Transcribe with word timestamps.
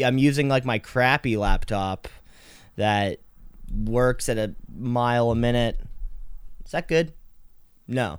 I'm 0.00 0.16
using 0.18 0.48
like 0.48 0.64
my 0.64 0.78
crappy 0.78 1.36
laptop 1.36 2.08
that 2.76 3.18
works 3.84 4.28
at 4.28 4.38
a 4.38 4.54
mile 4.74 5.30
a 5.30 5.34
minute. 5.36 5.78
Is 6.64 6.72
that 6.72 6.88
good? 6.88 7.12
No. 7.86 8.18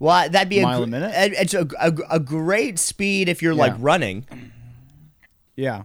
Well, 0.00 0.28
that'd 0.28 0.48
be 0.48 0.60
Mile 0.60 0.68
a, 0.70 0.74
mile 0.78 0.82
a 0.82 0.86
minute? 0.88 1.32
It's 1.38 1.54
a, 1.54 1.68
a, 1.80 1.92
a 2.10 2.20
great 2.20 2.78
speed 2.80 3.28
if 3.28 3.40
you're 3.40 3.54
like 3.54 3.74
running. 3.78 4.26
Yeah. 5.54 5.84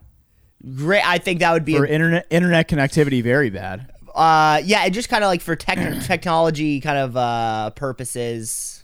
Great. 0.75 1.07
I 1.07 1.19
think 1.19 1.39
that 1.41 1.53
would 1.53 1.65
be 1.65 1.75
For 1.77 1.85
a, 1.85 1.89
internet 1.89 2.25
internet 2.31 2.67
connectivity, 2.67 3.21
very 3.21 3.49
bad. 3.51 3.91
uh 4.15 4.59
yeah, 4.65 4.85
it 4.85 4.89
just 4.89 5.07
kind 5.07 5.23
of 5.23 5.27
like 5.27 5.41
for 5.41 5.55
tech 5.55 5.77
technology 6.03 6.81
kind 6.81 6.97
of 6.97 7.15
uh 7.15 7.69
purposes. 7.75 8.83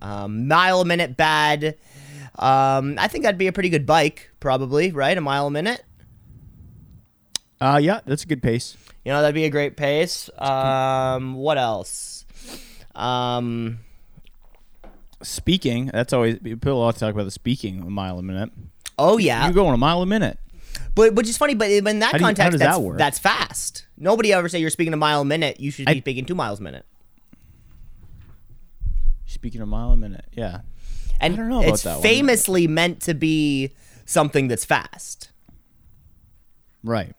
Um, 0.00 0.48
mile 0.48 0.80
a 0.80 0.84
minute 0.84 1.16
bad. 1.16 1.76
Um, 2.36 2.96
I 2.98 3.06
think 3.08 3.24
that'd 3.24 3.38
be 3.38 3.46
a 3.46 3.52
pretty 3.52 3.68
good 3.68 3.86
bike, 3.86 4.30
probably, 4.40 4.90
right? 4.92 5.16
A 5.16 5.20
mile 5.20 5.46
a 5.46 5.50
minute. 5.50 5.84
Uh, 7.60 7.78
yeah, 7.82 8.00
that's 8.04 8.24
a 8.24 8.26
good 8.26 8.42
pace. 8.42 8.76
You 9.04 9.12
know, 9.12 9.20
that'd 9.22 9.34
be 9.34 9.44
a 9.44 9.50
great 9.50 9.76
pace. 9.76 10.28
Um, 10.38 11.34
what 11.34 11.58
else? 11.58 12.26
Um, 12.94 13.78
Speaking, 15.22 15.86
that's 15.86 16.12
always 16.12 16.38
people 16.40 16.72
a 16.72 16.74
lot 16.74 16.94
to 16.94 17.00
talk 17.00 17.14
about 17.14 17.24
the 17.24 17.30
speaking 17.30 17.80
a 17.82 17.88
mile 17.90 18.18
a 18.18 18.22
minute. 18.22 18.50
oh 18.98 19.16
yeah, 19.16 19.44
You're 19.44 19.54
going 19.54 19.72
a 19.72 19.78
mile 19.78 20.02
a 20.02 20.06
minute. 20.06 20.38
but 20.94 21.14
which 21.14 21.28
is 21.28 21.36
funny. 21.38 21.54
But 21.54 21.70
in 21.70 21.84
that 22.00 22.12
How 22.12 22.12
do 22.12 22.18
you- 22.18 22.24
context, 22.26 22.58
that's, 22.58 22.78
that 22.78 22.98
that's 22.98 23.18
fast. 23.18 23.86
Nobody 23.96 24.32
ever 24.34 24.48
say 24.50 24.58
you're 24.58 24.68
speaking 24.70 24.92
a 24.92 24.98
mile 24.98 25.22
a 25.22 25.24
minute. 25.24 25.60
You 25.60 25.70
should 25.70 25.86
be 25.86 25.92
I- 25.92 25.98
speaking 26.00 26.26
two 26.26 26.34
miles 26.34 26.60
a 26.60 26.62
minute. 26.62 26.84
Speaking 29.24 29.62
a 29.62 29.66
mile 29.66 29.92
a 29.92 29.96
minute. 29.96 30.26
Yeah. 30.32 30.60
And 31.20 31.34
I 31.34 31.36
don't 31.36 31.48
know 31.48 31.60
about 31.60 31.74
it's 31.74 31.82
that 31.82 31.94
one. 31.94 32.02
famously 32.02 32.66
meant 32.66 33.00
to 33.02 33.14
be 33.14 33.70
something 34.06 34.48
that's 34.48 34.64
fast. 34.64 35.30
Right. 36.82 37.14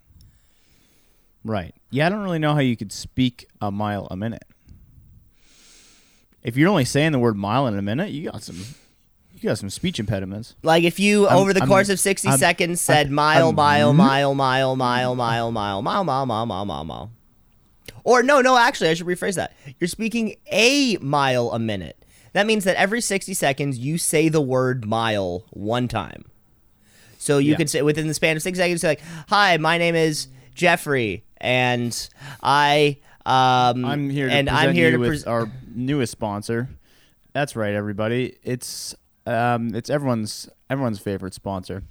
Right. 1.44 1.73
Yeah, 1.90 2.08
I 2.08 2.09
don't 2.09 2.23
really 2.23 2.40
know 2.40 2.54
how 2.54 2.60
you 2.60 2.76
could 2.77 2.91
speak 2.91 3.48
a 3.62 3.71
mile 3.71 4.07
a 4.12 4.15
minute. 4.15 4.43
If 6.43 6.55
you're 6.57 6.70
only 6.70 6.85
saying 6.85 7.12
the 7.12 7.20
word 7.20 7.35
mile 7.35 7.65
in 7.68 7.77
a 7.77 7.82
minute, 7.82 8.12
you 8.12 8.29
got 8.29 8.43
some 8.43 8.57
you 9.40 9.49
got 9.49 9.57
some 9.57 9.70
speech 9.70 9.99
impediments. 9.99 10.55
Like 10.63 10.84
if 10.84 10.99
you 10.99 11.27
I'm- 11.27 11.37
over 11.37 11.54
the 11.54 11.62
I'm- 11.62 11.68
course 11.68 11.90
of 11.90 11.99
60 11.99 12.30
I'm- 12.30 12.37
seconds 12.37 12.82
said 12.82 13.09
mile, 13.12 13.52
mile, 13.52 13.93
mile, 13.93 14.34
mile, 14.35 14.76
mile, 14.76 14.76
mile, 14.76 15.52
mile, 15.52 15.82
mile, 15.82 15.82
mile, 15.82 16.26
mile, 16.26 16.46
mile, 16.46 16.65
mile, 16.65 16.84
mile. 16.85 17.12
Or 18.04 18.21
no, 18.21 18.41
no, 18.41 18.57
actually, 18.57 18.90
I 18.90 18.93
should 18.93 19.07
rephrase 19.07 19.35
that. 19.35 19.54
You're 19.80 19.87
speaking 19.87 20.35
a 20.52 20.98
mile 20.98 21.52
a 21.52 21.57
minute. 21.59 21.98
That 22.35 22.45
means 22.45 22.65
that 22.65 22.75
every 22.75 22.99
60 22.99 23.33
seconds 23.33 23.77
you 23.79 23.97
say 23.97 24.27
the 24.27 24.41
word 24.41 24.85
mile 24.85 25.45
one 25.51 25.87
time. 25.87 26.25
So 27.17 27.37
you 27.37 27.51
Yeah. 27.51 27.55
could 27.57 27.69
say 27.69 27.81
within 27.81 28.09
the 28.09 28.13
span 28.13 28.35
of 28.35 28.41
six 28.43 28.57
seconds, 28.57 28.83
like, 28.83 28.99
"Hi, 29.29 29.55
my 29.55 29.77
name 29.77 29.95
is 29.95 30.27
Jeffrey, 30.53 31.23
and 31.39 31.97
I 32.43 32.97
um 33.25 33.85
I'm 33.85 34.09
here 34.09 34.27
to 34.27 34.33
and 34.33 34.49
present 34.49 34.67
I'm 34.69 34.75
here 34.75 34.91
to 34.91 34.97
with 34.97 35.07
pres- 35.09 35.23
our 35.23 35.49
newest 35.73 36.11
sponsor. 36.11 36.67
That's 37.31 37.55
right, 37.55 37.73
everybody. 37.73 38.35
It's 38.43 38.93
um, 39.25 39.73
it's 39.73 39.89
everyone's 39.89 40.49
everyone's 40.69 40.99
favorite 40.99 41.33
sponsor. 41.33 41.83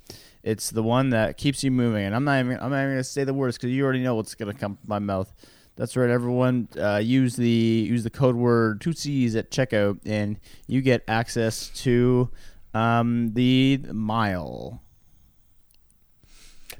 It's 0.42 0.68
the 0.68 0.82
one 0.82 1.08
that 1.08 1.38
keeps 1.38 1.64
you 1.64 1.70
moving, 1.70 2.04
and 2.04 2.14
I'm 2.14 2.24
not 2.24 2.40
even 2.40 2.58
I'm 2.60 2.70
not 2.70 2.80
even 2.82 2.90
gonna 2.92 3.04
say 3.04 3.24
the 3.24 3.32
words 3.32 3.56
because 3.56 3.70
you 3.70 3.82
already 3.82 4.02
know 4.02 4.14
what's 4.14 4.34
gonna 4.34 4.52
come 4.52 4.76
from 4.76 4.88
my 4.88 4.98
mouth. 4.98 5.32
That's 5.76 5.96
right, 5.96 6.08
everyone. 6.10 6.68
Uh, 6.78 7.00
use 7.02 7.34
the 7.36 7.48
use 7.48 8.04
the 8.04 8.10
code 8.10 8.36
word 8.36 8.80
two 8.80 8.92
C's 8.92 9.34
at 9.34 9.50
checkout, 9.50 9.98
and 10.06 10.38
you 10.68 10.80
get 10.82 11.02
access 11.08 11.68
to 11.82 12.30
um, 12.74 13.32
the 13.34 13.80
mile. 13.92 14.80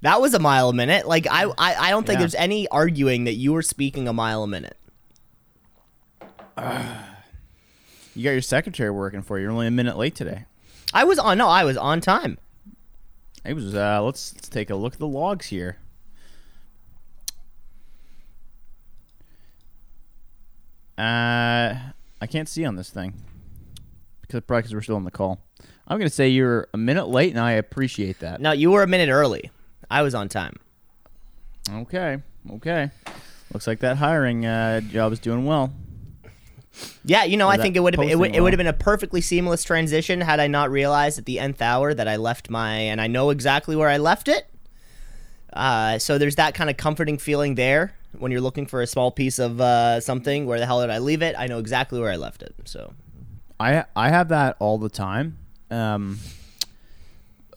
That 0.03 0.21
was 0.21 0.35
a 0.35 0.39
mile 0.39 0.69
a 0.69 0.73
minute. 0.75 1.09
Like 1.09 1.27
I, 1.31 1.45
I, 1.59 1.75
I 1.75 1.91
don't 1.91 2.07
think 2.07 2.17
Yeah. 2.17 2.21
there's 2.21 2.35
any 2.37 2.69
arguing 2.69 3.25
that 3.25 3.35
you 3.35 3.53
were 3.53 3.63
speaking 3.63 4.07
a 4.07 4.13
mile 4.13 4.43
a 4.43 4.47
minute. 4.49 4.77
You 8.17 8.23
got 8.23 8.31
your 8.31 8.43
secretary 8.43 8.93
working 8.93 9.23
for 9.23 9.39
you. 9.39 9.43
You're 9.43 9.51
only 9.51 9.67
a 9.67 9.73
minute 9.73 9.97
late 9.97 10.15
today. 10.15 10.45
I 10.93 11.03
was 11.03 11.19
on. 11.19 11.37
No, 11.37 11.49
I 11.49 11.65
was 11.65 11.77
on 11.77 12.01
time. 12.01 12.39
It 13.45 13.55
was. 13.55 13.75
Uh, 13.75 14.01
let's, 14.05 14.33
let's 14.37 14.49
take 14.49 14.71
a 14.71 14.77
look 14.77 14.93
at 14.93 14.99
the 15.01 15.07
logs 15.09 15.47
here. 15.47 15.79
Uh, 20.97 21.75
I 22.21 22.27
can't 22.29 22.49
see 22.49 22.65
on 22.65 22.77
this 22.77 22.91
thing 22.91 23.15
because 24.21 24.41
probably 24.43 24.63
because 24.63 24.75
we're 24.75 24.83
still 24.83 24.97
on 24.97 25.05
the 25.05 25.11
call. 25.11 25.41
I'm 25.87 25.99
gonna 25.99 26.09
say 26.11 26.29
you're 26.29 26.69
a 26.73 26.79
minute 26.79 27.09
late, 27.09 27.31
and 27.31 27.41
I 27.41 27.53
appreciate 27.53 28.21
that. 28.21 28.41
No, 28.41 28.53
you 28.53 28.71
were 28.71 28.83
a 28.83 28.87
minute 28.87 29.11
early. 29.11 29.51
I 29.91 30.03
was 30.03 30.15
on 30.15 30.29
time. 30.29 30.57
Okay, 31.71 32.23
okay. 32.53 32.91
Looks 33.53 33.67
like 33.67 33.81
that 33.81 33.99
hiring 33.99 34.47
uh, 34.47 34.81
job 34.81 35.13
is 35.13 35.19
doing 35.19 35.45
well. 35.45 35.73
Yeah, 37.05 37.25
you 37.25 37.37
know, 37.37 37.49
I 37.49 37.57
think 37.57 37.77
it 37.77 37.81
would 37.81 37.95
have 37.95 38.09
it 38.09 38.19
would, 38.19 38.35
it 38.35 38.41
would 38.41 38.53
have 38.53 38.59
been 38.59 38.67
a 38.67 38.73
perfectly 38.73 39.21
seamless 39.21 39.63
transition 39.63 40.21
had 40.21 40.41
I 40.41 40.49
not 40.49 40.71
realized 40.71 41.19
at 41.19 41.25
the 41.25 41.39
nth 41.39 41.63
hour 41.63 41.95
that 41.95 42.09
I 42.09 42.17
left 42.17 42.51
my 42.51 42.77
and 42.77 43.01
I 43.01 43.07
know 43.07 43.31
exactly 43.31 43.77
where 43.77 43.89
I 43.89 43.99
left 43.99 44.27
it. 44.29 44.47
Uh, 45.53 45.99
so 45.99 46.19
there's 46.19 46.35
that 46.35 46.55
kind 46.55 46.69
of 46.69 46.77
comforting 46.77 47.17
feeling 47.17 47.55
there 47.55 47.95
when 48.19 48.33
you're 48.33 48.41
looking 48.41 48.67
for 48.67 48.83
a 48.83 48.87
small 48.87 49.11
piece 49.11 49.39
of 49.39 49.61
uh, 49.61 50.01
something. 50.01 50.47
Where 50.47 50.59
the 50.59 50.67
hell 50.67 50.81
did 50.81 50.91
I 50.91 50.99
leave 50.99 51.23
it? 51.23 51.35
I 51.39 51.47
know 51.47 51.59
exactly 51.59 52.01
where 52.01 52.11
I 52.11 52.17
left 52.17 52.43
it. 52.43 52.55
So 52.65 52.93
I 53.59 53.85
I 53.95 54.11
have 54.11 54.29
that 54.29 54.57
all 54.59 54.79
the 54.79 54.89
time. 54.89 55.39
Um, 55.71 56.19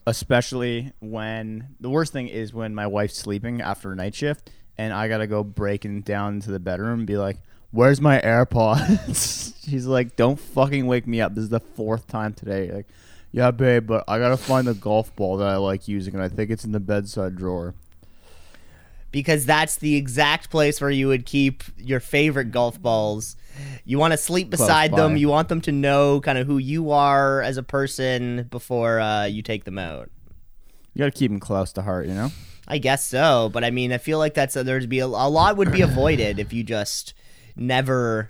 especially 0.06 0.94
when 1.00 1.67
the 1.79 1.90
worst 1.90 2.13
thing 2.13 2.28
is 2.28 2.53
when 2.53 2.73
my 2.73 2.88
wife's 2.88 3.17
sleeping 3.17 3.62
after 3.62 3.91
a 3.91 3.96
night 3.96 4.16
shift 4.16 4.50
and 4.78 4.94
I 4.94 5.07
gotta 5.07 5.28
go 5.28 5.44
breaking 5.44 6.01
down 6.01 6.35
into 6.35 6.51
the 6.51 6.59
bedroom 6.59 7.00
and 7.00 7.07
be 7.07 7.17
like, 7.17 7.38
"Where's 7.72 8.00
my 8.00 8.19
AirPods?" 8.22 9.53
She's 9.67 9.85
like, 9.85 10.16
"Don't 10.16 10.40
fucking 10.40 10.85
wake 10.85 11.07
me 11.07 11.19
up. 11.19 11.35
This 11.35 11.46
is 11.46 11.50
the 11.50 11.59
fourth 11.59 12.07
time 12.07 12.34
today." 12.34 12.72
Like, 12.72 12.88
yeah, 13.31 13.51
babe, 13.51 13.88
but 13.88 14.03
I 14.07 14.19
gotta 14.19 14.38
find 14.38 14.67
the 14.67 14.73
golf 14.73 15.16
ball 15.16 15.38
that 15.38 15.47
I 15.47 15.57
like 15.57 15.88
using, 15.88 16.13
and 16.13 16.23
I 16.23 16.29
think 16.29 16.51
it's 16.51 16.63
in 16.63 16.72
the 16.72 16.79
bedside 16.79 17.35
drawer. 17.35 17.73
Because 19.17 19.47
that's 19.47 19.78
the 19.78 19.95
exact 19.95 20.51
place 20.51 20.79
where 20.79 20.91
you 20.91 21.07
would 21.07 21.25
keep 21.25 21.63
your 21.75 22.00
favorite 22.00 22.51
golf 22.51 22.79
balls. 22.79 23.35
You 23.83 23.97
want 23.97 24.11
to 24.11 24.17
sleep 24.17 24.51
beside 24.51 24.91
them. 24.95 25.17
You 25.17 25.28
want 25.28 25.50
them 25.50 25.59
to 25.61 25.72
know 25.72 26.22
kind 26.22 26.38
of 26.38 26.45
who 26.45 26.59
you 26.59 26.91
are 26.91 27.41
as 27.41 27.57
a 27.57 27.63
person 27.63 28.44
before 28.51 29.00
uh, 29.00 29.25
you 29.25 29.41
take 29.41 29.63
them 29.63 29.79
out. 29.79 30.11
You 30.94 31.00
gotta 31.00 31.09
keep 31.09 31.31
them 31.31 31.39
close 31.39 31.73
to 31.73 31.81
heart, 31.81 32.05
you 32.05 32.13
know. 32.13 32.29
I 32.67 32.78
guess 32.78 33.03
so, 33.03 33.50
but 33.51 33.63
I 33.63 33.72
mean, 33.72 33.91
I 33.91 33.97
feel 33.97 34.19
like 34.19 34.35
that's 34.35 34.55
a, 34.55 34.63
there's 34.63 34.85
be 34.85 35.00
a, 35.00 35.07
a 35.07 35.07
lot 35.07 35.57
would 35.57 35.72
be 35.72 35.81
avoided 35.81 36.38
if 36.38 36.53
you 36.53 36.63
just 36.63 37.16
never. 37.55 38.29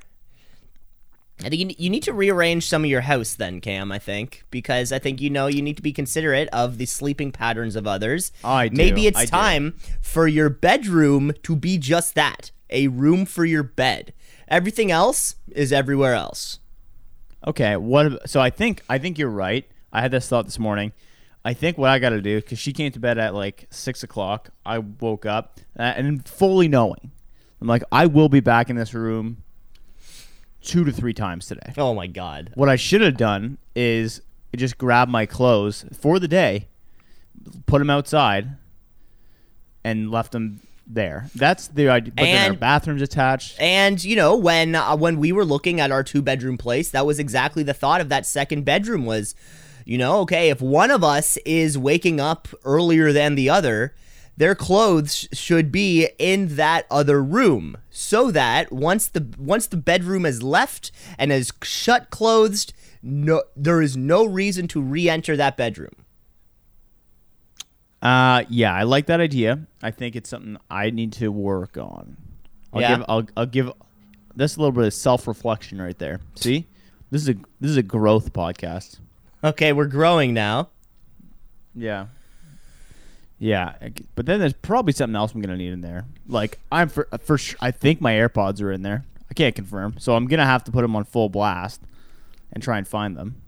I 1.43 1.49
think 1.49 1.61
you, 1.61 1.75
you 1.77 1.89
need 1.89 2.03
to 2.03 2.13
rearrange 2.13 2.67
some 2.67 2.83
of 2.83 2.89
your 2.89 3.01
house 3.01 3.35
then, 3.35 3.61
Cam. 3.61 3.91
I 3.91 3.99
think 3.99 4.43
because 4.49 4.91
I 4.91 4.99
think 4.99 5.21
you 5.21 5.29
know 5.29 5.47
you 5.47 5.61
need 5.61 5.77
to 5.77 5.83
be 5.83 5.93
considerate 5.93 6.49
of 6.51 6.77
the 6.77 6.85
sleeping 6.85 7.31
patterns 7.31 7.75
of 7.75 7.85
others. 7.85 8.31
I 8.43 8.69
do, 8.69 8.77
Maybe 8.77 9.05
it's 9.05 9.19
I 9.19 9.25
do. 9.25 9.31
time 9.31 9.75
for 10.01 10.27
your 10.27 10.49
bedroom 10.49 11.33
to 11.43 11.55
be 11.55 11.77
just 11.77 12.15
that 12.15 12.51
a 12.69 12.87
room 12.87 13.25
for 13.25 13.45
your 13.45 13.63
bed. 13.63 14.13
Everything 14.47 14.91
else 14.91 15.35
is 15.51 15.71
everywhere 15.71 16.15
else. 16.15 16.59
Okay, 17.45 17.77
what? 17.77 18.27
So 18.29 18.41
I 18.41 18.49
think 18.49 18.81
I 18.89 18.97
think 18.97 19.19
you're 19.19 19.29
right. 19.29 19.69
I 19.93 20.01
had 20.01 20.11
this 20.11 20.27
thought 20.27 20.45
this 20.45 20.59
morning. 20.59 20.91
I 21.45 21.53
think 21.53 21.77
what 21.77 21.89
I 21.89 21.99
got 21.99 22.09
to 22.09 22.21
do 22.21 22.41
because 22.41 22.59
she 22.59 22.73
came 22.73 22.91
to 22.91 22.99
bed 22.99 23.17
at 23.17 23.33
like 23.33 23.67
six 23.69 24.03
o'clock. 24.03 24.49
I 24.65 24.79
woke 24.79 25.25
up 25.25 25.59
uh, 25.77 25.83
and 25.83 26.27
fully 26.27 26.67
knowing, 26.67 27.11
I'm 27.61 27.67
like, 27.67 27.83
I 27.91 28.07
will 28.07 28.27
be 28.27 28.39
back 28.41 28.69
in 28.69 28.75
this 28.75 28.93
room 28.93 29.43
two 30.62 30.84
to 30.84 30.91
three 30.91 31.13
times 31.13 31.47
today. 31.47 31.73
Oh 31.78 31.94
my 31.94 32.07
god. 32.07 32.51
What 32.56 32.69
I 32.69 32.75
should 32.75 33.01
have 33.01 33.18
done 33.18 33.57
is 33.75 34.22
just 34.56 34.78
grab 34.78 35.07
my 35.07 35.25
clothes 35.25 35.85
for 36.00 36.19
the 36.19 36.28
day, 36.28 36.68
put 37.66 37.79
them 37.79 37.90
outside, 37.90 38.50
and 39.84 40.11
left 40.11 40.31
them 40.31 40.61
there. 40.85 41.29
That's 41.35 41.67
the 41.67 41.90
idea. 41.90 42.14
But 42.16 42.23
then 42.23 42.52
our 42.52 42.58
bathrooms 42.58 43.02
attached. 43.02 43.59
And 43.59 44.03
you 44.03 44.16
know, 44.16 44.35
when 44.35 44.76
uh, 44.76 44.96
when 44.96 45.20
we 45.20 45.31
were 45.31 45.46
looking 45.46 45.79
at 45.79 45.91
our 45.91 46.03
two 46.03 46.22
bedroom 46.22 46.58
place, 46.58 46.90
that 46.91 47.05
was 47.05 47.20
exactly 47.20 47.64
the 47.64 47.73
thought 47.73 48.02
of 48.02 48.09
that 48.09 48.26
second 48.26 48.64
bedroom 48.66 49.05
was, 49.05 49.35
you 49.85 49.97
know, 49.97 50.20
okay, 50.22 50.49
if 50.49 50.61
one 50.61 50.91
of 50.91 51.03
us 51.03 51.37
is 51.46 51.78
waking 51.78 52.20
up 52.20 52.47
earlier 52.64 53.11
than 53.11 53.35
the 53.35 53.49
other, 53.49 53.93
their 54.37 54.53
clothes 54.55 55.28
should 55.34 55.72
be 55.72 56.09
in 56.19 56.55
that 56.57 56.85
other 56.91 57.22
room 57.23 57.78
so 57.89 58.29
that 58.31 58.72
once 58.72 59.07
the 59.07 59.28
once 59.37 59.66
the 59.67 59.78
bedroom 59.78 60.25
is 60.25 60.43
left 60.43 60.91
and 61.17 61.31
is 61.31 61.51
shut 61.63 62.09
closed, 62.11 62.73
no 63.01 63.41
there 63.55 63.81
is 63.81 63.97
no 63.97 64.25
reason 64.25 64.67
to 64.69 64.79
re-enter 64.81 65.35
that 65.35 65.57
bedroom. 65.57 65.93
Uh, 68.01 68.43
yeah, 68.49 68.73
I 68.73 68.84
like 68.84 69.07
that 69.07 69.19
idea. 69.19 69.59
I 69.81 69.91
think 69.91 70.16
it's 70.16 70.29
something 70.29 70.57
I 70.69 70.91
need 70.91 71.13
to 71.13 71.31
work 71.31 71.78
on. 71.78 72.16
I'll 72.72 72.81
Yeah. 72.81 72.97
give 72.97 73.05
I'll, 73.09 73.28
I'll 73.35 73.45
give 73.47 73.72
this 74.35 74.55
a 74.55 74.59
little 74.59 74.72
bit 74.72 74.85
of 74.85 74.93
self 74.93 75.28
reflection 75.28 75.81
right 75.81 75.97
there. 75.97 76.19
See, 76.35 76.67
this 77.09 77.23
is 77.23 77.29
a 77.29 77.33
this 77.59 77.72
is 77.72 77.78
a 77.78 77.83
growth 77.83 78.33
podcast. 78.33 78.99
Okay, 79.43 79.73
we're 79.73 79.87
growing 79.87 80.33
now. 80.33 80.69
Yeah, 81.73 82.07
Yeah, 83.39 83.73
but 84.16 84.25
then 84.25 84.39
there's 84.39 84.53
probably 84.53 84.93
something 84.93 85.16
else 85.16 85.34
I'm 85.34 85.41
gonna 85.41 85.57
need 85.57 85.72
in 85.72 85.81
there. 85.81 86.05
Like 86.28 86.59
I'm 86.72 86.89
for 86.89 87.07
for 87.22 87.37
sure. 87.37 87.57
I 87.61 87.72
think 87.72 88.01
my 88.01 88.13
AirPods 88.13 88.61
are 88.61 88.72
in 88.72 88.81
there. 88.81 89.05
I 89.29 89.34
can't 89.34 89.55
confirm, 89.55 89.95
so 89.99 90.16
I'm 90.16 90.25
gonna 90.28 90.45
have 90.45 90.63
to 90.66 90.72
put 90.72 90.81
them 90.81 90.95
on 90.95 91.03
full 91.03 91.29
blast 91.29 91.81
and 92.51 92.63
try 92.63 92.78
and 92.78 92.87
find 92.87 93.16
them. 93.16 93.41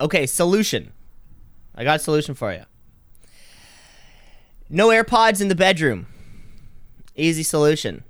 Okay, 0.00 0.26
solution. 0.26 0.92
I 1.74 1.84
got 1.84 1.96
a 1.96 1.98
solution 2.02 2.34
for 2.34 2.52
you. 2.52 2.64
No 4.68 4.88
AirPods 4.88 5.40
in 5.40 5.48
the 5.48 5.54
bedroom. 5.54 6.06
Easy 7.14 7.42
solution. 7.42 8.02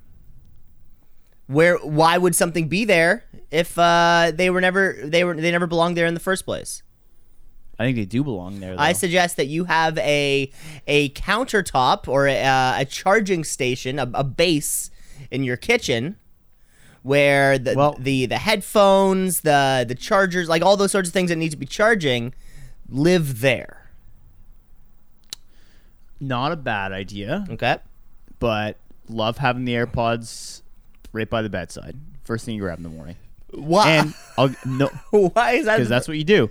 Where 1.46 1.76
why 1.76 2.16
would 2.16 2.34
something 2.34 2.68
be 2.68 2.86
there 2.86 3.24
if 3.50 3.78
uh, 3.78 4.32
they 4.34 4.48
were 4.48 4.60
never 4.62 4.96
they 5.02 5.24
were 5.24 5.34
they 5.34 5.50
never 5.50 5.66
belonged 5.66 5.96
there 5.96 6.06
in 6.06 6.14
the 6.14 6.20
first 6.20 6.46
place? 6.46 6.82
I 7.78 7.84
think 7.84 7.96
they 7.96 8.04
do 8.04 8.22
belong 8.22 8.60
there. 8.60 8.76
Though. 8.76 8.82
I 8.82 8.92
suggest 8.92 9.36
that 9.38 9.46
you 9.46 9.64
have 9.64 9.98
a 9.98 10.50
a 10.86 11.08
countertop 11.10 12.06
or 12.08 12.26
a, 12.28 12.42
uh, 12.42 12.74
a 12.80 12.84
charging 12.84 13.44
station, 13.44 13.98
a, 13.98 14.08
a 14.14 14.22
base 14.24 14.90
in 15.30 15.42
your 15.44 15.56
kitchen 15.56 16.16
where 17.02 17.58
the, 17.58 17.74
Well- 17.74 17.96
the 17.98 18.26
the 18.26 18.38
headphones, 18.38 19.40
the 19.40 19.84
the 19.88 19.94
chargers, 19.96 20.48
like 20.48 20.62
all 20.62 20.76
those 20.76 20.92
sorts 20.92 21.08
of 21.08 21.12
things 21.12 21.30
that 21.30 21.36
need 21.36 21.50
to 21.50 21.56
be 21.56 21.66
charging, 21.66 22.34
live 22.88 23.40
there. 23.40 23.90
Not 26.20 26.52
a 26.52 26.56
bad 26.56 26.92
idea, 26.92 27.44
Okay. 27.50 27.78
but 28.38 28.76
love 29.08 29.38
having 29.38 29.64
the 29.64 29.72
AirPods 29.74 30.62
right 31.12 31.28
by 31.28 31.42
the 31.42 31.48
bedside. 31.48 31.96
First 32.22 32.44
thing 32.44 32.54
you 32.54 32.60
grab 32.60 32.78
in 32.78 32.84
the 32.84 32.88
morning, 32.88 33.16
Why? 33.50 33.90
and 33.90 34.14
I'll 34.38 34.54
no 34.64 34.86
why 35.10 35.52
is 35.54 35.64
that? 35.64 35.76
because 35.78 35.88
that's 35.88 36.06
what 36.06 36.16
you 36.16 36.24
do. 36.24 36.50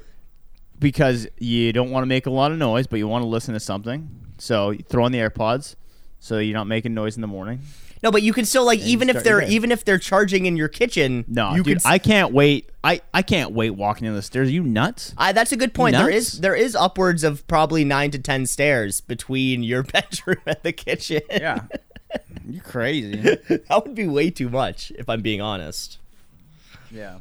Because 0.81 1.27
you 1.37 1.71
don't 1.71 1.91
want 1.91 2.01
to 2.01 2.07
make 2.07 2.25
a 2.25 2.29
lot 2.31 2.51
of 2.51 2.57
noise, 2.57 2.87
but 2.87 2.97
you 2.99 3.07
want 3.07 3.21
to 3.23 3.27
listen 3.27 3.53
to 3.53 3.59
something. 3.61 4.09
So 4.39 4.73
throw 4.89 5.05
on 5.05 5.11
the 5.13 5.19
AirPods, 5.19 5.75
so 6.19 6.39
you're 6.39 6.53
not 6.57 6.67
making 6.67 6.93
noise 6.93 7.15
in 7.15 7.21
the 7.21 7.27
morning. 7.27 7.59
no, 8.03 8.11
but 8.11 8.23
you 8.23 8.33
can 8.33 8.43
still 8.45 8.65
like 8.65 8.79
even 8.79 9.07
if 9.09 9.23
they're 9.23 9.43
even 9.43 9.71
if 9.71 9.85
they're 9.85 9.99
charging 9.99 10.47
in 10.47 10.57
your 10.57 10.67
kitchen. 10.67 11.23
No, 11.27 11.53
you 11.53 11.61
dude, 11.63 11.81
can. 11.83 11.91
I 11.91 11.99
can't 11.99 12.33
wait. 12.33 12.67
I, 12.83 13.01
I 13.13 13.21
can't 13.21 13.51
wait 13.51 13.69
walking 13.69 14.05
down 14.05 14.15
the 14.15 14.23
stairs. 14.23 14.47
Are 14.49 14.51
you 14.51 14.63
nuts? 14.63 15.13
I, 15.15 15.33
that's 15.33 15.51
a 15.51 15.55
good 15.55 15.75
point. 15.75 15.95
There 15.95 16.09
Nuts? 16.09 16.33
is 16.33 16.39
there 16.41 16.55
is 16.55 16.75
upwards 16.75 17.23
of 17.23 17.45
probably 17.47 17.85
nine 17.85 18.09
to 18.09 18.17
ten 18.19 18.47
stairs 18.47 18.99
between 19.01 19.61
your 19.61 19.83
bedroom 19.93 20.41
and 20.47 20.57
the 20.63 20.73
kitchen. 20.73 21.21
Yeah, 21.29 21.65
you're 22.49 22.63
crazy. 22.63 23.17
that 23.17 23.83
would 23.85 23.93
be 23.93 24.07
way 24.07 24.31
too 24.31 24.49
much, 24.49 24.91
if 24.97 25.07
I'm 25.07 25.21
being 25.21 25.41
honest. 25.41 25.99
Yeah. 26.89 27.19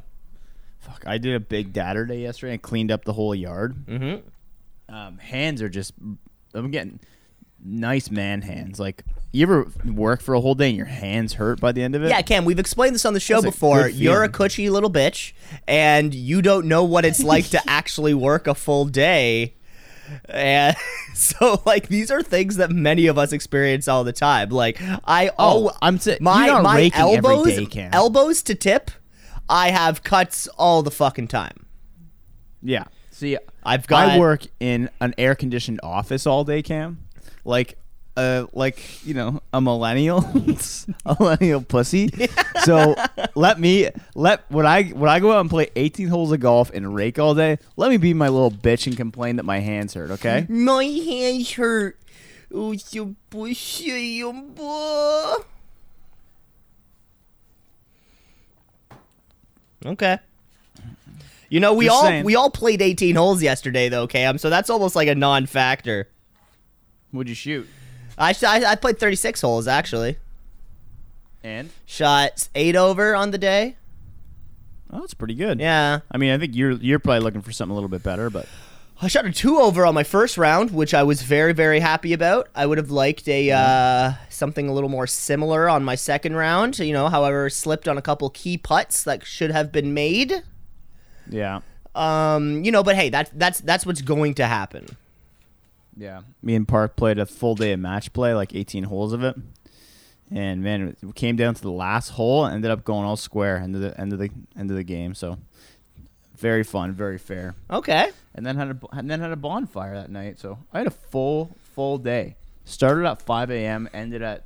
Fuck, 0.81 1.03
I 1.05 1.17
did 1.17 1.35
a 1.35 1.39
big 1.39 1.73
dadder 1.73 2.05
day 2.05 2.21
yesterday 2.21 2.53
and 2.53 2.61
cleaned 2.61 2.91
up 2.91 3.05
the 3.05 3.13
whole 3.13 3.33
yard. 3.35 3.75
Mm-hmm. 3.87 4.93
Um, 4.93 5.17
hands 5.19 5.61
are 5.61 5.69
just, 5.69 5.93
I'm 6.53 6.71
getting 6.71 6.99
nice 7.63 8.09
man 8.11 8.41
hands. 8.41 8.79
Like, 8.79 9.03
you 9.31 9.43
ever 9.43 9.67
work 9.85 10.21
for 10.21 10.33
a 10.33 10.41
whole 10.41 10.55
day 10.55 10.69
and 10.69 10.75
your 10.77 10.87
hands 10.87 11.33
hurt 11.33 11.61
by 11.61 11.71
the 11.71 11.83
end 11.83 11.95
of 11.95 12.03
it? 12.03 12.09
Yeah, 12.09 12.21
Cam, 12.23 12.43
we've 12.45 12.59
explained 12.59 12.95
this 12.95 13.05
on 13.05 13.13
the 13.13 13.19
show 13.19 13.41
That's 13.41 13.55
before. 13.55 13.83
good 13.83 13.95
You're 13.95 14.23
a 14.23 14.29
cushy 14.29 14.69
little 14.69 14.91
bitch, 14.91 15.33
and 15.67 16.13
you 16.13 16.41
don't 16.41 16.65
know 16.65 16.83
what 16.83 17.05
it's 17.05 17.23
like 17.23 17.47
to 17.49 17.61
actually 17.69 18.13
work 18.13 18.47
a 18.47 18.55
full 18.55 18.85
day. 18.85 19.53
And 20.25 20.75
so, 21.13 21.61
like, 21.65 21.87
these 21.87 22.11
are 22.11 22.21
things 22.23 22.57
that 22.57 22.71
many 22.71 23.07
of 23.07 23.17
us 23.17 23.31
experience 23.31 23.87
all 23.87 24.03
the 24.03 24.11
time. 24.13 24.49
Like, 24.49 24.81
I 25.05 25.29
Oh, 25.39 25.69
oh, 25.69 25.77
I'm 25.81 25.99
sa- 25.99 26.15
my 26.19 26.45
you're 26.47 26.55
not 26.55 26.63
my 26.63 26.75
raking 26.77 26.99
every 26.99 27.15
elbows, 27.35 27.45
day, 27.45 27.65
Cam. 27.67 27.89
elbows 27.93 28.41
to 28.43 28.55
tip. 28.55 28.91
I 29.49 29.69
have 29.71 30.03
cuts 30.03 30.47
all 30.57 30.81
the 30.83 30.91
fucking 30.91 31.27
time. 31.27 31.65
Yeah. 32.61 32.85
See, 33.11 33.37
I've 33.63 33.87
got- 33.87 34.09
I 34.09 34.19
work 34.19 34.43
in 34.59 34.89
an 34.99 35.13
air 35.17 35.35
conditioned 35.35 35.79
office 35.83 36.25
all 36.25 36.43
day, 36.43 36.61
Cam. 36.61 36.99
Like, 37.43 37.77
uh, 38.17 38.45
like 38.53 39.05
you 39.05 39.13
know, 39.13 39.41
a 39.53 39.61
millennial, 39.61 40.19
a 41.05 41.15
millennial 41.19 41.61
pussy. 41.61 42.09
So 42.63 42.93
let 43.33 43.59
me 43.59 43.89
let 44.13 44.43
when 44.51 44.67
I 44.67 44.83
when 44.89 45.09
I 45.09 45.19
go 45.19 45.31
out 45.31 45.39
and 45.41 45.49
play 45.49 45.71
18 45.75 46.09
holes 46.09 46.31
of 46.31 46.41
golf 46.41 46.69
and 46.71 46.93
rake 46.93 47.17
all 47.17 47.33
day. 47.33 47.57
Let 47.75 47.89
me 47.89 47.97
be 47.97 48.13
my 48.13 48.27
little 48.27 48.51
bitch 48.51 48.85
and 48.85 48.95
complain 48.95 49.37
that 49.37 49.45
my 49.45 49.57
hands 49.61 49.95
hurt. 49.95 50.11
Okay. 50.11 50.45
My 50.47 50.83
hands 50.83 51.53
hurt. 51.53 51.99
Oh, 52.53 52.75
so 52.75 53.15
pushy, 53.31 54.21
boy. 54.55 55.43
Okay. 59.85 60.19
You 61.49 61.59
know, 61.59 61.73
we 61.73 61.85
Just 61.85 61.95
all 61.95 62.03
saying. 62.03 62.23
we 62.25 62.35
all 62.35 62.49
played 62.49 62.81
18 62.81 63.15
holes 63.15 63.41
yesterday, 63.43 63.89
though, 63.89 64.07
Cam. 64.07 64.37
So 64.37 64.49
that's 64.49 64.69
almost 64.69 64.95
like 64.95 65.07
a 65.09 65.15
non-factor. 65.15 66.07
Would 67.11 67.27
you 67.27 67.35
shoot? 67.35 67.67
I 68.17 68.33
I, 68.45 68.63
I 68.65 68.75
played 68.75 68.99
36 68.99 69.41
holes 69.41 69.67
actually. 69.67 70.17
And 71.43 71.69
Shot 71.85 72.47
eight 72.55 72.75
over 72.75 73.15
on 73.15 73.31
the 73.31 73.37
day. 73.37 73.75
oh, 74.93 74.99
that's 75.01 75.13
pretty 75.15 75.33
good. 75.35 75.59
Yeah, 75.59 76.01
I 76.11 76.17
mean, 76.17 76.31
I 76.31 76.37
think 76.37 76.55
you're 76.55 76.73
you're 76.73 76.99
probably 76.99 77.21
looking 77.21 77.41
for 77.41 77.51
something 77.51 77.71
a 77.71 77.75
little 77.75 77.89
bit 77.89 78.03
better, 78.03 78.29
but 78.29 78.47
I 79.03 79.07
shot 79.07 79.25
a 79.25 79.31
two 79.31 79.57
over 79.57 79.83
on 79.83 79.95
my 79.95 80.03
first 80.03 80.37
round, 80.37 80.69
which 80.69 80.93
I 80.93 81.01
was 81.01 81.23
very 81.23 81.53
very 81.53 81.79
happy 81.79 82.13
about. 82.13 82.49
I 82.53 82.67
would 82.67 82.77
have 82.77 82.91
liked 82.91 83.27
a 83.27 83.49
uh, 83.51 84.13
something 84.29 84.69
a 84.69 84.73
little 84.73 84.89
more 84.89 85.07
similar 85.07 85.67
on 85.67 85.83
my 85.83 85.95
second 85.95 86.35
round. 86.35 86.77
You 86.77 86.93
know, 86.93 87.09
however, 87.09 87.49
slipped 87.49 87.87
on 87.87 87.97
a 87.97 88.01
couple 88.01 88.29
key 88.29 88.59
putts 88.59 89.03
that 89.05 89.25
should 89.25 89.49
have 89.49 89.71
been 89.71 89.95
made. 89.95 90.43
yeah, 91.27 91.61
Um, 91.95 92.63
you 92.63 92.71
know, 92.71 92.83
but 92.83 92.95
hey, 92.95 93.09
that's 93.09 93.31
that's 93.33 93.59
that's 93.61 93.87
what's 93.87 94.03
going 94.03 94.35
to 94.35 94.45
happen. 94.45 94.85
yeah. 95.97 96.21
Me 96.43 96.53
and 96.53 96.67
Park 96.67 96.95
played 96.95 97.17
a 97.17 97.25
full 97.25 97.55
day 97.55 97.71
of 97.71 97.79
match 97.79 98.13
play, 98.13 98.35
like 98.35 98.53
18 98.53 98.83
holes 98.83 99.13
of 99.13 99.23
it. 99.23 99.35
And 100.29 100.61
man, 100.63 100.95
it 101.01 101.15
came 101.15 101.35
down 101.35 101.55
to 101.55 101.61
the 101.61 101.71
last 101.71 102.09
hole. 102.09 102.45
Ended 102.45 102.69
up 102.69 102.85
going 102.85 103.05
all 103.05 103.17
square 103.17 103.57
end 103.57 103.75
of 103.75 103.81
the 103.81 103.99
end 103.99 104.13
of 104.13 104.19
the 104.19 104.29
end 104.55 104.69
of 104.69 104.77
the 104.77 104.83
game. 104.83 105.15
So 105.15 105.39
very 106.41 106.63
fun, 106.63 106.91
very 106.91 107.17
fair. 107.17 107.55
Okay. 107.69 108.11
And 108.35 108.45
then 108.45 108.57
had 108.57 108.69
a 108.69 108.77
and 108.91 109.09
then 109.09 109.21
had 109.21 109.31
a 109.31 109.35
bonfire 109.37 109.93
that 109.93 110.09
night. 110.11 110.39
So 110.39 110.57
I 110.73 110.79
had 110.79 110.87
a 110.87 110.91
full 110.91 111.55
full 111.75 111.97
day. 111.97 112.35
Started 112.65 113.05
at 113.05 113.21
5 113.21 113.51
a.m. 113.51 113.89
Ended 113.93 114.21
at 114.21 114.45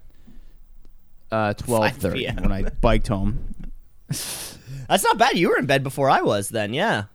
uh, 1.32 1.54
12:30 1.56 2.42
when 2.42 2.52
I 2.52 2.64
biked 2.82 3.08
home. 3.08 3.56
That's 4.08 5.04
not 5.04 5.18
bad. 5.18 5.38
You 5.38 5.50
were 5.50 5.58
in 5.58 5.66
bed 5.66 5.84
before 5.84 6.10
I 6.10 6.22
was 6.22 6.50
then, 6.50 6.74
yeah. 6.74 7.06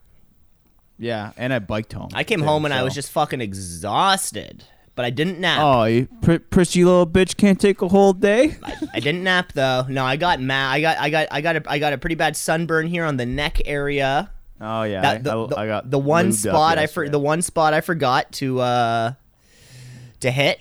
Yeah, 0.97 1.31
and 1.37 1.53
I 1.53 1.59
biked 1.59 1.93
home. 1.93 2.09
I 2.13 2.23
came 2.23 2.41
home 2.41 2.65
and 2.65 2.73
I 2.73 2.83
was 2.83 2.93
just 2.93 3.11
fucking 3.11 3.41
exhausted. 3.41 4.65
But 4.93 5.05
I 5.05 5.09
didn't 5.09 5.39
nap. 5.39 5.59
Oh, 5.61 5.83
you 5.85 6.07
pr- 6.21 6.35
pretty 6.49 6.83
little 6.83 7.07
bitch 7.07 7.37
can't 7.37 7.59
take 7.59 7.81
a 7.81 7.87
whole 7.87 8.11
day. 8.13 8.57
I 8.93 8.99
didn't 8.99 9.23
nap 9.23 9.53
though. 9.53 9.85
No, 9.87 10.03
I 10.03 10.17
got 10.17 10.41
ma- 10.41 10.69
I 10.69 10.81
got 10.81 10.97
I 10.99 11.09
got 11.09 11.27
I 11.31 11.41
got 11.41 11.55
a, 11.55 11.63
I 11.65 11.79
got 11.79 11.93
a 11.93 11.97
pretty 11.97 12.15
bad 12.15 12.35
sunburn 12.35 12.87
here 12.87 13.05
on 13.05 13.15
the 13.17 13.25
neck 13.25 13.61
area. 13.65 14.31
Oh 14.61 14.83
yeah, 14.83 15.01
That, 15.01 15.15
I, 15.15 15.17
the, 15.17 15.31
I, 15.31 15.47
the, 15.47 15.59
I 15.59 15.67
got 15.67 15.89
the 15.89 15.99
one 15.99 16.31
spot 16.31 16.77
I 16.77 16.85
for 16.85 17.09
the 17.09 17.19
one 17.19 17.41
spot 17.41 17.73
I 17.73 17.81
forgot 17.81 18.31
to 18.33 18.59
uh 18.59 19.13
to 20.19 20.31
hit. 20.31 20.59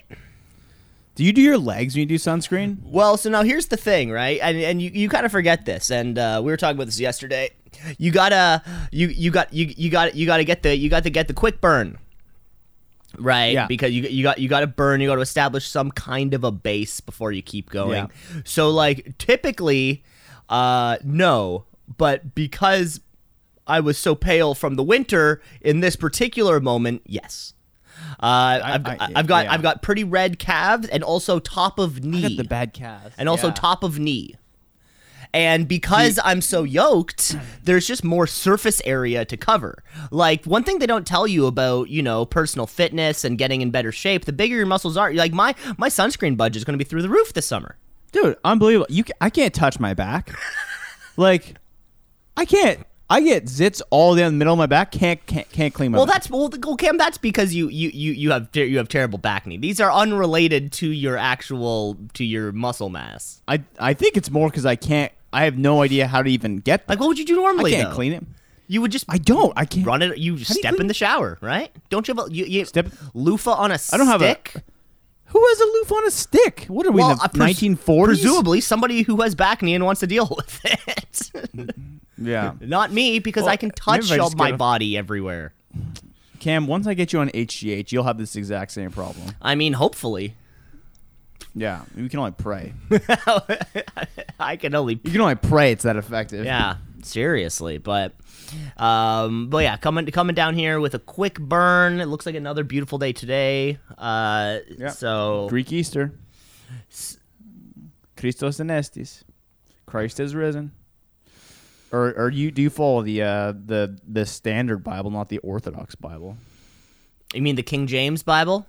Do 1.16 1.24
you 1.24 1.34
do 1.34 1.42
your 1.42 1.58
legs 1.58 1.94
when 1.94 2.00
you 2.00 2.06
do 2.06 2.14
sunscreen? 2.14 2.78
Well, 2.82 3.18
so 3.18 3.28
now 3.28 3.42
here's 3.42 3.66
the 3.66 3.76
thing, 3.76 4.10
right? 4.10 4.40
And 4.42 4.56
and 4.56 4.80
you, 4.80 4.90
you 4.90 5.08
kind 5.10 5.26
of 5.26 5.32
forget 5.32 5.66
this, 5.66 5.90
and 5.90 6.18
uh, 6.18 6.40
we 6.42 6.50
were 6.50 6.56
talking 6.56 6.76
about 6.76 6.86
this 6.86 6.98
yesterday. 6.98 7.50
You 7.98 8.10
gotta 8.10 8.62
you 8.90 9.08
you 9.08 9.30
got 9.30 9.52
you 9.52 9.66
you 9.76 9.90
got 9.90 10.14
you 10.14 10.24
got 10.24 10.38
to 10.38 10.44
get 10.44 10.62
the 10.62 10.74
you 10.74 10.88
got 10.88 11.02
to 11.02 11.10
get 11.10 11.28
the 11.28 11.34
quick 11.34 11.60
burn, 11.60 11.98
right? 13.18 13.52
Yeah. 13.52 13.66
Because 13.66 13.90
you 13.92 14.04
you 14.04 14.22
got 14.22 14.38
you 14.38 14.48
got 14.48 14.60
to 14.60 14.66
burn. 14.66 15.02
You 15.02 15.08
got 15.08 15.16
to 15.16 15.20
establish 15.20 15.68
some 15.68 15.90
kind 15.90 16.32
of 16.32 16.42
a 16.42 16.50
base 16.50 17.00
before 17.00 17.32
you 17.32 17.42
keep 17.42 17.68
going. 17.68 18.08
Yeah. 18.08 18.40
So 18.44 18.70
like 18.70 19.18
typically, 19.18 20.02
uh, 20.48 20.96
no, 21.04 21.64
but 21.98 22.34
because 22.34 23.00
I 23.70 23.80
was 23.80 23.96
so 23.98 24.14
pale 24.14 24.54
from 24.54 24.74
the 24.76 24.82
winter 24.82 25.40
in 25.60 25.80
this 25.80 25.96
particular 25.96 26.60
moment, 26.60 27.02
yes. 27.06 27.54
Uh, 28.18 28.60
I've, 28.62 28.86
I- 28.86 28.96
I've 29.16 29.26
got 29.26 29.44
yeah. 29.44 29.52
I've 29.52 29.62
got 29.62 29.82
pretty 29.82 30.04
red 30.04 30.38
calves 30.38 30.88
and 30.88 31.02
also 31.04 31.38
top 31.38 31.78
of 31.78 32.02
knee 32.04 32.36
the 32.36 32.44
bad 32.44 32.72
calves. 32.72 33.14
and 33.18 33.28
also 33.28 33.48
Yeah. 33.48 33.54
top 33.54 33.82
of 33.82 33.98
knee. 33.98 34.36
And 35.32 35.68
because 35.68 36.18
I'm 36.24 36.40
so 36.40 36.64
yoked, 36.64 37.36
there's 37.62 37.86
just 37.86 38.02
more 38.02 38.26
surface 38.26 38.82
area 38.84 39.24
to 39.26 39.36
cover. 39.36 39.84
Like 40.10 40.44
one 40.44 40.64
thing 40.64 40.80
they 40.80 40.86
don't 40.88 41.06
tell 41.06 41.26
you 41.28 41.46
about, 41.46 41.88
you 41.88 42.02
know, 42.02 42.26
personal 42.26 42.66
fitness 42.66 43.22
and 43.24 43.38
getting 43.38 43.60
in 43.60 43.70
better 43.70 43.92
shape, 43.92 44.24
the 44.24 44.32
bigger 44.32 44.56
your 44.56 44.66
muscles 44.66 44.96
are. 44.96 45.12
Like 45.12 45.32
my 45.32 45.54
my 45.78 45.88
sunscreen 45.88 46.36
budget 46.36 46.56
is 46.56 46.64
going 46.64 46.76
to 46.76 46.84
be 46.84 46.88
through 46.88 47.02
the 47.02 47.08
roof 47.08 47.32
this 47.32 47.46
summer. 47.46 47.76
dude, 48.12 48.36
unbelievable. 48.44 48.86
You, 48.90 49.04
I 49.20 49.30
can't 49.30 49.54
touch 49.54 49.78
my 49.78 49.94
back. 49.94 50.34
like, 51.16 51.54
I 52.36 52.44
can't. 52.44 52.84
I 53.10 53.20
get 53.20 53.46
zits 53.46 53.82
all 53.90 54.14
down 54.14 54.32
the 54.32 54.38
middle 54.38 54.54
of 54.54 54.58
my 54.58 54.66
back. 54.66 54.92
Can't 54.92 55.24
can't, 55.26 55.50
can't 55.50 55.74
clean 55.74 55.90
my. 55.90 55.98
Well, 55.98 56.06
back. 56.06 56.14
that's 56.14 56.30
well, 56.30 56.48
well, 56.64 56.76
Cam. 56.76 56.96
That's 56.96 57.18
because 57.18 57.52
you 57.52 57.68
you 57.68 57.90
you 57.92 58.12
you 58.12 58.30
have 58.30 58.52
ter- 58.52 58.64
you 58.64 58.78
have 58.78 58.88
terrible 58.88 59.18
bacne. 59.18 59.60
These 59.60 59.80
are 59.80 59.90
unrelated 59.92 60.70
to 60.74 60.88
your 60.88 61.16
actual 61.16 61.96
to 62.14 62.24
your 62.24 62.52
muscle 62.52 62.88
mass. 62.88 63.42
I 63.48 63.64
I 63.78 63.94
think 63.94 64.16
it's 64.16 64.30
more 64.30 64.48
because 64.48 64.64
I 64.64 64.76
can't. 64.76 65.10
I 65.32 65.44
have 65.44 65.58
no 65.58 65.82
idea 65.82 66.06
how 66.06 66.22
to 66.22 66.30
even 66.30 66.58
get. 66.58 66.88
Like, 66.88 67.00
what 67.00 67.08
would 67.08 67.18
you 67.18 67.24
do 67.24 67.36
normally? 67.36 67.72
I 67.74 67.76
can't 67.78 67.90
though? 67.90 67.94
clean 67.96 68.12
it. 68.12 68.24
You 68.68 68.80
would 68.82 68.92
just 68.92 69.06
I 69.08 69.18
don't. 69.18 69.52
I 69.56 69.64
can't. 69.64 69.84
run 69.84 70.02
it. 70.02 70.16
You 70.18 70.36
you 70.36 70.44
step 70.44 70.60
clean- 70.74 70.82
in 70.82 70.86
the 70.86 70.94
shower, 70.94 71.36
right? 71.40 71.72
Don't 71.88 72.06
you 72.06 72.14
have 72.14 72.28
a 72.28 72.32
you, 72.32 72.44
you 72.44 72.64
Step- 72.64 72.88
loofah 73.14 73.50
on 73.54 73.72
a 73.72 73.78
I 73.92 73.96
don't 73.96 74.06
have 74.06 74.22
a- 74.22 74.30
stick? 74.30 74.54
Who 75.30 75.44
has 75.46 75.60
a 75.60 75.64
loof 75.64 75.92
on 75.92 76.06
a 76.06 76.10
stick? 76.10 76.64
What 76.68 76.86
are 76.86 76.92
we 76.92 77.00
Well, 77.00 77.12
in 77.12 77.18
the 77.18 77.28
pres- 77.28 77.60
1940s? 77.60 78.04
Presumably, 78.04 78.60
somebody 78.60 79.02
who 79.02 79.20
has 79.22 79.34
bacne 79.34 79.74
and 79.74 79.84
wants 79.84 80.00
to 80.00 80.06
deal 80.06 80.26
with 80.36 80.60
it. 80.64 81.70
Yeah. 82.18 82.52
Not 82.60 82.92
me, 82.92 83.18
because 83.18 83.44
Well, 83.44 83.52
I 83.52 83.56
can 83.56 83.70
touch 83.70 84.10
I 84.12 84.18
all 84.18 84.30
my 84.32 84.50
a- 84.50 84.56
body 84.56 84.96
everywhere. 84.96 85.52
Cam, 86.40 86.66
once 86.66 86.86
I 86.86 86.94
get 86.94 87.12
you 87.12 87.18
on 87.20 87.28
HGH, 87.30 87.92
you'll 87.92 88.04
have 88.04 88.18
this 88.18 88.34
exact 88.34 88.72
same 88.72 88.90
problem. 88.90 89.28
I 89.42 89.54
mean, 89.54 89.74
hopefully, 89.74 90.34
Yeah, 91.54 91.82
we 91.96 92.08
can 92.08 92.18
only 92.18 92.32
pray. 92.32 92.72
I 94.40 94.56
can 94.56 94.74
only 94.74 95.00
You 95.04 95.12
can 95.12 95.20
only 95.20 95.34
pray 95.34 95.72
it's 95.72 95.84
that 95.84 95.96
effective. 95.96 96.44
Yeah, 96.44 96.76
seriously, 97.02 97.78
but 97.78 98.14
um, 98.76 99.48
but 99.48 99.58
yeah, 99.58 99.76
coming 99.76 100.06
coming 100.06 100.34
down 100.34 100.54
here 100.54 100.80
with 100.80 100.94
a 100.94 100.98
quick 100.98 101.38
burn. 101.38 102.00
It 102.00 102.06
looks 102.06 102.26
like 102.26 102.34
another 102.34 102.64
beautiful 102.64 102.98
day 102.98 103.12
today. 103.12 103.78
Uh, 103.96 104.58
so 104.90 105.46
Greek 105.48 105.72
Easter. 105.72 106.12
Christos 108.16 108.58
anestis. 108.58 109.22
Christ 109.86 110.18
has 110.18 110.34
risen. 110.34 110.72
Or, 111.92 112.12
or 112.12 112.30
you 112.30 112.50
do 112.50 112.62
you 112.62 112.70
follow 112.70 113.02
the 113.02 113.22
uh, 113.22 113.52
the 113.52 113.98
the 114.06 114.24
standard 114.24 114.84
Bible, 114.84 115.10
not 115.10 115.28
the 115.28 115.38
Orthodox 115.38 115.94
Bible? 115.94 116.36
you 117.34 117.42
mean 117.42 117.56
the 117.56 117.62
King 117.62 117.86
James 117.86 118.22
Bible? 118.22 118.66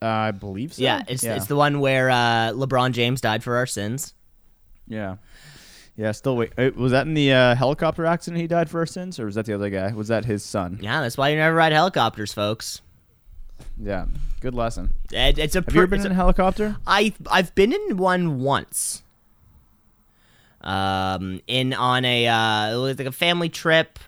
Uh, 0.00 0.06
I 0.06 0.30
believe 0.30 0.74
so. 0.74 0.82
Yeah, 0.82 1.02
it's 1.08 1.24
yeah. 1.24 1.36
it's 1.36 1.46
the 1.46 1.56
one 1.56 1.80
where 1.80 2.08
uh, 2.10 2.52
LeBron 2.52 2.92
James 2.92 3.20
died 3.20 3.42
for 3.42 3.56
our 3.56 3.66
sins. 3.66 4.14
yeah. 4.86 5.16
Yeah, 5.96 6.12
still 6.12 6.36
wait. 6.36 6.52
uh, 6.58 6.70
Was 6.76 6.92
that 6.92 7.06
in 7.06 7.14
the 7.14 7.32
uh, 7.32 7.54
helicopter 7.54 8.04
accident 8.04 8.40
he 8.40 8.46
died 8.46 8.68
first 8.68 8.92
sins, 8.94 9.18
or 9.18 9.24
was 9.26 9.34
that 9.36 9.46
the 9.46 9.54
other 9.54 9.70
guy? 9.70 9.92
Was 9.92 10.08
that 10.08 10.24
his 10.26 10.44
son? 10.44 10.78
Yeah, 10.82 11.00
that's 11.00 11.16
why 11.16 11.30
you 11.30 11.36
never 11.36 11.56
ride 11.56 11.72
helicopters, 11.72 12.32
folks. 12.34 12.82
Yeah, 13.82 14.04
good 14.40 14.54
lesson. 14.54 14.92
It, 15.10 15.38
it's 15.38 15.56
a 15.56 15.60
Have 15.62 15.74
you 15.74 15.80
ever 15.80 15.86
been 15.86 16.00
in 16.00 16.06
a- 16.08 16.10
a 16.10 16.14
helicopter? 16.14 16.76
I 16.86 17.14
I've 17.30 17.54
been 17.54 17.72
in 17.72 17.96
one 17.96 18.40
once. 18.40 19.02
Um, 20.60 21.40
in 21.46 21.72
on 21.74 22.04
a 22.04 22.26
uh, 22.26 22.74
it 22.74 22.76
was 22.80 22.98
like 22.98 23.06
a 23.06 23.12
family 23.12 23.48
trip 23.48 23.98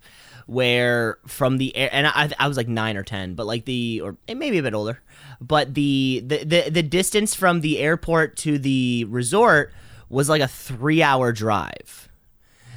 where 0.47 1.19
from 1.27 1.59
the 1.59 1.77
air, 1.77 1.89
and 1.93 2.07
I 2.07 2.31
I 2.39 2.49
was 2.49 2.57
like 2.57 2.69
nine 2.69 2.97
or 2.97 3.03
ten, 3.05 3.35
but 3.35 3.47
like 3.47 3.65
the 3.65 4.01
or 4.03 4.17
maybe 4.27 4.59
a 4.59 4.63
bit 4.63 4.75
older, 4.75 5.01
but 5.41 5.75
the 5.75 6.23
the 6.27 6.45
the, 6.45 6.71
the 6.71 6.83
distance 6.83 7.35
from 7.35 7.61
the 7.61 7.79
airport 7.79 8.37
to 8.39 8.59
the 8.59 9.05
resort 9.09 9.73
was 10.09 10.29
like 10.29 10.43
a 10.43 10.49
three 10.49 11.03
hour 11.03 11.33
drive, 11.33 12.09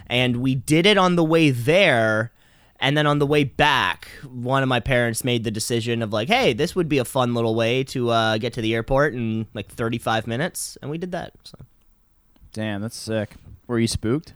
and 0.08 0.38
we 0.38 0.56
did 0.56 0.86
it 0.86 0.98
on 0.98 1.16
the 1.16 1.24
way 1.24 1.50
there. 1.50 2.32
And 2.84 2.98
then 2.98 3.06
on 3.06 3.20
the 3.20 3.28
way 3.28 3.44
back, 3.44 4.08
one 4.28 4.64
of 4.64 4.70
my 4.70 4.80
parents 4.80 5.24
made 5.24 5.44
the 5.44 5.52
decision 5.52 6.02
of 6.02 6.12
like, 6.12 6.30
"Hey, 6.30 6.54
this 6.54 6.76
would 6.76 6.90
be 6.90 6.98
a 6.98 7.06
fun 7.06 7.36
little 7.36 7.54
way 7.54 7.84
to 7.86 8.10
uh, 8.10 8.38
get 8.40 8.54
to 8.54 8.62
the 8.62 8.74
airport 8.74 9.14
in 9.14 9.46
like 9.54 9.68
35 9.68 10.26
minutes," 10.26 10.80
and 10.82 10.90
we 10.90 10.98
did 10.98 11.12
that. 11.12 11.34
So 11.44 11.60
Damn, 12.54 12.82
that's 12.82 12.98
sick. 12.98 13.36
Were 13.68 13.80
you 13.80 13.88
spooked? 13.88 14.34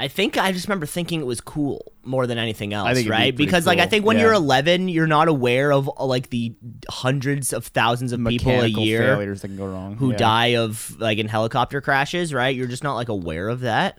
I 0.00 0.08
think 0.08 0.38
I 0.38 0.52
just 0.52 0.66
remember 0.66 0.86
thinking 0.86 1.20
it 1.20 1.26
was 1.26 1.40
cool 1.40 1.92
more 2.02 2.26
than 2.26 2.38
anything 2.38 2.72
else, 2.72 2.86
think 2.88 2.98
it'd 3.00 3.06
be 3.06 3.10
right? 3.10 3.36
because 3.36 3.66
like 3.66 3.78
I 3.78 3.86
think 3.86 4.06
when 4.06 4.16
yeah. 4.16 4.24
you're 4.24 4.32
11, 4.32 4.88
you're 4.88 5.06
not 5.06 5.28
aware 5.28 5.72
of 5.72 5.90
uh, 5.98 6.04
like 6.06 6.30
the 6.30 6.54
hundreds 6.88 7.52
of 7.52 7.66
thousands 7.66 8.12
of 8.12 8.24
people 8.24 8.52
a 8.52 8.66
year 8.66 9.00
failures 9.14 9.42
that 9.42 9.48
can 9.48 9.56
go 9.58 9.66
wrong. 9.66 9.96
who 9.96 10.12
yeah. 10.12 10.16
die 10.16 10.46
of 10.56 10.98
like 10.98 11.18
in 11.18 11.28
helicopter 11.28 11.80
crashes, 11.82 12.32
right? 12.32 12.56
You're 12.56 12.66
just 12.66 12.82
not 12.82 12.94
like 12.94 13.10
aware 13.10 13.48
of 13.48 13.60
that. 13.60 13.98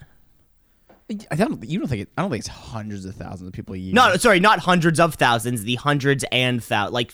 I 1.30 1.36
don't. 1.36 1.64
You 1.64 1.80
don't 1.80 1.88
think? 1.88 2.04
It, 2.04 2.10
I 2.18 2.22
don't 2.22 2.32
think 2.32 2.40
it's 2.40 2.48
hundreds 2.48 3.06
of 3.06 3.16
thousands 3.16 3.48
of 3.48 3.54
people 3.54 3.76
a 3.76 3.78
year. 3.78 3.94
No, 3.94 4.16
sorry, 4.16 4.40
not 4.40 4.60
hundreds 4.60 5.00
of 5.00 5.16
thousands, 5.16 5.64
the 5.64 5.76
hundreds 5.76 6.26
and 6.32 6.62
thou 6.62 6.90
like 6.90 7.14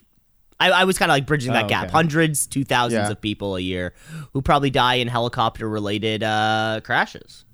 I, 0.60 0.72
I 0.72 0.84
was 0.86 0.98
kind 0.98 1.12
of 1.12 1.16
like 1.16 1.26
bridging 1.26 1.54
that 1.54 1.66
Oh, 1.66 1.70
gap. 1.70 1.86
okay. 1.86 1.92
Hundreds 1.92 2.48
to 2.48 2.64
thousands 2.64 3.08
Yeah. 3.08 3.12
of 3.12 3.22
people 3.22 3.56
a 3.56 3.60
year 3.60 3.94
who 4.34 4.42
probably 4.42 4.70
die 4.70 4.96
in 4.96 5.08
helicopter 5.08 5.68
related 5.70 6.24
uh, 6.24 6.82
crashes. 6.84 7.46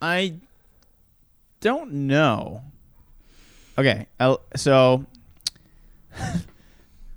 I 0.00 0.34
don't 1.60 1.92
know. 1.92 2.62
Okay, 3.78 4.06
I'll- 4.20 4.42
so 4.56 5.04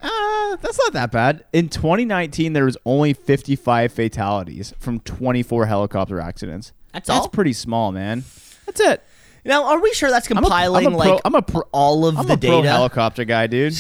uh, 0.02 0.56
that's 0.58 0.78
not 0.78 0.94
that 0.94 1.12
bad. 1.12 1.44
In 1.54 1.70
2019, 1.70 2.54
there 2.54 2.66
was 2.66 2.78
only 2.86 3.14
55 3.14 3.92
fatalities 3.92 4.74
from 4.80 5.00
24 5.02 5.66
helicopter 5.66 6.20
accidents. 6.20 6.72
That's 6.94 7.10
all 7.10 7.16
That's 7.18 7.26
all? 7.26 7.30
pretty 7.30 7.54
small, 7.54 7.92
man. 7.92 8.24
That's 8.66 8.80
it. 8.80 9.04
Now, 9.46 9.66
are 9.66 9.82
we 9.82 9.94
sure 9.94 10.10
that's 10.10 10.30
I'm 10.30 10.38
a- 10.38 10.42
compiling 10.42 10.88
I'm 10.88 10.94
a 10.94 10.98
pro- 10.98 11.12
like 11.14 11.22
I'm 11.26 11.36
a 11.36 11.42
pro- 11.42 11.68
all 11.72 12.06
of 12.06 12.18
I'm 12.18 12.28
the 12.28 12.34
a 12.34 12.38
pro 12.38 12.62
data? 12.62 12.70
helicopter 12.70 13.24
guy, 13.26 13.48
dude. 13.48 13.74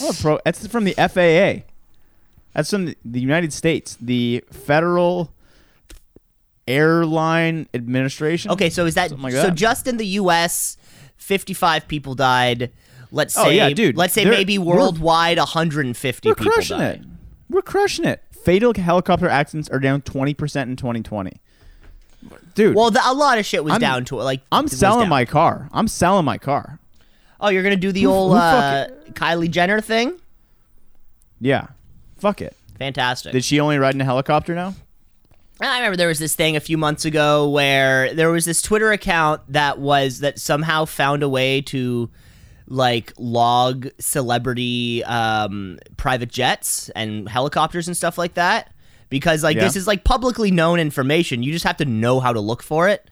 I'm 0.00 0.10
a 0.10 0.12
pro. 0.14 0.38
That's 0.44 0.66
from 0.66 0.84
the 0.84 0.94
FAA. 0.94 1.64
That's 2.54 2.70
from 2.70 2.94
the 3.04 3.20
United 3.20 3.52
States, 3.52 3.96
the 4.00 4.44
Federal 4.50 5.32
Airline 6.70 7.68
Administration. 7.74 8.50
Okay, 8.52 8.70
so 8.70 8.86
is 8.86 8.94
that, 8.94 9.18
like 9.20 9.32
so? 9.32 9.42
that. 9.44 9.54
Just 9.54 9.86
in 9.86 9.96
the 9.96 10.06
U.S., 10.06 10.76
fifty-five 11.16 11.88
people 11.88 12.14
died. 12.14 12.70
Let's 13.12 13.34
say, 13.34 13.42
Oh, 13.44 13.48
yeah, 13.48 13.70
dude. 13.70 13.96
Let's 13.96 14.14
say 14.14 14.24
maybe 14.24 14.56
worldwide, 14.58 15.38
one 15.38 15.46
hundred 15.48 15.86
and 15.86 15.96
fifty 15.96 16.28
we're 16.28 16.34
people 16.36 16.52
crushing 16.52 16.78
died. 16.78 17.00
it. 17.00 17.06
We're 17.48 17.62
crushing 17.62 18.04
it. 18.04 18.22
Fatal 18.44 18.72
helicopter 18.74 19.28
accidents 19.28 19.68
are 19.68 19.80
down 19.80 20.00
20% 20.02 20.62
in 20.62 20.76
2020. 20.76 21.32
Dude, 22.54 22.74
Well, 22.74 22.90
the, 22.90 23.00
a 23.04 23.12
lot 23.12 23.36
of 23.38 23.44
shit 23.44 23.62
was 23.64 23.72
I'm- 23.72 23.80
down 23.80 24.04
to 24.06 24.20
it. 24.20 24.22
Like 24.22 24.40
I'm 24.52 24.68
selling 24.68 25.08
my 25.08 25.24
car. 25.24 25.68
I'm 25.72 25.88
selling 25.88 26.24
my 26.24 26.38
car. 26.38 26.78
Oh, 27.40 27.48
you're 27.48 27.62
gonna 27.62 27.76
do 27.76 27.90
the 27.92 28.02
Who- 28.02 28.10
old 28.10 28.32
who 28.32 28.38
uh, 28.38 28.88
Kylie 29.12 29.50
Jenner 29.50 29.80
thing? 29.80 30.18
Yeah. 31.40 31.68
Fuck 32.18 32.40
it. 32.42 32.54
Fantastic. 32.78 33.32
Did 33.32 33.44
she 33.44 33.60
only 33.60 33.78
ride 33.78 33.94
in 33.94 34.00
a 34.00 34.04
helicopter 34.04 34.54
now? 34.54 34.74
I 35.68 35.76
remember 35.78 35.96
there 35.96 36.08
was 36.08 36.18
this 36.18 36.34
thing 36.34 36.56
a 36.56 36.60
few 36.60 36.78
months 36.78 37.04
ago 37.04 37.48
where 37.48 38.14
there 38.14 38.30
was 38.30 38.44
this 38.46 38.62
Twitter 38.62 38.92
account 38.92 39.42
that 39.48 39.78
was 39.78 40.20
that 40.20 40.38
somehow 40.38 40.84
found 40.86 41.22
a 41.22 41.28
way 41.28 41.60
to 41.62 42.10
like 42.66 43.12
log 43.18 43.88
celebrity 43.98 45.02
um, 45.04 45.78
private 45.96 46.30
jets 46.30 46.88
and 46.90 47.28
helicopters 47.28 47.88
and 47.88 47.96
stuff 47.96 48.16
like 48.16 48.34
that 48.34 48.72
because 49.08 49.42
like 49.42 49.56
Yeah. 49.56 49.64
this 49.64 49.76
is 49.76 49.86
like 49.86 50.04
publicly 50.04 50.50
known 50.50 50.78
information. 50.80 51.42
You 51.42 51.52
just 51.52 51.64
have 51.66 51.76
to 51.78 51.84
know 51.84 52.20
how 52.20 52.32
to 52.32 52.40
look 52.40 52.62
for 52.62 52.88
it. 52.88 53.10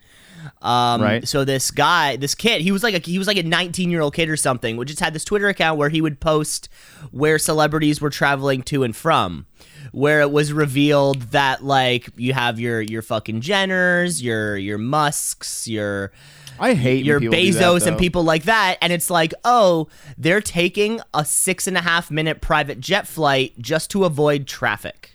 Um, 0.63 1.03
Right. 1.03 1.27
So 1.29 1.45
this 1.45 1.71
guy, 1.73 2.17
this 2.17 2.35
kid, 2.35 2.63
he 2.63 2.71
was 2.71 2.83
like 2.85 2.95
a 2.95 3.11
he 3.11 3.19
was 3.19 3.27
like 3.27 3.37
a 3.37 3.43
19 3.43 3.91
year 3.91 4.01
old 4.01 4.15
kid 4.15 4.31
or 4.31 4.37
something, 4.37 4.77
which 4.77 4.89
just 4.89 5.01
had 5.01 5.13
this 5.13 5.25
Twitter 5.25 5.49
account 5.49 5.77
where 5.79 5.89
he 5.89 6.01
would 6.01 6.21
post 6.21 6.69
where 7.11 7.39
celebrities 7.39 8.01
were 8.01 8.11
traveling 8.11 8.63
to 8.63 8.85
and 8.85 8.95
from. 8.95 9.47
Where 9.93 10.21
it 10.21 10.31
was 10.31 10.53
revealed 10.53 11.23
that 11.33 11.65
like 11.65 12.09
you 12.17 12.33
have 12.35 12.61
your 12.61 12.81
your 12.81 13.03
fucking 13.03 13.41
Jenners, 13.41 14.23
your 14.23 14.57
your 14.57 14.79
Musks, 14.79 15.67
your 15.69 16.13
I 16.61 16.75
hate 16.75 17.05
your 17.05 17.21
do 17.21 17.31
that, 17.31 17.37
Bezos 17.37 17.87
and 17.87 17.97
people 17.99 18.25
like 18.25 18.45
that, 18.45 18.79
and 18.83 18.93
it's 18.93 19.11
like, 19.11 19.33
oh, 19.45 19.89
they're 20.17 20.41
taking 20.41 21.01
a 21.15 21.25
six 21.25 21.67
and 21.67 21.77
a 21.77 21.81
half 21.81 22.11
minute 22.11 22.41
private 22.41 22.81
jet 22.81 23.07
flight 23.07 23.55
just 23.59 23.91
to 23.93 24.05
avoid 24.05 24.47
traffic. 24.47 25.13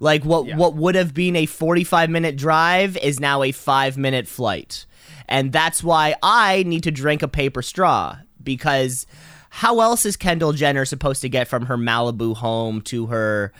Like 0.00 0.24
what 0.24 0.46
Yeah. 0.46 0.56
what 0.56 0.74
would 0.74 0.94
have 0.94 1.12
been 1.14 1.36
a 1.36 1.46
forty 1.46 1.84
five 1.84 2.10
minute 2.10 2.36
drive 2.36 2.96
is 2.98 3.18
now 3.20 3.42
a 3.42 3.52
five 3.52 3.96
minute 3.98 4.26
flight, 4.28 4.86
and 5.28 5.52
that's 5.52 5.82
why 5.82 6.14
I 6.22 6.62
need 6.66 6.82
to 6.84 6.90
drink 6.90 7.22
a 7.22 7.28
paper 7.28 7.62
straw 7.62 8.16
because 8.42 9.06
how 9.50 9.80
else 9.80 10.04
is 10.04 10.16
Kendall 10.16 10.52
Jenner 10.52 10.84
supposed 10.84 11.20
to 11.22 11.28
get 11.28 11.48
from 11.48 11.66
her 11.66 11.76
Malibu 11.76 12.36
home 12.36 12.80
to 12.82 13.06
her 13.06 13.52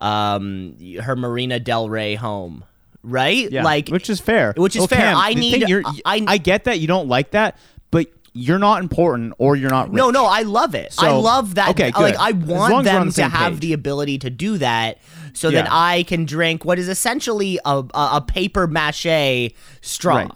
um 0.00 0.76
her 1.02 1.16
Marina 1.16 1.60
Del 1.60 1.88
Rey 1.88 2.14
home? 2.14 2.64
Right? 3.02 3.50
Yeah, 3.50 3.64
like 3.64 3.88
which 3.88 4.10
is 4.10 4.20
fair. 4.20 4.52
Which 4.56 4.76
is 4.76 4.80
Well, 4.80 4.88
fair. 4.88 4.98
Cam, 4.98 5.16
I 5.16 5.32
need- 5.34 5.64
thing 5.66 5.84
I- 6.04 6.24
I 6.26 6.38
get 6.38 6.64
that 6.64 6.80
you 6.80 6.86
don't 6.86 7.08
like 7.08 7.30
that, 7.30 7.56
but 7.90 8.08
you're 8.34 8.58
not 8.58 8.82
important 8.82 9.32
or 9.38 9.56
you're 9.56 9.70
not 9.70 9.88
rich. 9.88 9.96
No, 9.96 10.10
no, 10.10 10.26
I 10.26 10.42
love 10.42 10.74
it. 10.74 10.94
I 10.98 11.10
love 11.10 11.54
that. 11.56 11.70
okay, 11.70 11.90
good. 11.90 12.14
Like. 12.14 12.16
I 12.18 12.32
want 12.32 12.50
as 12.50 12.70
we're 12.70 12.76
on 12.76 12.84
them 12.84 13.06
the 13.08 13.12
to 13.14 13.22
have 13.24 13.52
page. 13.54 13.60
the 13.60 13.72
ability 13.72 14.18
to 14.18 14.30
do 14.30 14.58
that, 14.58 14.98
so 15.32 15.50
that 15.50 15.66
I 15.70 16.02
can 16.04 16.26
drink 16.26 16.64
what 16.64 16.78
is 16.78 16.88
essentially 16.88 17.58
a 17.64 17.82
a, 17.94 18.08
a 18.14 18.24
paper 18.26 18.66
mache 18.66 19.50
straw. 19.80 20.16
Right. 20.16 20.30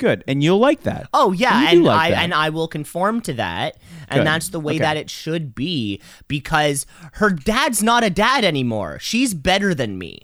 Good, 0.00 0.24
and 0.26 0.42
you'll 0.42 0.58
like 0.58 0.82
that. 0.82 1.08
Oh 1.14 1.30
yeah, 1.32 1.60
You 1.62 1.68
and 1.68 1.84
like 1.84 1.98
I 1.98 2.10
that. 2.10 2.22
and 2.24 2.34
I 2.34 2.48
will 2.50 2.66
conform 2.68 3.20
to 3.22 3.32
that, 3.34 3.76
and 4.08 4.20
Good. 4.20 4.26
that's 4.26 4.48
the 4.48 4.58
way 4.58 4.72
Okay. 4.74 4.80
that 4.80 4.96
it 4.96 5.08
should 5.10 5.54
be 5.54 6.00
because 6.26 6.86
her 7.12 7.30
dad's 7.30 7.82
not 7.82 8.02
a 8.02 8.10
dad 8.10 8.44
anymore. 8.44 8.98
She's 9.00 9.34
better 9.34 9.74
than 9.74 9.98
me. 9.98 10.22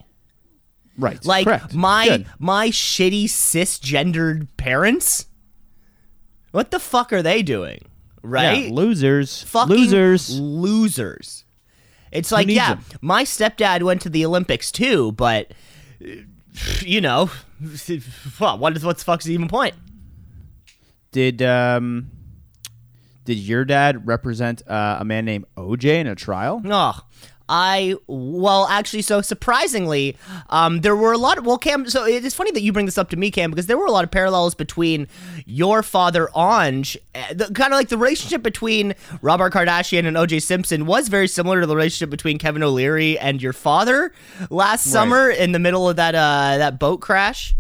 right. 0.98 1.22
Like 1.24 1.44
correct. 1.46 1.74
my 1.74 2.08
Good. 2.08 2.26
my 2.38 2.70
shitty 2.70 3.24
cisgendered 3.26 4.48
parents. 4.56 5.26
What 6.52 6.70
the 6.70 6.80
fuck 6.80 7.12
are 7.12 7.22
they 7.22 7.42
doing? 7.42 7.82
Right? 8.22 8.64
Yeah, 8.68 8.72
losers. 8.72 9.42
fucking 9.42 9.76
losers. 9.76 10.40
losers. 10.40 11.44
It's 12.10 12.32
like, 12.32 12.48
yeah, 12.48 12.74
them? 12.76 12.84
my 13.02 13.24
stepdad 13.24 13.82
went 13.82 14.00
to 14.02 14.08
the 14.08 14.24
Olympics 14.24 14.72
too, 14.72 15.12
but 15.12 15.52
you 16.80 17.00
know, 17.00 17.30
what? 18.38 18.58
What 18.58 18.76
is 18.76 18.84
what 18.84 18.98
the 18.98 19.04
fuck's 19.04 19.24
the 19.24 19.34
even 19.34 19.48
point? 19.48 19.74
Did 21.12 21.42
um, 21.42 22.10
did 23.24 23.38
your 23.38 23.64
dad 23.64 24.06
represent 24.06 24.62
uh, 24.68 24.98
a 25.00 25.04
man 25.04 25.24
named 25.24 25.46
OJ 25.56 25.84
in 25.84 26.06
a 26.06 26.14
trial? 26.14 26.60
No, 26.60 26.92
oh, 26.94 27.00
I 27.48 27.96
well, 28.06 28.66
actually, 28.66 29.02
so 29.02 29.20
surprisingly, 29.20 30.16
um, 30.50 30.80
there 30.80 30.96
were 30.96 31.12
a 31.12 31.18
lot 31.18 31.38
of 31.38 31.46
well, 31.46 31.58
Cam. 31.58 31.88
So 31.88 32.06
it 32.06 32.24
is 32.24 32.34
funny 32.34 32.50
that 32.52 32.62
you 32.62 32.72
bring 32.72 32.86
this 32.86 32.98
up 32.98 33.10
to 33.10 33.16
me, 33.16 33.30
Cam, 33.30 33.50
because 33.50 33.66
there 33.66 33.78
were 33.78 33.86
a 33.86 33.92
lot 33.92 34.04
of 34.04 34.10
parallels 34.10 34.54
between 34.54 35.08
your 35.44 35.82
father 35.82 36.28
uh, 36.36 36.70
the, 37.32 37.50
kind 37.54 37.72
of 37.72 37.78
like 37.78 37.88
the 37.88 37.98
relationship 37.98 38.42
between 38.42 38.94
Robert 39.22 39.52
Kardashian 39.52 40.06
and 40.06 40.16
O.J. 40.16 40.40
Simpson 40.40 40.86
was 40.86 41.08
very 41.08 41.28
similar 41.28 41.60
to 41.60 41.66
the 41.66 41.76
relationship 41.76 42.10
between 42.10 42.38
Kevin 42.38 42.62
O'Leary 42.62 43.18
and 43.18 43.40
your 43.40 43.52
father 43.52 44.12
last 44.50 44.84
summer 44.84 45.30
in 45.30 45.52
the 45.52 45.58
middle 45.58 45.88
of 45.88 45.96
that 45.96 46.14
uh, 46.14 46.58
that 46.58 46.78
boat 46.78 47.00
crash 47.00 47.54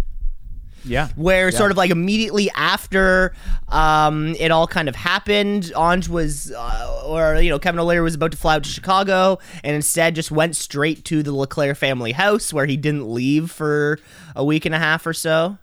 Yeah. 0.86 1.08
where 1.16 1.50
Yeah. 1.50 1.58
sort 1.58 1.70
of 1.72 1.76
like 1.76 1.90
immediately 1.90 2.50
after 2.54 3.34
um, 3.68 4.34
it 4.38 4.50
all 4.50 4.66
kind 4.66 4.88
of 4.88 4.94
happened, 4.96 5.72
Ange 5.76 6.08
was, 6.08 6.52
uh, 6.52 7.02
or 7.04 7.36
you 7.36 7.50
know, 7.50 7.58
Kevin 7.58 7.80
O'Leary 7.80 8.02
was 8.02 8.14
about 8.14 8.30
to 8.30 8.36
fly 8.36 8.54
out 8.54 8.64
to 8.64 8.70
Chicago, 8.70 9.38
and 9.64 9.74
instead 9.74 10.14
just 10.14 10.30
went 10.30 10.54
straight 10.56 11.04
to 11.06 11.22
the 11.22 11.32
LeClaire 11.32 11.74
family 11.74 12.12
house 12.12 12.52
where 12.52 12.66
he 12.66 12.76
didn't 12.76 13.12
leave 13.12 13.50
for 13.50 13.98
a 14.36 14.44
week 14.44 14.64
and 14.64 14.74
a 14.74 14.78
half 14.78 15.06
or 15.06 15.12
so. 15.12 15.58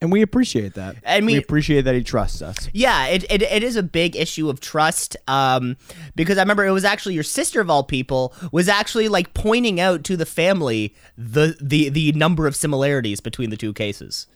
And 0.00 0.12
we 0.12 0.22
appreciate 0.22 0.74
that. 0.74 0.94
I 1.04 1.18
mean- 1.20 1.34
we 1.34 1.42
appreciate 1.42 1.82
that 1.82 1.94
he 1.96 2.04
trusts 2.04 2.40
us. 2.40 2.68
Yeah, 2.72 3.06
it, 3.08 3.24
it, 3.28 3.42
it 3.42 3.64
is 3.64 3.74
a 3.74 3.82
big 3.82 4.14
issue 4.14 4.48
of 4.48 4.60
trust 4.60 5.16
um, 5.26 5.76
because 6.14 6.38
I 6.38 6.42
remember 6.42 6.64
it 6.64 6.70
was 6.70 6.84
actually 6.84 7.14
your 7.14 7.24
sister 7.24 7.60
of 7.60 7.68
all 7.68 7.82
people 7.82 8.32
was 8.52 8.68
actually 8.68 9.08
like 9.08 9.34
pointing 9.34 9.80
out 9.80 10.04
to 10.04 10.16
the 10.16 10.24
family 10.24 10.94
the 11.16 11.56
the 11.60 11.88
the 11.88 12.12
number 12.12 12.46
of 12.46 12.54
similarities 12.54 13.18
between 13.20 13.50
the 13.50 13.56
two 13.56 13.72
cases. 13.72 14.28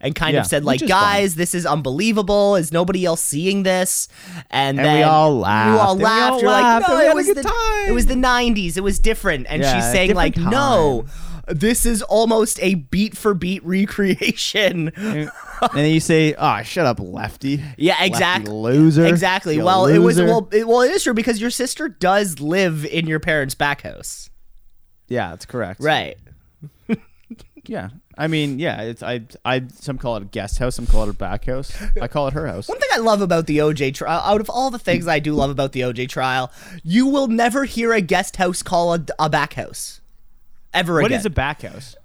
And 0.00 0.14
kind 0.14 0.34
Yeah, 0.34 0.40
of 0.40 0.46
said 0.46 0.64
like, 0.64 0.76
which 0.80 0.82
is 0.84 0.90
fine. 0.90 1.00
guys, 1.00 1.34
this 1.34 1.54
is 1.54 1.66
unbelievable. 1.66 2.56
Is 2.56 2.72
nobody 2.72 3.04
else 3.04 3.20
seeing 3.22 3.62
this? 3.64 4.08
And, 4.50 4.78
And 4.78 4.86
then 4.86 4.96
we 4.98 5.02
all 5.02 5.30
You 5.34 5.38
laughed. 5.40 5.80
all 5.80 5.90
And 5.92 5.98
we 5.98 6.04
laughed. 6.04 6.32
all 6.32 6.40
You're 6.40 6.50
laughed, 6.50 6.88
like, 6.88 6.98
no, 6.98 7.04
we 7.04 7.10
it 7.10 7.14
was 7.14 7.26
the 7.28 7.42
time." 7.42 7.88
it 7.88 7.92
was 7.92 8.06
the 8.06 8.14
'90s. 8.14 8.76
It 8.76 8.82
was 8.82 8.98
different. 8.98 9.46
And 9.48 9.62
Yeah, 9.62 9.74
she's 9.74 9.90
saying 9.92 10.14
like, 10.14 10.34
different 10.34 10.52
no, 10.52 11.04
this 11.48 11.84
is 11.84 12.02
almost 12.02 12.60
a 12.62 12.74
beat 12.76 13.16
for 13.16 13.34
beat 13.34 13.64
recreation. 13.64 14.92
and 14.96 15.30
then 15.74 15.90
you 15.92 16.00
say, 16.00 16.34
"Oh, 16.38 16.62
shut 16.62 16.86
up, 16.86 17.00
lefty." 17.00 17.62
Yeah, 17.76 17.92
Lefty 17.94 18.06
exactly. 18.06 18.52
loser. 18.54 19.04
Exactly. 19.06 19.56
You 19.56 19.64
Well, 19.64 19.86
it 19.86 19.98
was 19.98 20.18
well, 20.20 20.48
it, 20.52 20.66
well, 20.68 20.82
it 20.82 20.90
is 20.92 21.02
true 21.02 21.14
because 21.14 21.40
your 21.40 21.50
sister 21.50 21.88
does 21.88 22.38
live 22.40 22.84
in 22.86 23.06
your 23.06 23.18
parents' 23.20 23.54
back 23.54 23.82
house. 23.82 24.30
Yeah, 25.08 25.30
that's 25.30 25.44
correct. 25.46 25.80
Right. 25.82 26.16
Yeah. 27.66 27.88
I 28.20 28.26
mean, 28.26 28.58
yeah. 28.58 28.82
It's 28.82 29.02
I. 29.02 29.22
I. 29.46 29.62
Some 29.74 29.96
call 29.96 30.16
it 30.16 30.22
a 30.22 30.26
guest 30.26 30.58
house. 30.58 30.74
Some 30.76 30.86
call 30.86 31.04
it 31.04 31.08
a 31.08 31.14
back 31.14 31.46
house. 31.46 31.72
I 32.00 32.06
call 32.06 32.28
it 32.28 32.34
her 32.34 32.46
house. 32.46 32.68
One 32.68 32.78
thing 32.78 32.90
I 32.92 32.98
love 32.98 33.22
about 33.22 33.46
the 33.46 33.58
OJ 33.58 33.94
trial, 33.94 34.20
out 34.22 34.42
of 34.42 34.50
all 34.50 34.70
the 34.70 34.78
things 34.78 35.08
I 35.08 35.20
do 35.20 35.32
love 35.32 35.48
about 35.48 35.72
the 35.72 35.80
OJ 35.80 36.08
trial, 36.10 36.52
you 36.84 37.06
will 37.06 37.28
never 37.28 37.64
hear 37.64 37.94
a 37.94 38.02
guest 38.02 38.36
house 38.36 38.62
call 38.62 38.92
a, 38.94 39.04
a 39.18 39.30
back 39.30 39.54
house. 39.54 40.02
Ever 40.74 40.96
What 40.96 41.06
again. 41.06 41.18
is 41.18 41.24
a 41.26 41.30
back 41.30 41.62
house? 41.62 41.96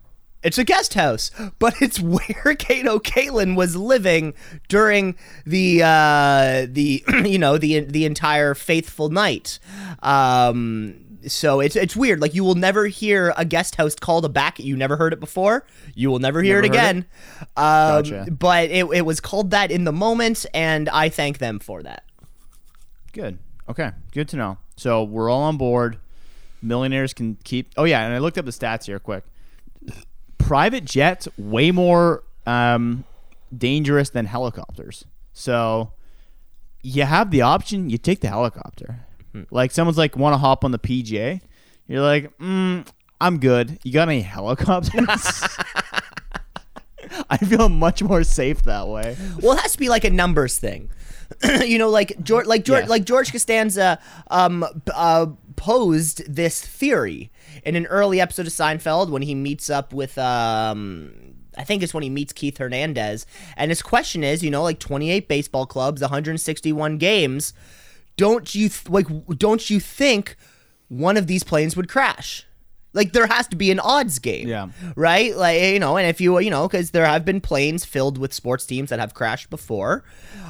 It's 0.41 0.60
a 0.60 0.63
guest 0.63 0.93
house, 0.93 1.31
but 1.60 1.74
it's 1.81 2.00
where 2.00 2.55
Kato 2.60 3.00
Kaelin 3.00 3.55
was 3.55 3.75
living 3.75 4.36
during 4.69 5.15
the 5.45 5.81
uh, 5.84 6.67
the 6.69 7.03
you 7.25 7.39
know 7.39 7.57
the 7.57 7.79
the 7.81 8.05
entire 8.05 8.53
faithful 8.53 9.10
night. 9.10 9.60
Um, 10.01 11.04
so 11.27 11.60
it's 11.60 11.75
it's 11.75 11.96
weird. 11.96 12.22
Like 12.22 12.34
you 12.34 12.44
will 12.44 12.55
never 12.55 12.86
hear 12.88 13.34
a 13.38 13.46
guest 13.46 13.75
host 13.75 14.01
called 14.01 14.25
a 14.25 14.29
back. 14.29 14.60
You 14.60 14.75
never 14.75 14.98
heard 14.98 15.13
it 15.13 15.20
before. 15.20 15.65
You 15.94 16.10
will 16.10 16.20
never 16.20 16.41
hear 16.41 16.62
Never 16.62 16.65
it 16.65 16.77
again. 16.77 17.05
Um, 17.58 18.03
Gotcha. 18.03 18.27
But 18.32 18.70
it 18.70 18.86
it 18.94 19.05
was 19.05 19.20
called 19.20 19.51
that 19.51 19.72
in 19.72 19.84
the 19.84 19.91
moment, 19.91 20.46
and 20.53 20.89
I 20.89 21.10
thank 21.10 21.38
them 21.39 21.60
for 21.60 21.84
that. 21.84 22.03
Good. 23.13 23.39
Okay. 23.70 23.91
Good 24.12 24.27
to 24.29 24.38
know. 24.38 24.58
So 24.75 25.03
we're 25.03 25.29
all 25.29 25.44
on 25.44 25.58
board. 25.58 25.98
Millionaires 26.62 27.13
can 27.13 27.38
keep. 27.44 27.72
Oh 27.77 27.84
yeah, 27.84 28.03
and 28.05 28.13
I 28.13 28.20
looked 28.20 28.38
up 28.38 28.46
the 28.46 28.51
stats 28.51 28.86
here 28.86 29.00
quick. 29.00 29.24
Private 30.38 30.85
jets 30.85 31.27
way 31.38 31.72
more 31.72 32.24
um, 32.46 33.03
dangerous 33.55 34.09
than 34.09 34.25
helicopters. 34.25 35.05
So 35.33 35.94
you 36.81 37.03
have 37.03 37.31
the 37.31 37.42
option. 37.42 37.90
You 37.90 37.98
take 37.98 38.22
the 38.22 38.27
helicopter. 38.27 39.05
Like 39.51 39.71
someone's 39.71 39.98
like 39.98 40.15
want 40.15 40.33
to 40.33 40.37
hop 40.37 40.63
on 40.63 40.71
the 40.71 40.79
PJ? 40.79 41.41
You're 41.87 42.01
like, 42.01 42.35
mm, 42.37 42.87
I'm 43.21 43.39
good. 43.39 43.79
You 43.83 43.93
got 43.93 44.07
any 44.09 44.21
helicopters? 44.21 45.07
I 47.29 47.37
feel 47.37 47.69
much 47.69 48.03
more 48.03 48.24
safe 48.24 48.63
that 48.63 48.87
way. 48.87 49.15
Well, 49.41 49.53
it 49.53 49.61
has 49.61 49.74
to 49.74 49.79
be 49.79 49.89
like 49.89 50.03
a 50.03 50.09
numbers 50.09 50.57
thing. 50.57 50.89
you 51.65 51.77
know, 51.77 51.89
like 51.89 52.21
George, 52.24 52.45
like 52.45 52.63
George, 52.63 52.87
like 52.87 53.03
George 53.05 53.31
Costanza 53.31 54.00
um, 54.29 54.65
uh, 54.93 55.27
posed 55.55 56.33
this 56.33 56.61
theory 56.61 57.31
in 57.63 57.75
an 57.75 57.85
early 57.87 58.21
episode 58.21 58.48
of 58.48 58.53
Seinfeld 58.53 59.09
when 59.09 59.21
he 59.21 59.35
meets 59.35 59.69
up 59.69 59.93
with. 59.93 60.17
Um, 60.17 61.13
I 61.57 61.63
think 61.63 61.83
it's 61.83 61.93
when 61.93 62.03
he 62.03 62.09
meets 62.09 62.33
Keith 62.33 62.57
Hernandez, 62.57 63.25
and 63.55 63.71
his 63.71 63.81
question 63.81 64.24
is, 64.24 64.43
you 64.43 64.51
know, 64.51 64.61
like 64.61 64.79
28 64.79 65.27
baseball 65.27 65.65
clubs, 65.65 66.01
161 66.01 66.98
games. 66.98 67.53
Don't 68.18 68.54
you 68.56 68.70
th- 68.70 68.90
like? 68.90 69.08
Don't 69.38 69.70
you 69.70 69.80
think 69.80 70.36
one 70.88 71.18
of 71.18 71.28
these 71.28 71.44
planes 71.44 71.75
would 71.75 71.90
crash? 71.90 72.46
Like 72.94 73.12
there 73.12 73.28
has 73.28 73.48
to 73.50 73.58
be 73.58 73.72
an 73.72 73.80
odds 73.82 74.20
game 74.20 74.48
Yeah. 74.48 74.70
right? 74.96 75.36
Like 75.36 75.62
you 75.62 75.80
know, 75.80 75.98
and 75.98 76.08
if 76.08 76.22
you 76.22 76.40
you 76.40 76.50
know, 76.50 76.68
because 76.68 76.92
there 76.92 77.06
have 77.06 77.25
been 77.25 77.42
planes 77.42 77.84
filled 77.84 78.18
with 78.18 78.34
sports 78.34 78.66
teams 78.66 78.90
that 78.90 79.00
have 79.00 79.14
crashed 79.14 79.50
before, 79.50 80.06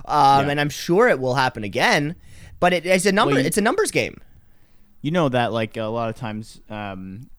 um, 0.05 0.45
Yeah. 0.45 0.51
and 0.51 0.61
I'm 0.61 0.69
sure 0.69 1.07
it 1.07 1.19
will 1.19 1.33
happen 1.35 1.63
again. 1.63 2.15
But 2.59 2.71
it, 2.73 2.85
it's 2.85 3.05
a 3.07 3.11
number. 3.11 3.33
Well, 3.33 3.41
you- 3.41 3.47
it's 3.47 3.57
a 3.57 3.61
numbers 3.61 3.89
game. 3.91 4.21
you 5.01 5.11
know 5.11 5.27
that 5.29 5.51
like 5.53 5.75
a 5.77 5.83
lot 5.85 6.09
of 6.09 6.15
times 6.15 6.61
um 6.69 7.29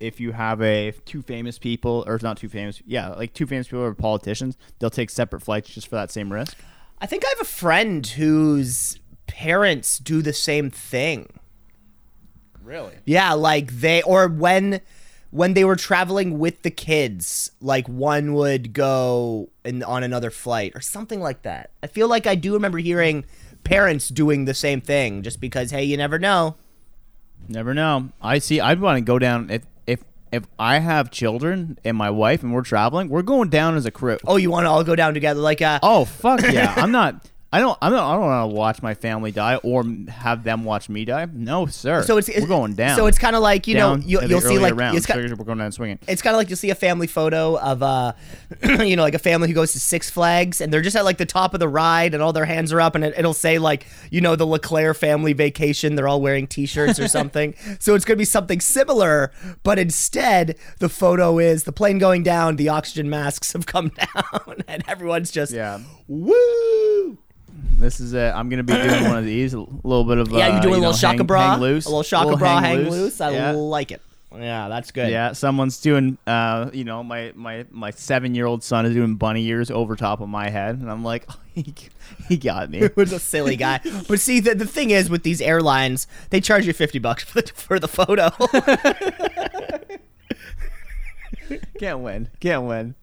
if 0.00 0.20
you 0.20 0.30
have 0.32 0.62
a 0.62 0.92
two 1.06 1.22
famous 1.22 1.58
people 1.58 2.04
or 2.06 2.18
not 2.22 2.36
two 2.36 2.48
famous 2.48 2.80
yeah 2.86 3.08
like 3.08 3.32
two 3.34 3.46
famous 3.48 3.66
people 3.66 3.80
or 3.82 3.94
politicians 3.94 4.56
they'll 4.78 4.90
take 4.90 5.10
separate 5.10 5.40
flights 5.42 5.68
just 5.70 5.88
for 5.88 5.96
that 5.96 6.10
same 6.10 6.32
risk 6.32 6.56
I 7.00 7.06
think 7.06 7.24
I 7.24 7.28
have 7.30 7.40
a 7.40 7.44
friend 7.44 8.06
whose 8.06 8.98
parents 9.28 9.98
do 9.98 10.20
the 10.22 10.32
same 10.32 10.70
thing. 10.70 11.28
really 12.62 12.94
Yeah, 13.04 13.34
like 13.34 13.70
they 13.80 14.02
or 14.02 14.26
when 14.28 14.80
when 15.30 15.54
they 15.54 15.62
were 15.64 15.76
traveling 15.76 16.38
with 16.38 16.62
the 16.62 16.70
kids, 16.70 17.50
like 17.60 17.86
one 17.86 18.32
would 18.34 18.72
go 18.72 19.50
in, 19.64 19.82
on 19.82 20.02
another 20.02 20.30
flight 20.30 20.72
or 20.74 20.80
something 20.80 21.20
like 21.20 21.42
that. 21.42 21.70
I 21.82 21.86
feel 21.86 22.08
like 22.08 22.26
I 22.26 22.34
do 22.34 22.54
remember 22.54 22.78
hearing 22.78 23.24
parents 23.62 24.08
doing 24.08 24.46
the 24.46 24.54
same 24.54 24.80
thing 24.80 25.22
just 25.22 25.40
because 25.40 25.70
hey, 25.70 25.84
you 25.84 25.96
never 25.98 26.18
know. 26.18 26.56
never 27.48 27.74
know 27.74 28.08
i 28.22 28.38
see 28.38 28.60
i'd 28.60 28.80
want 28.80 28.96
to 28.96 29.00
go 29.02 29.18
down 29.18 29.50
if 29.50 29.62
if 29.86 30.00
if 30.32 30.44
i 30.58 30.78
have 30.78 31.10
children 31.10 31.78
and 31.84 31.96
my 31.96 32.08
wife 32.10 32.42
and 32.42 32.52
we're 32.54 32.62
traveling 32.62 33.08
we're 33.08 33.20
going 33.22 33.48
down 33.50 33.76
as 33.76 33.84
a 33.86 33.90
crew 33.90 34.16
Oh, 34.26 34.36
you 34.36 34.50
want 34.50 34.64
to 34.64 34.70
all 34.70 34.84
go 34.84 34.94
down 34.96 35.12
together 35.14 35.40
like 35.40 35.60
uh 35.60 35.78
oh 35.82 36.04
fuck 36.06 36.40
yeah 36.42 36.72
i'm 36.82 36.92
not 36.92 37.26
I 37.50 37.60
don't. 37.60 37.78
I'm 37.80 37.92
not. 37.92 38.06
I 38.10 38.12
don't 38.16 38.26
want 38.26 38.50
to 38.50 38.54
watch 38.54 38.82
my 38.82 38.92
family 38.92 39.32
die 39.32 39.56
or 39.56 39.82
have 40.08 40.44
them 40.44 40.64
watch 40.64 40.90
me 40.90 41.06
die. 41.06 41.26
No, 41.32 41.64
sir. 41.64 42.02
So 42.02 42.18
it's 42.18 42.28
we're 42.28 42.46
going 42.46 42.74
down. 42.74 42.94
So 42.94 43.06
it's 43.06 43.18
kind 43.18 43.34
of 43.34 43.40
like 43.40 43.66
you 43.66 43.74
down 43.74 44.00
know 44.00 44.06
you, 44.06 44.20
you'll 44.20 44.42
see 44.42 44.58
like 44.58 44.74
it's 44.94 45.06
kind 45.06 45.26
So 45.30 45.34
we're 45.34 45.44
going 45.46 45.56
down 45.56 45.72
swinging. 45.72 45.98
it's 46.06 46.20
kind 46.20 46.34
of 46.34 46.38
like 46.38 46.50
you'll 46.50 46.58
see 46.58 46.68
a 46.68 46.74
family 46.74 47.06
photo 47.06 47.58
of 47.58 47.82
uh 47.82 48.12
you 48.84 48.96
know 48.96 49.02
like 49.02 49.14
a 49.14 49.18
family 49.18 49.48
who 49.48 49.54
goes 49.54 49.72
to 49.72 49.80
Six 49.80 50.10
Flags 50.10 50.60
and 50.60 50.70
they're 50.70 50.82
just 50.82 50.94
at 50.94 51.06
like 51.06 51.16
the 51.16 51.24
top 51.24 51.54
of 51.54 51.60
the 51.60 51.68
ride 51.70 52.12
and 52.12 52.22
all 52.22 52.34
their 52.34 52.44
hands 52.44 52.70
are 52.70 52.82
up 52.82 52.94
and 52.94 53.02
it, 53.02 53.14
it'll 53.16 53.32
say 53.32 53.58
like 53.58 53.86
you 54.10 54.20
know 54.20 54.36
the 54.36 54.46
Leclerc 54.46 54.98
family 54.98 55.32
vacation. 55.32 55.94
They're 55.94 56.08
all 56.08 56.20
wearing 56.20 56.46
T-shirts 56.48 57.00
or 57.00 57.08
something. 57.18 57.54
so 57.80 57.94
it's 57.94 58.04
gonna 58.04 58.18
be 58.18 58.26
something 58.26 58.60
similar, 58.60 59.32
but 59.62 59.78
instead 59.78 60.58
the 60.80 60.90
photo 60.90 61.38
is 61.38 61.64
the 61.64 61.72
plane 61.72 61.96
going 61.96 62.22
down. 62.22 62.56
The 62.56 62.68
oxygen 62.68 63.08
masks 63.08 63.54
have 63.54 63.64
come 63.64 63.88
down 64.14 64.64
and 64.68 64.84
everyone's 64.86 65.30
just 65.30 65.50
Yeah. 65.54 65.80
woo. 66.06 67.16
This 67.78 68.00
is 68.00 68.12
it. 68.12 68.32
I'm 68.34 68.48
gonna 68.48 68.62
be 68.62 68.72
doing 68.72 69.04
one 69.04 69.18
of 69.18 69.24
these. 69.24 69.54
A 69.54 69.58
little 69.58 70.04
bit 70.04 70.18
of 70.18 70.30
Yeah, 70.30 70.48
uh, 70.48 70.56
you 70.56 70.62
doing 70.62 70.74
a 70.74 70.76
know, 70.76 70.88
little 70.88 70.92
shaka 70.94 71.18
hang, 71.18 71.26
bra, 71.26 71.50
hang 71.52 71.60
loose, 71.60 71.86
a 71.86 71.88
little 71.88 72.02
shaka 72.02 72.36
bra, 72.36 72.60
hang, 72.60 72.88
loose. 72.90 73.20
I 73.20 73.30
yeah. 73.30 73.52
like 73.52 73.90
it. 73.92 74.02
Yeah, 74.34 74.68
that's 74.68 74.90
good. 74.90 75.10
yeah, 75.10 75.32
someone's 75.32 75.80
doing. 75.80 76.18
Uh, 76.26 76.70
you 76.72 76.84
know, 76.84 77.02
my 77.02 77.32
my 77.34 77.64
my 77.70 77.90
seven 77.90 78.34
year 78.34 78.44
old 78.46 78.62
son 78.62 78.84
is 78.84 78.92
doing 78.92 79.16
bunny 79.16 79.44
ears 79.46 79.70
over 79.70 79.96
top 79.96 80.20
of 80.20 80.28
my 80.28 80.50
head, 80.50 80.76
and 80.76 80.90
I'm 80.90 81.02
like, 81.02 81.26
he, 81.54 81.74
he 82.28 82.36
got 82.36 82.70
me. 82.70 82.88
was 82.96 83.12
a 83.12 83.18
silly 83.18 83.56
guy. 83.56 83.80
But 84.06 84.20
see, 84.20 84.40
the, 84.40 84.54
the 84.54 84.66
thing 84.66 84.90
is 84.90 85.08
with 85.08 85.22
these 85.22 85.40
airlines, 85.40 86.06
they 86.30 86.40
charge 86.40 86.66
you 86.66 86.74
fifty 86.74 86.98
bucks 86.98 87.24
for 87.24 87.40
the, 87.40 87.52
for 87.54 87.78
the 87.78 87.88
photo. 87.88 88.30
Can't 91.78 92.00
win. 92.00 92.28
Can't 92.40 92.64
win. 92.64 92.94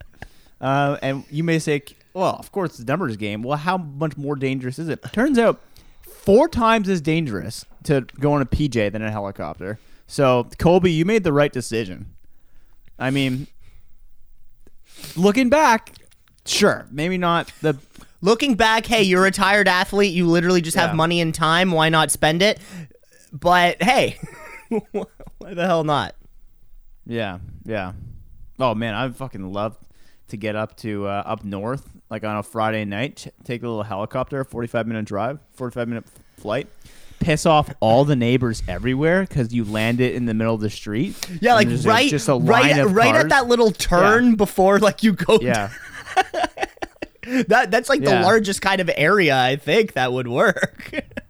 Uh, 0.62 0.98
and 1.02 1.24
you 1.32 1.44
may 1.44 1.58
say, 1.58 1.82
well, 2.16 2.36
of 2.40 2.52
course, 2.52 2.72
it's 2.72 2.80
a 2.80 2.86
numbers 2.86 3.18
game. 3.18 3.44
Well, 3.44 3.58
how 3.58 3.78
much 3.78 4.16
more 4.18 4.36
dangerous 4.36 4.80
is 4.80 4.88
it? 4.90 5.04
Turns 5.12 5.38
out, 5.38 5.60
four 6.02 6.48
times 6.48 6.88
as 6.90 7.02
dangerous 7.02 7.66
to 7.84 8.02
go 8.20 8.34
on 8.34 8.42
a 8.42 8.46
PJ 8.46 8.92
than 8.94 9.04
a 9.04 9.12
helicopter. 9.12 9.78
So, 10.08 10.48
Colby, 10.58 10.92
you 10.92 11.04
made 11.06 11.24
the 11.24 11.34
right 11.34 11.52
decision. 11.52 12.16
I 12.98 13.12
mean, 13.12 13.48
looking 15.16 15.50
back, 15.50 15.92
sure, 16.46 16.88
maybe 16.90 17.18
not 17.18 17.52
the 17.62 17.78
looking 18.22 18.56
back, 18.56 18.86
hey, 18.86 19.04
you're 19.04 19.20
a 19.22 19.24
retired 19.24 19.68
athlete. 19.68 20.14
You 20.14 20.26
literally 20.28 20.62
just 20.62 20.78
have 20.78 20.92
Yeah. 20.92 20.96
money 20.96 21.20
and 21.22 21.34
time. 21.36 21.72
Why 21.72 21.90
not 21.90 22.12
spend 22.12 22.42
it? 22.42 22.60
But 23.34 23.84
hey, 23.84 24.18
why 24.92 25.54
the 25.54 25.66
hell 25.66 25.84
not? 25.84 26.16
Yeah, 27.06 27.40
yeah. 27.66 27.92
Oh 28.58 28.74
man, 28.74 28.94
I 28.94 29.10
fucking 29.10 29.52
love 29.52 29.76
to 30.30 30.38
get 30.38 30.56
up 30.56 30.76
to 30.78 31.08
uh, 31.08 31.24
up 31.26 31.44
north, 31.44 31.90
like 32.10 32.24
on 32.24 32.38
a 32.38 32.44
Friday 32.44 32.86
night, 32.86 33.32
take 33.44 33.64
a 33.64 33.68
little 33.68 33.84
helicopter, 33.84 34.44
forty-five 34.44 34.88
minute 34.88 35.06
drive, 35.06 35.40
forty-five 35.52 35.88
minute 35.88 36.06
flight, 36.38 36.68
piss 37.20 37.46
off 37.46 37.70
all 37.80 38.06
the 38.06 38.16
neighbors 38.16 38.64
everywhere 38.68 39.22
because 39.22 39.54
you 39.54 39.64
land 39.64 40.02
it 40.02 40.16
in 40.16 40.26
the 40.26 40.34
middle 40.34 40.54
of 40.54 40.62
the 40.62 40.70
street. 40.70 41.16
Yeah, 41.42 41.56
like 41.56 41.68
there's, 41.68 41.86
right, 41.86 42.10
just 42.10 42.28
a 42.30 42.36
right, 42.36 42.86
right 42.86 43.16
at 43.16 43.30
that 43.30 43.48
little 43.48 43.72
turn 43.72 44.36
before 44.36 44.80
like 44.80 45.04
you 45.04 45.14
go. 45.14 45.40
Yeah, 45.42 45.72
that 47.48 47.72
that's 47.72 47.90
like 47.90 48.02
the 48.02 48.22
largest 48.22 48.62
kind 48.62 48.82
of 48.82 48.90
area 48.96 49.38
I 49.38 49.56
think 49.56 49.94
that 49.94 50.14
would 50.14 50.28
work. 50.28 50.92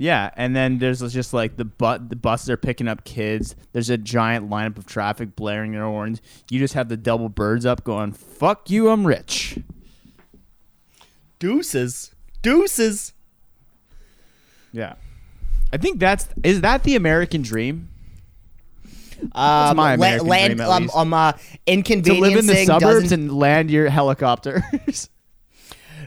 yeah, 0.00 0.30
and 0.34 0.56
then 0.56 0.78
there's 0.78 1.00
just 1.12 1.34
like 1.34 1.58
the 1.58 1.66
bu- 1.66 1.98
the 2.08 2.16
buses 2.16 2.48
are 2.48 2.56
picking 2.56 2.88
up 2.88 3.04
kids. 3.04 3.54
There's 3.74 3.90
a 3.90 3.98
giant 3.98 4.48
lineup 4.48 4.78
of 4.78 4.86
traffic 4.86 5.36
blaring 5.36 5.72
their 5.72 5.84
horns. 5.84 6.22
You 6.50 6.58
just 6.58 6.72
have 6.72 6.88
the 6.88 6.96
double 6.96 7.28
birds 7.28 7.66
up 7.66 7.84
going, 7.84 8.12
"Fuck 8.12 8.70
you, 8.70 8.88
I'm 8.88 9.06
rich." 9.06 9.58
Deuces, 11.38 12.14
deuces. 12.40 13.12
Yeah, 14.72 14.94
I 15.70 15.76
think 15.76 16.00
that's 16.00 16.28
is 16.42 16.62
that 16.62 16.82
the 16.84 16.96
American 16.96 17.42
dream. 17.42 17.90
Um, 19.32 19.76
my 19.76 19.96
la- 19.96 20.06
American 20.06 20.26
land, 20.28 20.56
dream, 20.56 20.60
at 20.62 20.68
um, 20.70 20.82
least. 20.84 20.96
um, 20.96 21.12
uh, 21.12 21.32
to 21.66 22.14
live 22.14 22.38
in 22.38 22.46
the 22.46 22.64
suburbs 22.64 23.02
doesn't- 23.02 23.20
and 23.20 23.30
land 23.30 23.70
your 23.70 23.90
helicopters. 23.90 25.10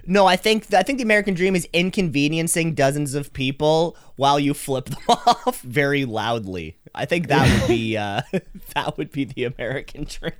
No, 0.05 0.25
I 0.25 0.35
think 0.35 0.73
I 0.73 0.83
think 0.83 0.97
the 0.97 1.03
American 1.03 1.33
dream 1.33 1.55
is 1.55 1.67
inconveniencing 1.73 2.73
dozens 2.73 3.13
of 3.15 3.31
people 3.33 3.95
while 4.15 4.39
you 4.39 4.53
flip 4.53 4.85
them 4.89 4.99
off 5.07 5.61
very 5.61 6.05
loudly. 6.05 6.77
I 6.95 7.05
think 7.05 7.27
that 7.27 7.47
would 7.61 7.67
be 7.67 7.97
uh, 7.97 8.21
that 8.75 8.97
would 8.97 9.11
be 9.11 9.23
the 9.25 9.45
American 9.45 10.03
dream. 10.05 10.33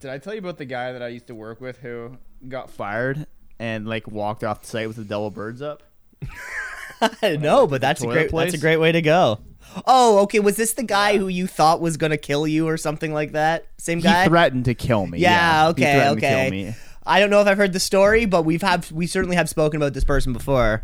Did 0.00 0.10
I 0.10 0.18
tell 0.18 0.34
you 0.34 0.38
about 0.40 0.58
the 0.58 0.64
guy 0.66 0.92
that 0.92 1.02
I 1.02 1.08
used 1.08 1.26
to 1.28 1.34
work 1.34 1.60
with 1.60 1.78
who 1.78 2.16
got 2.48 2.70
fired 2.70 3.26
and 3.58 3.86
like 3.88 4.06
walked 4.06 4.44
off 4.44 4.60
the 4.62 4.66
site 4.68 4.86
with 4.88 4.96
the 4.96 5.04
double 5.04 5.30
birds 5.30 5.62
up? 5.62 5.82
no, 7.22 7.66
but 7.66 7.80
that's 7.80 8.02
a 8.02 8.06
great 8.06 8.30
place? 8.30 8.52
that's 8.52 8.60
a 8.60 8.64
great 8.64 8.76
way 8.78 8.92
to 8.92 9.02
go. 9.02 9.40
Oh, 9.86 10.18
okay. 10.20 10.40
Was 10.40 10.56
this 10.56 10.74
the 10.74 10.82
guy 10.82 11.16
who 11.18 11.28
you 11.28 11.46
thought 11.46 11.80
was 11.80 11.96
gonna 11.96 12.16
kill 12.18 12.46
you 12.46 12.68
or 12.68 12.76
something 12.76 13.12
like 13.12 13.32
that? 13.32 13.66
Same 13.78 14.00
guy. 14.00 14.22
He 14.22 14.28
threatened 14.28 14.66
to 14.66 14.74
kill 14.74 15.06
me. 15.06 15.18
yeah. 15.18 15.64
He 15.64 15.70
Okay. 15.70 15.92
threatened 15.94 16.20
to 16.20 16.26
kill 16.26 16.38
Okay. 16.46 16.74
I 17.06 17.20
don't 17.20 17.30
know 17.30 17.40
if 17.40 17.46
I've 17.46 17.58
heard 17.58 17.72
the 17.72 17.80
story, 17.80 18.24
but 18.24 18.42
we've 18.42 18.62
have 18.62 18.90
we 18.90 19.06
certainly 19.06 19.36
have 19.36 19.48
spoken 19.48 19.80
about 19.80 19.92
this 19.94 20.04
person 20.04 20.32
before. 20.32 20.82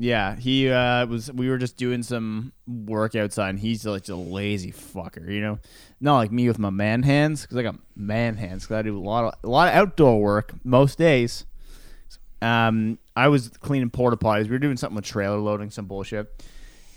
Yeah, 0.00 0.36
he 0.36 0.70
uh, 0.70 1.06
was. 1.06 1.32
We 1.32 1.48
were 1.48 1.58
just 1.58 1.76
doing 1.76 2.04
some 2.04 2.52
work 2.68 3.16
outside, 3.16 3.50
and 3.50 3.58
he's 3.58 3.84
like 3.84 4.08
a 4.08 4.14
lazy 4.14 4.70
fucker, 4.70 5.28
you 5.28 5.40
know. 5.40 5.58
Not 6.00 6.18
like 6.18 6.30
me 6.30 6.46
with 6.46 6.58
my 6.58 6.70
man 6.70 7.02
hands, 7.02 7.42
because 7.42 7.56
I 7.56 7.62
got 7.62 7.74
man 7.96 8.36
hands. 8.36 8.62
Because 8.62 8.76
I 8.76 8.82
do 8.82 8.96
a 8.96 9.00
lot 9.00 9.24
of 9.24 9.34
a 9.42 9.48
lot 9.48 9.68
of 9.68 9.74
outdoor 9.74 10.20
work 10.20 10.52
most 10.62 10.98
days. 10.98 11.44
Um, 12.40 12.98
I 13.16 13.26
was 13.26 13.48
cleaning 13.48 13.90
porta 13.90 14.16
potties. 14.16 14.44
We 14.44 14.50
were 14.50 14.60
doing 14.60 14.76
something 14.76 14.94
with 14.94 15.04
trailer 15.04 15.38
loading, 15.38 15.70
some 15.70 15.86
bullshit, 15.86 16.44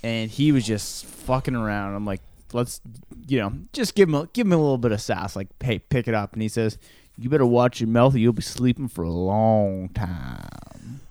and 0.04 0.30
he 0.30 0.52
was 0.52 0.64
just 0.64 1.06
fucking 1.06 1.56
around. 1.56 1.96
I'm 1.96 2.06
like, 2.06 2.22
let's, 2.54 2.82
you 3.28 3.40
know, 3.40 3.54
just 3.74 3.96
give 3.96 4.10
him 4.10 4.16
a, 4.16 4.30
give 4.34 4.46
him 4.46 4.54
a 4.54 4.58
little 4.58 4.78
bit 4.78 4.92
of 4.92 5.02
sass, 5.02 5.36
like, 5.36 5.48
hey, 5.64 5.80
pick 5.80 6.08
it 6.08 6.14
up. 6.14 6.34
And 6.34 6.42
he 6.44 6.48
says, 6.48 6.78
you 7.22 7.30
better 7.30 7.46
watch 7.46 7.80
your 7.80 7.88
mouth, 7.90 8.16
or 8.16 8.18
you'll 8.20 8.34
be 8.34 8.42
sleeping 8.42 8.88
for 8.88 9.04
a 9.04 9.10
long 9.10 9.90
time. 9.90 11.02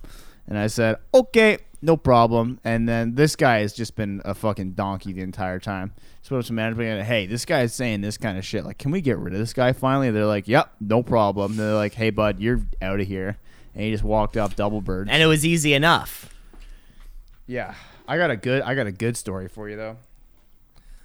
And 0.47 0.57
I 0.57 0.67
said, 0.67 0.97
okay, 1.13 1.59
no 1.81 1.95
problem. 1.95 2.59
And 2.63 2.87
then 2.87 3.15
this 3.15 3.35
guy 3.35 3.59
has 3.59 3.73
just 3.73 3.95
been 3.95 4.21
a 4.25 4.33
fucking 4.33 4.73
donkey 4.73 5.13
the 5.13 5.21
entire 5.21 5.59
time. 5.59 5.93
Spoke 6.21 6.43
to 6.45 6.53
management, 6.53 6.99
and, 6.99 7.07
hey, 7.07 7.25
this 7.25 7.45
guy 7.45 7.61
is 7.61 7.73
saying 7.73 8.01
this 8.01 8.17
kind 8.17 8.37
of 8.37 8.45
shit. 8.45 8.65
Like, 8.65 8.77
can 8.77 8.91
we 8.91 9.01
get 9.01 9.17
rid 9.17 9.33
of 9.33 9.39
this 9.39 9.53
guy 9.53 9.71
finally? 9.73 10.11
They're 10.11 10.25
like, 10.25 10.47
yep, 10.47 10.73
no 10.79 11.01
problem. 11.01 11.55
They're 11.55 11.73
like, 11.73 11.93
hey, 11.93 12.09
bud, 12.09 12.39
you're 12.39 12.61
out 12.81 12.99
of 12.99 13.07
here. 13.07 13.37
And 13.73 13.83
he 13.85 13.91
just 13.91 14.03
walked 14.03 14.35
off 14.35 14.55
double 14.55 14.81
bird. 14.81 15.09
And 15.09 15.23
it 15.23 15.27
was 15.27 15.45
easy 15.45 15.73
enough. 15.73 16.33
yeah, 17.47 17.73
I 18.07 18.17
got 18.17 18.31
a 18.31 18.35
good, 18.35 18.61
I 18.61 18.75
got 18.75 18.87
a 18.87 18.91
good 18.91 19.15
story 19.15 19.47
for 19.47 19.69
you 19.69 19.77
though. 19.77 19.97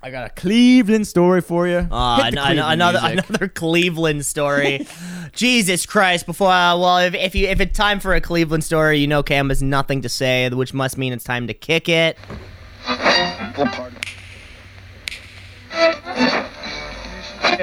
I 0.03 0.11
got 0.11 0.27
a 0.27 0.29
Cleveland 0.31 1.07
story 1.09 1.41
for 1.41 1.67
you. 1.67 1.79
Uh, 1.91 2.23
Hit 2.23 2.35
the 2.35 2.41
an- 2.41 2.47
Cleveland 2.47 2.73
another 2.73 3.01
music. 3.01 3.29
another 3.29 3.49
Cleveland 3.55 4.27
story. 4.27 4.87
Jesus 5.33 5.85
Christ! 5.87 6.27
Before 6.27 6.51
uh, 6.51 6.79
well, 6.79 6.99
if, 6.99 7.15
if 7.15 7.35
you 7.35 7.49
if 7.49 7.61
it's 7.61 7.77
time 7.77 7.99
for 8.01 8.15
a 8.15 8.21
Cleveland 8.21 8.63
story, 8.63 8.99
you 8.99 9.07
know 9.07 9.23
Cam 9.23 9.49
has 9.49 9.63
nothing 9.63 10.03
to 10.03 10.09
say, 10.09 10.49
which 10.51 10.73
must 10.73 10.97
mean 10.97 11.13
it's 11.13 11.25
time 11.25 11.47
to 11.49 11.55
kick 11.55 11.89
it. 11.89 12.17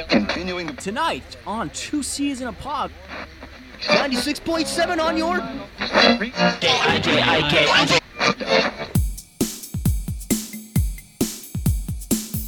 Continuing 0.09 0.75
Tonight 0.75 1.37
on 1.45 1.69
Two 1.71 2.03
C's 2.03 2.41
in 2.41 2.47
a 2.47 2.53
Pod. 2.53 2.91
Ninety 3.87 4.15
six 4.15 4.39
point 4.39 4.67
seven 4.67 4.99
on 4.99 5.17
your. 5.17 5.39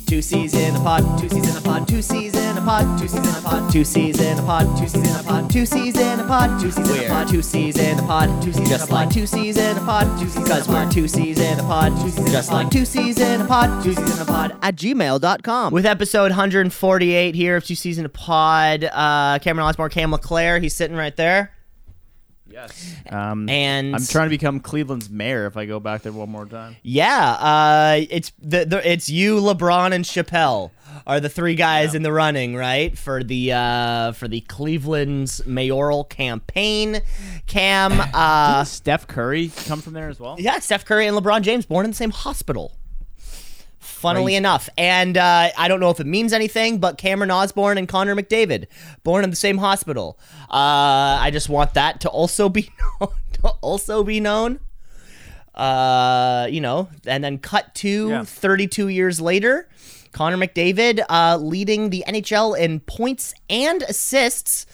Two 0.05 0.21
C's 0.21 0.53
in 0.53 0.75
a 0.75 0.79
pod, 0.79 1.19
two 1.19 1.27
C's 1.29 1.49
in 1.49 1.57
a 1.57 1.61
pod, 1.61 1.87
two 1.87 2.01
C's 2.01 2.35
in 2.35 2.57
a 2.57 2.61
pod, 2.61 2.99
two 2.99 3.07
C's 3.07 3.25
in 3.25 3.37
a 3.37 3.41
pod, 3.41 3.71
two 3.71 3.83
C's 3.83 4.19
in 4.19 4.37
a 4.37 4.41
pod, 4.43 4.75
two 4.77 4.85
C's 4.85 5.01
in 5.01 5.19
a 5.19 5.23
pod, 5.23 5.51
two 5.51 5.65
C's 5.65 5.97
in 5.97 6.19
a 6.19 6.23
pod, 6.23 6.51
two 6.59 6.75
C's 6.75 6.77
in 6.77 6.99
a 6.99 7.07
pod, 7.07 7.27
two 7.31 7.41
C's 7.41 7.77
in 7.79 7.99
a 7.99 8.05
pod, 8.05 8.21
two 8.21 8.37
C's 8.37 8.37
in 8.37 8.37
a 8.37 8.61
pod, 8.61 8.69
just 8.69 8.91
like 8.91 9.09
two 9.09 9.27
C's 9.27 9.57
in 9.57 9.77
a 9.77 9.81
pod, 9.81 10.19
two 10.19 10.29
C's 10.29 10.43
because 10.43 10.67
we're 10.69 10.91
two 10.91 11.07
C's 11.07 11.39
in 11.39 11.59
a 11.59 11.63
pod, 11.63 11.91
just 12.31 12.51
like 12.51 12.69
two 12.69 12.85
C's 12.85 13.19
in 13.19 13.41
a 13.41 13.45
pod, 13.45 13.83
two 13.83 13.93
C's 13.93 14.15
in 14.15 14.21
a 14.21 14.25
pod 14.25 14.55
at 14.61 14.75
gmail.com. 14.75 15.73
With 15.73 15.85
episode 15.85 16.31
148 16.31 17.33
here 17.33 17.55
of 17.55 17.65
Two 17.65 17.75
C's 17.75 17.97
in 17.97 18.05
a 18.05 18.09
Pod, 18.09 18.83
uh, 18.83 19.39
Cameron 19.41 19.67
Osborne, 19.67 19.89
Cam 19.89 20.11
LeClaire, 20.11 20.59
he's 20.59 20.75
sitting 20.75 20.95
right 20.95 21.15
there. 21.15 21.54
Yes. 22.55 22.95
Um, 23.09 23.49
And 23.49 23.93
I'm 23.93 24.05
trying 24.05 24.27
to 24.27 24.29
become 24.29 24.61
Cleveland's 24.61 25.09
mayor 25.09 25.45
if 25.45 25.57
I 25.57 25.65
go 25.65 25.81
back 25.81 26.03
there 26.03 26.13
one 26.13 26.29
more 26.29 26.45
time. 26.45 26.77
Yeah, 26.83 27.31
uh, 27.33 28.05
it's 28.09 28.31
the, 28.41 28.63
the 28.63 28.89
it's 28.89 29.09
you, 29.09 29.41
LeBron, 29.41 29.91
and 29.93 30.05
Chappelle 30.05 30.71
are 31.05 31.19
the 31.19 31.27
three 31.27 31.55
guys 31.55 31.93
in 31.93 32.01
the 32.03 32.13
running, 32.13 32.55
right? 32.55 32.97
For 32.97 33.23
the 33.23 33.51
uh, 33.51 34.11
for 34.13 34.29
the 34.29 34.39
Cleveland's 34.39 35.45
mayoral 35.45 36.05
campaign. 36.05 37.01
Cam, 37.45 38.01
uh, 38.13 38.63
Steph 38.63 39.05
Curry 39.05 39.51
come 39.65 39.81
from 39.81 39.91
there 39.91 40.07
as 40.07 40.21
well? 40.21 40.37
yeah, 40.39 40.59
Steph 40.59 40.85
Curry 40.85 41.07
and 41.07 41.17
LeBron 41.17 41.41
James 41.41 41.65
born 41.65 41.83
in 41.83 41.91
the 41.91 41.97
same 41.97 42.11
hospital. 42.11 42.71
Funnily 44.05 44.25
Crazy. 44.33 44.35
enough, 44.37 44.69
and 44.77 45.17
uh, 45.17 45.49
I 45.57 45.67
don't 45.67 45.79
know 45.79 45.89
if 45.89 45.99
it 45.99 46.05
means 46.07 46.31
anything, 46.33 46.77
but 46.79 46.97
Cameron 46.97 47.31
Osborne 47.31 47.77
and 47.77 47.87
Connor 47.87 48.15
McDavid 48.15 48.67
born 49.03 49.23
in 49.23 49.29
the 49.31 49.35
same 49.35 49.57
hospital. 49.57 50.19
Uh, 50.43 51.17
I 51.21 51.29
just 51.33 51.49
want 51.49 51.73
that 51.73 52.01
to 52.01 52.09
also 52.09 52.47
be 52.49 52.69
known. 53.01 53.09
To 53.33 53.49
also 53.61 54.03
be 54.03 54.19
known. 54.19 54.59
Uh, 55.53 56.47
you 56.49 56.59
know, 56.59 56.89
and 57.07 57.23
then 57.23 57.37
cut 57.37 57.73
to 57.75 58.09
Yeah. 58.09 58.23
32 58.25 58.89
years 58.89 59.21
later, 59.21 59.69
Connor 60.11 60.35
McDavid 60.37 61.01
uh, 61.09 61.37
leading 61.37 61.89
the 61.91 62.03
NHL 62.07 62.59
in 62.59 62.81
points 62.81 63.33
and 63.49 63.81
assists, 63.83 64.65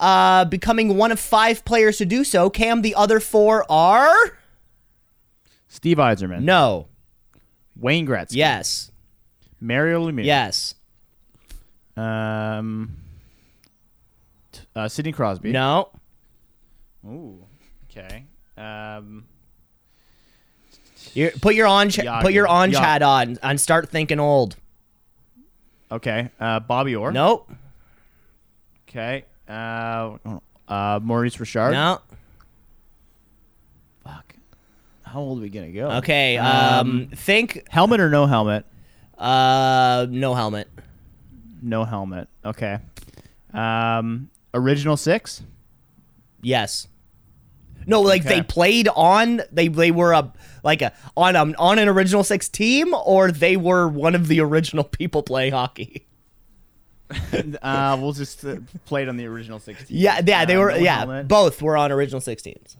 uh, 0.00 0.44
becoming 0.46 0.96
one 0.96 1.12
of 1.12 1.20
five 1.20 1.64
players 1.64 1.98
to 1.98 2.04
do 2.04 2.24
so. 2.24 2.50
Cam, 2.50 2.82
the 2.82 2.96
other 2.96 3.20
four 3.20 3.64
are 3.70 4.12
Steve 5.68 5.98
Yzerman. 5.98 6.42
no, 6.42 6.87
Wayne 7.78 8.06
Gretzky. 8.06 8.36
yes, 8.36 8.90
Mario 9.60 10.04
Lemieux. 10.10 10.24
yes, 10.24 10.74
Um. 11.96 12.96
t- 14.52 14.60
Uh, 14.76 14.88
Sidney 14.88 15.12
Crosby. 15.12 15.52
no, 15.52 15.90
Ooh. 17.06 17.44
Okay. 17.90 18.24
Um. 18.56 19.24
you 21.14 21.30
put 21.40 21.54
your 21.54 21.68
orange, 21.68 21.98
Yager. 21.98 22.22
put 22.22 22.32
your 22.32 22.48
orange 22.50 22.74
Ya- 22.74 22.80
hat 22.82 23.02
on 23.02 23.38
and 23.42 23.60
start 23.60 23.88
thinking 23.88 24.20
old. 24.20 24.56
Okay. 25.90 26.30
Uh, 26.38 26.60
Bobby 26.60 26.94
Orr. 26.96 27.12
Nope, 27.12 27.50
Okay. 28.88 29.24
Uh, 29.48 30.16
uh, 30.68 31.00
Maurice 31.02 31.38
Richard. 31.40 31.72
no. 31.72 32.00
Fuck. 34.04 34.34
How 35.12 35.20
old 35.20 35.38
are 35.38 35.42
we 35.42 35.48
gonna 35.48 35.72
go? 35.72 35.90
Okay, 35.98 36.36
um, 36.38 37.08
think 37.14 37.64
Helmet 37.68 38.00
or 38.00 38.08
no 38.10 38.26
helmet? 38.26 38.64
uh, 39.18 40.06
no 40.10 40.34
helmet. 40.34 40.68
No 41.62 41.84
helmet. 41.84 42.28
Okay. 42.44 42.78
Um, 43.52 44.30
original 44.54 44.96
six. 44.96 45.42
Yes. 46.42 46.86
No, 47.86 48.00
like 48.02 48.24
Okay. 48.24 48.36
they 48.36 48.42
played 48.42 48.88
on 48.94 49.40
they 49.50 49.68
they 49.68 49.90
were 49.90 50.12
a 50.12 50.32
like 50.62 50.82
a 50.82 50.92
on 51.16 51.34
a, 51.36 51.52
on 51.58 51.78
an 51.78 51.88
original 51.88 52.22
six 52.22 52.48
team 52.48 52.94
or 53.06 53.32
they 53.32 53.56
were 53.56 53.88
one 53.88 54.14
of 54.14 54.28
the 54.28 54.40
original 54.40 54.84
people 54.84 55.22
playing 55.22 55.52
hockey. 55.52 56.04
uh, 57.62 57.96
we'll 58.00 58.12
just 58.12 58.44
uh, 58.44 58.56
play 58.84 59.02
it 59.02 59.08
on 59.08 59.16
the 59.16 59.24
original 59.26 59.58
16. 59.58 59.96
Yeah, 59.96 60.20
yeah, 60.26 60.44
they 60.44 60.56
Uh, 60.56 60.60
were. 60.60 60.70
no 60.72 60.76
yeah, 60.76 60.98
helmet. 60.98 61.26
both 61.28 61.62
were 61.62 61.76
on 61.76 61.90
original 61.90 62.20
six 62.20 62.42
teams. 62.42 62.76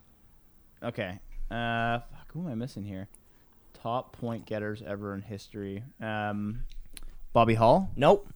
Okay. 0.83 1.19
Uh, 1.51 2.01
who 2.39 2.47
am 2.47 2.53
I 2.53 2.55
missing 2.55 2.85
here? 2.85 3.09
Top 3.83 4.17
point 4.17 4.47
getters 4.47 4.83
ever 4.87 5.15
in 5.15 5.23
history. 5.23 5.83
Um, 6.01 6.61
Bobby 7.33 7.55
Hull. 7.55 7.91
Nope. 7.97 8.29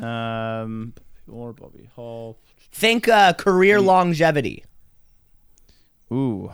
Um, 0.00 0.92
or 1.30 1.52
Bobby 1.52 1.88
Hull. 1.96 2.38
Think 2.72 3.08
uh, 3.08 3.32
career 3.34 3.80
longevity. 3.80 4.64
Ooh, 6.12 6.52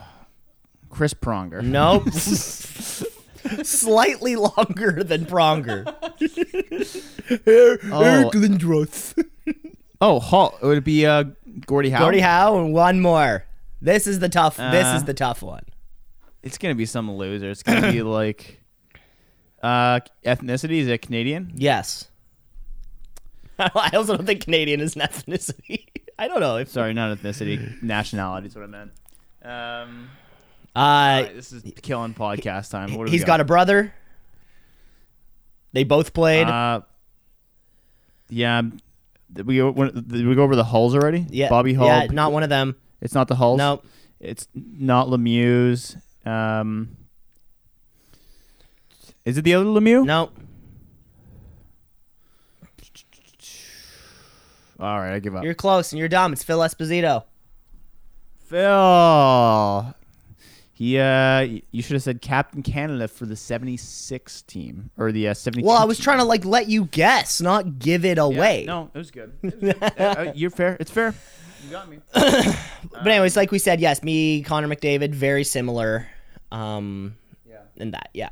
Chris 0.90 1.14
Pronger. 1.14 1.62
Nope. 1.62 2.10
Slightly 3.66 4.36
longer 4.36 5.02
than 5.02 5.26
Pronger. 5.26 5.86
Oh. 7.90 8.30
Lindros. 8.34 9.14
Oh, 10.00 10.20
Hall. 10.20 10.58
It 10.62 10.66
would 10.66 10.84
be 10.84 11.06
uh, 11.06 11.24
Gordie 11.66 11.90
Howe? 11.90 12.00
Gordie 12.00 12.20
Howe 12.20 12.58
and 12.58 12.72
one 12.74 13.00
more. 13.00 13.44
This 13.80 14.06
is 14.06 14.18
the 14.18 14.28
tough. 14.28 14.56
this 14.56 14.84
Uh, 14.86 14.94
is 14.96 15.04
the 15.04 15.14
tough 15.14 15.42
one. 15.42 15.64
It's 16.42 16.58
gonna 16.58 16.74
be 16.74 16.86
some 16.86 17.10
loser. 17.10 17.50
It's 17.50 17.62
gonna 17.62 17.92
be 17.92 18.02
like, 18.02 18.60
uh, 19.62 20.00
ethnicity. 20.24 20.78
Is 20.78 20.88
it 20.88 21.02
Canadian? 21.02 21.52
Yes. 21.54 22.08
I 23.58 23.90
also 23.94 24.16
don't 24.16 24.26
think 24.26 24.42
Canadian 24.44 24.80
is 24.80 24.96
an 24.96 25.02
ethnicity. 25.02 25.86
I 26.18 26.28
don't 26.28 26.40
know 26.40 26.56
if. 26.56 26.68
Sorry, 26.68 26.92
not 26.94 27.16
ethnicity. 27.16 27.82
Nationality 27.82 28.48
is 28.48 28.54
what 28.56 28.64
I 28.64 28.66
meant. 28.66 28.90
Um, 29.42 30.08
Uh, 30.74 30.80
right, 31.24 31.32
this 31.34 31.52
is 31.52 31.62
killing 31.82 32.14
podcast 32.14 32.70
time. 32.70 32.94
What 32.94 33.06
do 33.06 33.10
we 33.10 33.10
he's 33.10 33.24
got 33.24 33.40
a 33.40 33.44
brother. 33.44 33.92
They 35.72 35.84
both 35.84 36.12
played. 36.12 36.46
Uh, 36.46 36.82
yeah. 38.28 38.62
Did 39.32 39.46
we, 39.46 39.56
go, 39.56 39.72
did 39.72 40.26
we 40.26 40.34
go 40.34 40.42
over 40.42 40.54
the 40.56 40.64
Hulls 40.64 40.94
already? 40.94 41.26
yeah, 41.30 41.48
Bobby 41.48 41.72
Hull. 41.72 41.86
Yeah, 41.86 42.06
not 42.10 42.32
one 42.32 42.42
of 42.42 42.50
them. 42.50 42.76
It's 43.00 43.14
not 43.14 43.28
the 43.28 43.34
Hulls. 43.34 43.56
Nope. 43.58 43.86
It's 44.20 44.46
not 44.54 45.08
Lemieux. 45.08 45.96
Um, 46.24 46.96
is 49.24 49.38
it 49.38 49.42
the 49.42 49.54
other 49.54 49.64
Lemieux? 49.66 50.04
No. 50.04 50.30
All 54.80 54.98
right, 54.98 55.14
I 55.14 55.18
give 55.20 55.36
up. 55.36 55.44
You're 55.44 55.54
close 55.54 55.92
and 55.92 55.98
you're 55.98 56.08
dumb. 56.08 56.32
It's 56.32 56.42
Phil 56.42 56.58
Esposito. 56.58 57.24
Phil. 58.40 59.94
He, 60.72 60.98
uh, 60.98 61.40
you 61.70 61.82
should 61.82 61.92
have 61.92 62.02
said 62.02 62.20
Captain 62.20 62.62
Canada 62.62 63.06
for 63.06 63.24
the 63.24 63.36
76 63.36 64.42
team 64.42 64.90
or 64.98 65.12
the 65.12 65.28
uh, 65.28 65.34
72. 65.34 65.64
Well, 65.66 65.76
I 65.76 65.84
was 65.84 65.98
trying 65.98 66.18
to 66.18 66.24
like 66.24 66.44
let 66.44 66.68
you 66.68 66.86
guess, 66.86 67.40
not 67.40 67.78
give 67.78 68.04
it 68.04 68.16
Yeah, 68.16 68.24
away. 68.24 68.64
No, 68.66 68.90
it 68.92 68.98
was 68.98 69.12
good. 69.12 69.32
It 69.42 69.54
was 69.62 69.74
good. 69.74 69.76
Uh, 69.82 70.02
uh, 70.02 70.32
you're 70.34 70.50
fair. 70.50 70.76
It's 70.80 70.90
fair. 70.90 71.14
You 71.64 71.70
got 71.70 71.88
me. 71.88 71.98
But 72.92 73.06
anyways, 73.06 73.36
like 73.36 73.50
we 73.50 73.58
said, 73.58 73.80
yes, 73.80 74.02
me, 74.02 74.42
Connor 74.42 74.68
McDavid, 74.68 75.14
very 75.14 75.44
similar. 75.44 76.06
Um, 76.50 77.16
Yeah. 77.48 77.60
in 77.76 77.92
that, 77.92 78.10
yeah. 78.12 78.28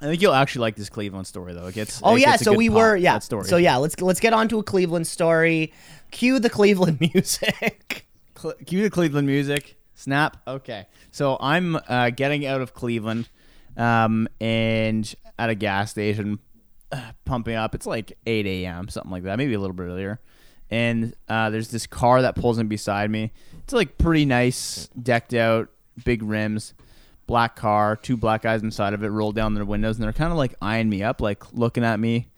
I 0.00 0.04
think 0.06 0.20
you'll 0.20 0.34
actually 0.34 0.60
like 0.60 0.76
this 0.76 0.90
Cleveland 0.90 1.26
story 1.26 1.54
though. 1.54 1.66
It 1.66 1.74
gets. 1.74 2.00
Oh 2.04 2.16
it 2.16 2.20
yeah, 2.20 2.32
gets 2.32 2.42
a 2.42 2.44
so 2.44 2.50
good 2.52 2.58
we 2.58 2.68
pop, 2.68 2.76
were 2.76 2.96
yeah. 2.96 3.18
story. 3.20 3.44
So 3.46 3.56
yeah, 3.56 3.76
let's 3.76 3.98
let's 4.00 4.20
get 4.20 4.34
on 4.34 4.48
to 4.48 4.58
a 4.58 4.62
Cleveland 4.62 5.06
story. 5.06 5.72
Cue 6.10 6.38
the 6.38 6.50
Cleveland 6.50 7.00
music. 7.14 8.06
Cle- 8.34 8.54
cue 8.66 8.82
the 8.82 8.90
Cleveland 8.90 9.26
music. 9.26 9.76
Snap. 9.94 10.36
Okay. 10.46 10.86
So 11.10 11.38
I'm 11.40 11.76
uh, 11.88 12.10
getting 12.10 12.44
out 12.44 12.60
of 12.60 12.74
Cleveland, 12.74 13.30
um, 13.78 14.28
and 14.38 15.12
at 15.38 15.48
a 15.48 15.54
gas 15.54 15.92
station, 15.92 16.40
uh, 16.92 17.00
pumping 17.24 17.54
up. 17.56 17.74
It's 17.74 17.86
like 17.86 18.18
8 18.26 18.44
a.m. 18.46 18.88
something 18.90 19.10
like 19.10 19.22
that, 19.22 19.38
maybe 19.38 19.54
a 19.54 19.58
little 19.58 19.74
bit 19.74 19.84
earlier. 19.84 20.20
And 20.70 21.14
uh, 21.28 21.50
there's 21.50 21.68
this 21.68 21.86
car 21.86 22.22
that 22.22 22.34
pulls 22.34 22.58
in 22.58 22.66
beside 22.68 23.10
me. 23.10 23.32
It's 23.64 23.72
like 23.72 23.98
pretty 23.98 24.24
nice, 24.24 24.88
decked 25.00 25.34
out, 25.34 25.68
big 26.04 26.22
rims, 26.22 26.74
black 27.26 27.56
car, 27.56 27.96
two 27.96 28.16
black 28.16 28.42
guys 28.42 28.62
inside 28.62 28.94
of 28.94 29.02
it, 29.02 29.08
roll 29.08 29.32
down 29.32 29.54
their 29.54 29.64
windows, 29.64 29.96
and 29.96 30.04
they're 30.04 30.12
kind 30.12 30.32
of 30.32 30.38
like 30.38 30.54
eyeing 30.60 30.88
me 30.88 31.02
up, 31.02 31.20
like 31.20 31.52
looking 31.52 31.84
at 31.84 31.98
me. 32.00 32.28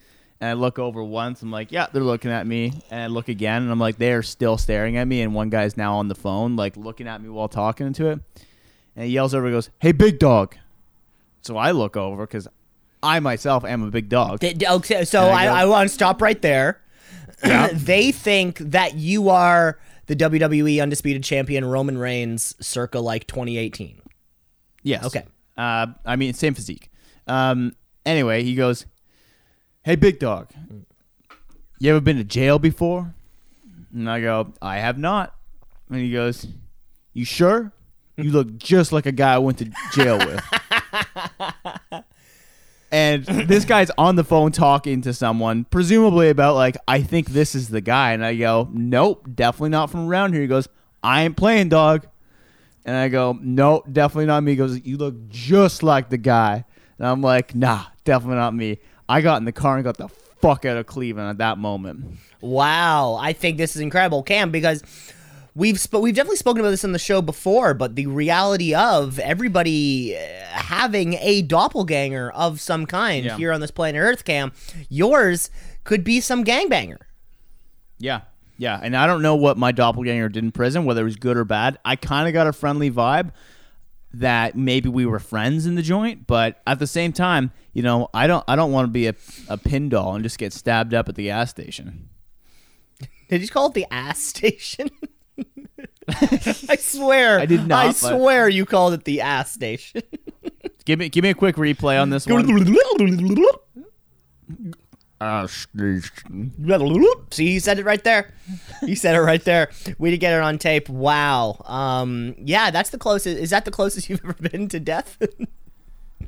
And 0.41 0.51
I 0.51 0.53
look 0.53 0.79
over 0.79 1.03
once, 1.03 1.43
I'm 1.43 1.51
like, 1.51 1.73
yeah, 1.73 1.87
they're 1.93 2.03
looking 2.03 2.31
at 2.31 2.47
me. 2.47 2.83
And 2.91 3.03
I 3.03 3.07
look 3.09 3.29
again, 3.29 3.63
and 3.63 3.73
I'm 3.73 3.81
like, 3.81 3.97
they're 3.97 4.23
still 4.23 4.57
staring 4.57 4.97
at 4.97 5.09
me. 5.09 5.21
And 5.23 5.35
one 5.35 5.51
guy's 5.51 5.77
now 5.77 5.97
on 5.97 6.09
the 6.09 6.15
phone, 6.15 6.55
like 6.55 6.77
looking 6.77 7.09
at 7.09 7.21
me 7.21 7.29
while 7.29 7.49
talking 7.49 7.93
to 7.95 8.07
it. 8.11 8.21
And 8.95 9.07
he 9.07 9.13
yells 9.13 9.35
over, 9.35 9.47
and 9.47 9.55
goes, 9.55 9.71
hey, 9.81 9.93
big 9.93 10.19
dog. 10.19 10.57
So 11.43 11.57
I 11.57 11.73
look 11.73 11.97
over 11.97 12.27
because 12.27 12.47
I 13.03 13.21
myself 13.21 13.65
am 13.65 13.83
a 13.83 13.91
big 13.91 14.09
dog. 14.09 14.43
Okay, 14.45 15.05
so 15.05 15.23
There 15.23 15.31
you 15.31 15.37
I. 15.37 15.63
I 15.63 15.65
want 15.67 15.89
to 15.89 15.95
stop 15.95 16.23
right 16.23 16.41
there. 16.41 16.81
Yeah. 17.45 17.69
they 17.73 18.13
think 18.13 18.59
that 18.59 18.95
you 18.95 19.29
are 19.29 19.79
the 20.07 20.17
WWE 20.17 20.83
undisputed 20.83 21.23
champion 21.23 21.65
Roman 21.65 21.99
Reigns 21.99 22.55
circa 22.61 22.99
like 22.99 23.27
2018. 23.27 24.01
Yes. 24.83 25.05
Okay. 25.05 25.25
Uh, 25.57 25.89
I 26.05 26.17
mean, 26.17 26.33
same 26.35 26.55
physique. 26.55 26.91
Um, 27.27 27.75
anyway, 28.07 28.43
he 28.43 28.55
goes, 28.55 28.87
"Hey, 29.83 29.97
big 29.97 30.19
dog, 30.19 30.51
you 31.79 31.91
ever 31.91 32.01
been 32.01 32.17
to 32.17 32.25
jail 32.25 32.59
before?" 32.59 33.15
And 33.93 34.09
I 34.09 34.21
go, 34.21 34.53
"I 34.63 34.79
have 34.79 34.99
not." 34.99 35.35
And 35.91 36.01
he 36.01 36.13
goes, 36.13 36.47
"You 37.13 37.25
sure? 37.25 37.73
You 38.17 38.31
look 38.31 38.57
just 38.57 38.93
like 38.93 39.07
a 39.07 39.13
guy 39.13 39.35
I 39.35 39.39
went 39.39 39.59
to 39.59 39.71
jail 39.93 40.19
with." 40.19 40.43
and 42.91 43.25
this 43.25 43.65
guy's 43.65 43.91
on 43.99 44.17
the 44.17 44.25
phone 44.25 44.53
talking 44.53 45.03
to 45.03 45.13
someone, 45.13 45.65
presumably 45.65 46.31
about 46.31 46.55
like, 46.55 46.77
"I 46.87 47.03
think 47.03 47.31
this 47.31 47.55
is 47.55 47.69
the 47.69 47.81
guy." 47.81 48.13
And 48.13 48.25
I 48.25 48.35
go, 48.37 48.69
"Nope, 48.73 49.29
definitely 49.35 49.71
not 49.71 49.91
from 49.91 50.09
around 50.09 50.33
here." 50.33 50.43
He 50.43 50.49
goes, 50.49 50.69
"I 51.03 51.25
ain't 51.25 51.37
playing, 51.37 51.69
dog." 51.69 52.07
And 52.89 52.97
I 52.97 53.09
go, 53.09 53.39
Nope, 53.43 53.85
definitely 53.93 54.25
not 54.25 54.43
me. 54.43 54.53
He 54.53 54.57
goes, 54.57 54.81
you 54.81 54.97
look 54.97 55.29
just 55.29 55.83
like 55.83 56.09
the 56.09 56.17
guy. 56.17 56.65
And 56.97 57.07
I'm 57.07 57.21
like, 57.21 57.55
nah, 57.55 57.85
definitely 58.05 58.37
not 58.37 58.55
me. 58.55 58.79
I 59.07 59.21
got 59.21 59.37
in 59.37 59.45
the 59.45 59.53
car 59.53 59.77
and 59.77 59.85
got 59.85 59.99
the 59.99 60.09
fuck 60.09 60.65
out 60.65 60.79
of 60.79 60.87
Cleveland 60.87 61.29
at 61.29 61.37
that 61.37 61.59
moment. 61.59 62.19
Wow, 62.41 63.17
I 63.21 63.35
think 63.35 63.59
this 63.59 63.77
is 63.77 63.83
incredible, 63.83 64.23
Cam, 64.23 64.51
because 64.51 64.83
we've 65.59 65.79
sp- 65.83 66.01
we've 66.01 66.15
definitely 66.15 66.37
spoken 66.37 66.61
about 66.61 66.71
this 66.71 66.85
on 66.85 66.93
the 66.93 66.99
show 66.99 67.21
before, 67.21 67.75
but 67.75 67.97
the 67.97 68.07
reality 68.07 68.75
of 68.75 69.19
everybody 69.19 70.17
uh, 70.17 70.21
having 70.51 71.15
a 71.15 71.43
doppelganger 71.43 72.31
of 72.31 72.61
some 72.61 72.87
kind 72.87 73.25
Yeah. 73.27 73.37
here 73.37 73.53
on 73.53 73.61
this 73.61 73.71
planet 73.73 74.01
Earth, 74.01 74.25
Cam, 74.25 74.53
yours 74.89 75.51
could 75.85 76.05
be 76.05 76.21
some 76.21 76.45
gangbanger. 76.45 76.99
Yeah. 77.99 78.21
Yeah. 78.57 78.79
And 78.83 78.97
I 78.97 79.07
don't 79.07 79.23
know 79.23 79.37
what 79.37 79.57
my 79.59 79.73
doppelganger 79.73 80.29
did 80.29 80.45
in 80.45 80.53
prison, 80.53 80.85
whether 80.85 81.01
it 81.03 81.05
was 81.05 81.17
good 81.17 81.37
or 81.37 81.45
bad. 81.45 81.79
I 81.85 81.97
kind 81.97 82.29
of 82.29 82.33
got 82.35 82.47
a 82.47 82.53
friendly 82.53 82.91
vibe 82.91 83.31
that 84.15 84.57
maybe 84.57 84.89
we 84.89 85.05
were 85.07 85.19
friends 85.19 85.67
in 85.67 85.75
the 85.75 85.83
joint, 85.83 86.27
but 86.27 86.63
at 86.67 86.79
the 86.79 86.87
same 86.87 87.13
time, 87.13 87.53
you 87.73 87.83
know, 87.83 88.09
I 88.15 88.27
don't 88.27 88.43
I 88.49 88.57
don't 88.57 88.73
want 88.73 88.87
to 88.87 88.91
be 88.91 89.07
a, 89.07 89.15
a 89.49 89.59
pin 89.59 89.89
doll 89.89 90.15
and 90.15 90.23
just 90.25 90.39
get 90.39 90.53
stabbed 90.53 90.95
up 90.95 91.09
at 91.09 91.15
the 91.15 91.25
gas 91.25 91.51
station. 91.51 92.09
Did 93.29 93.43
you 93.43 93.49
call 93.49 93.67
it 93.69 93.75
the 93.75 93.87
ass 93.91 94.21
station? 94.21 94.89
I 96.69 96.77
swear, 96.77 97.39
I 97.41 97.47
did 97.47 97.67
not, 97.67 97.85
I 97.85 97.89
but- 97.89 97.97
swear, 97.97 98.49
you 98.49 98.65
called 98.67 98.95
it 98.95 99.05
the 99.05 99.21
ass 99.21 99.53
station. 99.53 100.03
Give 100.85 100.99
me 100.99 101.11
give 101.11 101.23
me 101.23 101.29
a 101.29 101.35
quick 101.35 101.57
replay 101.57 102.01
on 102.01 102.09
this 102.09 102.27
one. 102.27 102.47
Ass 105.21 105.53
station. 105.53 106.55
See, 107.31 107.49
he 107.49 107.59
said 107.59 107.79
it 107.79 107.85
right 107.85 108.03
there. 108.05 108.33
He 108.81 108.95
said 108.95 109.15
it 109.15 109.21
right 109.21 109.45
there. 109.45 109.71
We 109.99 110.11
did 110.11 110.19
get 110.19 110.33
it 110.33 110.41
on 110.43 110.57
tape. 110.59 110.89
Wow. 110.89 111.61
Um. 111.67 112.35
Yeah, 112.39 112.71
that's 112.71 112.89
the 112.91 112.99
closest. 112.99 113.37
Is 113.39 113.51
that 113.51 113.65
the 113.67 113.71
closest 113.71 114.09
you've 114.09 114.25
ever 114.25 114.33
been 114.35 114.69
to 114.69 114.81
death? 114.81 115.19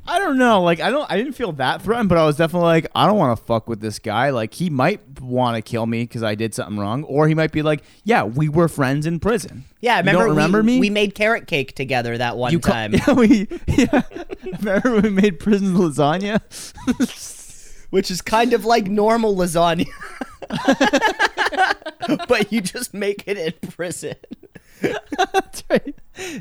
I 0.07 0.17
don't 0.19 0.37
know. 0.37 0.61
Like 0.63 0.79
I 0.79 0.89
don't. 0.89 1.09
I 1.11 1.17
didn't 1.17 1.33
feel 1.33 1.51
that 1.53 1.81
threatened, 1.83 2.09
but 2.09 2.17
I 2.17 2.25
was 2.25 2.35
definitely 2.35 2.67
like, 2.67 2.87
I 2.95 3.05
don't 3.05 3.17
want 3.17 3.37
to 3.37 3.45
fuck 3.45 3.69
with 3.69 3.81
this 3.81 3.99
guy. 3.99 4.31
Like 4.31 4.53
he 4.53 4.69
might 4.69 5.21
want 5.21 5.55
to 5.55 5.61
kill 5.61 5.85
me 5.85 6.03
because 6.03 6.23
I 6.23 6.33
did 6.35 6.55
something 6.55 6.77
wrong, 6.79 7.03
or 7.03 7.27
he 7.27 7.35
might 7.35 7.51
be 7.51 7.61
like, 7.61 7.83
Yeah, 8.03 8.23
we 8.23 8.49
were 8.49 8.67
friends 8.67 9.05
in 9.05 9.19
prison. 9.19 9.65
yeah. 9.79 9.95
You 9.97 9.99
Remember? 9.99 10.19
don't 10.21 10.29
remember 10.29 10.57
we, 10.61 10.65
me? 10.65 10.79
We 10.79 10.89
made 10.89 11.13
carrot 11.13 11.45
cake 11.47 11.75
together 11.75 12.17
that 12.17 12.35
one 12.35 12.51
you 12.51 12.59
ca- 12.59 12.71
time, 12.71 12.93
yeah, 12.95 13.11
we. 13.15 13.47
Yeah. 13.67 14.01
remember 14.59 15.01
we 15.01 15.09
made 15.09 15.39
prison 15.39 15.73
lasagna? 15.75 16.41
which 17.91 18.09
is 18.09 18.21
kind 18.21 18.53
of 18.53 18.65
like 18.65 18.87
normal 18.87 19.35
lasagna, 19.35 19.85
but 22.27 22.51
you 22.51 22.61
just 22.61 22.93
make 22.93 23.23
it 23.27 23.37
in 23.37 23.69
prison. 23.69 24.15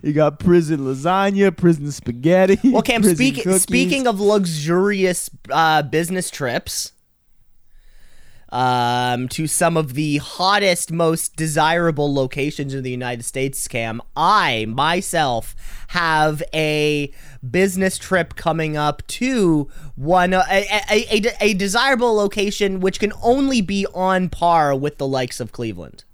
You 0.02 0.12
got 0.12 0.38
prison 0.38 0.80
lasagna, 0.80 1.56
prison 1.56 1.90
spaghetti. 1.92 2.58
Well, 2.70 2.82
Cam, 2.82 3.02
prison 3.02 3.16
speak, 3.16 3.34
cookies. 3.36 3.62
speaking 3.62 4.06
of 4.06 4.20
luxurious 4.20 5.28
uh, 5.50 5.82
business 5.82 6.30
trips, 6.30 6.92
um, 8.52 9.28
to 9.28 9.46
some 9.46 9.76
of 9.76 9.94
the 9.94 10.18
hottest, 10.18 10.90
most 10.90 11.36
desirable 11.36 12.12
locations 12.12 12.74
in 12.74 12.82
the 12.82 12.90
United 12.90 13.24
States, 13.24 13.66
Cam. 13.68 14.02
I 14.16 14.66
myself 14.68 15.54
have 15.88 16.42
a 16.52 17.12
business 17.48 17.96
trip 17.96 18.34
coming 18.36 18.76
up 18.76 19.06
to 19.06 19.68
one 19.94 20.32
a, 20.32 20.42
a, 20.50 21.06
a, 21.10 21.36
a 21.40 21.54
desirable 21.54 22.14
location 22.14 22.80
which 22.80 22.98
can 23.00 23.12
only 23.22 23.60
be 23.60 23.86
on 23.94 24.28
par 24.28 24.74
with 24.74 24.98
the 24.98 25.06
likes 25.06 25.40
of 25.40 25.52
Cleveland. 25.52 26.04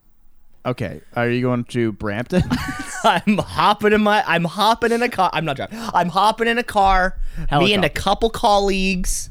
Okay, 0.66 1.00
are 1.14 1.30
you 1.30 1.42
going 1.42 1.62
to 1.66 1.92
Brampton? 1.92 2.42
I'm 3.04 3.38
hopping 3.38 3.92
in 3.92 4.02
my 4.02 4.24
I'm 4.26 4.42
hopping 4.42 4.90
in 4.90 5.00
a 5.00 5.08
car. 5.08 5.30
I'm 5.32 5.44
not 5.44 5.54
driving. 5.54 5.78
I'm 5.94 6.08
hopping 6.08 6.48
in 6.48 6.58
a 6.58 6.64
car. 6.64 7.20
Me 7.52 7.72
and 7.72 7.84
a 7.84 7.88
couple 7.88 8.30
colleagues 8.30 9.30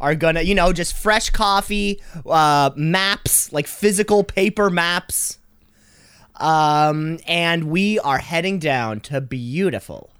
are 0.00 0.16
gonna, 0.16 0.42
you 0.42 0.56
know, 0.56 0.72
just 0.72 0.96
fresh 0.96 1.30
coffee, 1.30 2.02
uh, 2.26 2.72
maps, 2.74 3.52
like 3.52 3.68
physical 3.68 4.24
paper 4.24 4.68
maps. 4.68 5.38
Um, 6.36 7.20
and 7.28 7.70
we 7.70 8.00
are 8.00 8.18
heading 8.18 8.58
down 8.58 8.98
to 9.02 9.20
beautiful 9.20 10.10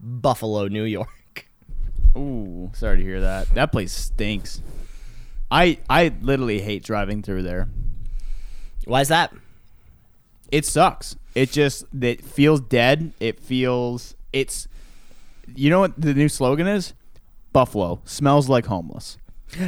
Buffalo, 0.00 0.68
New 0.68 0.84
York. 0.84 1.46
Ooh, 2.16 2.70
sorry 2.72 2.96
to 2.96 3.02
hear 3.02 3.20
that. 3.20 3.52
That 3.54 3.70
place 3.70 3.92
stinks. 3.92 4.62
I 5.50 5.76
I 5.90 6.10
literally 6.22 6.62
hate 6.62 6.84
driving 6.84 7.22
through 7.22 7.42
there. 7.42 7.68
Why 8.86 9.02
is 9.02 9.08
that? 9.08 9.34
It 10.50 10.64
sucks. 10.66 11.16
It 11.34 11.50
just 11.52 11.84
it 12.00 12.24
feels 12.24 12.60
dead. 12.60 13.12
It 13.20 13.40
feels 13.40 14.14
it's 14.32 14.66
you 15.54 15.70
know 15.70 15.80
what 15.80 16.00
the 16.00 16.14
new 16.14 16.28
slogan 16.28 16.66
is? 16.66 16.94
Buffalo 17.52 18.00
smells 18.04 18.48
like 18.48 18.66
homeless. 18.66 19.16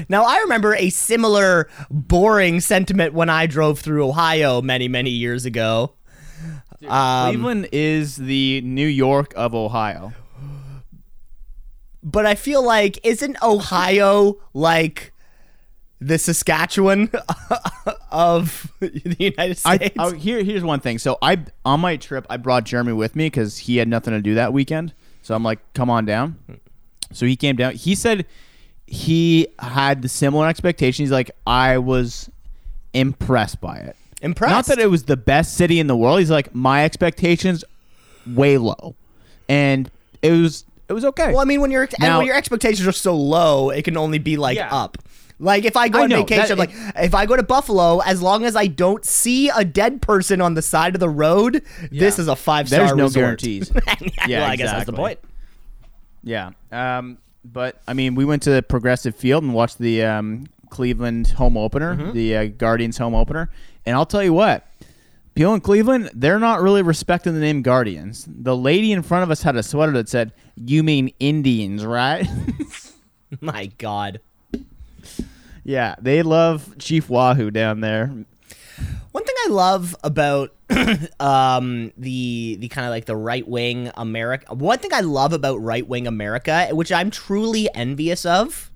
Now, 0.08 0.22
I 0.22 0.38
remember 0.38 0.76
a 0.76 0.90
similar 0.90 1.68
boring 1.90 2.60
sentiment 2.60 3.14
when 3.14 3.28
I 3.28 3.46
drove 3.46 3.80
through 3.80 4.06
Ohio 4.06 4.62
many, 4.62 4.86
many 4.86 5.10
years 5.10 5.44
ago. 5.44 5.94
Um, 6.86 7.32
Cleveland 7.32 7.68
is 7.72 8.14
the 8.16 8.60
New 8.60 8.86
York 8.86 9.32
of 9.34 9.56
Ohio. 9.56 10.12
but 12.02 12.26
I 12.26 12.36
feel 12.36 12.62
like 12.64 13.04
isn't 13.04 13.36
Ohio 13.42 14.36
like 14.54 15.11
the 16.06 16.18
Saskatchewan 16.18 17.10
of 18.10 18.70
the 18.80 19.14
United 19.18 19.56
States? 19.58 19.94
I 19.98 20.14
here 20.16 20.42
here's 20.42 20.64
one 20.64 20.80
thing. 20.80 20.98
So 20.98 21.18
I 21.22 21.44
on 21.64 21.80
my 21.80 21.96
trip 21.96 22.26
I 22.30 22.36
brought 22.36 22.64
Jeremy 22.64 22.92
with 22.92 23.16
me 23.16 23.26
because 23.26 23.58
he 23.58 23.76
had 23.78 23.88
nothing 23.88 24.12
to 24.12 24.20
do 24.20 24.34
that 24.34 24.52
weekend. 24.52 24.92
So 25.22 25.34
I'm 25.34 25.42
like, 25.42 25.60
come 25.74 25.88
on 25.90 26.04
down. 26.04 26.36
So 27.12 27.26
he 27.26 27.36
came 27.36 27.56
down. 27.56 27.74
He 27.74 27.94
said 27.94 28.26
he 28.86 29.48
had 29.58 30.02
the 30.02 30.08
similar 30.08 30.48
expectations. 30.48 31.08
He's 31.08 31.12
like, 31.12 31.30
I 31.46 31.78
was 31.78 32.28
impressed 32.92 33.60
by 33.60 33.76
it. 33.78 33.96
Impressed. 34.20 34.50
Not 34.52 34.66
that 34.66 34.78
it 34.78 34.90
was 34.90 35.04
the 35.04 35.16
best 35.16 35.56
city 35.56 35.80
in 35.80 35.86
the 35.86 35.96
world. 35.96 36.18
He's 36.20 36.30
like, 36.30 36.54
my 36.54 36.84
expectations 36.84 37.64
way 38.26 38.56
low, 38.56 38.94
and 39.48 39.90
it 40.22 40.30
was 40.30 40.64
it 40.88 40.92
was 40.92 41.04
okay. 41.06 41.28
well, 41.32 41.40
I 41.40 41.44
mean, 41.44 41.60
when 41.60 41.70
your 41.70 41.82
and 41.82 41.92
Now- 42.00 42.18
when 42.18 42.26
your 42.26 42.36
expectations 42.36 42.86
are 42.86 42.92
so 42.92 43.16
low, 43.16 43.70
it 43.70 43.82
can 43.84 43.96
only 43.96 44.18
be 44.18 44.36
like 44.36 44.56
Yeah. 44.56 44.72
up. 44.74 44.98
Like 45.42 45.64
if 45.64 45.76
I 45.76 45.88
go 45.88 45.98
I 45.98 46.02
on 46.04 46.08
know, 46.10 46.16
vacation, 46.24 46.56
that- 46.56 46.70
like 46.70 46.70
if 47.04 47.14
I 47.14 47.26
go 47.26 47.34
to 47.36 47.42
Buffalo, 47.42 47.98
as 47.98 48.22
long 48.22 48.44
as 48.44 48.54
I 48.54 48.68
don't 48.68 49.04
see 49.04 49.48
a 49.48 49.64
dead 49.64 50.00
person 50.00 50.40
on 50.40 50.54
the 50.54 50.62
side 50.62 50.94
of 50.94 51.00
the 51.00 51.08
road, 51.08 51.62
this 51.90 52.18
is 52.20 52.28
a 52.28 52.36
five 52.36 52.68
star. 52.68 52.78
There's 52.86 52.94
no 52.96 53.04
resort. 53.04 53.14
guarantees. 53.40 53.72
yeah, 54.28 54.40
well, 54.42 54.50
I 54.50 54.56
guess 54.56 54.70
that's 54.70 54.86
the 54.86 54.92
point. 54.92 55.18
Yeah. 56.22 56.50
Um, 56.70 57.18
but 57.44 57.80
I 57.88 57.92
mean, 57.94 58.14
we 58.14 58.24
went 58.24 58.42
to 58.44 58.50
the 58.50 58.62
Progressive 58.62 59.16
Field 59.16 59.42
and 59.42 59.52
watched 59.52 59.78
the 59.78 60.04
um, 60.04 60.46
Cleveland 60.70 61.28
home 61.30 61.56
opener, 61.56 61.96
Mm-hmm. 61.96 62.12
the 62.12 62.36
uh, 62.36 62.44
Guardians 62.46 62.98
home 62.98 63.14
opener, 63.14 63.50
and 63.84 63.96
I'll 63.96 64.06
tell 64.06 64.22
you 64.22 64.32
what. 64.32 64.66
People 65.34 65.54
in 65.54 65.60
Cleveland, 65.62 66.10
they're 66.14 66.38
not 66.38 66.60
really 66.60 66.82
respecting 66.82 67.32
the 67.32 67.40
name 67.40 67.62
Guardians. 67.62 68.28
The 68.28 68.54
lady 68.56 68.92
in 68.92 69.02
front 69.02 69.22
of 69.24 69.30
us 69.30 69.42
had 69.42 69.56
a 69.56 69.62
sweater 69.62 69.90
that 69.92 70.08
said, 70.08 70.32
"You 70.56 70.82
mean 70.82 71.10
Indians, 71.20 71.84
right?" 71.86 72.28
My 73.40 73.66
God. 73.78 74.20
Yeah, 75.64 75.94
they 76.00 76.22
love 76.22 76.78
Chief 76.78 77.08
Wahoo 77.08 77.50
down 77.50 77.80
there. 77.80 78.06
One 79.12 79.24
thing 79.24 79.34
I 79.46 79.48
love 79.50 79.94
about 80.02 80.54
um, 81.20 81.92
the 81.96 82.56
the 82.58 82.68
kind 82.68 82.86
of 82.86 82.90
like 82.90 83.04
the 83.04 83.16
right 83.16 83.46
wing 83.46 83.90
America. 83.94 84.54
One 84.54 84.78
thing 84.78 84.92
I 84.92 85.00
love 85.00 85.32
about 85.32 85.56
right 85.56 85.86
wing 85.86 86.06
America, 86.06 86.68
which 86.72 86.90
I'm 86.90 87.10
truly 87.10 87.72
envious 87.74 88.24
of. 88.24 88.70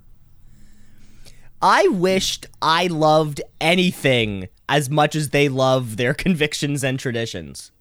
I 1.63 1.89
wished 1.89 2.47
I 2.61 2.87
loved 2.87 3.41
anything 3.61 4.49
as 4.69 4.91
much 4.91 5.17
as 5.17 5.31
they 5.31 5.49
love 5.49 5.97
their 5.97 6.15
convictions 6.27 6.85
and 6.85 6.99
traditions. 6.99 7.73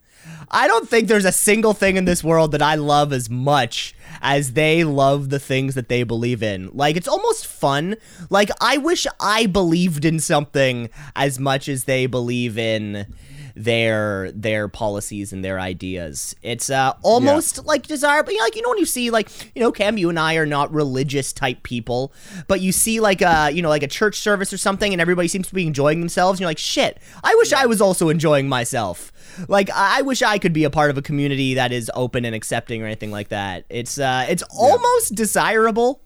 I 0.50 0.68
don't 0.68 0.88
think 0.88 1.08
there's 1.08 1.26
a 1.26 1.32
single 1.32 1.74
thing 1.74 1.98
in 1.98 2.06
this 2.06 2.24
world 2.24 2.52
that 2.52 2.62
I 2.62 2.76
love 2.76 3.12
as 3.12 3.30
much 3.30 3.96
as 4.22 4.54
they 4.54 4.84
love 4.84 5.30
the 5.30 5.40
things 5.40 5.76
that 5.76 5.90
they 5.90 6.04
believe 6.04 6.42
in. 6.44 6.70
Like 6.74 6.96
it's 6.96 7.08
almost 7.08 7.48
fun. 7.48 7.96
Like 8.30 8.50
I 8.62 8.78
wish 8.78 9.08
I 9.20 9.46
believed 9.48 10.06
in 10.06 10.20
something 10.20 10.90
as 11.16 11.40
much 11.40 11.68
as 11.68 11.86
they 11.86 12.06
believe 12.06 12.58
in 12.58 13.14
their 13.56 14.32
their 14.34 14.68
policies 14.68 15.32
and 15.32 15.44
their 15.44 15.60
ideas. 15.60 16.36
It's 16.42 16.70
uh 16.70 16.94
almost 17.02 17.66
like 17.66 17.88
desirable. 17.88 18.32
You 18.32 18.40
know, 18.40 18.44
like 18.44 18.56
you 18.56 18.62
know 18.62 18.70
when 18.70 18.78
you 18.78 18.86
see 18.86 19.10
like 19.10 19.30
you 19.56 19.62
know 19.62 19.72
Cam, 19.72 19.98
you 19.98 20.10
and 20.10 20.20
I 20.20 20.36
are 20.36 20.46
not 20.46 20.74
religious 20.74 21.32
type 21.32 21.64
people, 21.64 22.14
but 22.48 22.62
you 22.62 22.72
see 22.72 23.00
like 23.00 23.22
a 23.22 23.50
you 23.52 23.62
know 23.62 23.70
like 23.70 23.84
a 23.84 23.88
church 23.88 24.20
service 24.20 24.52
or 24.52 24.58
something, 24.58 24.92
and 24.92 25.02
everybody 25.02 25.28
seems 25.28 25.48
to 25.48 25.56
be 25.56 25.66
enjoying 25.66 26.00
themselves. 26.00 26.38
And 26.38 26.42
you're 26.42 26.50
like, 26.50 26.58
shit, 26.58 27.00
I 27.24 27.34
wish 27.36 27.54
I 27.54 27.66
was 27.66 27.82
also 27.82 28.10
enjoying 28.10 28.50
myself. 28.50 29.12
Like 29.48 29.70
I 29.72 30.00
I 30.00 30.02
wish 30.02 30.22
I 30.22 30.38
could 30.38 30.54
be 30.54 30.66
a 30.66 30.70
part 30.70 30.90
of 30.90 30.98
a 30.98 31.02
community 31.02 31.54
that 31.54 31.72
is 31.72 31.90
open 31.96 32.26
and 32.26 32.36
accepting 32.36 32.84
or 32.84 32.86
anything 32.86 33.12
like 33.12 33.30
that. 33.30 33.66
It's 33.70 33.98
uh 33.98 34.26
it's 34.28 34.44
almost 34.58 35.16
desirable. 35.16 36.02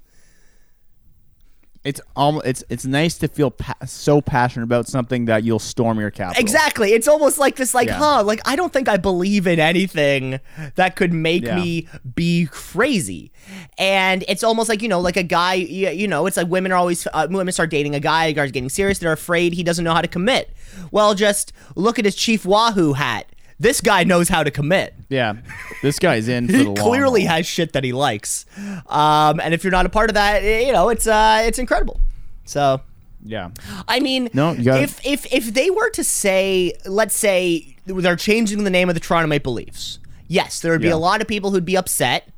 It's 1.90 2.02
almost 2.16 2.46
it's 2.46 2.64
it's 2.70 2.86
nice 2.86 3.18
to 3.18 3.28
feel 3.28 3.50
pa- 3.52 3.74
so 3.86 4.22
passionate 4.22 4.64
about 4.66 4.88
something 4.88 5.26
that 5.26 5.44
you'll 5.44 5.60
storm 5.60 6.00
your 6.00 6.12
capital. 6.12 6.40
Exactly. 6.42 6.94
It's 6.94 7.08
almost 7.08 7.38
like 7.40 7.56
this, 7.56 7.74
like, 7.74 7.88
Yeah. 7.88 7.98
huh? 7.98 8.24
Like, 8.24 8.42
I 8.46 8.56
don't 8.56 8.72
think 8.72 8.88
I 8.88 8.98
believe 8.98 9.48
in 9.48 9.60
anything 9.60 10.40
that 10.76 10.96
could 10.96 11.14
make 11.14 11.44
Yeah. 11.46 11.56
me 11.56 11.88
be 12.16 12.48
crazy. 12.52 13.32
And 13.78 14.24
it's 14.28 14.44
almost 14.44 14.70
like, 14.70 14.82
you 14.84 14.88
know, 14.88 15.00
like 15.00 15.18
a 15.18 15.24
guy, 15.24 15.56
you, 15.56 15.90
you 15.90 16.08
know, 16.08 16.28
it's 16.28 16.38
like 16.38 16.48
women 16.48 16.72
are 16.72 16.76
always, 16.78 17.08
uh, 17.14 17.28
women 17.30 17.52
start 17.52 17.72
dating 17.72 17.96
a 17.96 18.00
guy, 18.00 18.26
a 18.26 18.34
guy's 18.34 18.52
getting 18.52 18.70
serious, 18.70 19.00
they're 19.00 19.12
afraid 19.12 19.54
he 19.54 19.64
doesn't 19.64 19.84
know 19.84 19.94
how 19.94 20.02
to 20.02 20.08
commit. 20.08 20.54
Well, 20.92 21.16
just 21.16 21.52
look 21.76 21.98
at 21.98 22.06
his 22.06 22.16
Chief 22.16 22.46
Wahoo 22.46 22.94
hat. 22.94 23.26
This 23.60 23.82
guy 23.82 24.04
knows 24.06 24.30
how 24.30 24.44
to 24.44 24.52
commit. 24.52 24.94
Yeah, 25.10 25.34
this 25.82 26.00
guy's 26.00 26.28
in 26.30 26.46
for 26.48 26.52
the 26.54 26.58
He 26.60 26.64
long 26.66 26.76
clearly 26.76 27.26
haul. 27.26 27.36
has 27.38 27.46
shit 27.46 27.74
that 27.74 27.84
he 27.84 27.92
likes. 27.92 28.46
Um, 28.88 29.40
and 29.42 29.54
if 29.54 29.64
you're 29.64 29.72
not 29.72 29.86
a 29.86 29.90
part 29.90 30.10
of 30.10 30.14
that, 30.14 30.44
you 30.44 30.72
know, 30.72 30.90
it's 30.90 31.08
uh, 31.08 31.42
it's 31.46 31.60
incredible. 31.60 32.00
So 32.46 32.82
Yeah. 33.24 33.50
I 33.88 34.00
mean, 34.00 34.30
No, 34.34 34.56
gotta- 34.56 34.82
if 34.84 35.06
if 35.06 35.26
if 35.34 35.54
they 35.54 35.70
were 35.70 35.90
to 35.92 36.04
say, 36.06 36.74
let's 36.86 37.16
say 37.18 37.76
they're 37.86 38.16
changing 38.16 38.64
the 38.64 38.70
name 38.70 38.88
of 38.88 38.96
the 38.96 39.02
Toronto 39.02 39.28
Maple 39.28 39.52
Leafs, 39.54 40.00
yes, 40.28 40.62
there 40.62 40.72
would 40.72 40.82
be 40.82 40.88
Yeah. 40.88 40.94
a 40.94 41.04
lot 41.10 41.22
of 41.22 41.28
people 41.28 41.52
who'd 41.52 41.66
be 41.66 41.76
upset. 41.76 42.30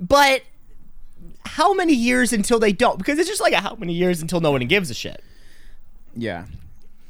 But 0.00 0.42
how 1.46 1.74
many 1.74 1.92
years 1.94 2.32
until 2.32 2.58
they 2.58 2.72
don't? 2.72 2.98
Because 2.98 3.18
it's 3.18 3.28
just 3.28 3.40
like 3.40 3.52
a 3.52 3.60
how 3.60 3.76
many 3.76 3.92
years 3.92 4.20
until 4.20 4.40
no 4.40 4.50
one 4.50 4.66
gives 4.66 4.90
a 4.90 4.94
shit, 4.94 5.22
Yeah. 6.16 6.46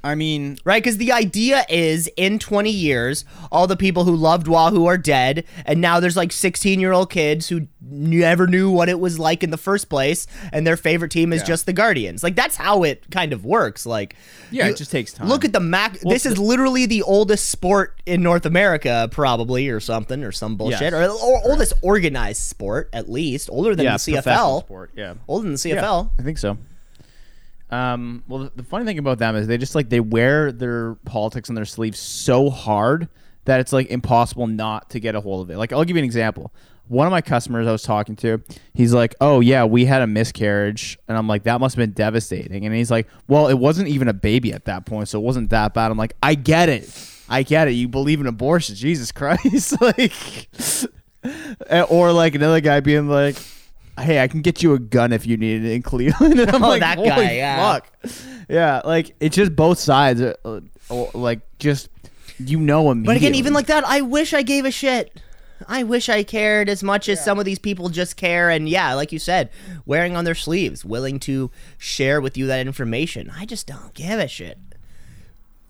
I 0.04 0.14
mean, 0.16 0.58
right? 0.64 0.82
Because 0.82 0.96
the 0.96 1.12
idea 1.12 1.64
is 1.68 2.08
in 2.16 2.38
20 2.40 2.70
years, 2.70 3.24
all 3.52 3.66
the 3.68 3.76
people 3.76 4.02
who 4.04 4.16
loved 4.16 4.48
Wahoo 4.48 4.86
are 4.86 4.98
dead, 4.98 5.44
and 5.64 5.80
now 5.80 6.00
there's 6.00 6.16
like 6.16 6.32
16 6.32 6.80
year 6.80 6.90
old 6.92 7.08
kids 7.08 7.48
who 7.48 7.68
never 7.80 8.46
knew 8.48 8.68
what 8.70 8.88
it 8.88 8.98
was 8.98 9.18
like 9.20 9.44
in 9.44 9.50
the 9.50 9.56
first 9.56 9.88
place, 9.88 10.26
and 10.52 10.66
their 10.66 10.76
favorite 10.76 11.10
team 11.12 11.32
is 11.32 11.42
Yeah. 11.42 11.46
just 11.46 11.66
the 11.66 11.72
Guardians. 11.72 12.22
Like 12.24 12.34
that's 12.34 12.56
how 12.56 12.82
it 12.82 13.04
kind 13.12 13.32
of 13.32 13.44
works. 13.44 13.86
Like, 13.86 14.16
yeah, 14.50 14.66
you- 14.66 14.72
it 14.72 14.76
just 14.76 14.90
takes 14.90 15.12
time. 15.12 15.28
Look 15.28 15.44
at 15.44 15.52
the 15.52 15.60
Mac. 15.60 15.98
this 16.00 16.26
is 16.26 16.36
literally 16.36 16.86
the 16.86 17.02
oldest 17.02 17.48
sport 17.50 18.00
in 18.04 18.22
North 18.22 18.44
America, 18.44 19.08
probably, 19.12 19.68
or 19.68 19.78
something, 19.78 20.24
or 20.24 20.32
some 20.32 20.56
bullshit, 20.56 20.92
Yes. 20.92 20.94
or, 20.94 21.04
or 21.10 21.40
oldest 21.44 21.74
organized 21.82 22.42
sport, 22.42 22.88
at 22.92 23.08
least, 23.08 23.48
older 23.52 23.76
than 23.76 23.84
yeah, 23.84 23.92
the 23.98 23.98
CFL. 24.14 24.60
sport. 24.64 24.90
Yeah. 24.96 25.14
Older 25.28 25.44
than 25.44 25.54
the 25.54 25.68
Yeah, 25.68 25.76
CFL. 25.76 26.10
I 26.18 26.22
think 26.22 26.38
so. 26.38 26.58
Um, 27.72 28.22
well, 28.28 28.44
the, 28.44 28.52
the 28.56 28.62
funny 28.62 28.84
thing 28.84 28.98
about 28.98 29.18
them 29.18 29.34
is 29.34 29.46
they 29.46 29.56
just 29.56 29.74
like 29.74 29.88
they 29.88 29.98
wear 29.98 30.52
their 30.52 30.94
politics 31.06 31.48
on 31.48 31.54
their 31.54 31.64
sleeves 31.64 31.98
so 31.98 32.50
hard 32.50 33.08
that 33.46 33.60
it's 33.60 33.72
like 33.72 33.88
impossible 33.88 34.46
not 34.46 34.90
to 34.90 35.00
get 35.00 35.14
a 35.14 35.20
hold 35.20 35.46
of 35.46 35.50
it. 35.50 35.56
Like 35.56 35.72
I'll 35.72 35.82
give 35.82 35.96
you 35.96 36.00
an 36.00 36.04
example. 36.04 36.52
One 36.88 37.06
of 37.06 37.10
my 37.10 37.22
customers 37.22 37.66
I 37.66 37.72
was 37.72 37.82
talking 37.82 38.14
to, 38.16 38.42
he's 38.74 38.92
like, 38.92 39.14
"Oh 39.22 39.40
yeah, 39.40 39.64
we 39.64 39.86
had 39.86 40.02
a 40.02 40.06
miscarriage," 40.06 40.98
and 41.08 41.16
I'm 41.16 41.26
like, 41.26 41.44
"That 41.44 41.60
must 41.60 41.74
have 41.74 41.82
been 41.82 41.94
devastating." 41.94 42.66
And 42.66 42.74
he's 42.74 42.90
like, 42.90 43.08
"Well, 43.26 43.48
it 43.48 43.54
wasn't 43.54 43.88
even 43.88 44.08
a 44.08 44.12
baby 44.12 44.52
at 44.52 44.66
that 44.66 44.84
point, 44.84 45.08
so 45.08 45.18
it 45.18 45.22
wasn't 45.22 45.48
that 45.50 45.72
bad." 45.72 45.90
I'm 45.90 45.96
like, 45.96 46.14
"I 46.22 46.34
get 46.34 46.68
it, 46.68 46.90
I 47.28 47.44
get 47.44 47.68
it. 47.68 47.72
You 47.72 47.88
believe 47.88 48.20
in 48.20 48.26
abortion, 48.26 48.74
Jesus 48.76 49.12
Christ!" 49.12 49.80
like, 49.80 50.12
or 51.88 52.12
like 52.12 52.34
another 52.34 52.60
guy 52.60 52.80
being 52.80 53.08
like, 53.08 53.36
"Hey, 53.98 54.20
I 54.22 54.28
can 54.28 54.40
get 54.42 54.62
you 54.62 54.74
a 54.74 54.78
gun 54.78 55.12
if 55.12 55.26
you 55.26 55.36
need 55.36 55.64
it 55.64 55.72
in 55.72 55.82
Cleveland." 55.90 56.38
And 56.40 56.50
I'm 56.50 56.62
Oh, 56.64 56.68
like, 56.68 56.80
that 56.80 56.98
"Holy 56.98 57.08
guy, 57.10 57.32
yeah. 57.36 57.72
fuck." 57.72 57.88
Yeah, 58.48 58.80
like 58.84 59.14
it's 59.20 59.36
just 59.36 59.54
both 59.56 59.78
sides. 59.78 60.20
uh, 60.20 60.34
uh, 60.90 61.06
like 61.14 61.40
just 61.58 61.88
you 62.38 62.58
know 62.58 62.90
immediately. 62.90 63.06
But 63.14 63.16
again, 63.16 63.34
even 63.34 63.52
like 63.52 63.66
that, 63.66 63.84
I 63.86 64.00
wish 64.00 64.32
I 64.34 64.42
gave 64.42 64.64
a 64.64 64.70
shit. 64.70 65.20
I 65.68 65.84
wish 65.84 66.08
I 66.08 66.24
cared 66.24 66.68
as 66.68 66.82
much 66.82 67.08
as 67.08 67.24
some 67.24 67.38
of 67.38 67.44
these 67.44 67.60
people 67.60 67.88
just 67.88 68.16
care. 68.16 68.50
And 68.50 68.68
yeah, 68.68 68.94
like 68.94 69.12
you 69.12 69.20
said, 69.20 69.48
wearing 69.86 70.16
on 70.16 70.24
their 70.24 70.34
sleeves, 70.34 70.84
willing 70.84 71.20
to 71.20 71.52
share 71.78 72.20
with 72.20 72.36
you 72.36 72.48
that 72.48 72.66
information. 72.66 73.30
I 73.32 73.46
just 73.46 73.68
don't 73.68 73.94
give 73.94 74.18
a 74.18 74.26
shit. 74.26 74.58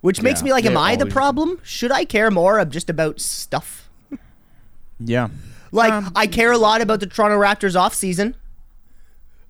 Which 0.00 0.22
makes 0.22 0.42
me 0.42 0.50
like, 0.50 0.64
am 0.64 0.78
I 0.78 0.96
the 0.96 1.04
problem? 1.06 1.60
Should 1.62 1.92
I 1.92 2.04
care 2.06 2.30
more 2.30 2.58
of 2.58 2.70
just 2.70 2.88
about 2.88 3.20
stuff? 3.20 3.90
yeah, 4.98 5.28
Like, 5.72 5.92
Um, 5.92 6.12
I 6.14 6.26
care 6.26 6.52
a 6.52 6.58
lot 6.58 6.80
about 6.82 7.00
the 7.00 7.06
Toronto 7.06 7.38
Raptors 7.40 7.74
offseason. 7.74 8.34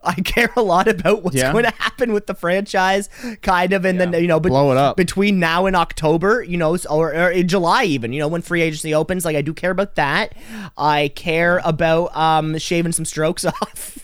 I 0.04 0.14
care 0.24 0.50
a 0.56 0.62
lot 0.62 0.88
about 0.88 1.22
what's 1.22 1.36
Yeah. 1.36 1.52
going 1.52 1.64
to 1.64 1.72
happen 1.78 2.12
with 2.12 2.26
the 2.26 2.34
franchise, 2.34 3.08
kind 3.42 3.72
of, 3.72 3.84
and 3.84 4.00
then 4.00 4.12
you 4.14 4.26
know, 4.26 4.40
bet- 4.40 4.50
Blow 4.50 4.72
it 4.72 4.76
up. 4.78 4.96
between 4.96 5.38
now 5.38 5.66
and 5.66 5.76
October, 5.76 6.42
you 6.42 6.56
know, 6.56 6.76
or, 6.90 7.14
or 7.14 7.30
in 7.30 7.46
July 7.48 7.84
even, 7.84 8.12
you 8.12 8.18
know, 8.20 8.26
when 8.28 8.42
free 8.42 8.62
agency 8.62 8.94
opens. 8.94 9.24
Like, 9.24 9.36
I 9.36 9.42
do 9.42 9.52
care 9.54 9.70
about 9.70 9.94
that. 9.96 10.34
I 10.76 11.12
care 11.14 11.60
about 11.64 12.16
um, 12.16 12.58
shaving 12.58 12.92
some 12.92 13.04
strokes 13.04 13.44
off 13.46 13.98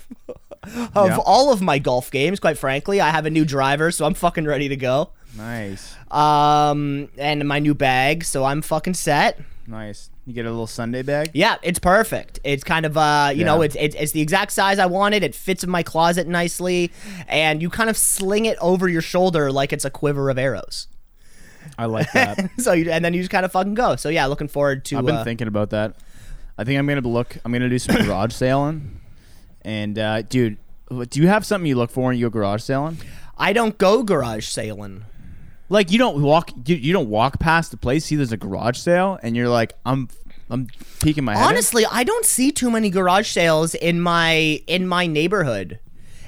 of 0.94 1.08
Yeah. 1.08 1.18
all 1.24 1.52
of 1.52 1.60
my 1.62 1.78
golf 1.80 2.10
games. 2.10 2.38
Quite 2.40 2.58
frankly, 2.58 3.00
I 3.00 3.10
have 3.10 3.26
a 3.26 3.30
new 3.30 3.44
driver, 3.44 3.90
so 3.90 4.04
I'm 4.06 4.14
fucking 4.14 4.44
ready 4.44 4.68
to 4.68 4.76
go. 4.76 5.10
nice, 5.36 5.94
Um, 6.10 7.08
and 7.18 7.46
my 7.48 7.58
new 7.58 7.74
bag, 7.74 8.24
so 8.24 8.44
I'm 8.44 8.62
fucking 8.62 8.94
set. 8.94 9.40
Nice. 9.68 10.10
You 10.26 10.32
get 10.32 10.46
a 10.46 10.50
little 10.50 10.66
Sunday 10.66 11.02
bag. 11.02 11.30
Yeah, 11.34 11.56
it's 11.62 11.78
perfect. 11.78 12.40
It's 12.42 12.64
kind 12.64 12.84
of 12.84 12.96
uh, 12.96 13.32
you 13.34 13.44
know, 13.44 13.62
it's, 13.62 13.76
it's 13.78 13.94
it's 13.94 14.12
the 14.12 14.20
exact 14.20 14.52
size 14.52 14.78
I 14.78 14.86
wanted. 14.86 15.22
It 15.22 15.34
fits 15.34 15.62
in 15.62 15.70
my 15.70 15.82
closet 15.82 16.26
nicely, 16.26 16.90
and 17.28 17.62
you 17.62 17.70
kind 17.70 17.88
of 17.88 17.96
sling 17.96 18.46
it 18.46 18.58
over 18.60 18.88
your 18.88 19.02
shoulder 19.02 19.52
like 19.52 19.72
it's 19.72 19.84
a 19.84 19.90
quiver 19.90 20.30
of 20.30 20.38
arrows. 20.38 20.88
I 21.76 21.86
like 21.86 22.10
that. 22.12 22.50
so 22.58 22.72
you, 22.72 22.90
and 22.90 23.04
then 23.04 23.14
you 23.14 23.20
just 23.20 23.30
kind 23.30 23.44
of 23.44 23.52
fucking 23.52 23.74
go. 23.74 23.96
So 23.96 24.08
yeah, 24.08 24.26
looking 24.26 24.48
forward 24.48 24.84
to. 24.86 24.98
I've 24.98 25.06
been 25.06 25.16
uh, 25.16 25.24
thinking 25.24 25.48
about 25.48 25.70
that. 25.70 25.94
I 26.56 26.64
think 26.64 26.78
I'm 26.78 26.86
gonna 26.86 27.00
look. 27.00 27.36
I'm 27.44 27.52
gonna 27.52 27.68
do 27.68 27.78
some 27.78 27.96
garage 28.04 28.32
sailing. 28.32 29.00
And 29.62 29.98
uh, 29.98 30.22
dude, 30.22 30.56
do 30.88 31.20
you 31.20 31.28
have 31.28 31.44
something 31.44 31.66
you 31.66 31.76
look 31.76 31.90
for 31.90 32.06
when 32.06 32.16
you 32.16 32.26
go 32.26 32.30
garage 32.30 32.62
sailing? 32.62 32.98
I 33.36 33.52
don't 33.52 33.76
go 33.78 34.02
garage 34.02 34.46
sailing. 34.46 35.04
Like 35.68 35.90
you 35.90 35.98
don't 35.98 36.22
walk. 36.22 36.50
You, 36.66 36.76
you 36.76 36.92
don't 36.92 37.08
walk 37.10 37.38
past 37.38 37.70
the 37.70 37.76
place. 37.76 38.06
See, 38.06 38.16
there's 38.16 38.32
a 38.32 38.36
garage 38.36 38.78
sale, 38.78 39.18
and 39.22 39.36
you're 39.36 39.48
like, 39.48 39.74
I'm, 39.84 40.08
I'm 40.50 40.68
peeking 41.00 41.24
my 41.24 41.34
head. 41.34 41.42
in. 41.42 41.48
Honestly, 41.48 41.84
I 41.90 42.04
don't 42.04 42.24
see 42.24 42.52
too 42.52 42.70
many 42.70 42.90
garage 42.90 43.28
sales 43.30 43.74
in 43.74 44.00
my 44.00 44.62
in 44.66 44.88
my 44.88 45.06
neighborhood. 45.06 45.80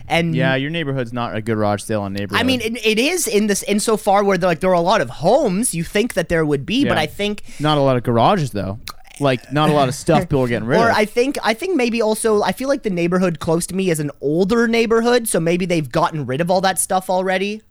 And 0.08 0.34
Yeah, 0.34 0.56
your 0.56 0.70
neighborhood's 0.70 1.12
not 1.12 1.36
a 1.36 1.40
garage 1.40 1.82
sale 1.82 2.04
in 2.04 2.12
neighborhood. 2.12 2.40
I 2.40 2.44
mean, 2.44 2.60
it, 2.60 2.84
it 2.84 2.98
is 2.98 3.28
in 3.28 3.46
this 3.46 3.62
insofar 3.62 4.24
where 4.24 4.36
like 4.36 4.60
there 4.60 4.70
are 4.70 4.74
a 4.74 4.80
lot 4.80 5.00
of 5.00 5.08
homes. 5.08 5.74
You 5.74 5.84
think 5.84 6.14
that 6.14 6.28
there 6.28 6.44
would 6.44 6.66
be, 6.66 6.84
but 6.84 6.98
I 6.98 7.06
think 7.06 7.44
not 7.60 7.78
a 7.78 7.80
lot 7.80 7.96
of 7.96 8.02
garages 8.02 8.50
though. 8.50 8.80
Like 9.20 9.52
not 9.52 9.68
a 9.70 9.72
lot 9.72 9.88
of 9.88 9.94
stuff 9.94 10.20
people 10.22 10.40
are 10.40 10.48
getting 10.48 10.66
rid 10.66 10.78
or 10.80 10.88
of. 10.90 10.96
Or 10.96 10.98
I 10.98 11.04
think 11.04 11.38
I 11.42 11.54
think 11.54 11.76
maybe 11.76 12.02
also 12.02 12.42
I 12.42 12.52
feel 12.52 12.68
like 12.68 12.82
the 12.82 12.90
neighborhood 12.90 13.38
close 13.38 13.66
to 13.68 13.74
me 13.74 13.90
is 13.90 14.00
an 14.00 14.10
older 14.20 14.66
neighborhood, 14.66 15.28
so 15.28 15.38
maybe 15.38 15.64
they've 15.64 15.90
gotten 15.90 16.26
rid 16.26 16.40
of 16.40 16.50
all 16.50 16.60
that 16.62 16.78
stuff 16.78 17.08
already. 17.08 17.62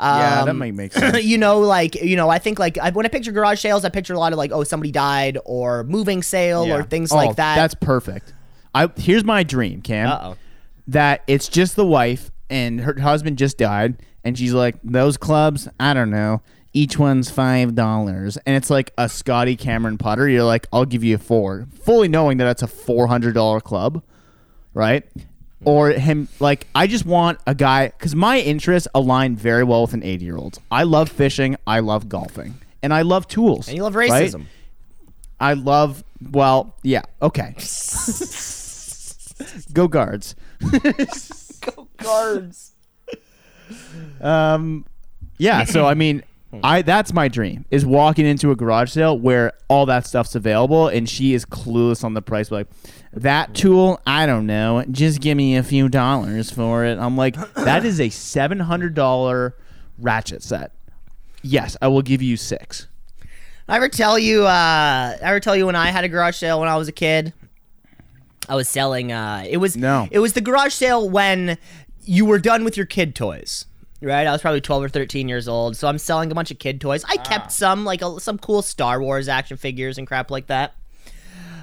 Yeah, 0.00 0.44
that 0.44 0.50
um, 0.50 0.58
might 0.58 0.74
make 0.74 0.92
sense. 0.94 1.24
you 1.24 1.38
know, 1.38 1.58
like 1.60 1.94
you 1.96 2.16
know, 2.16 2.28
I 2.28 2.38
think 2.38 2.58
like 2.58 2.78
I, 2.78 2.90
when 2.90 3.04
I 3.06 3.08
picture 3.08 3.32
garage 3.32 3.60
sales, 3.60 3.84
I 3.84 3.88
picture 3.88 4.14
a 4.14 4.18
lot 4.18 4.32
of 4.32 4.38
like 4.38 4.52
oh 4.52 4.64
somebody 4.64 4.92
died 4.92 5.38
or 5.44 5.84
moving 5.84 6.22
sale 6.22 6.70
or 6.72 6.82
things 6.84 7.12
Oh, 7.12 7.16
like 7.16 7.36
that. 7.36 7.56
That's 7.56 7.74
perfect. 7.74 8.32
I 8.74 8.90
here's 8.96 9.24
my 9.24 9.42
dream, 9.42 9.82
Cam. 9.82 10.08
Uh-oh. 10.08 10.36
That 10.88 11.22
it's 11.26 11.48
just 11.48 11.76
the 11.76 11.84
wife 11.86 12.30
and 12.48 12.80
her 12.80 12.98
husband 12.98 13.36
just 13.38 13.58
died, 13.58 14.02
and 14.24 14.38
she's 14.38 14.54
like, 14.54 14.76
those 14.82 15.16
clubs, 15.16 15.68
I 15.78 15.92
don't 15.94 16.10
know. 16.10 16.40
Each 16.72 16.98
one's 16.98 17.30
five 17.30 17.74
dollars, 17.74 18.36
and 18.46 18.54
it's 18.56 18.70
like 18.70 18.92
a 18.96 19.08
Scotty 19.08 19.56
Cameron 19.56 19.98
putter. 19.98 20.28
You're 20.28 20.44
like, 20.44 20.66
I'll 20.72 20.84
give 20.84 21.02
you 21.02 21.16
a 21.16 21.18
four, 21.18 21.66
fully 21.82 22.08
knowing 22.08 22.38
that 22.38 22.46
it's 22.48 22.62
a 22.62 22.66
four 22.66 23.06
hundred 23.08 23.34
dollar 23.34 23.60
club, 23.60 24.02
right? 24.74 25.04
Or 25.64 25.90
him, 25.90 26.28
like, 26.38 26.68
I 26.74 26.86
just 26.86 27.04
want 27.04 27.40
a 27.46 27.54
guy 27.54 27.88
because 27.88 28.14
my 28.14 28.38
interests 28.38 28.86
align 28.94 29.34
very 29.34 29.64
well 29.64 29.82
with 29.82 29.92
an 29.92 30.04
eighty 30.04 30.24
year 30.24 30.36
old. 30.36 30.60
I 30.70 30.84
love 30.84 31.08
fishing, 31.08 31.56
I 31.66 31.80
love 31.80 32.08
golfing, 32.08 32.54
and 32.82 32.94
I 32.94 33.02
love 33.02 33.26
tools. 33.26 33.66
and 33.66 33.76
you 33.76 33.82
love 33.82 33.96
right? 33.96 34.10
racism. 34.10 34.44
I 35.40 35.54
love. 35.54 36.04
Well, 36.30 36.76
yeah. 36.82 37.02
Okay. 37.20 37.54
Go 39.72 39.88
guards. 39.88 40.34
Go 41.60 41.88
guards. 41.96 42.72
Um, 44.22 44.86
yeah. 45.36 45.64
So 45.64 45.86
I 45.86 45.92
mean, 45.92 46.22
I 46.62 46.82
that's 46.82 47.12
my 47.12 47.28
dream 47.28 47.66
is 47.70 47.84
walking 47.84 48.24
into 48.24 48.50
a 48.50 48.56
garage 48.56 48.92
sale 48.92 49.18
where 49.18 49.52
all 49.68 49.84
that 49.86 50.06
stuff's 50.06 50.34
available 50.34 50.88
and 50.88 51.06
she 51.08 51.34
is 51.34 51.44
clueless 51.44 52.02
on 52.02 52.14
the 52.14 52.22
price. 52.22 52.50
Like 52.50 52.68
that 53.12 53.54
tool, 53.54 54.00
I 54.06 54.24
don't 54.24 54.46
know. 54.46 54.82
Just 54.90 55.20
give 55.20 55.36
me 55.36 55.56
a 55.56 55.62
few 55.62 55.90
dollars 55.90 56.50
for 56.50 56.84
it. 56.86 56.98
I'm 56.98 57.16
like, 57.16 57.36
that 57.54 57.84
is 57.84 58.00
a 58.00 58.08
seven 58.08 58.60
hundred 58.60 58.94
dollar 58.94 59.56
ratchet 59.98 60.42
set. 60.42 60.72
Yes, 61.42 61.76
I 61.82 61.88
will 61.88 62.02
give 62.02 62.22
you 62.22 62.36
six. 62.36 62.88
I 63.68 63.76
ever 63.76 63.90
tell 63.90 64.18
you? 64.18 64.46
Uh, 64.46 64.48
I 64.48 65.18
ever 65.20 65.40
tell 65.40 65.54
you 65.54 65.66
when 65.66 65.76
I 65.76 65.90
had 65.90 66.04
a 66.04 66.08
garage 66.08 66.36
sale 66.36 66.60
when 66.60 66.68
I 66.70 66.76
was 66.76 66.88
a 66.88 66.92
kid? 66.92 67.34
I 68.48 68.54
was 68.54 68.68
selling. 68.68 69.12
Uh, 69.12 69.44
it 69.46 69.58
was 69.58 69.76
No. 69.76 70.08
It 70.10 70.20
was 70.20 70.32
the 70.32 70.40
garage 70.40 70.72
sale 70.72 71.08
when 71.08 71.58
you 72.04 72.24
were 72.24 72.38
done 72.38 72.64
with 72.64 72.78
your 72.78 72.86
kid 72.86 73.14
toys. 73.14 73.66
Right, 74.00 74.26
I 74.28 74.30
was 74.32 74.40
probably 74.40 74.60
twelve 74.60 74.84
or 74.84 74.88
thirteen 74.88 75.28
years 75.28 75.48
old, 75.48 75.76
so 75.76 75.88
I'm 75.88 75.98
selling 75.98 76.30
a 76.30 76.34
bunch 76.34 76.50
of 76.52 76.58
kid 76.60 76.80
toys. 76.80 77.04
I 77.08 77.16
kept 77.16 77.50
some, 77.50 77.84
like 77.84 78.00
a, 78.00 78.20
some 78.20 78.38
cool 78.38 78.62
Star 78.62 79.00
Wars 79.02 79.28
action 79.28 79.56
figures 79.56 79.98
and 79.98 80.06
crap 80.06 80.30
like 80.30 80.46
that. 80.46 80.74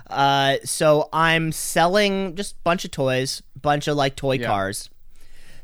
Uh, 0.07 0.57
so 0.65 1.09
I'm 1.13 1.51
selling 1.51 2.36
just 2.36 2.53
a 2.55 2.59
bunch 2.63 2.83
of 2.86 2.91
toys, 2.91 3.41
bunch 3.61 3.88
of 3.88 3.95
like 3.95 4.15
toy 4.17 4.33
Yeah. 4.36 4.47
cars. 4.47 4.89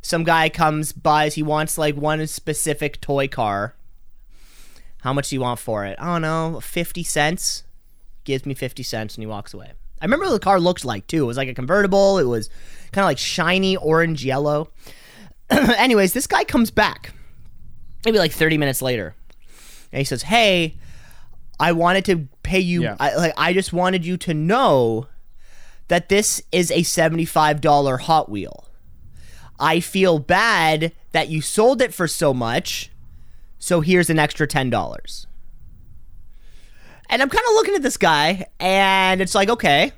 Some 0.01 0.23
guy 0.23 0.49
comes 0.49 0.93
buys, 0.93 1.35
he 1.35 1.43
wants 1.43 1.77
like 1.77 1.95
one 1.95 2.25
specific 2.27 3.01
toy 3.01 3.27
car. 3.27 3.75
How 5.01 5.13
much 5.13 5.29
do 5.29 5.35
you 5.35 5.41
want 5.41 5.59
for 5.59 5.85
it? 5.85 5.97
I 5.99 6.05
don't 6.05 6.21
know, 6.21 6.59
50 6.61 7.03
cents. 7.03 7.63
Gives 8.23 8.45
me 8.45 8.53
50 8.53 8.81
cents 8.83 9.15
and 9.15 9.21
he 9.23 9.27
walks 9.27 9.53
away. 9.53 9.73
I 9.99 10.05
remember 10.05 10.25
what 10.25 10.31
the 10.31 10.39
car 10.39 10.59
looked 10.59 10.85
like 10.85 11.05
too. 11.07 11.23
It 11.23 11.27
was 11.27 11.37
like 11.37 11.49
a 11.49 11.53
convertible. 11.53 12.17
It 12.17 12.23
was 12.25 12.49
kind 12.91 13.03
of 13.03 13.07
like 13.09 13.17
shiny 13.17 13.75
orange 13.77 14.23
yellow. 14.25 14.69
Anyways, 15.77 16.13
this 16.13 16.27
guy 16.27 16.43
comes 16.43 16.71
back 16.71 17.13
maybe 18.05 18.17
like 18.17 18.31
30 18.31 18.57
minutes 18.57 18.81
later. 18.81 19.15
And 19.91 19.99
he 19.99 20.05
says, 20.05 20.23
"Hey, 20.23 20.75
I 21.59 21.71
wanted 21.71 22.05
to 22.05 22.27
pay 22.43 22.59
you 22.59 22.83
Yeah. 22.83 22.95
I, 22.99 23.15
like 23.15 23.33
I 23.37 23.53
just 23.53 23.73
wanted 23.73 24.05
you 24.05 24.17
to 24.17 24.33
know 24.33 25.07
that 25.87 26.09
this 26.09 26.41
is 26.51 26.71
a 26.71 26.81
$75 26.81 27.99
Hot 28.01 28.29
Wheel. 28.29 28.65
I 29.59 29.79
feel 29.79 30.19
bad 30.19 30.93
that 31.11 31.29
you 31.29 31.41
sold 31.41 31.81
it 31.81 31.93
for 31.93 32.07
so 32.07 32.33
much. 32.33 32.89
So 33.59 33.81
here's 33.81 34.09
an 34.09 34.19
extra 34.19 34.47
$10." 34.47 35.25
And 37.09 37.21
I'm 37.21 37.29
kind 37.29 37.43
of 37.49 37.53
looking 37.55 37.75
at 37.75 37.81
this 37.81 37.97
guy 37.97 38.45
and 38.59 39.19
it's 39.19 39.35
like, 39.35 39.49
"Okay, 39.49 39.91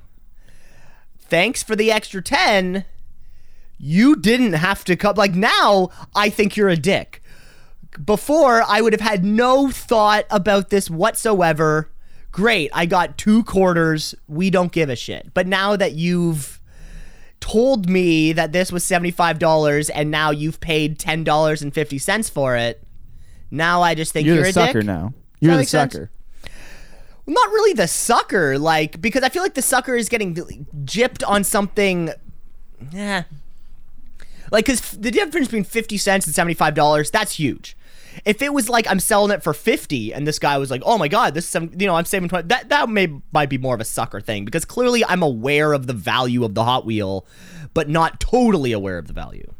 thanks 1.20 1.62
for 1.62 1.76
the 1.76 1.92
extra 1.92 2.24
10. 2.24 2.86
You 3.86 4.16
didn't 4.16 4.54
have 4.54 4.84
to 4.86 4.96
come 4.96 5.16
like 5.18 5.36
now 5.36 5.90
I 6.16 6.30
think 6.30 6.56
you're 6.56 6.70
a 6.70 6.78
dick." 6.78 7.20
before 8.06 8.64
I 8.68 8.82
would 8.82 8.94
have 8.94 9.02
had 9.02 9.24
no 9.24 9.70
thought 9.70 10.26
about 10.30 10.70
this 10.70 10.90
whatsoever. 10.90 11.90
Great, 12.32 12.72
I 12.74 12.86
got 12.86 13.18
two 13.18 13.44
quarters. 13.44 14.16
We 14.28 14.50
don't 14.50 14.72
give 14.72 14.90
a 14.90 14.96
shit. 14.96 15.34
But 15.34 15.48
now 15.48 15.76
that 15.76 15.94
you've 15.94 16.60
told 17.40 17.90
me 17.90 18.34
that 18.34 18.52
this 18.52 18.72
was 18.72 18.84
$75 18.84 19.92
and 19.94 20.10
now 20.10 20.32
you've 20.32 20.60
paid 20.60 20.98
$10.50 20.98 22.32
for 22.32 22.56
it, 22.56 22.82
now 23.52 23.82
I 23.84 23.94
just 23.94 24.14
think 24.14 24.26
You're, 24.26 24.36
you're, 24.38 24.44
the 24.46 24.50
a 24.50 24.54
sucker 24.54 24.80
dick. 24.80 24.88
now. 24.88 25.14
You're 25.40 25.58
the 25.58 25.66
sense? 25.66 25.94
sucker. 25.94 26.10
Not 27.28 27.50
really 27.50 27.74
the 27.74 27.88
sucker, 27.88 28.58
like, 28.58 29.00
because 29.00 29.24
I 29.24 29.30
feel 29.30 29.44
like 29.44 29.54
the 29.54 29.62
sucker 29.62 29.96
is 29.96 30.10
getting 30.10 30.34
gypped 30.84 31.24
on 31.28 31.44
something. 31.44 32.10
Yeah. 32.92 33.24
Like, 34.52 34.66
because 34.66 34.92
the 34.92 35.12
difference 35.12 35.48
between 35.48 35.64
50 35.64 35.98
cents 35.98 36.28
and 36.28 36.36
$75, 36.36 37.12
that's 37.12 37.34
huge. 37.34 37.78
If 38.26 38.42
it 38.42 38.54
was 38.54 38.70
like 38.70 38.90
I'm 38.90 39.00
selling 39.00 39.32
it 39.32 39.42
for 39.42 39.54
50 39.54 40.14
and 40.14 40.28
this 40.28 40.38
guy 40.38 40.58
was 40.58 40.70
like, 40.70 40.84
oh 40.86 40.98
my 40.98 41.08
God, 41.08 41.34
this 41.34 41.46
is 41.46 41.50
some, 41.50 41.72
you 41.78 41.88
know, 41.88 41.96
I'm 41.96 42.06
saving 42.06 42.30
20, 42.30 42.48
that, 42.48 42.70
that 42.70 42.90
may, 42.90 43.08
might 43.32 43.50
be 43.50 43.58
more 43.58 43.74
of 43.74 43.82
a 43.82 43.86
sucker 43.86 44.22
thing 44.22 44.46
because 44.46 44.66
clearly 44.66 45.04
I'm 45.06 45.24
aware 45.24 45.74
of 45.74 45.88
the 45.88 45.94
value 45.94 46.44
of 46.44 46.54
the 46.54 46.64
Hot 46.64 46.86
Wheel, 46.86 47.26
but 47.74 47.90
not 47.90 48.20
totally 48.20 48.72
aware 48.72 49.00
of 49.00 49.08
the 49.08 49.14
value. 49.14 49.52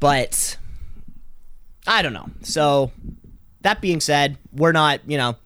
But 0.00 0.58
I 1.86 2.02
don't 2.02 2.12
know. 2.12 2.28
So 2.42 2.92
that 3.62 3.80
being 3.80 4.00
said, 4.00 4.36
we're 4.52 4.72
not, 4.72 5.00
you 5.06 5.16
know, 5.16 5.36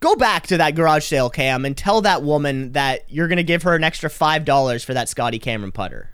Go 0.00 0.16
back 0.16 0.46
to 0.46 0.56
that 0.56 0.74
garage 0.74 1.04
sale 1.04 1.28
cam 1.28 1.66
and 1.66 1.76
tell 1.76 2.00
that 2.00 2.22
woman 2.22 2.72
that 2.72 3.04
you're 3.10 3.28
going 3.28 3.36
to 3.36 3.42
give 3.42 3.64
her 3.64 3.76
an 3.76 3.84
extra 3.84 4.08
$5 4.08 4.84
for 4.84 4.94
that 4.94 5.10
Scotty 5.10 5.38
Cameron 5.38 5.72
putter. 5.72 6.10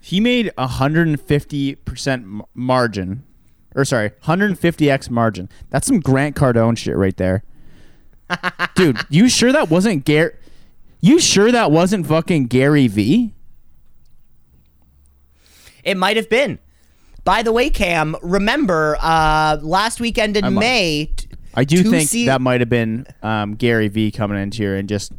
He 0.00 0.20
made 0.20 0.48
a 0.58 0.68
150% 0.68 2.42
margin. 2.52 3.24
Or 3.74 3.86
sorry, 3.86 4.10
150x 4.24 5.08
margin. 5.08 5.48
That's 5.70 5.86
some 5.86 6.00
Grant 6.00 6.36
Cardone 6.36 6.76
shit 6.76 6.94
right 6.94 7.16
there. 7.16 7.42
Dude, 8.74 8.98
you 9.08 9.30
sure 9.30 9.50
that 9.50 9.70
wasn't 9.70 10.04
Gary 10.04 10.34
You 11.00 11.18
sure 11.18 11.50
that 11.50 11.70
wasn't 11.70 12.06
fucking 12.06 12.48
Gary 12.48 12.86
V? 12.86 13.32
It 15.82 15.96
might 15.96 16.18
have 16.18 16.28
been. 16.28 16.58
By 17.24 17.42
the 17.42 17.52
way, 17.52 17.70
Cam, 17.70 18.16
remember 18.22 18.96
uh, 19.00 19.58
last 19.62 19.98
weekend 20.00 20.36
in 20.36 20.44
might- 20.54 20.60
May. 20.60 21.10
t- 21.16 21.28
I 21.54 21.64
do 21.64 21.82
think 21.84 22.08
se- 22.08 22.26
that 22.26 22.40
might 22.40 22.60
have 22.60 22.68
been 22.68 23.06
um, 23.22 23.54
Gary 23.54 23.88
V 23.88 24.10
coming 24.10 24.40
into 24.42 24.58
here 24.58 24.76
and 24.76 24.88
just 24.88 25.12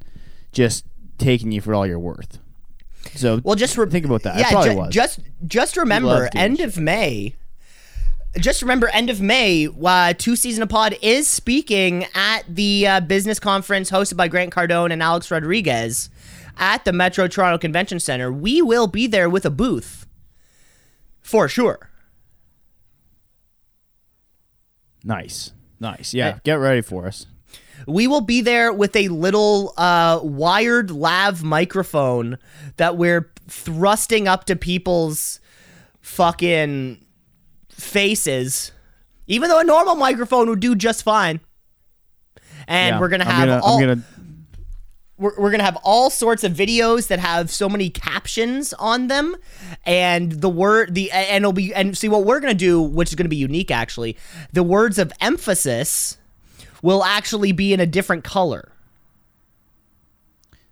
just 0.52 0.86
taking 1.18 1.52
you 1.52 1.62
for 1.62 1.74
all 1.74 1.88
you're 1.88 1.98
worth. 2.00 2.40
So 3.16 3.40
Well, 3.44 3.56
just 3.56 3.78
re- 3.78 3.90
think 3.90 4.06
about 4.06 4.24
that. 4.24 4.36
It 4.36 4.40
Yeah, 4.42 4.50
probably 4.52 4.72
ju- 4.72 4.78
was. 4.78 4.94
just 4.94 5.20
just 5.48 5.78
remember, 5.78 6.30
end 6.36 6.58
shit. 6.58 6.68
of 6.68 6.78
May. 6.78 7.36
Just 8.38 8.62
remember, 8.62 8.90
end 8.90 9.10
of 9.10 9.22
May, 9.22 9.70
uh, 9.86 10.14
two 10.18 10.36
Cees 10.36 10.58
in 10.58 10.64
a 10.64 10.68
pod 10.68 10.98
is 11.02 11.26
speaking 11.26 12.06
at 12.14 12.42
the 12.50 12.86
uh, 12.86 13.00
business 13.00 13.40
conference 13.40 13.90
hosted 13.90 14.18
by 14.18 14.28
Grant 14.28 14.54
Cardone 14.54 14.92
and 14.92 15.02
Alex 15.02 15.32
Rodriguez 15.32 16.10
at 16.58 16.84
the 16.84 16.92
Metro 16.92 17.30
Toronto 17.30 17.58
Convention 17.58 17.98
Center. 17.98 18.30
We 18.34 18.62
will 18.62 18.88
be 18.88 19.08
there 19.08 19.30
with 19.30 19.46
a 19.46 19.50
booth 19.50 20.06
for 21.22 21.48
sure. 21.48 21.90
Nice, 25.06 25.54
nice. 25.80 26.14
Yeah, 26.14 26.40
get 26.44 26.56
ready 26.56 26.82
for 26.82 27.06
us. 27.08 27.26
We 27.88 28.08
will 28.08 28.22
be 28.22 28.42
there 28.42 28.74
with 28.74 28.96
a 28.96 29.08
little 29.10 29.74
uh, 29.78 30.20
wired 30.24 30.92
lav 30.92 31.44
microphone 31.44 32.38
that 32.78 32.98
we're 32.98 33.32
thrusting 33.48 34.28
up 34.28 34.46
to 34.46 34.56
people's 34.56 35.40
fucking 36.02 37.06
faces, 37.70 38.72
even 39.28 39.50
though 39.50 39.60
a 39.60 39.64
normal 39.64 39.96
microphone 39.96 40.50
would 40.50 40.60
do 40.62 40.76
just 40.76 41.04
fine. 41.04 41.40
And 42.68 42.96
Yeah, 42.96 43.00
we're 43.00 43.10
gonna 43.10 43.26
I'm 43.26 43.32
have 43.32 43.48
gonna- 43.48 43.62
all 43.64 43.76
I'm 43.78 43.88
gonna 43.88 44.04
we're, 45.18 45.34
we're 45.38 45.52
gonna 45.52 45.64
have 45.64 45.78
all 45.84 46.10
sorts 46.10 46.44
of 46.44 46.54
videos 46.54 47.08
that 47.08 47.20
have 47.20 47.50
so 47.50 47.70
many 47.70 47.90
captions 47.90 48.74
on 48.74 49.08
them 49.08 49.36
and 49.86 50.32
the 50.34 50.50
word 50.50 50.94
the 50.94 51.12
and 51.12 51.44
it'll 51.44 51.54
be 51.54 51.74
and 51.74 51.98
see 51.98 52.10
what 52.10 52.26
we're 52.26 52.40
gonna 52.40 52.54
do 52.54 52.82
which 52.82 53.10
is 53.10 53.16
gonna 53.16 53.30
be 53.30 53.36
unique 53.36 53.72
actually 53.72 54.18
the 54.54 54.64
words 54.64 55.00
of 55.00 55.12
emphasis 55.22 56.18
will 56.82 57.04
actually 57.04 57.52
be 57.52 57.74
in 57.74 57.80
a 57.80 57.86
different 57.86 58.24
color 58.24 58.72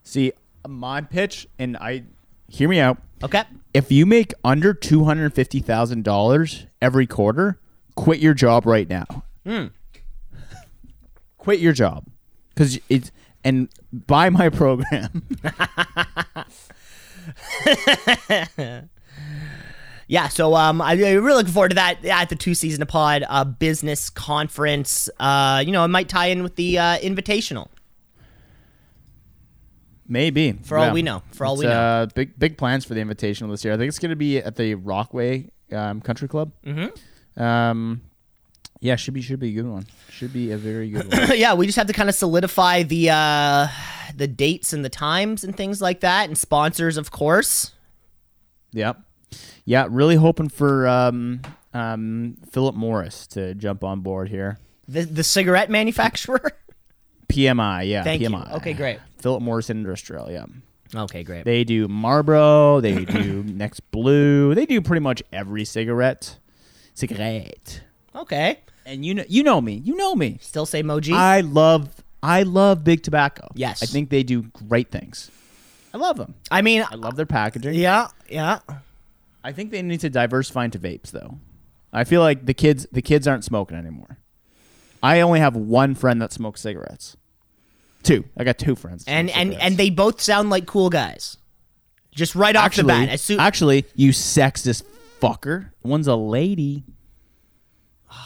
see 0.04 0.34
my 0.68 1.02
pitch, 1.02 1.48
and 1.60 1.78
I 1.78 2.04
hear 2.48 2.70
me 2.70 2.80
out. 2.80 2.98
okay 3.24 3.44
If 3.74 3.91
you 3.91 4.06
make 4.06 4.34
under 4.44 4.74
two 4.74 5.04
hundred 5.06 5.34
fifty 5.34 5.60
thousand 5.60 6.04
dollars 6.04 6.68
every 6.82 7.08
quarter, 7.08 7.60
quit 7.96 8.20
your 8.20 8.34
job 8.34 8.66
right 8.66 8.89
now. 8.89 9.24
Hmm. 9.46 9.68
quit 11.38 11.60
your 11.60 11.74
job 11.74 12.06
because 12.50 12.80
it's 12.88 13.12
and 13.44 13.70
buy 13.91 14.30
my 14.30 14.50
program. 14.50 15.24
yeah 20.08 20.28
so 20.28 20.56
um 20.56 20.82
I, 20.82 20.91
i'm 20.91 21.00
really 21.00 21.22
looking 21.22 21.54
forward 21.54 21.70
to 21.70 21.76
that 21.76 22.04
at 22.04 22.28
the 22.30 22.36
two 22.36 22.54
season 22.54 22.86
pod 22.86 23.24
uh 23.28 23.46
business 23.46 24.10
conference 24.10 25.10
uh 25.20 25.64
you 25.66 25.72
know 25.72 25.86
it 25.86 25.88
might 25.88 26.10
tie 26.10 26.28
in 26.28 26.44
with 26.44 26.56
the 26.58 26.78
uh 26.78 26.98
invitational 26.98 27.70
Maybe 30.06 30.52
For 30.64 30.78
all 30.78 30.91
we 30.91 31.02
know. 31.02 31.24
For 31.32 31.46
all 31.46 31.54
It's, 31.54 31.62
we 31.62 31.68
know. 31.68 31.80
uh, 31.80 32.06
big 32.08 32.38
big 32.38 32.58
plans 32.58 32.84
for 32.86 32.94
the 32.94 33.00
invitational 33.02 33.50
this 33.52 33.64
year. 33.64 33.74
I 33.74 33.78
think 33.78 33.88
it's 33.88 34.00
going 34.00 34.10
to 34.10 34.16
be 34.16 34.38
at 34.38 34.58
the 34.58 34.76
Rockway 34.76 35.50
um, 35.72 36.02
Country 36.02 36.28
Club. 36.28 36.52
Mm-hmm. 36.66 37.41
Um, 37.41 38.02
yeah, 38.84 38.98
should 38.98 39.14
be 39.14 39.22
should 39.22 39.40
be 39.40 39.50
a 39.50 39.54
good 39.54 39.72
one. 39.72 39.88
Should 40.10 40.34
be 40.34 40.52
a 40.52 40.58
very 40.58 40.90
good 40.90 41.10
one. 41.10 41.30
yeah, 41.38 41.54
we 41.54 41.66
just 41.66 41.78
have 41.78 41.88
to 41.88 41.94
kind 41.94 42.10
of 42.10 42.16
solidify 42.16 42.84
the 42.84 43.12
uh 43.12 43.68
the 44.14 44.28
dates 44.28 44.74
and 44.74 44.84
the 44.84 44.90
times 44.90 45.46
and 45.46 45.56
things 45.56 45.82
like 45.82 46.02
that, 46.02 46.28
and 46.28 46.38
sponsors, 46.38 46.98
of 46.98 47.10
course. 47.10 47.72
Yep. 48.74 49.00
Yeah, 49.64 49.88
really 49.90 50.18
hoping 50.18 50.50
for 50.50 50.86
um, 50.86 51.42
um, 51.74 52.36
Philip 52.52 52.76
Morris 52.76 53.26
to 53.28 53.56
jump 53.56 53.86
on 53.86 54.02
board 54.02 54.28
here. 54.28 54.60
The 54.90 55.04
the 55.04 55.24
cigarette 55.24 55.70
manufacturer. 55.70 56.52
PMI, 57.30 57.88
yeah. 57.88 58.04
Thank 58.04 58.22
you. 58.22 58.30
PMI. 58.30 58.58
Okay, 58.58 58.74
great. 58.74 59.00
Philip 59.22 59.42
Morris 59.42 59.70
Industrial, 59.70 60.30
yeah. 60.30 60.46
Okay, 60.94 61.24
great. 61.24 61.46
They 61.46 61.64
do 61.64 61.88
Marlboro. 61.88 62.82
They 62.82 63.06
do 63.06 63.44
Next 63.48 63.80
Blue. 63.92 64.54
They 64.54 64.66
do 64.66 64.82
pretty 64.82 65.00
much 65.00 65.24
every 65.32 65.64
cigarette. 65.64 66.38
Cigarette. 66.94 67.82
Okay, 68.14 68.60
And 68.86 69.06
you 69.06 69.14
know, 69.14 69.24
you 69.28 69.44
know 69.44 69.62
me. 69.62 69.76
You 69.84 69.96
know 69.96 70.16
me. 70.16 70.38
still 70.42 70.66
say 70.66 70.84
Moji. 70.84 71.14
I 71.14 71.42
love, 71.42 71.90
I 72.22 72.44
love 72.44 72.84
Big 72.84 73.04
Tobacco. 73.04 73.50
Yes. 73.56 73.82
I 73.82 73.86
think 73.86 74.10
they 74.10 74.24
do 74.24 74.44
great 74.44 74.92
things. 74.92 75.32
I 75.94 75.98
love 75.98 76.18
them. 76.18 76.34
I 76.50 76.62
mean, 76.62 76.84
I 76.90 76.96
love 76.96 77.16
their 77.16 77.26
packaging. 77.26 77.76
yeah, 77.76 78.08
yeah. 78.28 78.60
I 79.44 79.52
think 79.52 79.72
they 79.72 79.82
need 79.82 80.00
to 80.00 80.10
diversify 80.10 80.66
into 80.66 80.80
vapes 80.80 81.12
though. 81.12 81.38
I 81.92 82.04
feel 82.04 82.22
like 82.22 82.46
the 82.46 82.54
kids 82.54 82.88
the 82.92 83.02
kids 83.02 83.28
aren't 83.28 83.44
smoking 83.44 83.78
anymore. 83.78 84.18
I 85.04 85.20
only 85.22 85.40
have 85.40 85.56
one 85.56 85.96
friend 85.96 86.22
that 86.22 86.32
smokes 86.32 86.62
cigarettes. 86.62 87.18
Two. 88.02 88.26
I 88.38 88.44
got 88.44 88.58
two 88.58 88.76
friends. 88.76 89.04
And 89.06 89.30
and 89.30 89.52
cigarettes. 89.52 89.64
and 89.64 89.78
they 89.78 89.90
both 89.90 90.22
sound 90.22 90.50
like 90.50 90.66
cool 90.66 90.90
guys. 90.90 91.38
Just 92.12 92.36
right 92.36 92.56
off 92.56 92.66
actually, 92.66 92.84
the 92.84 92.88
bat, 92.88 93.10
as 93.10 93.22
soon 93.22 93.40
actually, 93.40 93.86
you 93.96 94.12
sexist 94.12 94.84
fucker. 95.22 95.72
One's 95.84 96.08
a 96.08 96.16
lady. 96.16 96.84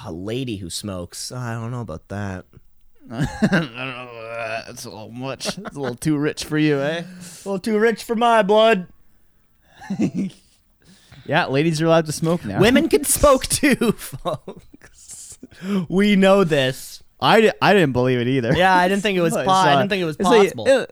A 0.06 0.12
lady 0.12 0.58
who 0.58 0.70
smokes. 0.70 1.32
I 1.32 1.54
don't 1.54 1.72
know 1.72 1.82
about 1.82 2.08
that. 2.10 2.46
I 3.12 3.26
don't 3.50 3.76
know. 3.76 4.64
That's 4.68 4.86
a 4.86 4.90
little 4.90 5.12
much. 5.12 5.48
It's 5.58 5.76
a 5.76 5.80
little 5.80 5.96
too 5.96 6.18
rich 6.18 6.44
for 6.44 6.58
you, 6.58 6.80
eh? 6.80 7.04
A 7.04 7.06
little 7.48 7.60
too 7.60 7.80
rich 7.80 8.04
for 8.04 8.16
my 8.16 8.42
blood. 8.44 8.88
Yeah, 11.26 11.48
ladies 11.48 11.82
are 11.82 11.86
allowed 11.88 12.06
to 12.06 12.14
smoke 12.14 12.46
now. 12.46 12.62
Women 12.62 12.88
can 12.88 13.04
smoke 13.04 13.46
too, 13.48 13.92
folks. 13.98 15.38
We 15.90 16.16
know 16.16 16.46
this. 16.46 17.04
I, 17.20 17.42
di- 17.42 17.52
I 17.62 17.74
didn't 17.74 17.92
believe 17.92 18.20
it 18.22 18.28
either. 18.30 18.54
Yeah, 18.56 18.74
I 18.74 18.88
didn't 18.88 19.02
think 19.04 19.18
it 19.18 19.22
was. 19.22 19.36
I 19.36 19.44
Po- 19.44 19.52
I 19.52 19.76
didn't 19.76 19.90
think 19.90 20.02
it 20.04 20.06
was 20.06 20.16
It's 20.16 20.24
like, 20.30 20.56
possible. 20.56 20.70
uh, 20.70 20.86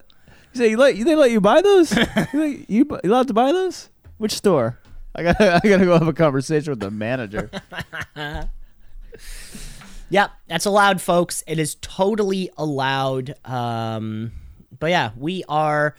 You 0.54 0.56
say 0.56 0.70
you 0.72 0.78
let 0.78 0.98
they 0.98 1.16
let 1.16 1.32
you 1.32 1.40
buy 1.40 1.62
those? 1.62 1.96
you, 2.34 2.44
you 2.44 2.66
you 2.68 3.00
allowed 3.06 3.28
to 3.30 3.34
buy 3.34 3.54
those? 3.54 3.90
Which 4.18 4.34
store? 4.34 4.78
I 5.16 5.24
got 5.24 5.40
I 5.40 5.60
got 5.60 5.78
to 5.78 5.86
go 5.86 5.94
have 5.98 6.08
a 6.10 6.12
conversation 6.14 6.72
with 6.72 6.82
the 6.82 6.92
manager. 6.92 7.50
Yep, 10.10 10.32
that's 10.48 10.66
allowed, 10.66 11.02
folks. 11.02 11.44
It 11.48 11.60
is 11.60 11.76
totally 11.82 12.50
allowed. 12.58 13.36
Um, 13.46 14.32
but 14.80 14.88
yeah, 14.92 15.12
we 15.18 15.44
are. 15.50 15.96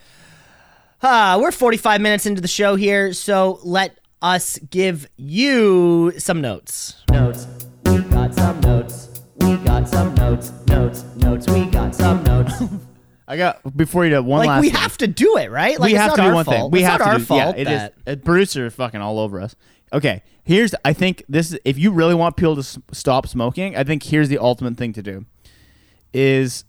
Uh, 1.03 1.39
we're 1.43 1.53
45 1.53 2.01
minutes 2.01 2.27
into 2.27 2.41
the 2.41 2.49
show 2.49 2.75
here, 2.77 3.13
so 3.13 3.59
let 3.63 3.99
us 4.23 4.59
give 4.71 5.09
you 5.17 6.13
some 6.19 6.41
notes. 6.41 7.03
Notes. 7.11 7.47
We 7.85 7.99
got 8.03 8.35
some 8.35 8.61
notes. 8.61 9.21
We 9.39 9.57
got 9.59 9.89
some 9.89 10.15
notes. 10.15 10.53
Notes. 10.69 11.05
Notes. 11.17 11.49
We 11.49 11.67
got 11.67 11.95
some 11.95 12.23
notes. 12.25 12.53
I 13.29 13.37
got 13.37 13.77
before 13.77 14.05
you 14.05 14.11
do 14.11 14.23
one 14.23 14.39
like 14.39 14.49
last. 14.49 14.61
we 14.61 14.71
thing. 14.71 14.81
have 14.81 14.97
to 14.99 15.09
do 15.09 15.37
it, 15.37 15.51
right? 15.51 15.79
Like 15.81 15.89
we 15.89 15.95
it's 15.95 16.01
have 16.01 16.11
not 16.11 16.17
to 16.17 16.23
our 16.23 16.29
do 16.31 16.35
one 16.37 16.45
fault. 16.45 16.57
thing. 16.57 16.71
We 16.71 16.79
it's 16.81 16.89
have 16.89 17.01
not 17.01 17.05
to 17.07 17.11
our 17.11 17.19
do. 17.19 17.25
fault. 17.25 17.41
yeah, 17.41 17.51
it 17.63 17.69
is. 17.69 17.81
that- 17.81 17.95
Uh, 18.07 18.17
producer 18.25 18.67
is 18.67 18.75
fucking 18.75 19.01
all 19.01 19.19
over 19.19 19.41
us. 19.41 19.57
Okay, 19.93 20.23
here's. 20.45 20.75
I 20.85 20.93
think 20.93 21.23
this. 21.29 21.53
is 21.53 21.59
If 21.65 21.79
you 21.79 21.91
really 21.93 22.15
want 22.15 22.37
people 22.37 22.55
to 22.57 22.61
s- 22.61 22.79
stop 22.93 23.27
smoking, 23.29 23.77
I 23.77 23.85
think 23.85 24.03
here's 24.03 24.29
the 24.29 24.39
ultimate 24.39 24.77
thing 24.77 24.93
to 24.95 25.03
do. 25.03 25.25
Is 26.13 26.65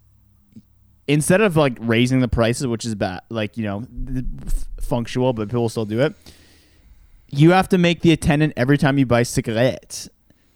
instead 1.07 1.41
of 1.41 1.55
like 1.55 1.77
raising 1.79 2.19
the 2.19 2.27
prices, 2.27 2.67
which 2.67 2.85
is 2.85 2.95
bad, 2.95 3.21
like 3.29 3.57
you 3.57 3.63
know, 3.63 3.85
f- 4.45 4.67
functional, 4.81 5.33
but 5.33 5.47
people 5.49 5.69
still 5.69 5.85
do 5.85 6.01
it. 6.01 6.13
You 7.29 7.51
have 7.51 7.67
to 7.69 7.77
make 7.77 8.01
the 8.01 8.11
attendant 8.11 8.53
every 8.55 8.77
time 8.77 8.97
you 8.97 9.05
buy 9.05 9.23
cigarettes 9.23 10.09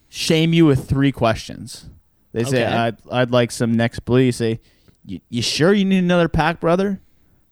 shame 0.08 0.52
you 0.52 0.66
with 0.66 0.88
three 0.88 1.10
questions. 1.12 1.86
They 2.32 2.44
say, 2.44 2.64
Okay. 2.64 2.74
I'd, 2.74 2.96
I'd 3.10 3.30
like 3.30 3.50
some 3.50 3.72
next 3.74 4.00
blue. 4.00 4.20
You 4.20 4.32
say, 4.32 4.60
you, 5.04 5.20
you 5.30 5.40
sure 5.42 5.72
you 5.72 5.84
need 5.86 5.98
another 6.04 6.28
pack, 6.28 6.60
brother? 6.60 7.00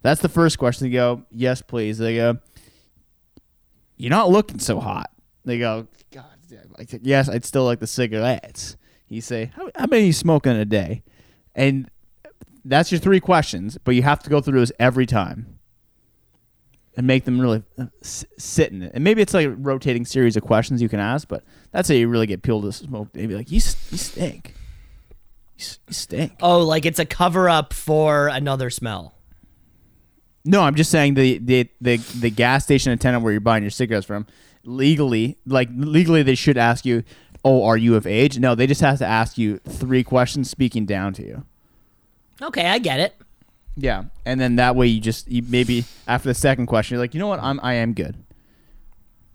That's 0.02 0.20
the 0.22 0.28
first 0.28 0.58
question. 0.58 0.86
They 0.88 0.92
go, 0.92 1.22
yes, 1.30 1.60
please. 1.62 1.98
They 1.98 2.16
go, 2.16 2.38
you're 4.00 4.10
not 4.10 4.30
looking 4.30 4.58
so 4.58 4.80
hot. 4.80 5.10
They 5.44 5.58
go, 5.58 5.86
God, 6.10 6.24
I 6.78 6.84
said, 6.84 7.00
yes, 7.04 7.28
I'd 7.28 7.44
still 7.44 7.64
like 7.64 7.80
the 7.80 7.86
cigarettes. 7.86 8.76
You 9.08 9.20
say, 9.20 9.52
how, 9.56 9.70
how 9.76 9.86
many 9.86 10.06
you 10.06 10.12
smoking 10.12 10.52
a 10.52 10.64
day? 10.64 11.02
And 11.54 11.90
that's 12.64 12.90
your 12.92 12.98
three 12.98 13.20
questions, 13.20 13.78
but 13.82 13.94
you 13.94 14.02
have 14.02 14.20
to 14.24 14.30
go 14.30 14.40
through 14.40 14.58
those 14.58 14.72
every 14.78 15.06
time. 15.06 15.58
and 16.96 17.06
make 17.06 17.24
them 17.24 17.40
really 17.40 17.62
uh, 17.78 17.86
sit 18.02 18.72
in 18.72 18.82
it. 18.82 18.92
And 18.94 19.04
maybe 19.04 19.22
it's 19.22 19.32
like 19.32 19.46
a 19.46 19.50
rotating 19.50 20.04
series 20.04 20.36
of 20.36 20.42
questions 20.42 20.82
you 20.82 20.88
can 20.88 21.00
ask, 21.00 21.28
but 21.28 21.44
that's 21.72 21.88
how 21.88 21.94
you 21.94 22.08
really 22.08 22.26
get 22.26 22.42
people 22.42 22.62
to 22.62 22.72
smoke. 22.72 23.08
Maybe 23.14 23.34
like 23.34 23.50
you, 23.50 23.56
you 23.56 23.98
stink. 23.98 24.54
You, 25.56 25.64
you 25.88 25.94
stink. 25.94 26.32
Oh, 26.40 26.60
like 26.60 26.84
it's 26.84 26.98
a 26.98 27.06
cover 27.06 27.48
up 27.48 27.72
for 27.72 28.28
another 28.28 28.70
smell. 28.70 29.14
No, 30.44 30.62
I'm 30.62 30.74
just 30.74 30.90
saying 30.90 31.14
the 31.14 31.38
the 31.38 31.68
the, 31.80 31.96
the 31.96 32.30
gas 32.30 32.64
station 32.64 32.92
attendant 32.92 33.22
where 33.22 33.32
you're 33.32 33.40
buying 33.40 33.62
your 33.62 33.70
cigarettes 33.70 34.06
from 34.06 34.26
legally, 34.64 35.36
like 35.46 35.68
legally, 35.74 36.22
they 36.22 36.34
should 36.34 36.56
ask 36.56 36.84
you, 36.84 37.02
"Oh, 37.44 37.64
are 37.64 37.76
you 37.76 37.94
of 37.94 38.06
age?" 38.06 38.38
No, 38.38 38.54
they 38.54 38.66
just 38.66 38.80
have 38.80 38.98
to 38.98 39.06
ask 39.06 39.36
you 39.38 39.58
three 39.58 40.02
questions, 40.02 40.50
speaking 40.50 40.86
down 40.86 41.12
to 41.14 41.26
you. 41.26 41.44
Okay, 42.40 42.66
I 42.66 42.78
get 42.78 43.00
it. 43.00 43.14
Yeah, 43.76 44.04
and 44.24 44.40
then 44.40 44.56
that 44.56 44.76
way 44.76 44.86
you 44.86 45.00
just 45.00 45.30
you 45.30 45.42
maybe 45.42 45.84
after 46.06 46.28
the 46.28 46.34
second 46.34 46.66
question 46.66 46.94
you're 46.94 47.02
like, 47.02 47.14
you 47.14 47.20
know 47.20 47.28
what, 47.28 47.40
I'm 47.40 47.60
I 47.62 47.74
am 47.74 47.92
good. 47.94 48.16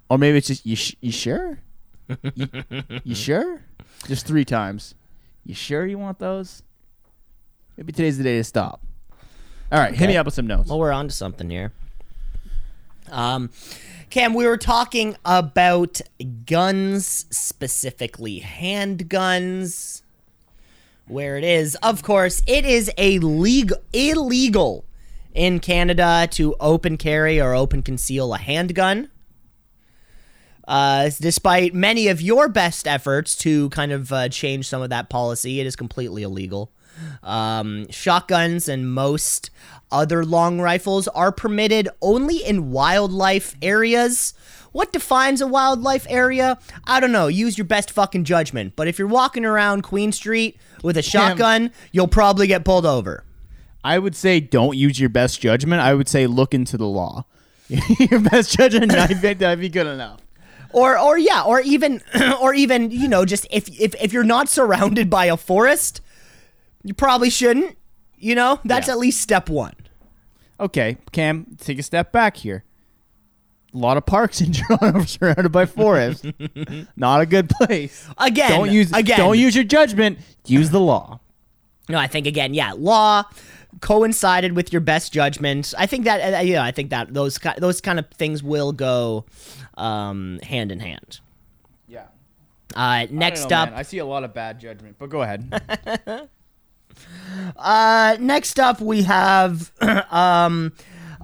Or 0.09 0.17
maybe 0.17 0.37
it's 0.37 0.47
just 0.47 0.65
you 0.65 0.75
sh- 0.75 0.95
you 1.01 1.11
sure, 1.11 1.59
you, 2.33 2.47
you 3.03 3.15
sure, 3.15 3.63
just 4.07 4.27
three 4.27 4.45
times. 4.45 4.93
You 5.45 5.53
sure 5.55 5.85
you 5.85 5.97
want 5.97 6.19
those? 6.19 6.63
Maybe 7.77 7.91
today's 7.91 8.17
the 8.17 8.23
day 8.23 8.37
to 8.37 8.43
stop. 8.43 8.81
All 9.71 9.79
right, 9.79 9.95
hit 9.95 10.07
me 10.07 10.17
up 10.17 10.25
with 10.25 10.35
some 10.35 10.47
notes. 10.47 10.69
Well, 10.69 10.79
we're 10.79 10.91
on 10.91 11.07
to 11.07 11.13
something 11.13 11.49
here. 11.49 11.73
Um, 13.11 13.49
Cam, 14.09 14.33
we 14.33 14.45
were 14.45 14.57
talking 14.57 15.15
about 15.25 16.01
guns, 16.45 17.25
specifically 17.29 18.41
handguns. 18.41 20.01
Where 21.07 21.37
it 21.37 21.43
is, 21.43 21.75
of 21.83 22.01
course, 22.01 22.41
it 22.47 22.65
is 22.65 22.91
a 22.97 23.19
legal 23.19 23.77
illegal 23.93 24.85
in 25.35 25.59
Canada 25.59 26.27
to 26.31 26.55
open 26.59 26.97
carry 26.97 27.39
or 27.39 27.53
open 27.53 27.83
conceal 27.83 28.33
a 28.33 28.37
handgun. 28.37 29.09
Uh, 30.67 31.11
despite 31.19 31.75
many 31.75 32.07
of 32.07 32.21
your 32.21 32.49
best 32.49 32.87
efforts 32.87 33.35
to 33.35 33.69
kind 33.69 33.91
of 33.91 34.11
uh, 34.11 34.29
change 34.29 34.67
some 34.67 34.81
of 34.81 34.89
that 34.89 35.09
policy, 35.09 35.59
it 35.59 35.67
is 35.67 35.75
completely 35.75 36.23
illegal. 36.23 36.71
Um, 37.23 37.89
shotguns 37.89 38.67
and 38.69 38.91
most 38.91 39.49
other 39.91 40.25
long 40.25 40.59
rifles 40.59 41.07
are 41.09 41.31
permitted 41.31 41.89
only 42.01 42.43
in 42.43 42.71
wildlife 42.71 43.55
areas. 43.61 44.33
What 44.71 44.91
defines 44.91 45.39
a 45.41 45.47
wildlife 45.47 46.05
area? 46.09 46.57
I 46.85 46.99
don't 46.99 47.13
know. 47.13 47.27
Use 47.27 47.57
your 47.57 47.65
best 47.65 47.91
fucking 47.91 48.25
judgment. 48.25 48.73
But 48.75 48.87
if 48.89 48.99
you're 48.99 49.07
walking 49.07 49.45
around 49.45 49.83
Queen 49.83 50.11
Street 50.11 50.57
with 50.83 50.97
a 50.97 51.01
shotgun, 51.01 51.71
you'll 51.93 52.09
probably 52.09 52.47
get 52.47 52.65
pulled 52.65 52.85
over. 52.85 53.23
I 53.85 53.99
would 53.99 54.15
say 54.15 54.39
don't 54.39 54.75
use 54.75 54.99
your 54.99 55.09
best 55.09 55.39
judgment. 55.39 55.81
I 55.81 55.93
would 55.93 56.09
say 56.09 56.27
look 56.27 56.53
into 56.53 56.75
the 56.75 56.87
law. 56.87 57.25
your 57.69 58.19
best 58.19 58.57
judgment, 58.57 58.93
I 58.93 59.07
think 59.07 59.39
that'd 59.39 59.59
be 59.59 59.69
good 59.69 59.87
enough. 59.87 60.19
or 60.73 60.99
or 60.99 61.17
yeah 61.17 61.43
or 61.43 61.61
even 61.61 62.01
or 62.41 62.53
even 62.53 62.91
you 62.91 63.07
know 63.07 63.23
just 63.23 63.47
if 63.49 63.69
if 63.79 63.95
if 63.95 64.11
you're 64.11 64.23
not 64.23 64.49
surrounded 64.49 65.09
by 65.09 65.25
a 65.25 65.37
forest 65.37 66.01
you 66.85 66.93
probably 66.93 67.29
shouldn't 67.29 67.77
you 68.17 68.33
know 68.35 68.59
that's 68.63 68.87
Yeah. 68.87 68.93
at 68.93 68.99
least 68.99 69.19
step 69.21 69.49
one 69.49 69.73
Okay, 70.57 70.95
Cam, 71.11 71.57
take 71.59 71.79
a 71.79 71.83
step 71.83 72.13
back 72.13 72.37
here. 72.37 72.63
A 73.73 73.77
lot 73.77 73.97
of 73.97 74.05
parks 74.05 74.39
in 74.45 74.53
Toronto 74.53 74.99
are 74.99 75.05
surrounded 75.05 75.51
by 75.51 75.65
forest. 75.65 76.25
Not 76.95 77.19
a 77.19 77.25
good 77.25 77.49
place. 77.49 78.07
again 78.17 78.49
Don't 78.51 78.71
use 78.71 78.89
again 78.93 79.17
Don't 79.17 79.37
use 79.37 79.53
your 79.53 79.65
judgment. 79.65 80.19
Use 80.45 80.69
the 80.69 80.79
law. 80.79 81.19
no 81.89 81.97
i 81.97 82.07
think 82.07 82.25
again 82.25 82.53
yeah 82.53 82.71
law 82.77 83.23
coincided 83.81 84.55
with 84.55 84.71
your 84.71 84.79
best 84.79 85.11
judgment 85.11 85.73
i 85.77 85.85
think 85.85 86.05
that 86.05 86.33
uh, 86.33 86.39
yeah 86.39 86.63
i 86.63 86.71
think 86.71 86.89
that 86.89 87.13
those 87.13 87.37
ki- 87.37 87.59
those 87.59 87.81
kind 87.81 87.99
of 87.99 88.05
things 88.11 88.41
will 88.41 88.71
go 88.71 89.25
um 89.75 90.39
hand 90.41 90.71
in 90.71 90.79
hand 90.79 91.19
Yeah. 91.89 92.05
uh 92.75 93.05
next 93.11 93.51
up 93.51 93.69
I 93.75 93.83
see 93.83 93.97
a 93.99 94.05
lot 94.05 94.23
of 94.23 94.33
bad 94.33 94.59
judgment, 94.59 94.95
but 94.97 95.09
go 95.09 95.21
ahead. 95.21 95.51
Uh, 97.57 98.17
next 98.19 98.59
up, 98.59 98.81
we 98.81 99.03
have 99.03 99.71
um, 100.11 100.73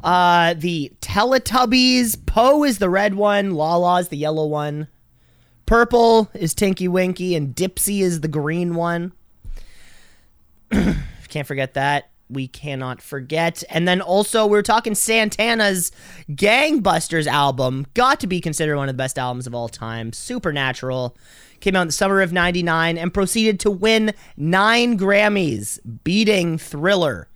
uh, 0.04 0.54
the 0.56 0.92
Teletubbies. 1.02 2.26
Po 2.26 2.64
is 2.64 2.78
the 2.78 2.90
red 2.90 3.16
one. 3.16 3.52
Laa-Laa 3.52 3.98
is 3.98 4.08
the 4.10 4.18
yellow 4.18 4.46
one. 4.46 4.88
Purple 5.66 6.30
is 6.34 6.54
Tinky 6.54 6.88
Winky, 6.88 7.36
and 7.36 7.56
Dipsy 7.56 8.02
is 8.02 8.22
the 8.22 8.28
green 8.28 8.76
one. 8.76 9.14
Can't 10.72 11.48
forget 11.48 11.76
that. 11.76 12.10
We 12.30 12.48
cannot 12.48 13.02
forget. 13.02 13.64
And 13.70 13.88
then 13.88 14.02
also, 14.02 14.46
we're 14.46 14.62
talking 14.62 14.96
Santana's 14.96 15.92
Gangbusters 16.30 17.28
album. 17.28 17.86
Got 17.94 18.22
to 18.22 18.28
be 18.28 18.40
considered 18.40 18.78
one 18.78 18.88
of 18.88 18.94
the 18.96 18.98
best 18.98 19.20
albums 19.20 19.48
of 19.48 19.56
all 19.56 19.70
time. 19.70 20.14
Supernatural. 20.14 21.16
Came 21.62 21.76
out 21.76 21.84
in 21.84 21.88
the 21.88 21.94
summer 21.94 22.22
of 22.22 22.34
99 22.34 22.98
and 22.98 23.14
proceeded 23.14 23.60
to 23.62 23.72
win 23.72 24.14
nine 24.36 24.98
Grammys, 24.98 25.80
beating 26.04 26.58
Thriller. 26.58 27.28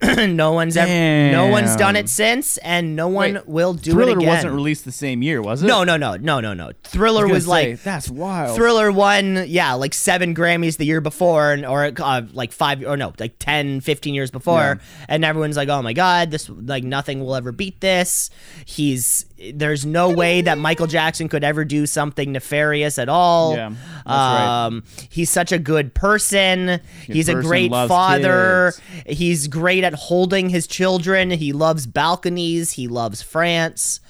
no 0.02 0.52
one's 0.52 0.76
ever, 0.76 1.32
no 1.32 1.46
one's 1.46 1.76
done 1.76 1.94
it 1.96 2.08
since, 2.08 2.58
and 2.58 2.96
no 2.96 3.06
one 3.08 3.34
Wait, 3.34 3.46
will 3.46 3.74
do 3.74 3.92
Thriller 3.92 4.10
it 4.10 4.12
again. 4.14 4.20
Thriller 4.22 4.34
wasn't 4.36 4.54
released 4.54 4.84
the 4.84 4.92
same 4.92 5.22
year, 5.22 5.40
was 5.40 5.62
it? 5.62 5.66
no, 5.66 5.84
no, 5.84 5.96
no, 5.96 6.16
no, 6.16 6.40
no, 6.40 6.52
no. 6.52 6.72
Thriller 6.82 7.24
was, 7.26 7.32
was, 7.32 7.46
gonna 7.46 7.70
like 7.70 7.82
that's 7.82 8.10
wild. 8.10 8.56
Thriller 8.56 8.90
won, 8.90 9.44
yeah, 9.46 9.74
like 9.74 9.94
seven 9.94 10.34
Grammys 10.34 10.76
the 10.76 10.84
year 10.84 11.00
before, 11.00 11.52
and 11.52 11.64
or 11.64 11.92
uh, 11.96 12.22
like 12.32 12.52
five, 12.52 12.84
or 12.84 12.96
no, 12.96 13.14
like 13.18 13.36
10, 13.38 13.80
15 13.80 14.14
years 14.14 14.30
before, 14.30 14.80
Yeah. 14.80 15.04
and 15.08 15.24
everyone's 15.24 15.56
like, 15.56 15.68
"Oh 15.68 15.80
my 15.80 15.92
god, 15.92 16.30
this 16.32 16.50
like 16.50 16.84
nothing 16.84 17.20
will 17.20 17.36
ever 17.36 17.52
beat 17.52 17.80
this." 17.80 18.30
He's 18.66 19.26
there's 19.52 19.84
no 19.84 20.10
way 20.10 20.40
that 20.42 20.58
Michael 20.58 20.86
Jackson 20.86 21.28
could 21.28 21.42
ever 21.42 21.64
do 21.64 21.86
something 21.86 22.32
nefarious 22.32 22.98
at 22.98 23.08
all. 23.08 23.56
Yeah, 23.56 23.70
that's 23.70 24.06
right. 24.06 24.66
um, 24.66 24.84
he's 25.10 25.30
such 25.30 25.52
a 25.52 25.58
good 25.58 25.94
person. 25.94 26.80
he's 27.02 27.28
a 27.28 27.34
great 27.34 27.70
father. 27.70 28.72
kids. 29.04 29.18
He's 29.18 29.48
great 29.48 29.84
at 29.84 29.94
holding 29.94 30.48
his 30.50 30.66
children. 30.66 31.30
He 31.30 31.52
loves 31.52 31.86
balconies. 31.86 32.72
He 32.72 32.86
loves 32.88 33.22
France. 33.22 34.00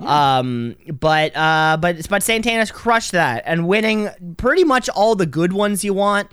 Um, 0.00 0.76
but 0.88 1.36
uh, 1.36 1.76
but 1.80 2.08
but 2.08 2.22
Santana's 2.22 2.70
crushed 2.70 3.12
that 3.12 3.42
and 3.46 3.68
winning 3.68 4.08
pretty 4.36 4.64
much 4.64 4.88
all 4.88 5.14
the 5.14 5.26
good 5.26 5.52
ones 5.52 5.84
you 5.84 5.94
want. 5.94 6.28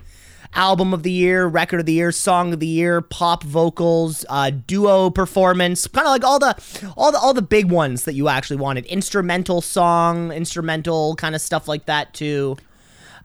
Album 0.57 0.93
of 0.93 1.03
the 1.03 1.11
year, 1.11 1.45
record 1.45 1.79
of 1.79 1.85
the 1.85 1.93
year, 1.93 2.11
song 2.11 2.51
of 2.51 2.59
the 2.59 2.67
year, 2.67 2.99
pop 2.99 3.43
vocals, 3.43 4.25
uh, 4.27 4.49
duo 4.49 5.09
performance, 5.11 5.87
kind 5.87 6.07
of 6.07 6.11
like 6.11 6.23
all 6.23 6.39
the 6.39 6.57
all 6.97 7.11
the 7.11 7.19
all 7.19 7.33
the 7.33 7.41
big 7.43 7.71
ones 7.71 8.05
that 8.05 8.15
you 8.15 8.27
actually 8.27 8.57
wanted. 8.57 8.85
Instrumental 8.87 9.61
song, 9.61 10.31
instrumental 10.31 11.15
kind 11.15 11.35
of 11.35 11.41
stuff 11.41 11.67
like 11.67 11.85
that 11.85 12.13
too. 12.13 12.57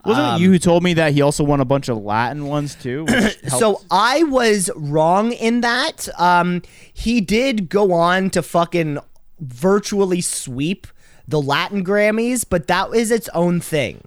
Wasn't 0.05 0.27
um, 0.27 0.37
it 0.37 0.45
you 0.45 0.51
who 0.51 0.59
told 0.59 0.83
me 0.83 0.95
that 0.95 1.13
he 1.13 1.23
also 1.23 1.45
won 1.45 1.61
a 1.61 1.65
bunch 1.65 1.89
of 1.89 1.99
Latin 1.99 2.47
ones 2.47 2.75
too? 2.75 3.07
So? 3.49 3.83
I 3.91 4.23
was 4.25 4.71
wrong 4.75 5.33
in 5.33 5.61
that. 5.61 6.09
Um, 6.19 6.63
he 6.93 7.21
did 7.21 7.69
go 7.69 7.93
on 7.93 8.31
to 8.31 8.43
fucking 8.43 8.99
virtually 9.41 10.21
sweep 10.21 10.87
the 11.27 11.41
Latin 11.41 11.85
Grammys, 11.85 12.45
but 12.49 12.67
that 12.67 12.95
is 12.95 13.11
its 13.11 13.29
own 13.31 13.61
thing. 13.61 14.03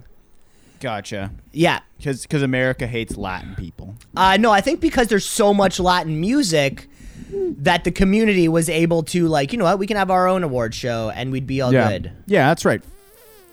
Gotcha. 0.86 1.32
Yeah. 1.52 1.80
Because 1.98 2.44
America 2.44 2.86
hates 2.86 3.18
Latin 3.18 3.56
people. 3.56 3.96
Uh, 4.16 4.38
no, 4.40 4.52
I 4.52 4.62
think 4.62 4.82
because 4.82 5.08
there's 5.08 5.26
so 5.26 5.52
much 5.52 5.80
Latin 5.80 6.22
music 6.22 6.88
that 7.32 7.84
the 7.86 7.92
community 7.92 8.48
was 8.48 8.70
able 8.70 9.02
to 9.02 9.28
like, 9.28 9.52
you 9.52 9.58
know 9.58 9.66
what, 9.66 9.80
we 9.80 9.88
can 9.88 9.98
have 9.98 10.12
our 10.12 10.28
own 10.28 10.44
award 10.44 10.76
show 10.76 11.10
and 11.10 11.32
we'd 11.32 11.48
be 11.48 11.60
all 11.60 11.74
yeah, 11.74 11.90
good. 11.90 12.12
yeah, 12.28 12.48
that's 12.50 12.66
right. 12.66 12.84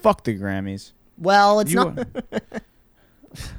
Fuck 0.02 0.24
the 0.24 0.38
Grammys. 0.38 0.92
Well, 1.16 1.60
it's 1.60 1.72
You- 1.72 1.84
not. 1.94 2.06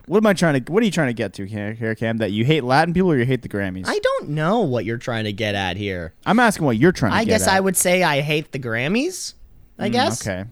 What 0.05 0.19
am 0.19 0.28
I 0.28 0.34
trying 0.34 0.63
to? 0.63 0.71
What 0.71 0.84
are 0.84 0.86
you 0.86 0.91
trying 0.91 1.07
to 1.07 1.13
get 1.15 1.34
to 1.34 1.45
here, 1.47 1.95
Cam? 1.95 2.17
That 2.17 2.32
you 2.32 2.45
hate 2.45 2.63
Latin 2.63 2.93
people 2.93 3.11
or 3.11 3.17
you 3.17 3.26
hate 3.26 3.41
the 3.41 3.49
Grammys? 3.49 3.86
I 3.88 3.97
don't 3.97 4.30
know 4.30 4.59
what 4.59 4.86
you're 4.86 4.99
trying 4.99 5.24
to 5.24 5.34
get 5.34 5.55
at 5.55 5.78
here. 5.78 6.13
I'm 6.28 6.39
asking 6.39 6.65
what 6.67 6.78
you're 6.78 6.91
trying 6.91 7.13
to 7.13 7.17
I 7.17 7.24
get 7.24 7.39
guess 7.39 7.47
at. 7.47 7.55
I 7.55 7.59
would 7.59 7.76
say 7.76 8.03
I 8.03 8.21
hate 8.21 8.51
the 8.51 8.59
Grammys. 8.59 9.34
I 9.80 9.89
guess. 9.89 10.21
Mm, 10.21 10.47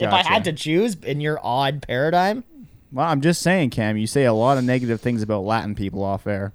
Okay. 0.00 0.06
If 0.06 0.12
I 0.12 0.22
had 0.22 0.44
to 0.44 0.52
choose 0.52 0.94
in 0.96 1.20
your 1.20 1.38
odd 1.42 1.82
paradigm. 1.82 2.44
Well, 2.92 3.06
I'm 3.06 3.20
just 3.20 3.42
saying, 3.42 3.70
Cam. 3.70 3.96
You 3.96 4.06
say 4.06 4.24
a 4.24 4.32
lot 4.32 4.56
of 4.58 4.64
negative 4.64 5.00
things 5.00 5.22
about 5.22 5.40
Latin 5.44 5.74
people 5.74 6.02
off 6.02 6.26
air 6.26 6.52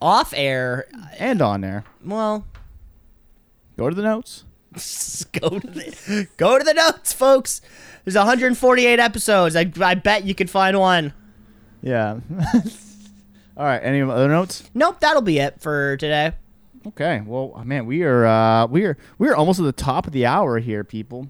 off 0.00 0.32
air, 0.36 0.86
and 1.18 1.40
on 1.40 1.64
air. 1.64 1.84
well, 2.04 2.46
Go 3.76 3.90
to 3.90 3.94
the 3.94 4.02
notes. 4.02 4.44
go 5.32 5.58
to 5.58 5.66
the 5.66 6.28
go 6.36 6.58
to 6.58 6.64
the 6.64 6.72
notes, 6.74 7.12
folks. 7.12 7.60
There's 8.04 8.16
148 8.16 8.98
episodes. 8.98 9.56
I, 9.56 9.70
I 9.80 9.94
bet 9.94 10.24
you 10.24 10.34
could 10.34 10.48
find 10.48 10.78
one. 10.78 11.12
Yeah. 11.82 12.20
All 13.56 13.64
right. 13.64 13.78
Any 13.78 14.00
other 14.02 14.28
notes? 14.28 14.68
Nope, 14.74 15.00
that'll 15.00 15.22
be 15.22 15.38
it 15.38 15.60
for 15.60 15.96
today. 15.98 16.32
Okay. 16.86 17.22
Well, 17.24 17.62
man, 17.66 17.84
we 17.84 18.02
are 18.02 18.24
uh, 18.26 18.66
we 18.66 18.84
are 18.84 18.96
we 19.18 19.28
are 19.28 19.36
almost 19.36 19.58
at 19.60 19.64
the 19.64 19.72
top 19.72 20.06
of 20.06 20.12
the 20.12 20.24
hour 20.24 20.58
here, 20.58 20.84
people. 20.84 21.28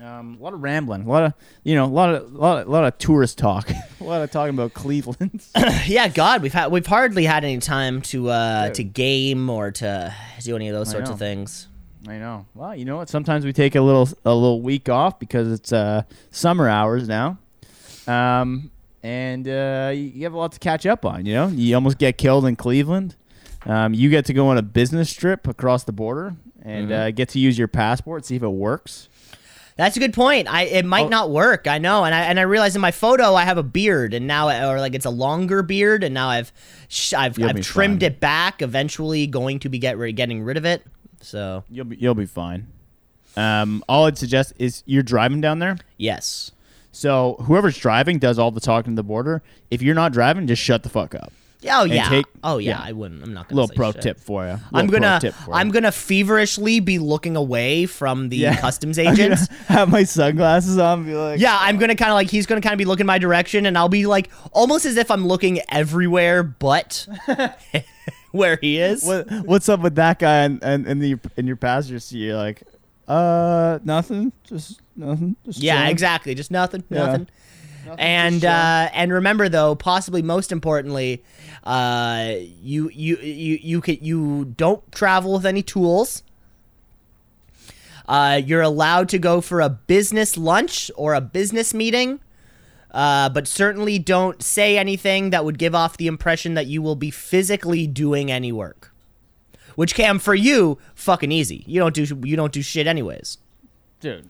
Um, 0.00 0.36
a 0.38 0.42
lot 0.44 0.52
of 0.54 0.62
rambling, 0.62 1.02
a 1.06 1.08
lot 1.08 1.24
of 1.24 1.32
you 1.64 1.74
know, 1.74 1.84
a 1.84 1.86
lot 1.86 2.14
of 2.14 2.32
lot 2.32 2.62
of, 2.62 2.68
lot 2.68 2.84
of 2.84 2.96
tourist 2.98 3.36
talk, 3.36 3.68
a 4.00 4.04
lot 4.04 4.22
of 4.22 4.30
talking 4.30 4.54
about 4.54 4.72
Cleveland. 4.74 5.44
Yeah, 5.86 6.06
God, 6.08 6.40
we've 6.42 6.52
had 6.52 6.70
we've 6.70 6.86
hardly 6.86 7.24
had 7.24 7.42
any 7.44 7.58
time 7.58 8.00
to 8.02 8.30
uh 8.30 8.64
Yeah. 8.66 8.72
to 8.74 8.84
game 8.84 9.50
or 9.50 9.72
to 9.72 10.14
do 10.44 10.54
any 10.54 10.68
of 10.68 10.74
those 10.74 10.88
I 10.90 10.92
sorts 10.92 11.10
of 11.10 11.18
things. 11.18 11.66
I 12.06 12.18
know. 12.18 12.46
Well, 12.54 12.76
you 12.76 12.84
know 12.84 12.96
what? 12.96 13.08
Sometimes 13.08 13.44
we 13.44 13.52
take 13.52 13.74
a 13.74 13.80
little 13.80 14.08
a 14.24 14.32
little 14.32 14.62
week 14.62 14.88
off 14.88 15.18
because 15.18 15.50
it's 15.50 15.72
uh, 15.72 16.02
summer 16.30 16.68
hours 16.68 17.08
now, 17.08 17.38
um, 18.06 18.70
and 19.02 19.46
uh, 19.48 19.90
you, 19.92 20.02
you 20.02 20.22
have 20.24 20.32
a 20.32 20.38
lot 20.38 20.52
to 20.52 20.58
catch 20.60 20.86
up 20.86 21.04
on. 21.04 21.26
You 21.26 21.34
know, 21.34 21.48
you 21.48 21.74
almost 21.74 21.98
get 21.98 22.16
killed 22.18 22.44
in 22.46 22.54
Cleveland. 22.56 23.16
Um, 23.66 23.94
you 23.94 24.10
get 24.10 24.24
to 24.26 24.32
go 24.32 24.46
on 24.48 24.56
a 24.58 24.62
business 24.62 25.12
trip 25.12 25.48
across 25.48 25.82
the 25.84 25.92
border 25.92 26.36
and 26.62 26.92
uh, 26.92 27.10
get 27.10 27.30
to 27.30 27.40
use 27.40 27.58
your 27.58 27.68
passport, 27.68 28.24
see 28.24 28.36
if 28.36 28.42
it 28.42 28.48
works. 28.48 29.08
That's 29.78 29.96
a 29.96 30.00
good 30.00 30.12
point. 30.12 30.48
I 30.52 30.62
it 30.64 30.84
might 30.84 31.06
Oh. 31.06 31.08
not 31.08 31.30
work. 31.30 31.66
I 31.66 31.78
know, 31.78 32.04
and 32.04 32.14
I 32.14 32.22
and 32.24 32.38
I 32.38 32.42
realize 32.42 32.74
in 32.74 32.82
my 32.82 32.90
photo 32.90 33.34
I 33.34 33.44
have 33.44 33.56
a 33.58 33.62
beard, 33.62 34.12
and 34.12 34.26
now 34.26 34.50
or 34.70 34.80
like 34.80 34.94
it's 34.94 35.06
a 35.06 35.10
longer 35.10 35.62
beard, 35.62 36.02
and 36.04 36.12
now 36.12 36.28
I've 36.28 36.52
sh- 36.88 37.14
I've, 37.14 37.40
I've 37.42 37.60
trimmed 37.62 38.00
fine. 38.02 38.10
it 38.10 38.18
back. 38.20 38.60
Eventually, 38.60 39.26
going 39.28 39.60
to 39.60 39.68
be 39.70 39.78
get 39.78 39.96
getting 40.16 40.42
rid 40.42 40.56
of 40.56 40.64
it. 40.66 40.82
So 41.22 41.62
You'll 41.70 41.84
be 41.86 41.96
you'll 41.96 42.14
be 42.16 42.26
fine. 42.26 42.66
Um, 43.36 43.84
all 43.88 44.06
I'd 44.06 44.18
suggest 44.18 44.52
is 44.58 44.82
you're 44.84 45.04
driving 45.04 45.40
down 45.40 45.60
there. 45.60 45.78
yes, 45.96 46.50
So 46.90 47.36
whoever's 47.42 47.78
driving 47.78 48.18
does 48.18 48.36
all 48.36 48.50
the 48.50 48.60
talking 48.60 48.94
to 48.94 48.96
the 48.96 49.04
border. 49.04 49.42
If 49.70 49.80
you're 49.80 49.94
not 49.94 50.12
driving, 50.12 50.48
just 50.48 50.60
shut 50.60 50.82
the 50.82 50.88
fuck 50.88 51.14
up. 51.14 51.32
Oh 51.66 51.84
yeah, 51.84 52.08
take- 52.08 52.26
oh 52.44 52.58
yeah, 52.58 52.70
yeah. 52.78 52.80
I 52.88 52.92
wouldn't. 52.92 53.22
I'm 53.22 53.32
not 53.34 53.48
gonna 53.48 53.60
Little 53.62 53.68
say 53.68 53.74
pro 53.76 53.92
shit. 53.92 54.02
tip 54.02 54.20
for 54.20 54.44
you. 54.46 54.52
I'm 54.72 54.86
Little 54.86 54.90
pro 54.90 55.00
gonna 55.00 55.20
tip 55.20 55.34
for 55.34 55.50
you. 55.50 55.56
I'm 55.56 55.70
gonna 55.70 55.90
feverishly 55.92 56.80
be 56.80 56.98
looking 56.98 57.36
away 57.36 57.86
from 57.86 58.28
the 58.28 58.44
customs 58.60 58.98
I'm 58.98 59.08
agents. 59.08 59.48
have 59.66 59.88
my 59.90 60.04
sunglasses 60.04 60.78
on. 60.78 61.04
Be 61.04 61.14
like, 61.14 61.40
Yeah, 61.40 61.56
I'm 61.60 61.78
gonna 61.78 61.94
kind 61.96 62.10
of 62.10 62.14
like 62.14 62.30
he's 62.30 62.46
gonna 62.46 62.60
kind 62.60 62.74
of 62.74 62.78
be 62.78 62.84
looking 62.84 63.06
my 63.06 63.18
direction, 63.18 63.66
and 63.66 63.76
I'll 63.76 63.88
be 63.88 64.06
like 64.06 64.30
almost 64.52 64.84
as 64.86 64.96
if 64.96 65.10
I'm 65.10 65.26
looking 65.26 65.60
everywhere 65.68 66.42
but 66.42 67.06
where 68.32 68.58
he 68.60 68.78
is. 68.78 69.02
What, 69.04 69.30
what's 69.44 69.68
up 69.68 69.80
with 69.80 69.94
that 69.96 70.18
guy 70.18 70.44
and 70.44 70.62
and 70.62 70.86
in 70.86 70.98
the 70.98 71.16
in 71.36 71.46
your 71.46 71.56
passenger 71.56 71.98
seat? 71.98 72.18
You're 72.18 72.36
like, 72.36 72.62
uh, 73.06 73.78
nothing, 73.84 74.32
just 74.44 74.80
nothing. 74.96 75.36
Just 75.44 75.58
Yeah, 75.60 75.76
chilling." 75.78 75.90
exactly. 75.90 76.34
Just 76.34 76.50
nothing, 76.50 76.84
Yeah. 76.90 77.06
nothing. 77.06 77.28
And 77.96 78.44
uh, 78.44 78.88
and 78.92 79.12
remember 79.12 79.48
though, 79.48 79.74
possibly 79.74 80.22
most 80.22 80.52
importantly, 80.52 81.22
uh, 81.64 82.34
you 82.60 82.90
you 82.90 83.16
you 83.18 83.58
you 83.62 83.80
can 83.80 83.98
you 84.00 84.46
don't 84.56 84.90
travel 84.92 85.34
with 85.34 85.46
any 85.46 85.62
tools. 85.62 86.22
Uh, 88.06 88.40
you're 88.44 88.62
allowed 88.62 89.08
to 89.10 89.18
go 89.18 89.40
for 89.40 89.60
a 89.60 89.68
business 89.68 90.38
lunch 90.38 90.90
or 90.96 91.12
a 91.12 91.20
business 91.20 91.74
meeting, 91.74 92.20
uh, 92.90 93.28
but 93.28 93.46
certainly 93.46 93.98
don't 93.98 94.42
say 94.42 94.78
anything 94.78 95.28
that 95.30 95.44
would 95.44 95.58
give 95.58 95.74
off 95.74 95.98
the 95.98 96.06
impression 96.06 96.54
that 96.54 96.66
you 96.66 96.80
will 96.80 96.96
be 96.96 97.10
physically 97.10 97.86
doing 97.86 98.30
any 98.30 98.50
work. 98.50 98.94
Which 99.74 99.94
Cam, 99.94 100.18
for 100.18 100.34
you, 100.34 100.78
fucking 100.94 101.30
easy. 101.30 101.64
You 101.66 101.80
don't 101.80 101.94
do 101.94 102.04
you 102.24 102.34
don't 102.34 102.52
do 102.52 102.62
shit 102.62 102.86
anyways. 102.86 103.38
dude. 104.00 104.28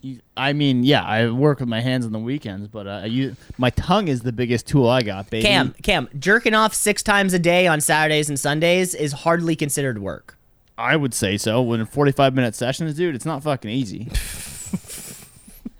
You, 0.00 0.20
I 0.36 0.52
mean, 0.52 0.84
yeah, 0.84 1.02
I 1.02 1.28
work 1.28 1.58
with 1.60 1.68
my 1.68 1.80
hands 1.80 2.06
on 2.06 2.12
the 2.12 2.18
weekends, 2.20 2.68
but 2.68 2.86
uh, 2.86 3.02
you, 3.06 3.34
my 3.56 3.70
tongue 3.70 4.06
is 4.08 4.22
the 4.22 4.32
biggest 4.32 4.66
tool 4.66 4.88
I 4.88 5.02
got, 5.02 5.28
baby. 5.28 5.44
Cam, 5.44 5.74
Cam, 5.82 6.08
jerking 6.18 6.54
off 6.54 6.72
six 6.72 7.02
times 7.02 7.34
a 7.34 7.38
day 7.38 7.66
on 7.66 7.80
Saturdays 7.80 8.28
and 8.28 8.38
Sundays 8.38 8.94
is 8.94 9.12
hardly 9.12 9.56
considered 9.56 9.98
work. 9.98 10.38
I 10.76 10.94
would 10.94 11.14
say 11.14 11.36
so. 11.36 11.60
When 11.60 11.84
45 11.84 12.34
minute 12.34 12.54
sessions, 12.54 12.94
dude, 12.94 13.16
it's 13.16 13.26
not 13.26 13.42
fucking 13.42 13.70
easy. 13.70 14.08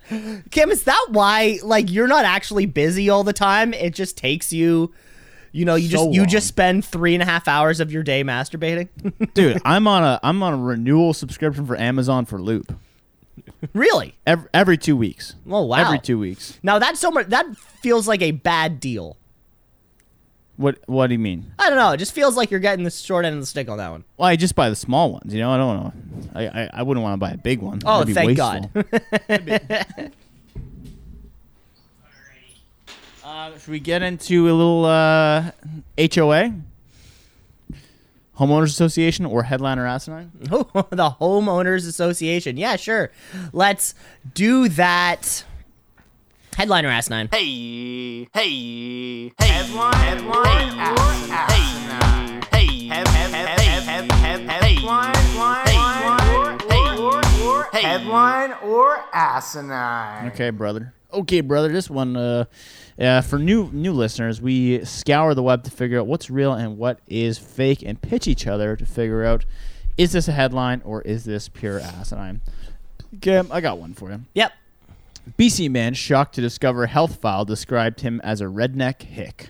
Cam, 0.51 0.71
is 0.71 0.83
that 0.83 1.07
why 1.09 1.59
like 1.63 1.91
you're 1.91 2.07
not 2.07 2.25
actually 2.25 2.65
busy 2.65 3.09
all 3.09 3.23
the 3.23 3.33
time? 3.33 3.73
It 3.73 3.93
just 3.93 4.17
takes 4.17 4.51
you, 4.51 4.91
you 5.51 5.65
know, 5.65 5.75
you 5.75 5.89
So 5.89 6.05
just 6.05 6.11
you 6.11 6.25
just 6.25 6.47
spend 6.47 6.85
three 6.85 7.13
and 7.13 7.21
a 7.21 7.25
half 7.25 7.47
hours 7.47 7.79
of 7.79 7.91
your 7.91 8.03
day 8.03 8.23
masturbating. 8.23 8.89
dude, 9.33 9.61
I'm 9.65 9.87
on 9.87 10.03
a 10.03 10.19
I'm 10.23 10.41
on 10.41 10.53
a 10.53 10.57
renewal 10.57 11.13
subscription 11.13 11.65
for 11.65 11.77
Amazon 11.77 12.25
for 12.25 12.41
Loop 12.41 12.73
really? 13.73 14.15
every 14.25 14.49
every 14.53 14.77
two 14.77 14.95
weeks. 14.95 15.35
Oh 15.49 15.65
wow. 15.65 15.77
Every 15.77 15.99
two 15.99 16.19
weeks. 16.19 16.59
Now 16.63 16.79
that's 16.79 16.99
so 16.99 17.11
much. 17.11 17.27
That 17.27 17.57
feels 17.57 18.07
like 18.07 18.21
a 18.21 18.31
bad 18.31 18.79
deal. 18.79 19.17
What 20.57 20.77
What 20.87 21.07
do 21.07 21.13
you 21.13 21.19
mean? 21.19 21.53
I 21.57 21.69
don't 21.69 21.77
know. 21.77 21.91
It 21.91 21.97
just 21.97 22.11
feels 22.13 22.35
like 22.35 22.51
you're 22.51 22.59
getting 22.59 22.83
the 22.83 22.91
short 22.91 23.23
end 23.23 23.35
of 23.35 23.41
the 23.41 23.45
stick 23.45 23.69
on 23.69 23.77
that 23.77 23.91
one. 23.91 24.03
Well, 24.17 24.27
I 24.27 24.35
just 24.35 24.55
buy 24.55 24.69
the 24.69 24.75
small 24.75 25.11
ones. 25.13 25.33
You 25.33 25.39
know, 25.39 25.51
I 25.51 25.57
don't 25.57 25.77
know. 25.77 25.93
I 26.35 26.47
I, 26.47 26.69
I 26.73 26.83
wouldn't 26.83 27.01
want 27.01 27.13
to 27.13 27.17
buy 27.17 27.31
a 27.31 27.37
big 27.37 27.61
one. 27.61 27.79
Oh, 27.85 28.03
That'd 28.03 28.07
be 28.07 28.13
thank 28.13 28.37
wasteful. 28.37 30.11
uh, 33.23 33.57
should 33.57 33.69
we 33.69 33.79
get 33.79 34.01
into 34.01 34.49
a 34.49 34.53
little 34.53 34.83
uh, 34.83 35.51
HOA, 35.97 36.53
homeowners 38.39 38.67
association, 38.67 39.25
or 39.25 39.43
headliner 39.43 39.85
asinine? 39.85 40.31
Oh, 40.51 40.87
the 40.89 41.11
homeowners 41.19 41.87
association. 41.87 42.57
Yeah, 42.57 42.75
sure. 42.75 43.11
Let's 43.53 43.93
do 44.33 44.69
that. 44.69 45.43
Headliner 46.55 46.89
asinine. 46.89 47.29
Hey, 47.31 48.27
hey, 48.33 49.29
hey, 49.29 49.31
headline, 49.39 49.93
headline, 49.95 50.79
asinine. 50.79 52.41
Hey, 52.51 52.87
head, 52.87 53.07
head, 53.07 53.31
head, 53.31 53.59
headline, 53.59 54.47
headline, 54.47 55.29
headline 57.71 58.53
or 58.63 59.03
asinine. 59.13 60.27
Okay, 60.27 60.49
brother. 60.49 60.93
Okay, 61.11 61.41
brother. 61.41 61.69
This 61.69 61.89
one, 61.89 62.15
uh, 62.15 62.45
uh, 62.99 63.21
for 63.21 63.39
new 63.39 63.71
new 63.71 63.93
listeners, 63.93 64.41
we 64.41 64.85
scour 64.85 65.33
the 65.33 65.41
web 65.41 65.63
to 65.63 65.71
figure 65.71 65.99
out 65.99 66.07
what's 66.07 66.29
real 66.29 66.53
and 66.53 66.77
what 66.77 66.99
is 67.07 67.39
fake, 67.39 67.81
and 67.83 67.99
pitch 67.99 68.27
each 68.27 68.45
other 68.45 68.75
to 68.75 68.85
figure 68.85 69.23
out 69.23 69.45
is 69.97 70.11
this 70.11 70.27
a 70.27 70.31
headline 70.31 70.81
or 70.85 71.01
is 71.01 71.25
this 71.25 71.49
pure 71.49 71.79
asinine. 71.79 72.41
Okay, 73.15 73.37
I 73.37 73.57
I 73.57 73.61
got 73.61 73.79
one 73.79 73.93
for 73.93 74.11
you. 74.11 74.21
Yep. 74.33 74.53
BC 75.37 75.69
man 75.69 75.93
shocked 75.93 76.35
to 76.35 76.41
discover 76.41 76.85
health 76.85 77.17
file 77.17 77.43
described 77.43 78.01
him 78.01 78.21
as 78.23 78.39
a 78.39 78.45
redneck 78.45 79.01
hick. 79.01 79.49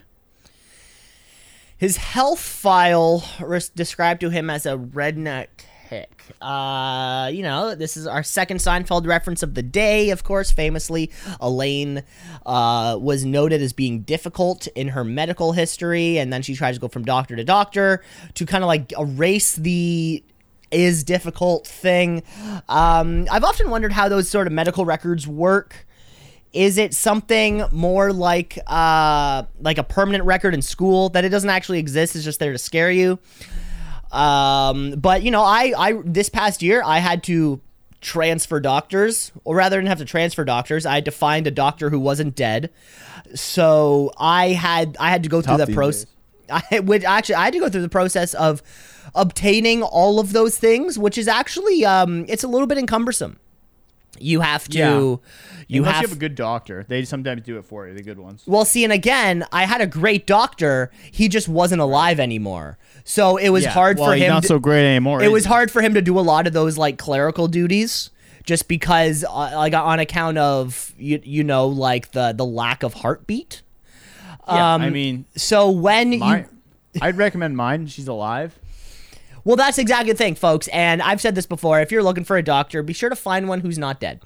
His 1.77 1.97
health 1.97 2.39
file 2.39 3.23
res- 3.39 3.69
described 3.69 4.21
to 4.21 4.29
him 4.29 4.49
as 4.49 4.65
a 4.65 4.77
redneck 4.77 5.47
hick. 5.89 6.23
Uh, 6.41 7.29
you 7.33 7.41
know, 7.41 7.75
this 7.75 7.97
is 7.97 8.07
our 8.07 8.23
second 8.23 8.57
Seinfeld 8.57 9.07
reference 9.07 9.43
of 9.43 9.55
the 9.55 9.63
day, 9.63 10.11
of 10.11 10.23
course. 10.23 10.51
Famously, 10.51 11.11
Elaine 11.41 12.03
uh, 12.45 12.97
was 12.99 13.25
noted 13.25 13.61
as 13.61 13.73
being 13.73 14.01
difficult 14.01 14.67
in 14.67 14.89
her 14.89 15.03
medical 15.03 15.51
history, 15.51 16.17
and 16.17 16.31
then 16.31 16.41
she 16.41 16.55
tries 16.55 16.75
to 16.75 16.81
go 16.81 16.87
from 16.87 17.03
doctor 17.03 17.35
to 17.35 17.43
doctor 17.43 18.03
to 18.35 18.45
kind 18.45 18.63
of 18.63 18.67
like 18.67 18.93
erase 18.97 19.55
the 19.55 20.23
is 20.71 21.03
difficult 21.03 21.65
thing. 21.65 22.21
Um, 22.69 23.27
I've 23.31 23.43
often 23.43 23.71
wondered 23.71 23.91
how 23.91 24.07
those 24.07 24.29
sort 24.29 24.45
of 24.45 24.53
medical 24.53 24.85
records 24.85 25.27
work. 25.27 25.87
Is 26.53 26.77
it 26.77 26.93
something 26.93 27.63
more 27.71 28.13
like 28.13 28.57
uh, 28.67 29.43
like 29.59 29.77
a 29.77 29.83
permanent 29.83 30.23
record 30.25 30.53
in 30.53 30.61
school 30.61 31.09
that 31.09 31.25
it 31.25 31.29
doesn't 31.29 31.49
actually 31.49 31.79
exist? 31.79 32.15
It's 32.15 32.25
just 32.25 32.39
there 32.39 32.51
to 32.51 32.57
scare 32.57 32.91
you. 32.91 33.19
Um, 34.11 34.91
but 34.97 35.23
you 35.23 35.31
know, 35.31 35.43
I 35.43 35.73
I 35.77 36.01
this 36.03 36.29
past 36.29 36.61
year 36.61 36.81
I 36.83 36.99
had 36.99 37.23
to 37.23 37.61
transfer 38.01 38.59
doctors, 38.59 39.31
or 39.43 39.55
rather, 39.55 39.77
than 39.77 39.85
have 39.87 39.99
to 39.99 40.05
transfer 40.05 40.45
doctors, 40.45 40.85
I 40.85 40.95
had 40.95 41.05
to 41.05 41.11
find 41.11 41.45
a 41.47 41.51
doctor 41.51 41.89
who 41.89 41.99
wasn't 41.99 42.35
dead. 42.35 42.69
So 43.35 44.11
I 44.17 44.49
had 44.49 44.97
I 44.99 45.09
had 45.09 45.23
to 45.23 45.29
go 45.29 45.41
through 45.41 45.57
Tough 45.57 45.67
the 45.67 45.75
process. 45.75 46.05
I 46.51 46.79
which 46.79 47.03
actually 47.03 47.35
I 47.35 47.45
had 47.45 47.53
to 47.53 47.59
go 47.59 47.69
through 47.69 47.83
the 47.83 47.89
process 47.89 48.33
of 48.33 48.63
obtaining 49.13 49.83
all 49.83 50.19
of 50.19 50.33
those 50.33 50.57
things, 50.57 50.97
which 50.97 51.17
is 51.17 51.27
actually 51.27 51.85
um 51.85 52.25
it's 52.27 52.43
a 52.43 52.47
little 52.47 52.67
bit 52.67 52.77
encumbersome. 52.77 53.39
You 54.21 54.41
have 54.41 54.67
to 54.69 54.77
Yeah. 54.77 54.97
you 55.67 55.81
Unless 55.83 55.93
have, 55.95 56.01
you 56.03 56.07
have 56.09 56.17
a 56.17 56.19
good 56.19 56.35
doctor, 56.35 56.85
they 56.87 57.03
sometimes 57.05 57.43
do 57.43 57.57
it 57.57 57.65
for 57.65 57.87
you. 57.87 57.93
The 57.93 58.01
good 58.03 58.19
ones. 58.19 58.43
well, 58.45 58.65
see, 58.65 58.83
and 58.83 58.93
again, 58.93 59.45
I 59.51 59.65
had 59.65 59.81
a 59.81 59.87
great 59.87 60.25
doctor. 60.27 60.91
He 61.11 61.27
just 61.27 61.47
wasn't 61.47 61.81
alive 61.81 62.19
anymore, 62.19 62.77
so 63.03 63.37
it 63.37 63.49
was 63.49 63.63
Yeah. 63.63 63.69
hard 63.71 63.97
well, 63.99 64.09
for 64.09 64.13
he's 64.15 64.23
him. 64.23 64.29
not 64.29 64.41
to- 64.43 64.47
so 64.47 64.59
great 64.59 64.85
anymore. 64.87 65.21
It 65.23 65.31
was 65.31 65.43
he? 65.45 65.49
hard 65.49 65.71
for 65.71 65.81
him 65.81 65.93
to 65.93 66.01
do 66.01 66.17
a 66.17 66.21
lot 66.21 66.47
of 66.47 66.53
those 66.53 66.77
like 66.77 66.97
clerical 66.97 67.47
duties, 67.47 68.09
just 68.45 68.67
because, 68.67 69.23
uh, 69.23 69.51
like, 69.55 69.73
on 69.73 69.99
account 69.99 70.37
of 70.37 70.93
you, 70.97 71.19
you 71.23 71.43
know, 71.43 71.67
like 71.67 72.11
the 72.11 72.33
the 72.35 72.45
lack 72.45 72.83
of 72.83 72.93
heartbeat. 72.95 73.61
Yeah, 74.47 74.73
um, 74.75 74.81
I 74.81 74.89
mean, 74.89 75.25
So 75.35 75.69
when 75.69 76.17
my, 76.19 76.37
you 76.39 76.45
I'd 77.01 77.17
recommend 77.17 77.55
mine. 77.55 77.85
She's 77.87 78.07
alive. 78.07 78.57
Well, 79.43 79.55
that's 79.55 79.77
exactly 79.77 80.11
the 80.11 80.17
thing, 80.17 80.35
folks. 80.35 80.67
And 80.69 81.01
I've 81.01 81.21
said 81.21 81.35
this 81.35 81.45
before. 81.45 81.79
If 81.81 81.91
you're 81.91 82.03
looking 82.03 82.23
for 82.23 82.37
a 82.37 82.43
doctor, 82.43 82.83
be 82.83 82.93
sure 82.93 83.09
to 83.09 83.15
find 83.15 83.47
one 83.47 83.61
who's 83.61 83.77
not 83.77 83.99
dead. 83.99 84.21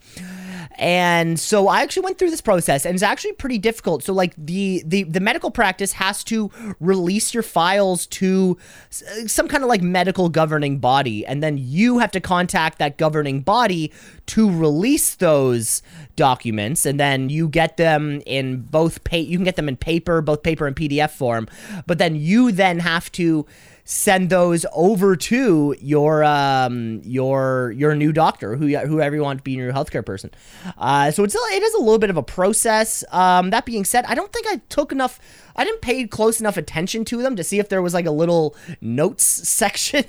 And 0.75 1.39
so 1.39 1.67
I 1.67 1.81
actually 1.81 2.03
went 2.03 2.17
through 2.17 2.31
this 2.31 2.41
process, 2.41 2.85
and 2.85 2.95
it's 2.95 3.03
actually 3.03 3.33
pretty 3.33 3.57
difficult. 3.57 4.03
So, 4.03 4.13
like 4.13 4.33
the 4.37 4.83
the 4.85 5.03
the 5.03 5.19
medical 5.19 5.51
practice 5.51 5.93
has 5.93 6.23
to 6.25 6.49
release 6.79 7.33
your 7.33 7.43
files 7.43 8.07
to 8.07 8.57
some 8.89 9.47
kind 9.47 9.63
of 9.63 9.69
like 9.69 9.81
medical 9.81 10.29
governing 10.29 10.79
body, 10.79 11.25
and 11.25 11.43
then 11.43 11.57
you 11.59 11.99
have 11.99 12.11
to 12.11 12.19
contact 12.19 12.79
that 12.79 12.97
governing 12.97 13.41
body 13.41 13.91
to 14.27 14.49
release 14.49 15.15
those 15.15 15.83
documents, 16.15 16.85
and 16.85 16.99
then 16.99 17.29
you 17.29 17.47
get 17.47 17.77
them 17.77 18.21
in 18.25 18.61
both 18.61 19.03
pay. 19.03 19.19
You 19.19 19.37
can 19.37 19.45
get 19.45 19.55
them 19.55 19.69
in 19.69 19.77
paper, 19.77 20.21
both 20.21 20.41
paper 20.41 20.65
and 20.65 20.75
PDF 20.75 21.11
form, 21.11 21.47
but 21.85 21.99
then 21.99 22.15
you 22.15 22.51
then 22.51 22.79
have 22.79 23.11
to 23.13 23.45
send 23.85 24.29
those 24.29 24.65
over 24.71 25.15
to 25.15 25.75
your 25.79 26.23
um 26.23 27.01
your 27.03 27.71
your 27.71 27.95
new 27.95 28.13
doctor 28.13 28.55
who 28.55 28.77
whoever 28.77 29.15
you 29.15 29.21
want 29.21 29.39
to 29.39 29.43
be 29.43 29.51
your 29.51 29.73
healthcare 29.73 30.05
person. 30.05 30.31
Uh 30.77 31.11
so 31.11 31.23
it's 31.23 31.35
it 31.35 31.63
is 31.63 31.73
a 31.73 31.79
little 31.79 31.99
bit 31.99 32.09
of 32.09 32.17
a 32.17 32.23
process. 32.23 33.03
Um 33.11 33.49
that 33.49 33.65
being 33.65 33.83
said 33.83 34.05
i 34.05 34.15
don't 34.15 34.31
think 34.31 34.47
i 34.47 34.61
took 34.69 34.91
enough 34.91 35.19
i 35.55 35.63
didn't 35.63 35.81
pay 35.81 36.07
close 36.07 36.39
enough 36.39 36.55
attention 36.57 37.03
to 37.05 37.21
them 37.21 37.35
to 37.35 37.43
see 37.43 37.59
if 37.59 37.69
there 37.69 37.81
was 37.81 37.93
like 37.93 38.05
a 38.05 38.11
little 38.11 38.55
notes 38.79 39.23
section 39.49 40.05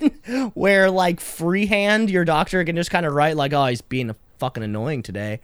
where 0.53 0.89
like 0.89 1.19
freehand 1.19 2.09
your 2.09 2.23
doctor 2.25 2.63
can 2.63 2.75
just 2.75 2.91
kind 2.91 3.05
of 3.05 3.13
write 3.13 3.35
like 3.35 3.51
oh 3.53 3.65
he's 3.65 3.81
being 3.81 4.09
a 4.09 4.15
fucking 4.37 4.63
annoying 4.63 5.03
today. 5.03 5.41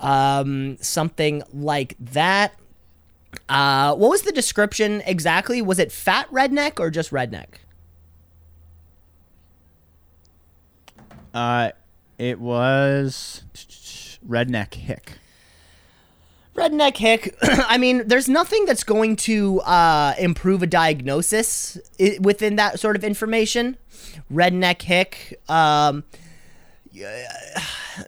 Um 0.00 0.78
something 0.80 1.42
like 1.52 1.96
that 2.00 2.54
uh, 3.48 3.94
what 3.94 4.10
was 4.10 4.22
the 4.22 4.32
description 4.32 5.02
exactly? 5.06 5.62
Was 5.62 5.78
it 5.78 5.92
fat 5.92 6.30
redneck 6.30 6.78
or 6.78 6.90
just 6.90 7.10
redneck? 7.10 7.46
Uh, 11.34 11.70
it 12.18 12.40
was 12.40 13.42
redneck 14.26 14.74
hick. 14.74 15.18
Redneck 16.54 16.98
hick. 16.98 17.36
I 17.42 17.78
mean, 17.78 18.06
there's 18.06 18.28
nothing 18.28 18.66
that's 18.66 18.84
going 18.84 19.16
to 19.16 19.60
uh, 19.62 20.14
improve 20.18 20.62
a 20.62 20.66
diagnosis 20.66 21.78
within 22.20 22.56
that 22.56 22.78
sort 22.78 22.96
of 22.96 23.04
information. 23.04 23.78
Redneck 24.30 24.82
hick. 24.82 25.40
Um, 25.48 26.04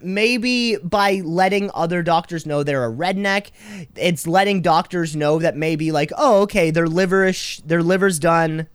maybe 0.02 0.76
by 0.76 1.22
letting 1.24 1.70
other 1.74 2.02
doctors 2.02 2.46
know 2.46 2.62
they're 2.62 2.84
a 2.84 2.92
redneck, 2.92 3.50
it's 3.96 4.26
letting 4.26 4.62
doctors 4.62 5.16
know 5.16 5.38
that 5.38 5.56
maybe 5.56 5.90
like, 5.90 6.12
oh, 6.16 6.42
okay, 6.42 6.70
their 6.70 6.86
liverish, 6.86 7.62
their 7.66 7.82
liver's 7.82 8.18
done, 8.18 8.68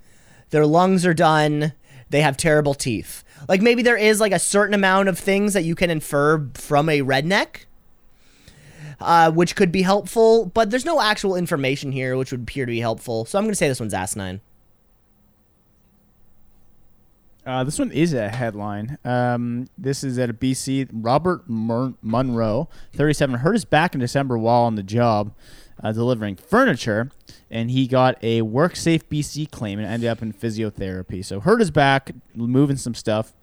their 0.50 0.66
lungs 0.66 1.06
are 1.06 1.14
done, 1.14 1.74
they 2.10 2.22
have 2.22 2.38
terrible 2.38 2.74
teeth. 2.74 3.24
Like 3.48 3.62
maybe 3.62 3.82
there 3.82 3.98
is 3.98 4.20
like 4.20 4.32
a 4.32 4.40
certain 4.40 4.74
amount 4.74 5.10
of 5.10 5.18
things 5.18 5.54
that 5.54 5.64
you 5.64 5.76
can 5.76 5.90
infer 5.90 6.48
from 6.54 6.90
a 6.90 7.02
redneck. 7.02 7.66
Uh, 9.02 9.32
which 9.32 9.56
could 9.56 9.72
be 9.72 9.82
helpful, 9.82 10.48
but 10.48 10.72
there's 10.72 10.84
no 10.84 11.00
actual 11.00 11.38
information 11.38 11.94
here 11.94 12.18
which 12.18 12.32
would 12.32 12.42
appear 12.42 12.66
to 12.66 12.72
be 12.72 12.82
helpful. 12.82 13.24
So 13.24 13.38
I'm 13.38 13.46
going 13.46 13.54
to 13.54 13.56
say 13.56 13.70
this 13.70 13.80
one's 13.80 13.94
asinine. 13.94 14.42
Uh, 17.50 17.64
this 17.64 17.80
one 17.80 17.92
is 17.92 18.14
a 18.14 18.30
headline. 18.30 19.00
Um, 19.04 19.66
this 19.76 20.04
is 20.04 20.20
at 20.20 20.30
a 20.30 20.34
BC. 20.34 20.88
Robert 20.94 21.50
Mer- 21.50 21.96
Munro, 22.00 22.70
37, 22.94 23.38
hurt 23.38 23.54
his 23.54 23.66
back 23.66 23.96
in 23.96 24.00
December 24.00 24.38
while 24.38 24.62
on 24.62 24.76
the 24.76 24.84
job 24.84 25.34
uh, 25.84 25.92
delivering 25.92 26.36
furniture, 26.36 27.10
and 27.50 27.72
he 27.72 27.88
got 27.88 28.20
a 28.22 28.44
WorkSafe 28.44 29.02
BC 29.06 29.50
claim 29.50 29.80
and 29.80 29.88
ended 29.88 30.08
up 30.08 30.22
in 30.22 30.32
physiotherapy. 30.32 31.26
So 31.26 31.40
hurt 31.40 31.60
his 31.60 31.72
back, 31.72 32.12
moving 32.36 32.78
some 32.78 32.94
stuff. 32.94 33.34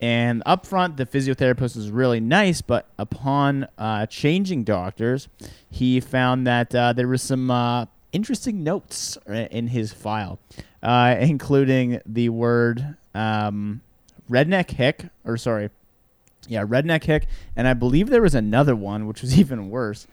And 0.00 0.42
up 0.44 0.66
front, 0.66 0.96
the 0.96 1.06
physiotherapist 1.06 1.76
was 1.76 1.92
really 1.92 2.18
nice, 2.18 2.60
but 2.60 2.88
upon 2.98 3.68
uh, 3.78 4.06
changing 4.06 4.64
doctors, 4.64 5.28
he 5.70 6.00
found 6.00 6.44
that 6.48 6.74
uh, 6.74 6.92
there 6.92 7.06
was 7.06 7.22
some 7.22 7.52
uh, 7.52 7.86
interesting 8.10 8.64
notes 8.64 9.16
in 9.28 9.68
his 9.68 9.92
file, 9.92 10.40
uh, 10.82 11.14
including 11.20 12.00
the 12.04 12.30
word 12.30 12.96
um, 13.14 13.80
redneck 14.30 14.70
hick, 14.70 15.06
or 15.24 15.36
sorry, 15.36 15.70
yeah, 16.48 16.64
redneck 16.64 17.04
hick, 17.04 17.26
and 17.56 17.66
I 17.66 17.74
believe 17.74 18.08
there 18.08 18.22
was 18.22 18.34
another 18.34 18.76
one 18.76 19.06
which 19.06 19.22
was 19.22 19.38
even 19.38 19.70
worse. 19.70 20.06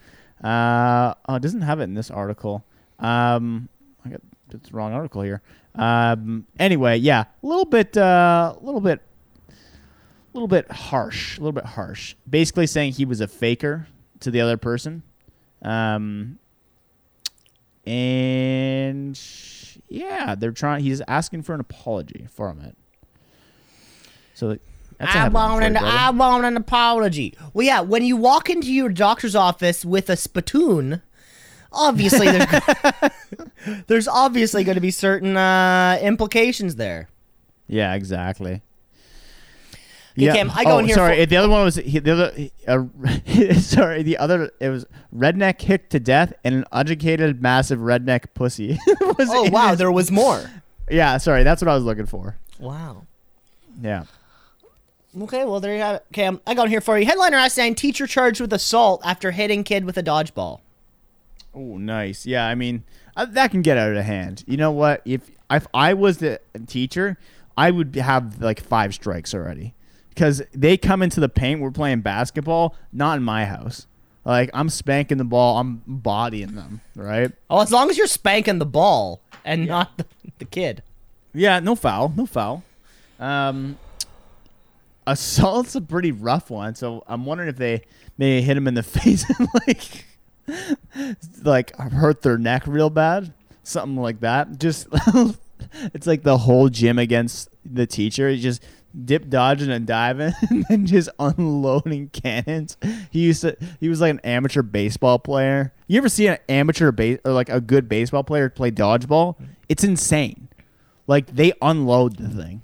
Uh, 0.44 1.14
oh, 1.28 1.36
it 1.36 1.42
doesn't 1.42 1.62
have 1.62 1.80
it 1.80 1.84
in 1.84 1.94
this 1.94 2.10
article. 2.10 2.64
Um, 3.00 3.70
I 4.06 4.10
got 4.10 4.22
it's 4.52 4.70
the 4.70 4.76
wrong 4.76 4.94
article 4.94 5.22
here. 5.22 5.42
Um, 5.76 6.46
anyway, 6.60 6.98
yeah, 6.98 7.26
a 7.42 7.48
little 7.48 7.66
bit, 7.66 7.96
a 7.96 8.56
little 8.62 8.82
bit 8.82 9.02
a 10.34 10.38
little 10.38 10.48
bit 10.48 10.72
harsh, 10.72 11.38
a 11.38 11.42
little 11.42 11.52
bit 11.52 11.66
harsh. 11.66 12.16
Basically 12.30 12.68
saying 12.68 12.94
he 12.94 13.06
was 13.06 13.20
a 13.20 13.28
faker 13.28 13.88
to 14.22 14.32
the 14.32 14.40
other 14.40 14.58
person. 14.58 15.04
Um, 15.62 16.40
and 17.86 19.20
yeah, 19.90 20.36
they're 20.36 20.52
trying. 20.52 20.84
He's 20.84 21.02
asking 21.08 21.44
for 21.44 21.54
an 21.54 21.60
apology 21.60 22.28
from 22.32 22.62
it. 22.62 22.78
So 24.42 24.58
I 25.00 25.30
want 25.30 25.64
an. 25.64 25.78
I 25.78 26.10
want 26.10 26.46
an 26.46 26.58
apology. 26.58 27.38
Well, 27.54 27.64
yeah, 27.64 27.82
when 27.82 28.04
you 28.04 28.18
walk 28.18 28.50
into 28.50 28.74
your 28.74 28.90
doctor's 28.90 29.36
office 29.36 29.86
with 29.86 30.10
a 30.10 30.18
spittoon, 30.18 31.04
obviously 31.72 32.26
there's 32.32 32.50
there's 33.88 34.08
obviously 34.08 34.64
going 34.64 34.76
to 34.76 34.82
be 34.82 34.90
certain 34.90 35.38
uh, 35.38 36.00
implications 36.02 36.78
there. 36.78 37.08
Yeah, 37.68 37.94
exactly. 37.94 38.64
Okay, 40.18 40.34
Cam, 40.34 40.50
I 40.56 40.64
go 40.64 40.72
oh, 40.72 40.80
in 40.80 40.86
here 40.86 40.96
Sorry, 40.96 41.20
for- 41.20 41.26
the 41.28 41.38
other 41.38 41.50
one 41.50 41.64
was 41.64 41.76
he- 41.76 42.00
the 42.00 42.12
other. 42.12 42.50
Uh, 42.68 43.54
sorry, 43.60 44.02
the 44.02 44.18
other 44.18 44.50
it 44.60 44.70
was 44.70 44.88
redneck 45.16 45.60
kicked 45.60 45.92
to 45.92 46.00
death 46.00 46.34
and 46.44 46.56
an 46.56 46.66
uneducated 46.72 47.44
massive 47.44 47.78
redneck 47.78 48.26
pussy. 48.34 48.80
Oh 49.20 49.52
wow, 49.52 49.70
his- 49.70 49.78
there 49.78 49.92
was 49.92 50.10
more. 50.10 50.50
yeah, 50.90 51.18
sorry, 51.18 51.44
that's 51.44 51.62
what 51.62 51.70
I 51.70 51.76
was 51.76 51.84
looking 51.84 52.08
for. 52.08 52.38
Wow. 52.60 53.06
Yeah. 53.84 54.06
Okay, 55.20 55.44
well 55.46 55.60
there 55.60 55.74
you 55.76 55.82
have 55.82 55.96
it. 55.98 56.06
Okay, 56.14 56.24
I'm- 56.26 56.40
I 56.48 56.54
got 56.54 56.70
here 56.70 56.82
for 56.82 56.98
you. 56.98 57.06
Headliner 57.06 57.38
asinine 57.38 57.76
teacher 57.76 58.08
charged 58.08 58.40
with 58.40 58.54
assault 58.54 59.02
after 59.04 59.32
hitting 59.32 59.64
kid 59.64 59.84
with 59.86 59.98
a 59.98 60.04
dodgeball. 60.04 60.62
Oh, 61.54 61.78
nice. 61.78 62.26
Yeah, 62.26 62.46
I 62.48 62.56
mean 62.56 62.84
uh, 63.18 63.26
that 63.26 63.52
can 63.52 63.62
get 63.62 63.78
out 63.78 63.94
of 63.96 64.06
hand. 64.06 64.44
You 64.48 64.58
know 64.58 64.72
what? 64.72 65.02
If 65.06 65.30
if 65.50 65.68
I 65.74 65.94
was 65.94 66.20
the 66.20 66.40
teacher, 66.68 67.18
I 67.58 67.72
would 67.72 67.94
have 67.98 68.42
like 68.42 68.62
five 68.62 68.94
strikes 68.94 69.34
already 69.34 69.74
because 70.10 70.42
they 70.54 70.78
come 70.78 71.02
into 71.02 71.20
the 71.20 71.28
paint. 71.28 71.60
We're 71.60 71.72
playing 71.72 72.02
basketball, 72.02 72.76
not 72.94 73.18
in 73.18 73.24
my 73.24 73.44
house. 73.46 73.88
Like 74.24 74.50
I'm 74.54 74.70
spanking 74.70 75.18
the 75.18 75.26
ball, 75.26 75.58
I'm 75.58 75.82
bodying 75.86 76.56
them, 76.56 76.80
right? 76.96 77.32
Oh, 77.50 77.60
as 77.62 77.72
long 77.72 77.90
as 77.90 77.98
you're 77.98 78.08
spanking 78.08 78.60
the 78.60 78.66
ball 78.66 79.20
and 79.44 79.68
not 79.68 79.98
the, 79.98 80.06
the 80.38 80.46
kid. 80.46 80.84
Yeah, 81.34 81.60
no 81.60 81.76
foul, 81.76 82.14
no 82.16 82.26
foul. 82.26 82.64
Um, 83.20 83.78
assault's 85.08 85.76
a 85.76 85.82
pretty 85.82 86.12
rough 86.12 86.50
one, 86.50 86.76
so 86.76 87.04
I'm 87.08 87.26
wondering 87.26 87.50
if 87.50 87.58
they 87.58 87.84
maybe 88.18 88.42
hit 88.42 88.58
him 88.58 88.68
in 88.68 88.74
the 88.74 88.84
face 88.84 89.26
and 89.30 89.48
like, 89.68 90.06
like 91.44 91.76
hurt 91.76 92.22
their 92.22 92.38
neck 92.38 92.64
real 92.68 92.90
bad, 92.90 93.34
something 93.64 93.98
like 93.98 94.20
that. 94.22 94.60
Just 94.60 94.88
it's 95.94 96.08
like 96.08 96.24
the 96.24 96.38
whole 96.38 96.70
gym 96.70 97.00
against 97.00 97.50
the 97.66 97.86
teacher. 97.86 98.30
He 98.30 98.40
just 98.40 98.64
dip 99.06 99.30
dodging 99.30 99.72
and 99.72 99.88
diving 99.88 100.34
and 100.50 100.66
then 100.70 100.86
just 100.86 101.10
unloading 101.20 102.10
cannons. 102.10 102.78
He 103.10 103.22
used 103.22 103.42
to 103.42 103.58
he 103.80 103.90
was 103.90 104.02
like 104.02 104.12
an 104.12 104.20
amateur 104.22 104.62
baseball 104.62 105.20
player. 105.20 105.74
You 105.88 105.98
ever 105.98 106.10
see 106.10 106.28
an 106.28 106.38
amateur 106.50 106.92
base 106.92 107.20
or 107.26 107.32
like 107.32 107.50
a 107.50 107.62
good 107.62 107.88
baseball 107.88 108.24
player 108.24 108.50
play 108.50 108.72
dodgeball? 108.72 109.36
It's 109.70 109.84
insane. 109.84 110.50
Like 111.08 111.28
they 111.28 111.54
unload 111.62 112.18
the 112.18 112.30
thing. 112.30 112.62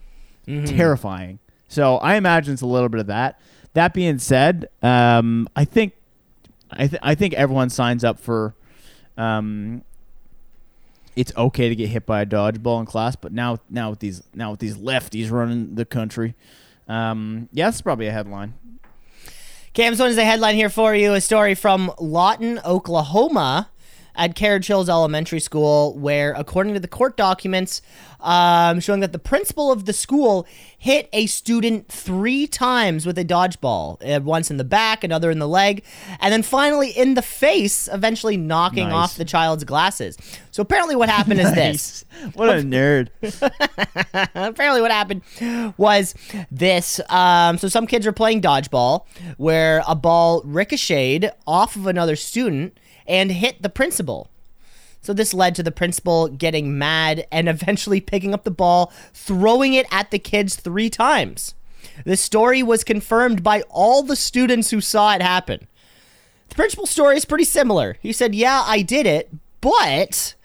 Mm-hmm. 0.47 0.65
Terrifying. 0.77 1.39
So 1.67 1.97
I 1.97 2.15
imagine 2.15 2.53
it's 2.53 2.61
a 2.61 2.67
little 2.67 2.89
bit 2.89 2.99
of 3.01 3.07
that. 3.07 3.39
That 3.73 3.93
being 3.93 4.19
said, 4.19 4.69
um, 4.81 5.47
I 5.55 5.65
think 5.65 5.93
I, 6.71 6.87
th- 6.87 7.01
I 7.03 7.15
think 7.15 7.33
everyone 7.33 7.69
signs 7.69 8.03
up 8.03 8.19
for 8.19 8.55
um, 9.17 9.83
it's 11.15 11.31
okay 11.35 11.69
to 11.69 11.75
get 11.75 11.89
hit 11.89 12.05
by 12.05 12.21
a 12.21 12.25
dodgeball 12.25 12.79
in 12.79 12.85
class, 12.85 13.15
but 13.15 13.31
now 13.31 13.59
now 13.69 13.89
with 13.89 13.99
these 13.99 14.23
now 14.33 14.51
with 14.51 14.59
these 14.59 14.77
lefties 14.77 15.31
running 15.31 15.75
the 15.75 15.85
country, 15.85 16.35
um, 16.87 17.49
yeah, 17.51 17.67
that's 17.67 17.81
probably 17.81 18.07
a 18.07 18.11
headline. 18.11 18.53
Cam's 19.73 19.99
one 19.99 20.09
is 20.09 20.17
a 20.17 20.25
headline 20.25 20.55
here 20.55 20.69
for 20.69 20.95
you. 20.95 21.13
A 21.13 21.21
story 21.21 21.53
from 21.53 21.91
Lawton, 21.99 22.59
Oklahoma, 22.65 23.69
at 24.17 24.35
Carriage 24.35 24.67
Hills 24.67 24.89
Elementary 24.89 25.39
School, 25.39 25.97
where, 25.97 26.33
according 26.35 26.73
to 26.73 26.79
the 26.79 26.87
court 26.87 27.15
documents, 27.15 27.81
um, 28.19 28.79
showing 28.79 28.99
that 29.01 29.11
the 29.13 29.19
principal 29.19 29.71
of 29.71 29.85
the 29.85 29.93
school 29.93 30.47
hit 30.77 31.07
a 31.13 31.27
student 31.27 31.87
three 31.87 32.47
times 32.47 33.05
with 33.05 33.17
a 33.19 33.23
dodgeball, 33.23 33.97
uh, 34.03 34.19
once 34.21 34.49
in 34.49 34.57
the 34.57 34.63
back, 34.63 35.03
another 35.03 35.29
in 35.29 35.37
the 35.37 35.47
leg, 35.47 35.83
and 36.19 36.33
then 36.33 36.41
finally 36.41 36.89
in 36.89 37.13
the 37.13 37.21
face, 37.21 37.87
eventually 37.93 38.35
knocking 38.35 38.89
Nice. 38.89 39.11
off 39.11 39.15
the 39.17 39.25
child's 39.25 39.63
glasses. 39.63 40.17
So 40.49 40.61
apparently, 40.61 40.95
what 40.95 41.09
happened 41.09 41.39
is 41.39 41.53
this. 41.53 42.05
What 42.33 42.49
a 42.49 42.61
nerd. 42.63 43.09
apparently 44.33 44.81
what 44.81 44.91
happened 44.91 45.21
was 45.77 46.15
this 46.49 46.99
um, 47.09 47.57
so 47.57 47.67
some 47.67 47.85
kids 47.85 48.05
were 48.05 48.11
playing 48.11 48.41
dodgeball 48.41 49.05
where 49.37 49.83
a 49.87 49.95
ball 49.95 50.41
ricocheted 50.43 51.31
off 51.45 51.75
of 51.75 51.85
another 51.85 52.15
student 52.15 52.77
and 53.07 53.31
hit 53.31 53.61
the 53.61 53.69
principal. 53.69 54.29
So 55.01 55.13
this 55.13 55.33
led 55.33 55.55
to 55.55 55.63
the 55.63 55.71
principal 55.71 56.27
getting 56.27 56.77
mad 56.77 57.25
and 57.31 57.47
eventually 57.55 58.01
picking 58.01 58.33
up 58.33 58.43
the 58.43 58.51
ball 58.51 58.91
throwing 59.13 59.73
it 59.73 59.85
at 59.91 60.11
the 60.11 60.19
kids 60.19 60.55
three 60.55 60.89
times. 60.89 61.55
This 62.05 62.21
story 62.21 62.61
was 62.61 62.83
confirmed 62.83 63.43
by 63.43 63.61
all 63.69 64.03
the 64.03 64.15
students 64.15 64.69
who 64.69 64.81
saw 64.81 65.13
it 65.13 65.21
happen. 65.21 65.67
The 66.49 66.55
principal's 66.55 66.89
story 66.89 67.17
is 67.17 67.25
pretty 67.25 67.43
similar. 67.45 67.97
He 68.01 68.11
said 68.11 68.35
yeah 68.35 68.63
i 68.65 68.81
did 68.81 69.05
it 69.05 69.29
but 69.61 70.35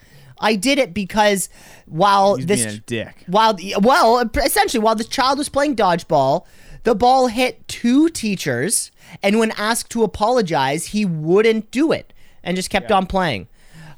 I 0.40 0.56
did 0.56 0.78
it 0.78 0.92
because 0.92 1.48
while 1.86 2.34
He's 2.36 2.46
this 2.46 2.64
being 2.64 2.76
a 2.76 2.80
dick. 2.80 3.24
while 3.28 3.56
well 3.80 4.28
essentially 4.36 4.82
while 4.82 4.96
this 4.96 5.06
child 5.06 5.38
was 5.38 5.48
playing 5.48 5.76
dodgeball 5.76 6.44
the 6.82 6.94
ball 6.96 7.28
hit 7.28 7.66
two 7.68 8.08
teachers 8.08 8.90
and 9.22 9.38
when 9.38 9.52
asked 9.52 9.90
to 9.90 10.02
apologize 10.02 10.86
he 10.86 11.04
wouldn't 11.04 11.70
do 11.70 11.92
it 11.92 12.12
and 12.42 12.56
just 12.56 12.70
kept 12.70 12.90
on 12.90 13.06
playing 13.06 13.48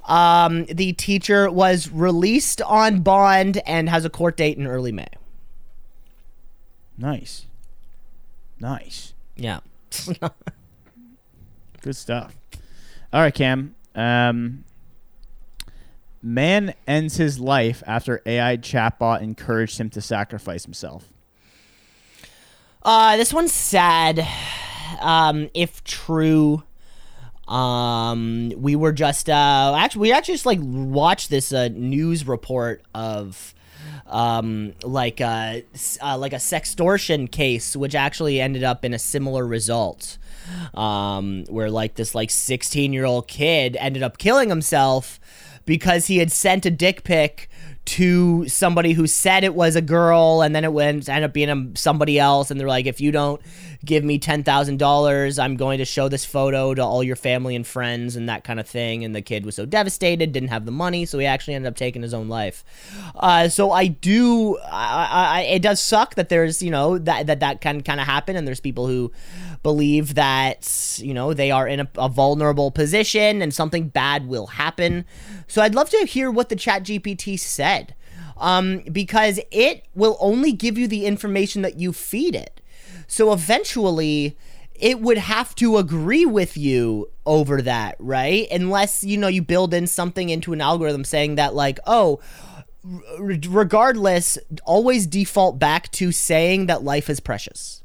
um, 0.07 0.67
the 0.67 0.93
teacher 0.93 1.51
was 1.51 1.91
released 1.91 2.61
on 2.63 3.01
bond 3.01 3.63
and 3.67 3.89
has 3.89 4.05
a 4.05 4.11
court 4.11 4.37
date 4.37 4.59
in 4.59 4.67
early 4.67 4.93
may 4.93 5.09
Nice. 6.97 7.47
Nice. 8.61 9.15
yeah 9.37 9.61
Good 11.83 11.97
stuff. 11.97 12.35
All 13.13 13.21
right, 13.21 13.35
Cam. 13.35 13.75
Um, 13.95 14.65
man 16.23 16.75
ends 16.87 17.17
his 17.17 17.39
life 17.39 17.83
after 17.87 18.23
AI 18.25 18.57
chatbot 18.57 19.21
encouraged 19.21 19.79
him 19.79 19.91
to 19.91 20.01
sacrifice 20.01 20.65
himself. 20.65 21.09
Uh, 22.83 23.17
this 23.17 23.33
one's 23.33 23.53
sad. 23.53 24.27
Um, 25.01 25.51
if 25.55 25.85
true, 25.85 26.63
um, 27.49 28.53
we 28.57 28.77
were 28.77 28.93
just 28.93 29.29
uh, 29.29 29.75
actually 29.77 30.01
we 30.03 30.13
actually 30.13 30.35
just 30.35 30.47
like 30.47 30.61
watched 30.63 31.31
this 31.31 31.53
uh, 31.53 31.69
news 31.69 32.27
report 32.27 32.83
of 32.95 33.55
um 34.07 34.75
like 34.83 35.21
uh, 35.21 35.61
uh 36.03 36.17
like 36.17 36.33
a 36.33 36.37
sextortion 36.37 37.31
case 37.31 37.75
which 37.77 37.95
actually 37.95 38.41
ended 38.41 38.63
up 38.63 38.85
in 38.85 38.95
a 38.95 38.99
similar 38.99 39.47
result. 39.47 40.19
Um 40.75 41.45
where 41.49 41.71
like 41.71 41.95
this 41.95 42.15
like 42.15 42.31
16 42.31 42.93
year 42.93 43.05
old 43.05 43.29
kid 43.29 43.77
ended 43.81 44.03
up 44.03 44.19
killing 44.19 44.49
himself 44.49 45.21
because 45.67 46.07
he 46.07 46.19
had 46.19 46.31
sent 46.31 46.67
a 46.67 46.71
dick 46.71 47.05
pic 47.05 47.49
to 47.85 48.49
somebody 48.49 48.93
who 48.93 49.07
said 49.07 49.45
it 49.45 49.55
was 49.55 49.77
a 49.77 49.83
girl 49.83 50.41
and 50.43 50.55
then 50.55 50.65
it 50.65 50.73
went 50.73 51.09
ended 51.09 51.25
up 51.25 51.33
being 51.33 51.51
a, 51.51 51.77
somebody 51.77 52.19
else 52.19 52.51
and 52.51 52.59
they're 52.59 52.69
like 52.69 52.87
if 52.87 53.01
you 53.01 53.13
don't 53.13 53.41
give 53.85 54.05
me 54.05 54.19
$10,000 54.19 55.43
I'm 55.43 55.57
going 55.57 55.79
to 55.79 55.85
show 55.85 56.09
this 56.09 56.25
photo 56.25 56.75
to 56.75 56.83
all 56.83 57.03
your 57.03 57.17
family 57.17 57.57
and 57.57 57.67
friends 57.67 58.17
and 58.17 58.29
that 58.29 58.45
kind 58.45 58.61
of 58.61 58.67
thing. 58.67 59.05
And 59.05 59.15
the 59.15 59.23
kid 59.23 59.45
was 59.45 59.57
so 59.57 59.67
devastated 59.67 60.33
didn't 60.33 60.49
have 60.49 60.65
the 60.65 60.73
money 60.73 61.05
so 61.05 61.19
he 61.19 61.27
actually 61.27 61.55
ended 61.55 61.69
up 61.69 61.77
taking 61.77 62.03
his 62.03 62.15
own 62.15 62.29
life. 62.29 62.65
Uh, 63.15 63.49
so 63.49 63.71
I 63.71 63.87
do 63.89 64.59
I, 64.71 65.09
I, 65.11 65.41
it 65.43 65.63
does 65.63 65.81
suck 65.81 66.15
that 66.15 66.29
there's 66.29 66.63
you 66.63 66.71
know 66.71 66.99
that 66.99 67.27
that, 67.27 67.41
that 67.41 67.61
can 67.61 67.83
kind 67.83 68.01
of 68.01 68.07
happen 68.07 68.37
and 68.37 68.47
there's 68.47 68.61
people 68.61 68.87
who 68.87 69.13
believe 69.63 70.15
that 70.15 70.99
you 71.01 71.15
know 71.15 71.35
they 71.35 71.51
are 71.51 71.67
in 71.67 71.81
a, 71.81 71.89
a 71.97 72.09
vulnerable 72.09 72.71
position 72.71 73.43
and 73.43 73.55
something 73.55 73.89
bad 73.89 74.27
will 74.27 74.47
happen. 74.47 75.05
So 75.47 75.63
I'd 75.63 75.75
love 75.75 75.91
to 75.91 76.07
hear 76.07 76.31
what 76.31 76.49
the 76.49 76.57
chat 76.57 76.85
GPT 76.85 77.39
said 77.39 77.95
um, 78.37 78.81
because 78.91 79.41
it 79.51 79.87
will 79.95 80.17
only 80.21 80.53
give 80.53 80.79
you 80.79 80.89
the 80.89 81.07
information 81.07 81.63
that 81.63 81.79
you 81.79 81.93
feed 81.93 82.35
it 82.35 82.54
so 83.15 83.33
eventually, 83.33 84.37
it 84.75 85.01
would 85.01 85.19
have 85.19 85.55
to 85.55 85.77
agree 85.79 86.27
with 86.27 86.57
you 86.57 87.09
over 87.25 87.63
that, 87.63 87.95
right? 88.01 88.49
Unless, 88.51 89.05
you 89.05 89.17
know, 89.17 89.29
you 89.29 89.41
build 89.41 89.73
in 89.73 89.87
something 89.87 90.31
into 90.31 90.53
an 90.53 90.61
algorithm 90.61 91.05
saying 91.05 91.37
that, 91.37 91.55
like, 91.55 91.79
oh, 91.87 92.19
r- 92.85 93.39
regardless, 93.49 94.37
always 94.65 95.07
default 95.07 95.61
back 95.61 95.93
to 95.93 96.11
saying 96.11 96.67
that 96.67 96.83
life 96.83 97.09
is 97.09 97.21
precious. 97.21 97.85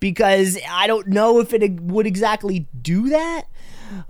Because 0.00 0.58
I 0.68 0.88
don't 0.88 1.06
know 1.06 1.38
if 1.38 1.52
it 1.52 1.80
would 1.80 2.08
exactly 2.08 2.66
do 2.82 3.10
that. 3.10 3.44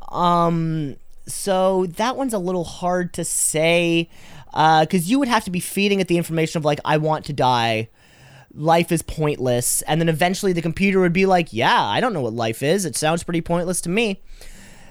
Um, 0.08 0.96
so 1.26 1.84
that 1.96 2.16
one's 2.16 2.32
a 2.32 2.38
little 2.38 2.64
hard 2.64 3.12
to 3.14 3.24
say. 3.24 4.08
Because 4.46 5.10
you 5.10 5.18
would 5.18 5.28
have 5.28 5.44
to 5.44 5.50
be 5.50 5.60
feeding 5.60 6.00
it 6.00 6.08
the 6.08 6.16
information 6.16 6.56
of, 6.56 6.64
like, 6.64 6.80
I 6.86 6.96
want 6.96 7.26
to 7.26 7.34
die 7.34 7.90
life 8.54 8.92
is 8.92 9.02
pointless. 9.02 9.82
And 9.82 10.00
then 10.00 10.08
eventually 10.08 10.52
the 10.52 10.62
computer 10.62 11.00
would 11.00 11.12
be 11.12 11.26
like 11.26 11.52
yeah 11.52 11.82
i 11.82 12.00
don't 12.00 12.12
know 12.12 12.20
what 12.20 12.34
life 12.34 12.62
is. 12.62 12.84
It 12.84 12.96
sounds 12.96 13.22
pretty 13.22 13.40
pointless 13.40 13.80
to 13.82 13.88
me. 13.88 14.22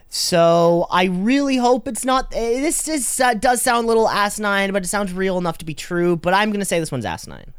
So 0.09 0.87
i 0.89 1.05
really 1.05 1.57
hope 1.57 1.87
it's 1.87 2.05
not 2.05 2.33
eh, 2.33 2.61
this 2.61 2.87
is, 2.87 3.19
uh, 3.19 3.33
does 3.33 3.61
sound 3.61 3.85
a 3.85 3.87
little 3.87 4.07
asinine 4.07 4.71
but 4.71 4.83
it 4.83 4.87
sounds 4.87 5.13
real 5.13 5.37
enough 5.37 5.57
to 5.59 5.65
be 5.65 5.73
true. 5.73 6.15
But 6.15 6.33
i'm 6.33 6.51
gonna 6.51 6.65
say 6.65 6.79
this 6.79 6.91
one's 6.91 7.05
asinine. 7.05 7.53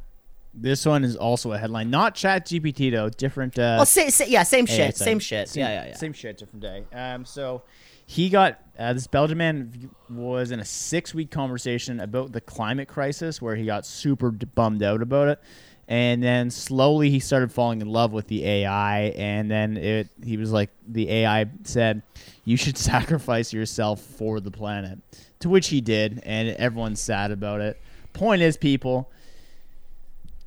This 0.54 0.84
one 0.84 1.04
is 1.04 1.14
also 1.14 1.52
a 1.52 1.58
headline, 1.58 1.88
not 1.90 2.16
Chat 2.16 2.46
GPT 2.46 2.90
though. 2.90 3.10
Different. 3.10 3.56
Uh, 3.58 3.76
well 3.78 3.86
say, 3.86 4.10
say, 4.10 4.28
yeah 4.28 4.42
same 4.42 4.66
shit 4.66 4.96
same 4.96 5.18
shit. 5.18 5.48
Same, 5.48 5.60
yeah 5.62 5.82
yeah 5.82 5.88
yeah. 5.88 5.96
Same 5.96 6.12
shit, 6.12 6.36
different 6.38 6.62
day. 6.62 6.84
Um, 6.92 7.24
so 7.24 7.62
he 8.10 8.30
got 8.30 8.58
uh, 8.78 8.94
this 8.94 9.06
Belgian 9.06 9.36
man 9.36 9.90
was 10.08 10.50
in 10.50 10.60
a 10.60 10.64
six-week 10.64 11.30
conversation 11.30 12.00
about 12.00 12.32
the 12.32 12.40
climate 12.40 12.88
crisis, 12.88 13.42
where 13.42 13.54
he 13.54 13.66
got 13.66 13.84
super 13.84 14.30
bummed 14.30 14.82
out 14.82 15.02
about 15.02 15.28
it, 15.28 15.40
and 15.88 16.22
then 16.22 16.50
slowly 16.50 17.08
he 17.10 17.18
started 17.18 17.50
falling 17.50 17.80
in 17.80 17.88
love 17.88 18.12
with 18.12 18.28
the 18.28 18.44
AI, 18.44 19.00
and 19.16 19.50
then 19.50 19.76
it 19.76 20.08
he 20.22 20.36
was 20.36 20.52
like 20.52 20.70
the 20.86 21.10
AI 21.10 21.46
said, 21.64 22.02
"You 22.44 22.56
should 22.56 22.76
sacrifice 22.92 23.52
yourself 23.52 24.00
for 24.00 24.38
the 24.40 24.50
planet," 24.50 24.98
to 25.40 25.48
which 25.48 25.68
he 25.68 25.80
did, 25.80 26.20
and 26.24 26.50
everyone's 26.50 27.00
sad 27.00 27.30
about 27.30 27.60
it. 27.60 27.80
Point 28.12 28.42
is, 28.42 28.56
people 28.56 29.10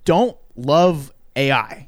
don't 0.05 0.37
love 0.55 1.11
AI. 1.35 1.87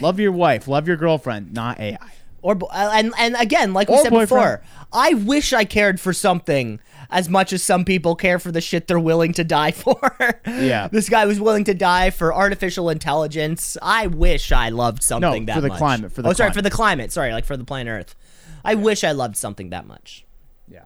Love 0.00 0.20
your 0.20 0.32
wife, 0.32 0.68
love 0.68 0.86
your 0.86 0.96
girlfriend, 0.96 1.52
not 1.52 1.78
AI. 1.80 1.96
or 2.42 2.56
uh, 2.70 2.90
and 2.94 3.12
and 3.18 3.34
again 3.36 3.72
like 3.72 3.88
we 3.88 3.94
Or 3.96 4.02
said 4.02 4.10
boyfriend. 4.10 4.28
before 4.28 4.62
i 4.92 5.14
wish 5.14 5.52
i 5.52 5.64
cared 5.64 5.98
for 6.00 6.12
something 6.12 6.78
as 7.10 7.28
much 7.28 7.52
as 7.52 7.62
some 7.62 7.84
people 7.84 8.14
care 8.16 8.38
for 8.38 8.50
the 8.52 8.60
shit 8.60 8.86
they're 8.86 8.98
willing 8.98 9.32
to 9.32 9.44
die 9.44 9.70
for 9.72 9.98
Yeah. 10.46 10.88
this 10.88 11.08
guy 11.08 11.24
was 11.26 11.40
willing 11.40 11.64
to 11.64 11.74
die 11.74 12.10
for 12.10 12.34
artificial 12.34 12.90
intelligence 12.90 13.76
i 13.82 14.06
wish 14.06 14.52
i 14.52 14.68
loved 14.68 15.02
something 15.02 15.46
that 15.46 15.54
much. 15.54 15.56
for 15.56 15.60
the 15.62 15.68
much. 15.68 15.78
climate, 15.78 16.12
for 16.12 16.22
the 16.22 16.28
oh 16.28 16.32
sorry 16.32 16.52
for 16.52 16.62
the 16.62 16.70
climate 16.70 17.12
sorry 17.12 17.32
like 17.32 17.44
for 17.44 17.56
the 17.56 17.64
planet 17.64 17.90
earth 17.92 18.14
i 18.64 18.74
wish 18.74 19.04
i 19.04 19.12
loved 19.12 19.36
something 19.36 19.70
that 19.70 19.86
much 19.86 20.24
Yeah. 20.68 20.84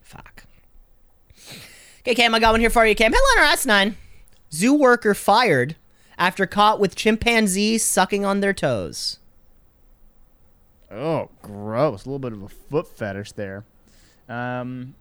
fuck 0.00 0.44
okay 2.00 2.14
cam 2.14 2.34
i 2.34 2.38
got 2.40 2.52
one 2.52 2.60
here 2.60 2.70
for 2.70 2.86
you 2.86 2.94
cam 2.94 3.12
headliner 3.12 3.50
asinine 3.52 3.96
zoo 4.52 4.74
worker 4.74 5.14
fired 5.14 5.76
after 6.16 6.46
caught 6.46 6.80
with 6.80 6.94
chimpanzees 6.96 7.84
sucking 7.84 8.24
on 8.24 8.40
their 8.40 8.52
toes 8.54 9.18
Oh, 10.90 11.28
gross. 11.42 12.06
A 12.06 12.08
little 12.08 12.18
bit 12.18 12.32
of 12.32 12.42
a 12.42 12.48
foot 12.48 12.88
fetish 12.88 13.32
there. 13.32 13.64
Um, 14.26 14.94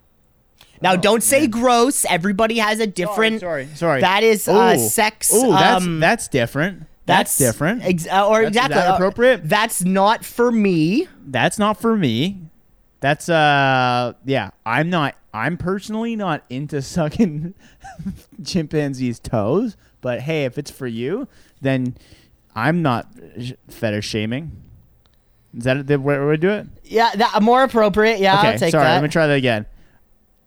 Now, 0.82 0.94
Oh, 0.94 0.98
don't 0.98 1.24
say 1.24 1.42
man. 1.42 1.50
gross. 1.52 2.06
Everybody 2.06 2.58
has 2.60 2.80
a 2.80 2.88
different. 2.88 3.40
sorry, 3.42 3.68
sorry. 3.76 4.02
That 4.02 4.24
is 4.24 4.48
uh, 4.48 4.78
sex. 4.78 5.34
Ooh, 5.34 5.50
that's 5.52 5.84
um, 5.86 6.00
that's 6.00 6.28
different. 6.28 6.84
That's, 7.06 7.38
different. 7.38 7.84
Ex- 7.86 8.06
uh, 8.06 8.28
or 8.28 8.44
That's- 8.44 8.44
is 8.44 8.48
exactly. 8.50 8.76
that 8.76 8.92
uh, 8.92 8.96
appropriate? 8.96 9.48
That's 9.48 9.82
not 9.82 10.26
for 10.26 10.52
me. 10.52 11.08
that's 11.26 11.58
not 11.58 11.80
for 11.80 11.96
me. 11.96 12.42
That's 13.00 13.30
uh, 13.30 14.14
yeah. 14.26 14.50
I'm 14.66 14.90
not. 14.90 15.16
I'm 15.34 15.56
personally 15.58 16.16
not 16.16 16.44
into 16.50 16.82
sucking 16.82 17.54
chimpanzees' 18.44 19.20
toes. 19.20 19.78
But 20.02 20.22
hey, 20.22 20.46
if 20.46 20.58
it's 20.58 20.72
for 20.72 20.88
you, 20.88 21.28
then 21.62 21.96
I'm 22.56 22.82
not 22.82 23.08
sh- 23.40 23.54
fetish 23.70 24.06
shaming. 24.08 24.52
Is 25.58 25.64
that 25.64 25.88
the 25.88 25.98
way 26.00 26.20
we 26.20 26.38
do 26.38 26.50
it? 26.50 26.68
Yeah, 26.84 27.12
that 27.16 27.42
more 27.42 27.64
appropriate. 27.64 28.20
Yeah, 28.20 28.38
okay, 28.40 28.48
I'll 28.50 28.60
take 28.60 28.72
sorry. 28.72 28.84
that. 28.84 28.94
Let 28.96 29.04
me 29.04 29.10
try 29.10 29.28
that 29.28 29.34
again. 29.38 29.66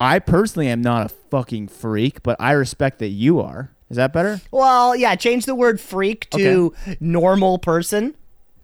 I 0.00 0.18
personally 0.18 0.68
am 0.68 0.80
not 0.80 1.06
a 1.06 1.08
fucking 1.08 1.68
freak, 1.68 2.22
but 2.22 2.36
I 2.40 2.52
respect 2.52 2.98
that 3.00 3.08
you 3.08 3.40
are. 3.40 3.70
Is 3.90 3.96
that 3.96 4.12
better? 4.12 4.40
well, 4.50 4.96
yeah, 4.96 5.14
change 5.16 5.46
the 5.46 5.54
word 5.54 5.80
freak 5.80 6.30
to 6.30 6.72
normal 7.00 7.58
person. 7.58 8.14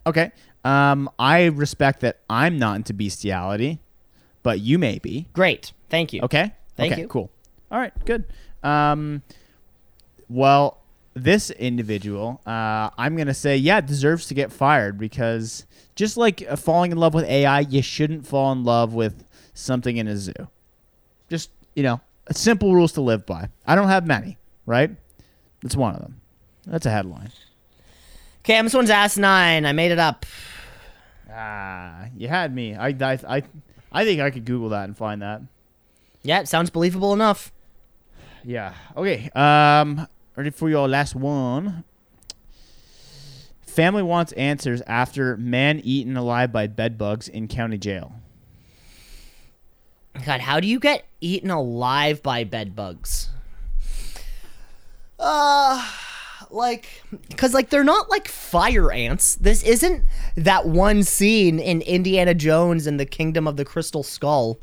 Okay. 0.06 0.30
Um, 0.64 1.10
I 1.18 1.46
respect 1.46 2.00
that 2.00 2.20
I'm 2.30 2.58
not 2.58 2.76
into 2.76 2.94
bestiality, 2.94 3.80
but 4.42 4.60
you 4.60 4.78
may 4.78 4.98
be. 4.98 5.28
Great. 5.32 5.72
Thank 5.90 6.12
you. 6.12 6.22
Okay. 6.22 6.52
Thank 6.76 6.92
okay, 6.92 7.02
you. 7.02 7.08
Cool. 7.08 7.30
All 7.70 7.78
right. 7.78 7.92
Good. 8.04 8.24
Um, 8.62 9.22
well, 10.28 10.78
this 11.14 11.50
individual, 11.50 12.40
uh, 12.46 12.90
I'm 12.96 13.16
gonna 13.16 13.34
say, 13.34 13.56
yeah, 13.56 13.80
deserves 13.80 14.26
to 14.26 14.34
get 14.34 14.52
fired 14.52 14.98
because 14.98 15.66
just 15.94 16.16
like 16.16 16.44
uh, 16.48 16.56
falling 16.56 16.92
in 16.92 16.98
love 16.98 17.14
with 17.14 17.24
AI, 17.24 17.60
you 17.60 17.82
shouldn't 17.82 18.26
fall 18.26 18.52
in 18.52 18.64
love 18.64 18.94
with 18.94 19.24
something 19.54 19.96
in 19.96 20.06
a 20.08 20.16
zoo. 20.16 20.32
You 21.76 21.84
know, 21.84 22.00
simple 22.32 22.74
rules 22.74 22.90
to 22.92 23.00
live 23.00 23.24
by. 23.24 23.50
I 23.64 23.76
don't 23.76 23.86
have 23.86 24.04
many, 24.04 24.36
right? 24.66 24.90
That's 25.62 25.76
one 25.76 25.94
of 25.94 26.00
them. 26.00 26.20
That's 26.66 26.86
a 26.86 26.90
headline. 26.90 27.30
Cam, 28.42 28.64
this 28.64 28.74
one's 28.74 28.88
nine 29.16 29.64
I 29.64 29.72
made 29.72 29.92
it 29.92 29.98
up. 30.00 30.26
Ah, 31.30 32.06
you 32.16 32.28
had 32.28 32.54
me. 32.54 32.74
I, 32.74 32.88
I, 32.88 33.18
I, 33.28 33.42
I 33.92 34.04
think 34.04 34.20
I 34.20 34.30
could 34.30 34.44
Google 34.44 34.70
that 34.70 34.84
and 34.84 34.96
find 34.96 35.22
that. 35.22 35.42
Yeah, 36.22 36.40
it 36.40 36.48
sounds 36.48 36.70
believable 36.70 37.12
enough. 37.12 37.52
Yeah. 38.44 38.74
Okay. 38.96 39.30
Um, 39.34 40.08
ready 40.34 40.50
for 40.50 40.68
your 40.68 40.88
last 40.88 41.14
one. 41.14 41.84
Family 43.60 44.02
wants 44.02 44.32
answers 44.32 44.80
after 44.86 45.36
man 45.36 45.80
eaten 45.84 46.16
alive 46.16 46.50
by 46.52 46.66
bedbugs 46.66 47.28
in 47.28 47.48
county 47.48 47.76
jail. 47.76 48.14
God, 50.24 50.40
how 50.40 50.60
do 50.60 50.66
you 50.66 50.78
get 50.80 51.06
eaten 51.20 51.50
alive 51.50 52.22
by 52.22 52.44
bed 52.44 52.74
bugs? 52.74 53.30
Uh 55.18 55.84
like 56.50 57.02
cuz 57.36 57.54
like 57.54 57.70
they're 57.70 57.84
not 57.84 58.10
like 58.10 58.28
fire 58.28 58.92
ants. 58.92 59.34
This 59.36 59.62
isn't 59.62 60.04
that 60.36 60.66
one 60.66 61.02
scene 61.02 61.58
in 61.58 61.82
Indiana 61.82 62.34
Jones 62.34 62.86
and 62.86 63.00
the 63.00 63.06
Kingdom 63.06 63.46
of 63.48 63.56
the 63.56 63.64
Crystal 63.64 64.02
Skull 64.02 64.58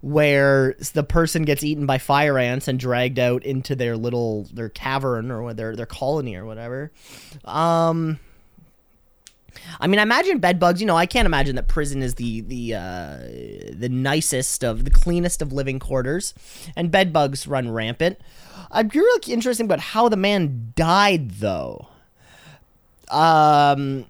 where 0.00 0.76
the 0.92 1.02
person 1.02 1.42
gets 1.42 1.64
eaten 1.64 1.84
by 1.86 1.98
fire 1.98 2.38
ants 2.38 2.68
and 2.68 2.78
dragged 2.78 3.18
out 3.18 3.44
into 3.44 3.74
their 3.74 3.96
little 3.96 4.46
their 4.52 4.68
cavern 4.68 5.30
or 5.30 5.52
their 5.54 5.74
their 5.74 5.86
colony 5.86 6.34
or 6.36 6.44
whatever. 6.44 6.92
Um 7.44 8.18
I 9.80 9.86
mean, 9.86 9.98
I 9.98 10.02
imagine 10.02 10.38
bed 10.38 10.58
bugs. 10.58 10.80
You 10.80 10.86
know, 10.86 10.96
I 10.96 11.06
can't 11.06 11.26
imagine 11.26 11.56
that 11.56 11.68
prison 11.68 12.02
is 12.02 12.14
the 12.14 12.40
the 12.40 12.74
uh, 12.74 13.18
the 13.72 13.88
nicest 13.90 14.64
of 14.64 14.84
the 14.84 14.90
cleanest 14.90 15.42
of 15.42 15.52
living 15.52 15.78
quarters, 15.78 16.34
and 16.76 16.90
bed 16.90 17.12
bugs 17.12 17.46
run 17.46 17.70
rampant. 17.70 18.18
I'm 18.70 18.88
really 18.88 19.32
interested 19.32 19.64
about 19.64 19.80
how 19.80 20.08
the 20.08 20.16
man 20.16 20.72
died, 20.76 21.30
though. 21.32 21.88
Um, 23.10 24.04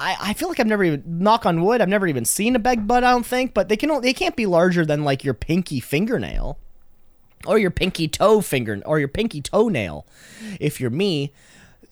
I, 0.00 0.16
I 0.20 0.32
feel 0.34 0.48
like 0.48 0.60
I've 0.60 0.66
never 0.66 0.84
even 0.84 1.02
knock 1.06 1.44
on 1.44 1.62
wood. 1.62 1.80
I've 1.80 1.88
never 1.88 2.06
even 2.06 2.24
seen 2.24 2.54
a 2.56 2.58
bed 2.58 2.86
bug. 2.86 3.02
I 3.04 3.10
don't 3.10 3.26
think, 3.26 3.54
but 3.54 3.68
they 3.68 3.76
can 3.76 4.00
they 4.00 4.12
can't 4.12 4.36
be 4.36 4.46
larger 4.46 4.84
than 4.86 5.04
like 5.04 5.24
your 5.24 5.34
pinky 5.34 5.80
fingernail, 5.80 6.58
or 7.46 7.58
your 7.58 7.70
pinky 7.70 8.08
toe 8.08 8.40
finger, 8.40 8.80
or 8.86 8.98
your 8.98 9.08
pinky 9.08 9.40
toenail, 9.40 10.06
if 10.60 10.80
you're 10.80 10.90
me. 10.90 11.32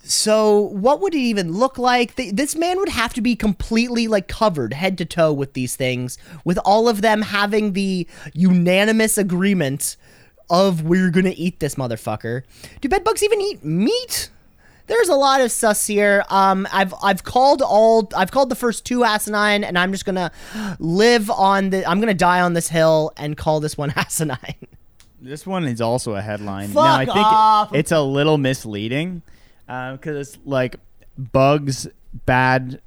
So, 0.02 0.58
what 0.58 1.00
would 1.00 1.14
it 1.14 1.18
even 1.18 1.52
look 1.52 1.76
like? 1.76 2.14
This 2.14 2.56
man 2.56 2.78
would 2.78 2.88
have 2.88 3.12
to 3.14 3.20
be 3.20 3.36
completely 3.36 4.08
like 4.08 4.26
covered 4.26 4.72
head 4.72 4.96
to 4.98 5.04
toe 5.04 5.32
with 5.32 5.52
these 5.52 5.76
things, 5.76 6.16
with 6.44 6.58
all 6.64 6.88
of 6.88 7.02
them 7.02 7.22
having 7.22 7.72
the 7.74 8.06
unanimous 8.32 9.18
agreement 9.18 9.96
of 10.50 10.82
we're 10.82 11.10
gonna 11.10 11.34
eat 11.36 11.60
this 11.60 11.74
motherfucker. 11.74 12.42
Do 12.80 12.88
bedbugs 12.88 13.22
even 13.22 13.40
eat 13.40 13.64
meat? 13.64 14.30
There's 14.86 15.10
a 15.10 15.14
lot 15.14 15.42
of 15.42 15.52
sus 15.52 15.86
here. 15.86 16.24
Um, 16.30 16.66
I've 16.72 16.94
I've 17.02 17.22
called 17.22 17.60
all 17.60 18.08
I've 18.16 18.30
called 18.30 18.48
the 18.48 18.56
first 18.56 18.86
two 18.86 19.04
asinine, 19.04 19.62
and 19.62 19.78
I'm 19.78 19.92
just 19.92 20.06
gonna 20.06 20.32
live 20.78 21.30
on 21.30 21.70
the. 21.70 21.86
I'm 21.86 22.00
gonna 22.00 22.14
die 22.14 22.40
on 22.40 22.54
this 22.54 22.68
hill 22.68 23.12
and 23.18 23.36
call 23.36 23.60
this 23.60 23.76
one 23.76 23.90
asinine. 23.96 24.38
This 25.20 25.46
one 25.46 25.66
is 25.66 25.80
also 25.80 26.14
a 26.14 26.22
headline. 26.22 26.68
Fuck 26.68 26.84
now, 26.84 26.94
I 26.94 27.04
think 27.04 27.16
off. 27.16 27.74
it's 27.74 27.92
a 27.92 28.00
little 28.00 28.38
misleading 28.38 29.22
because 29.68 30.16
it's 30.28 30.38
like 30.44 30.76
bugs 31.16 31.86
bad. 32.26 32.80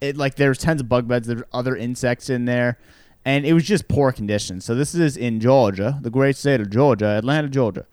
It 0.00 0.16
like 0.16 0.36
there's 0.36 0.58
tons 0.58 0.80
of 0.80 0.88
bug 0.88 1.08
beds. 1.08 1.26
There's 1.26 1.42
other 1.52 1.74
insects 1.74 2.28
in 2.30 2.44
there, 2.44 2.78
and 3.24 3.46
it 3.46 3.54
was 3.54 3.64
just 3.64 3.88
poor 3.88 4.12
conditions. 4.12 4.64
So 4.64 4.74
this 4.74 4.94
is 4.94 5.16
in 5.16 5.40
Georgia, 5.40 5.98
the 6.02 6.10
great 6.10 6.36
state 6.36 6.60
of 6.60 6.70
Georgia, 6.70 7.06
Atlanta, 7.06 7.48
Georgia, 7.48 7.86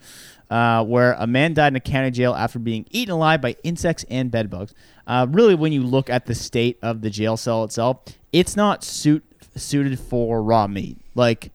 uh, 0.49 0.83
where 0.83 1.13
a 1.13 1.25
man 1.25 1.53
died 1.53 1.73
in 1.73 1.77
a 1.77 1.79
county 1.79 2.11
jail 2.11 2.33
after 2.33 2.59
being 2.59 2.85
eaten 2.91 3.13
alive 3.13 3.41
by 3.41 3.55
insects 3.63 4.05
and 4.09 4.29
bed 4.29 4.49
bugs. 4.49 4.73
Uh, 5.07 5.25
really, 5.29 5.55
when 5.55 5.71
you 5.71 5.81
look 5.81 6.09
at 6.09 6.25
the 6.25 6.35
state 6.35 6.77
of 6.81 7.01
the 7.01 7.09
jail 7.09 7.37
cell 7.37 7.63
itself, 7.63 7.97
it's 8.33 8.55
not 8.55 8.83
suit 8.83 9.23
suited 9.55 9.99
for 9.99 10.43
raw 10.43 10.67
meat. 10.67 10.97
Like 11.15 11.51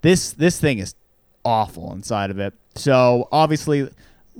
this 0.00 0.32
this 0.32 0.60
thing 0.60 0.78
is 0.78 0.94
awful 1.44 1.92
inside 1.92 2.30
of 2.30 2.38
it. 2.38 2.54
So 2.74 3.28
obviously 3.32 3.90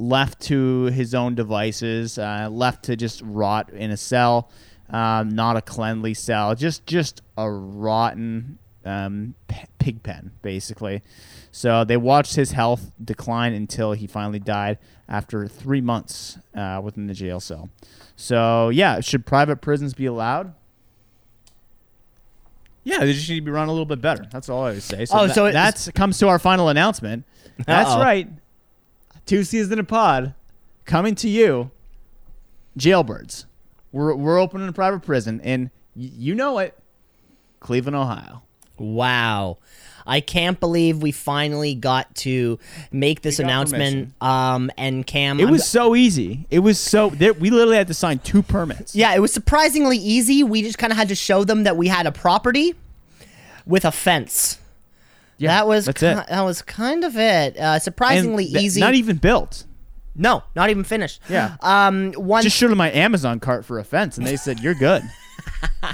left 0.01 0.41
to 0.41 0.85
his 0.87 1.15
own 1.15 1.35
devices, 1.35 2.19
uh, 2.19 2.49
left 2.51 2.85
to 2.85 2.97
just 2.97 3.21
rot 3.23 3.71
in 3.71 3.91
a 3.91 3.97
cell, 3.97 4.51
um, 4.89 5.29
not 5.29 5.57
a 5.57 5.61
cleanly 5.63 6.15
cell, 6.15 6.55
just 6.55 6.87
just 6.87 7.21
a 7.37 7.49
rotten 7.51 8.59
um, 8.85 9.35
p- 9.47 9.67
pig 9.79 10.03
pen 10.03 10.33
basically. 10.43 11.03
So 11.53 11.85
they 11.85 11.97
watched 11.99 12.37
his 12.37 12.53
health 12.53 12.93
decline 13.05 13.53
until 13.53 13.93
he 13.93 14.07
finally 14.07 14.39
died 14.39 14.79
after 15.09 15.47
three 15.47 15.81
months 15.81 16.39
uh, 16.55 16.81
within 16.83 17.07
the 17.07 17.15
jail 17.15 17.41
cell. 17.41 17.69
So 18.17 18.71
yeah, 18.71 19.01
should 19.01 19.27
private 19.27 19.61
prisons 19.61 19.93
be 19.93 20.07
allowed? 20.07 20.55
Yeah, 22.85 23.01
they 23.01 23.13
just 23.13 23.29
need 23.29 23.37
to 23.41 23.43
be 23.43 23.51
run 23.51 23.69
a 23.69 23.73
little 23.73 23.85
bit 23.87 24.01
better. 24.01 24.25
That's 24.33 24.49
all 24.49 24.65
I 24.65 24.71
would 24.73 24.83
say. 24.83 25.05
So, 25.05 25.19
Oh, 25.19 25.27
that, 25.27 25.35
so 25.35 25.47
it's- 25.47 25.85
that 25.85 25.95
comes 25.95 26.19
to 26.19 26.29
our 26.29 26.39
final 26.39 26.69
announcement. 26.71 27.25
That's 27.67 27.91
Uh-oh. 27.91 28.01
right. 28.01 28.29
Two 29.27 29.45
C's 29.45 29.71
in 29.71 29.79
a 29.79 29.85
pod 29.85 30.35
coming 30.85 31.15
to 31.17 31.29
you. 31.29 31.71
Jailbirds. 32.79 33.47
We're, 33.93 34.15
we're 34.15 34.39
opening 34.39 34.69
a 34.69 34.73
private 34.73 35.01
prison 35.01 35.41
and 35.43 35.71
y- 35.97 36.11
you 36.17 36.35
know 36.35 36.59
it, 36.59 36.79
Cleveland, 37.61 37.97
Ohio. 37.97 38.43
Wow. 38.79 39.59
I 40.07 40.21
can't 40.21 40.59
believe 40.59 41.03
we 41.03 41.13
finally 41.13 41.75
got 41.75 42.13
to 42.17 42.59
make 42.91 43.21
this 43.23 43.39
announcement. 43.39 44.15
Um, 44.23 44.71
and 44.79 45.07
Cam, 45.07 45.39
It 45.39 45.45
I'm- 45.45 45.53
was 45.53 45.67
so 45.69 45.95
easy. 45.95 46.47
It 46.51 46.61
was 46.61 46.79
so, 46.79 47.11
there, 47.11 47.33
we 47.35 47.51
literally 47.51 47.77
had 47.77 47.89
to 47.89 47.95
sign 47.95 48.21
two 48.21 48.43
permits. 48.43 48.95
yeah, 48.97 49.15
it 49.15 49.21
was 49.21 49.33
surprisingly 49.33 49.99
easy. 49.99 50.43
We 50.43 50.63
just 50.63 50.79
kind 50.79 50.93
of 50.93 50.97
had 50.97 51.09
to 51.09 51.15
show 51.15 51.45
them 51.45 51.65
that 51.65 51.77
we 51.77 51.89
had 51.89 52.07
a 52.07 52.13
property 52.13 52.75
with 53.67 53.85
a 53.85 53.93
fence. 53.93 54.59
Yeah, 55.41 55.49
that 55.49 55.67
was 55.67 55.87
that's 55.87 56.01
ki- 56.01 56.07
it. 56.07 56.27
that 56.29 56.43
was 56.43 56.63
kind 56.63 57.03
of 57.05 57.17
it. 57.17 57.57
Uh, 57.57 57.61
And 57.63 57.83
surprisingly 57.83 58.47
th- 58.47 58.63
easy. 58.65 58.81
Not 58.81 58.95
even 58.95 59.17
built. 59.17 59.65
no, 60.15 60.43
not 60.55 60.71
even 60.71 60.85
finished. 60.85 61.21
Yeah. 61.29 61.57
Um, 61.63 62.13
one 62.13 62.43
Just 62.43 62.57
showed 62.57 62.71
them 62.71 62.79
my 62.79 62.91
Amazon 62.93 63.41
cart 63.41 63.65
for 63.65 63.79
a 63.79 63.85
fence, 63.85 64.19
and 64.19 64.27
they 64.27 64.37
said, 64.37 64.61
you're 64.61 64.75
good. 64.75 65.03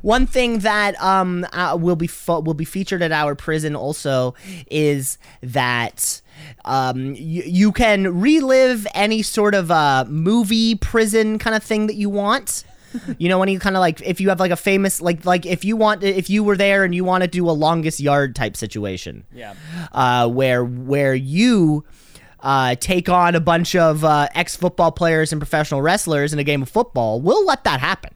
One 0.00 0.24
thing 0.26 0.60
that 0.60 0.98
um 1.02 1.46
uh, 1.52 1.76
will 1.78 1.96
be 1.96 2.06
fo- 2.06 2.40
will 2.40 2.54
be 2.54 2.64
featured 2.64 3.02
at 3.02 3.12
our 3.12 3.34
prison 3.34 3.76
also 3.76 4.34
is 4.70 5.18
that 5.42 6.22
um 6.64 7.08
y- 7.12 7.16
you 7.44 7.70
can 7.72 8.18
relive 8.18 8.86
any 8.94 9.20
sort 9.20 9.54
of 9.54 9.70
uh 9.70 10.06
movie 10.08 10.74
prison 10.76 11.38
kind 11.38 11.54
of 11.54 11.62
thing 11.62 11.86
that 11.88 11.96
you 11.96 12.08
want. 12.08 12.64
You 13.18 13.28
know, 13.28 13.42
any 13.42 13.58
kind 13.58 13.76
of 13.76 13.80
like 13.80 14.00
if 14.02 14.20
you 14.20 14.28
have 14.30 14.40
like 14.40 14.50
a 14.50 14.56
famous 14.56 15.00
like 15.00 15.24
like 15.24 15.46
if 15.46 15.64
you 15.64 15.76
want 15.76 16.02
if 16.02 16.30
you 16.30 16.42
were 16.44 16.56
there 16.56 16.84
and 16.84 16.94
you 16.94 17.04
want 17.04 17.22
to 17.22 17.28
do 17.28 17.48
a 17.48 17.52
longest 17.52 18.00
yard 18.00 18.34
type 18.34 18.56
situation. 18.56 19.24
Yeah. 19.32 19.54
Uh, 19.92 20.28
where 20.28 20.64
where 20.64 21.14
you 21.14 21.84
uh, 22.40 22.74
take 22.76 23.08
on 23.08 23.34
a 23.34 23.40
bunch 23.40 23.74
of 23.74 24.04
uh, 24.04 24.28
ex 24.34 24.56
football 24.56 24.92
players 24.92 25.32
and 25.32 25.40
professional 25.40 25.82
wrestlers 25.82 26.32
in 26.32 26.38
a 26.38 26.44
game 26.44 26.62
of 26.62 26.68
football, 26.68 27.20
we'll 27.20 27.44
let 27.44 27.64
that 27.64 27.80
happen. 27.80 28.14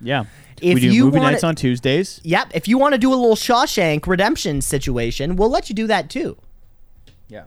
Yeah. 0.00 0.24
If 0.60 0.74
we 0.74 0.80
do 0.80 0.90
you 0.92 1.04
movie 1.04 1.18
wanna- 1.18 1.32
nights 1.32 1.44
on 1.44 1.54
Tuesdays. 1.54 2.20
Yep. 2.24 2.52
If 2.54 2.66
you 2.66 2.78
want 2.78 2.94
to 2.94 2.98
do 2.98 3.10
a 3.10 3.14
little 3.14 3.36
Shawshank 3.36 4.06
Redemption 4.06 4.60
situation, 4.60 5.36
we'll 5.36 5.50
let 5.50 5.68
you 5.68 5.74
do 5.74 5.86
that 5.86 6.10
too. 6.10 6.36
Yeah. 7.28 7.44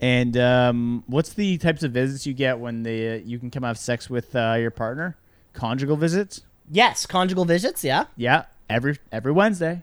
And 0.00 0.36
um, 0.36 1.04
what's 1.06 1.34
the 1.34 1.58
types 1.58 1.82
of 1.82 1.92
visits 1.92 2.26
you 2.26 2.32
get 2.32 2.58
when 2.58 2.82
they, 2.82 3.16
uh, 3.16 3.20
you 3.24 3.38
can 3.38 3.50
come 3.50 3.62
have 3.62 3.78
sex 3.78 4.08
with 4.08 4.34
uh, 4.34 4.56
your 4.58 4.70
partner? 4.70 5.16
Conjugal 5.52 5.96
visits? 5.96 6.42
Yes, 6.70 7.06
conjugal 7.06 7.44
visits. 7.44 7.84
Yeah, 7.84 8.04
Yeah, 8.16 8.44
every 8.70 8.98
every 9.10 9.32
Wednesday. 9.32 9.82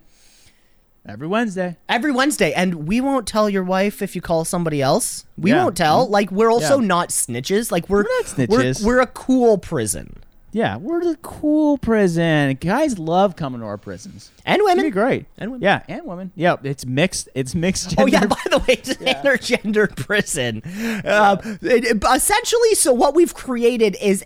Every 1.08 1.28
Wednesday. 1.28 1.78
every 1.88 2.12
Wednesday, 2.12 2.54
and 2.54 2.88
we 2.88 3.02
won't 3.02 3.26
tell 3.28 3.50
your 3.50 3.64
wife 3.64 4.02
if 4.02 4.16
you 4.16 4.22
call 4.22 4.46
somebody 4.46 4.82
else. 4.82 5.26
We 5.38 5.52
Yeah. 5.52 5.64
won't 5.64 5.78
tell. 5.78 6.08
Like 6.08 6.30
we're 6.32 6.52
also 6.52 6.80
Yeah. 6.80 6.88
not 6.88 7.10
snitches. 7.10 7.72
Like 7.72 7.90
we're, 7.90 8.04
We're 8.04 8.18
not 8.18 8.26
snitches. 8.26 8.84
We're, 8.84 8.96
we're 8.96 9.02
a 9.02 9.08
cool 9.08 9.58
prison, 9.58 10.18
Yeah, 10.52 10.78
we're 10.78 11.04
the 11.04 11.16
cool 11.22 11.78
prison. 11.78 12.58
Guys 12.60 13.00
love 13.00 13.36
coming 13.36 13.62
to 13.62 13.66
our 13.68 13.78
prisons. 13.78 14.30
and 14.46 14.62
women. 14.64 14.90
great. 14.90 15.26
And 15.38 15.52
women. 15.52 15.64
Yeah, 15.64 15.82
and 15.88 16.06
women. 16.06 16.32
Yeah, 16.36 16.58
it's 16.64 16.86
mixed. 16.86 17.30
It's 17.34 17.56
mixed. 17.56 17.96
Oh 17.98 18.06
yeah. 18.06 18.20
gender. 18.22 18.36
By 18.36 18.42
the 18.50 18.58
way, 18.60 18.66
it's 18.70 18.90
an 19.00 19.06
intergendered 19.08 19.96
prison. 19.96 20.62
Uh, 21.06 21.38
it- 21.62 21.86
it- 21.86 22.04
essentially, 22.14 22.76
so 22.76 22.94
what 22.94 23.16
we've 23.16 23.34
created 23.34 23.96
is 24.02 24.24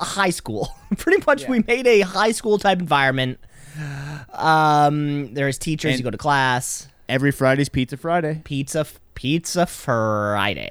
a 0.00 0.04
high 0.04 0.30
school. 0.30 0.74
Pretty 0.96 1.22
much, 1.26 1.46
we 1.48 1.60
made 1.66 1.86
a 1.86 2.00
high 2.00 2.32
school 2.32 2.58
type 2.58 2.78
environment. 2.80 3.38
Um, 4.32 5.32
there's 5.34 5.58
teachers. 5.58 5.90
And- 5.92 5.98
you 6.00 6.04
go 6.04 6.10
to 6.10 6.18
class. 6.18 6.88
Every 7.08 7.30
Friday's 7.32 7.68
Pizza 7.68 7.96
Friday. 7.96 8.40
Pizza 8.44 8.86
Pizza 9.14 9.66
Friday. 9.66 10.70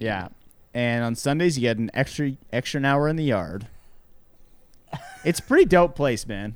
Yeah, 0.00 0.28
and 0.74 1.04
on 1.04 1.14
Sundays 1.14 1.56
you 1.56 1.62
get 1.62 1.78
an 1.78 1.90
extra 1.94 2.32
extra 2.52 2.78
an 2.78 2.84
hour 2.84 3.08
in 3.08 3.16
the 3.16 3.24
yard. 3.24 3.66
It's 5.24 5.38
a 5.38 5.42
pretty 5.42 5.66
dope 5.66 5.94
place, 5.94 6.26
man. 6.26 6.54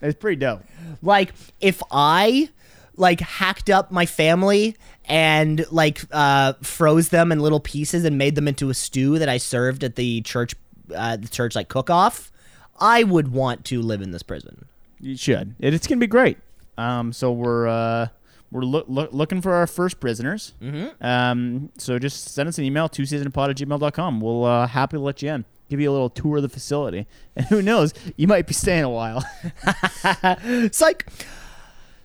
It's 0.00 0.18
pretty 0.18 0.36
dope. 0.36 0.62
Like 1.02 1.32
if 1.60 1.82
I 1.90 2.50
like 2.96 3.20
hacked 3.20 3.70
up 3.70 3.90
my 3.90 4.06
family 4.06 4.76
and 5.06 5.64
like 5.72 6.02
uh 6.12 6.52
froze 6.62 7.08
them 7.08 7.32
in 7.32 7.40
little 7.40 7.60
pieces 7.60 8.04
and 8.04 8.18
made 8.18 8.34
them 8.34 8.46
into 8.46 8.68
a 8.70 8.74
stew 8.74 9.18
that 9.18 9.28
I 9.28 9.38
served 9.38 9.82
at 9.82 9.96
the 9.96 10.20
church 10.20 10.54
uh 10.94 11.16
the 11.16 11.28
church 11.28 11.54
like 11.54 11.68
cook 11.68 11.90
off, 11.90 12.30
I 12.78 13.02
would 13.04 13.32
want 13.32 13.64
to 13.66 13.80
live 13.82 14.02
in 14.02 14.10
this 14.10 14.22
prison. 14.22 14.66
You 15.00 15.16
should. 15.16 15.54
It, 15.58 15.74
it's 15.74 15.86
gonna 15.86 15.98
be 16.00 16.06
great. 16.06 16.38
Um, 16.78 17.12
so 17.12 17.32
we're 17.32 17.66
uh, 17.68 18.08
we're 18.50 18.62
loo- 18.62 18.84
loo- 18.88 19.08
looking 19.12 19.40
for 19.40 19.52
our 19.54 19.66
first 19.66 20.00
prisoners. 20.00 20.54
Mm-hmm. 20.62 21.04
Um, 21.04 21.70
so 21.78 21.98
just 21.98 22.28
send 22.34 22.48
us 22.48 22.58
an 22.58 22.64
email 22.64 22.88
two 22.88 23.04
C's 23.06 23.20
in 23.20 23.26
a 23.26 23.30
pod 23.30 23.50
at 23.50 23.56
gmail.com. 23.56 24.20
We'll 24.20 24.44
uh, 24.44 24.66
happily 24.66 25.02
let 25.02 25.22
you 25.22 25.30
in. 25.30 25.44
Give 25.68 25.78
you 25.80 25.90
a 25.90 25.92
little 25.92 26.10
tour 26.10 26.38
of 26.38 26.42
the 26.42 26.48
facility, 26.48 27.06
and 27.36 27.46
who 27.46 27.62
knows, 27.62 27.94
you 28.16 28.26
might 28.26 28.46
be 28.46 28.54
staying 28.54 28.84
a 28.84 28.90
while. 28.90 29.24
It's 30.44 30.80
like 30.80 31.06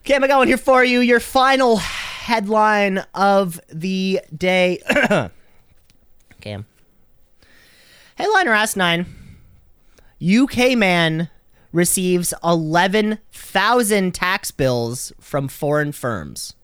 Okay, 0.05 0.13
I'm 0.13 0.21
going 0.27 0.47
here 0.47 0.57
for 0.57 0.83
you. 0.83 0.99
Your 0.99 1.19
final 1.19 1.77
headline 1.77 2.99
of 3.15 3.59
the 3.73 4.21
day. 4.37 4.83
Cam. 6.41 6.67
Headliner 8.15 8.53
asinine. 8.53 9.05
UK 10.25 10.77
man 10.77 11.29
receives 11.73 12.33
11,000 12.43 14.13
tax 14.13 14.51
bills 14.51 15.11
from 15.19 15.49
foreign 15.49 15.91
firms. 15.91 16.55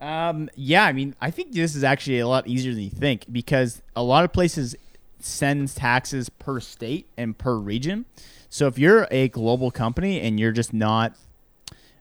Um, 0.00 0.48
yeah, 0.54 0.84
I 0.84 0.92
mean, 0.92 1.14
I 1.20 1.30
think 1.30 1.52
this 1.52 1.74
is 1.74 1.84
actually 1.84 2.18
a 2.18 2.28
lot 2.28 2.46
easier 2.46 2.72
than 2.72 2.82
you 2.82 2.90
think 2.90 3.26
because 3.30 3.82
a 3.94 4.02
lot 4.02 4.24
of 4.24 4.32
places 4.32 4.74
sends 5.20 5.74
taxes 5.74 6.30
per 6.30 6.58
state 6.60 7.06
and 7.18 7.36
per 7.36 7.56
region. 7.56 8.06
So 8.48 8.66
if 8.66 8.78
you're 8.78 9.06
a 9.10 9.28
global 9.28 9.70
company 9.70 10.20
and 10.20 10.40
you're 10.40 10.52
just 10.52 10.72
not 10.72 11.14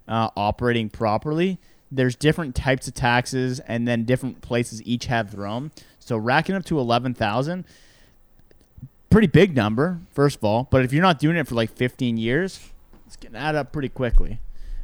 uh, 0.08 0.30
operating 0.38 0.90
properly, 0.90 1.58
there's 1.92 2.16
different 2.16 2.56
types 2.56 2.88
of 2.88 2.94
taxes, 2.94 3.60
and 3.62 3.88
then 3.88 4.04
different 4.04 4.42
places 4.42 4.82
each 4.84 5.06
have 5.06 5.32
their 5.32 5.46
own. 5.46 5.72
So 6.06 6.18
racking 6.18 6.54
up 6.56 6.64
to 6.66 6.80
eleven 6.80 7.16
thousand, 7.16 7.66
pretty 9.10 9.28
big 9.28 9.56
number, 9.56 10.00
first 10.12 10.38
of 10.38 10.44
all. 10.44 10.68
But 10.70 10.86
if 10.86 10.94
you're 10.94 11.02
not 11.02 11.18
doing 11.18 11.36
it 11.36 11.48
for 11.48 11.56
like 11.56 11.72
15 11.72 12.18
years, 12.18 12.60
it's 13.08 13.16
gonna 13.16 13.40
add 13.40 13.56
up 13.56 13.72
pretty 13.72 13.90
quickly. 13.90 14.40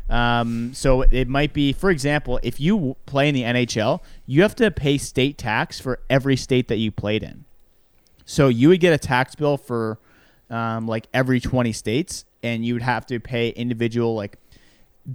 Um, 0.09 0.73
so 0.73 1.03
it 1.03 1.27
might 1.27 1.53
be, 1.53 1.73
for 1.73 1.91
example, 1.91 2.39
if 2.41 2.59
you 2.59 2.97
play 3.05 3.29
in 3.29 3.35
the 3.35 3.43
NHL, 3.43 4.01
you 4.25 4.41
have 4.41 4.55
to 4.55 4.71
pay 4.71 4.97
state 4.97 5.37
tax 5.37 5.79
for 5.79 5.99
every 6.09 6.35
state 6.35 6.67
that 6.69 6.77
you 6.77 6.91
played 6.91 7.21
in. 7.21 7.45
So 8.25 8.47
you 8.47 8.69
would 8.69 8.79
get 8.79 8.91
a 8.91 8.97
tax 8.97 9.35
bill 9.35 9.57
for 9.57 9.99
um, 10.49 10.87
like 10.87 11.05
every 11.13 11.39
20 11.39 11.71
states, 11.71 12.25
and 12.41 12.65
you 12.65 12.73
would 12.73 12.81
have 12.81 13.05
to 13.05 13.19
pay 13.19 13.49
individual 13.49 14.15
like 14.15 14.37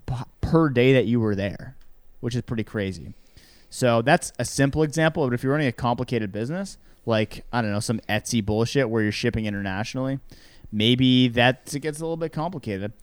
p- 0.06 0.14
per 0.40 0.68
day 0.68 0.92
that 0.92 1.06
you 1.06 1.18
were 1.18 1.34
there, 1.34 1.76
which 2.20 2.36
is 2.36 2.42
pretty 2.42 2.64
crazy. 2.64 3.14
So 3.76 4.00
that's 4.00 4.32
a 4.38 4.44
simple 4.46 4.82
example. 4.82 5.26
But 5.26 5.34
if 5.34 5.42
you're 5.42 5.52
running 5.52 5.68
a 5.68 5.72
complicated 5.72 6.32
business, 6.32 6.78
like 7.04 7.44
I 7.52 7.60
don't 7.60 7.72
know, 7.72 7.80
some 7.80 8.00
Etsy 8.08 8.42
bullshit 8.42 8.88
where 8.88 9.02
you're 9.02 9.12
shipping 9.12 9.44
internationally, 9.44 10.18
maybe 10.72 11.28
that 11.28 11.66
gets 11.82 12.00
a 12.00 12.02
little 12.02 12.16
bit 12.16 12.32
complicated. 12.32 12.94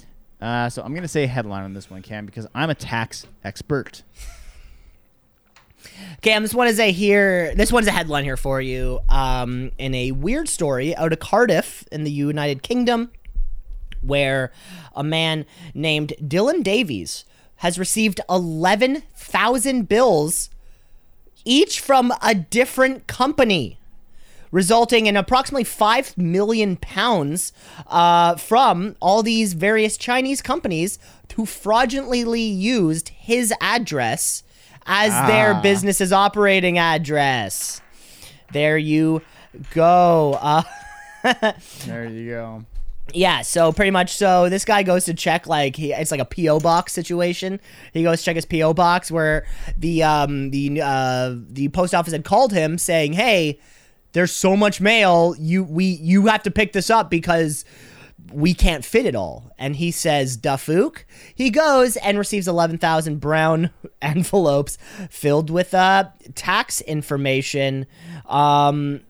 Uh, 0.42 0.72
so 0.72 0.82
I'm 0.82 0.96
gonna 0.96 1.08
say 1.08 1.28
headline 1.28 1.64
on 1.64 1.76
this 1.76 1.92
one, 1.92 2.02
Cam, 2.02 2.26
because 2.26 2.48
I'm 2.56 2.72
a 2.72 2.76
tax 2.76 3.28
expert. 3.44 4.02
Cam, 6.24 6.42
this 6.42 6.56
one 6.56 6.68
is 6.68 6.80
a 6.80 6.92
here. 6.92 7.54
This 7.54 7.72
one's 7.72 7.86
a 7.86 7.92
headline 7.92 8.24
here 8.24 8.36
for 8.36 8.60
you. 8.60 9.00
Um, 9.10 9.72
in 9.78 9.94
a 9.94 10.12
weird 10.12 10.50
story 10.50 10.96
out 10.96 11.14
of 11.14 11.20
Cardiff 11.20 11.88
in 11.92 12.04
the 12.04 12.10
United 12.10 12.64
Kingdom, 12.64 13.12
where 14.02 14.52
a 14.96 15.04
man 15.04 15.46
named 15.76 16.14
Dylan 16.20 16.64
Davies 16.64 17.26
has 17.58 17.78
received 17.78 18.22
eleven 18.28 19.04
thousand 19.16 19.88
bills, 19.88 20.50
each 21.46 21.80
from 21.80 22.14
a 22.22 22.34
different 22.36 23.08
company, 23.08 23.78
resulting 24.52 25.06
in 25.08 25.18
approximately 25.18 25.64
five 25.64 26.18
million 26.18 26.76
pounds 26.78 27.52
uh, 27.88 28.36
from 28.36 28.96
all 29.00 29.24
these 29.24 29.54
various 29.54 29.98
Chinese 29.98 30.42
companies 30.42 31.00
who 31.36 31.46
fraudulently 31.46 32.42
used 32.42 33.10
his 33.10 33.52
address 33.60 34.44
as 34.86 35.12
their 35.28 35.54
Ah. 35.56 35.62
business's 35.62 36.14
operating 36.14 36.78
address. 36.78 37.82
There 38.52 38.78
you 38.78 39.22
go. 39.74 40.38
Uh, 40.42 40.64
There 41.86 42.06
you 42.06 42.30
go. 42.30 42.66
Yeah, 43.12 43.42
so 43.42 43.74
pretty 43.74 43.92
much 43.92 44.16
so 44.16 44.48
this 44.50 44.64
guy 44.64 44.82
goes 44.82 45.06
to 45.06 45.14
check 45.14 45.46
like 45.46 45.76
he 45.76 45.92
it's 45.92 46.10
like 46.10 46.22
a 46.22 46.26
PO 46.26 46.60
box 46.62 46.94
situation. 46.94 47.60
He 47.92 48.04
goes 48.04 48.24
check 48.24 48.36
his 48.36 48.46
PO 48.46 48.74
box 48.74 49.12
where 49.12 49.46
the 49.78 50.04
um 50.04 50.52
the 50.52 50.82
uh 50.82 51.36
the 51.50 51.68
post 51.70 51.94
office 51.94 52.14
had 52.14 52.24
called 52.24 52.54
him 52.54 52.78
saying, 52.78 53.14
"Hey, 53.14 53.60
there's 54.14 54.32
so 54.32 54.56
much 54.56 54.80
mail, 54.80 55.36
you 55.38 55.64
we 55.64 55.86
you 55.86 56.28
have 56.28 56.44
to 56.44 56.52
pick 56.52 56.72
this 56.72 56.90
up 56.90 57.10
because 57.10 57.66
we 58.32 58.54
can't 58.54 58.86
fit 58.86 59.06
it 59.06 59.16
all." 59.16 59.52
And 59.60 59.76
he 59.76 59.92
says, 59.92 60.38
"Dafook." 60.38 61.06
He 61.36 61.50
goes 61.50 61.98
and 61.98 62.18
receives 62.18 62.48
11,000 62.48 63.20
brown 63.20 63.72
envelopes 64.02 64.78
filled 65.10 65.50
with 65.50 65.74
uh 65.74 66.06
tax 66.36 66.80
information. 66.82 67.86
Um 68.28 69.02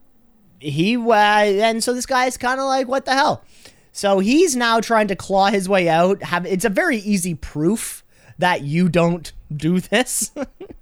he 0.59 0.97
uh, 0.97 1.11
and 1.13 1.83
so 1.83 1.93
this 1.93 2.05
guy 2.05 2.25
is 2.25 2.37
kind 2.37 2.59
of 2.59 2.65
like 2.65 2.87
what 2.87 3.05
the 3.05 3.13
hell 3.13 3.43
so 3.93 4.19
he's 4.19 4.55
now 4.55 4.81
trying 4.81 5.07
to 5.07 5.15
claw 5.15 5.47
his 5.47 5.69
way 5.69 5.87
out. 5.87 6.23
Have 6.23 6.45
it's 6.47 6.65
a 6.65 6.69
very 6.69 6.97
easy 6.97 7.35
proof 7.35 8.03
that 8.39 8.63
you 8.63 8.89
don't 8.89 9.31
do 9.55 9.79
this 9.79 10.31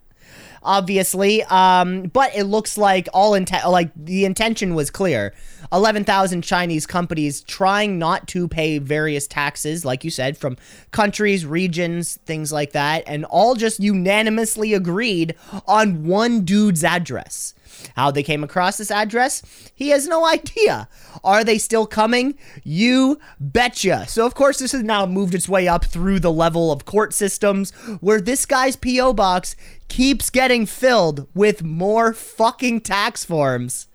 obviously. 0.63 1.43
Um 1.43 2.03
but 2.03 2.33
it 2.33 2.45
looks 2.45 2.77
like 2.77 3.09
all 3.13 3.33
intent 3.33 3.69
like 3.69 3.91
the 3.95 4.23
intention 4.23 4.75
was 4.75 4.89
clear. 4.89 5.33
11,000 5.73 6.41
Chinese 6.41 6.85
companies 6.85 7.41
trying 7.41 7.99
not 7.99 8.27
to 8.29 8.47
pay 8.47 8.77
various 8.77 9.27
taxes 9.27 9.83
like 9.83 10.03
you 10.05 10.09
said 10.09 10.37
from 10.37 10.57
countries 10.91 11.45
regions 11.45 12.17
things 12.25 12.51
like 12.51 12.71
that 12.71 13.03
and 13.07 13.25
all 13.25 13.55
just 13.55 13.79
unanimously 13.79 14.73
agreed 14.73 15.35
on 15.67 16.05
one 16.05 16.43
dude's 16.43 16.83
address 16.83 17.53
how 17.95 18.11
they 18.11 18.23
came 18.23 18.43
across 18.43 18.77
this 18.77 18.91
address, 18.91 19.41
he 19.73 19.89
has 19.89 20.07
no 20.07 20.25
idea. 20.25 20.87
Are 21.23 21.43
they 21.43 21.57
still 21.57 21.85
coming? 21.85 22.35
You 22.63 23.19
betcha. 23.39 24.05
So, 24.07 24.25
of 24.25 24.33
course, 24.33 24.59
this 24.59 24.71
has 24.71 24.83
now 24.83 25.05
moved 25.05 25.35
its 25.35 25.49
way 25.49 25.67
up 25.67 25.85
through 25.85 26.19
the 26.19 26.31
level 26.31 26.71
of 26.71 26.85
court 26.85 27.13
systems 27.13 27.71
where 27.99 28.21
this 28.21 28.45
guy's 28.45 28.75
P.O. 28.75 29.13
box 29.13 29.55
keeps 29.87 30.29
getting 30.29 30.65
filled 30.65 31.27
with 31.33 31.63
more 31.63 32.13
fucking 32.13 32.81
tax 32.81 33.25
forms. 33.25 33.87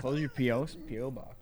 Close 0.00 0.20
your 0.20 0.30
PO 0.30 1.10
box. 1.10 1.33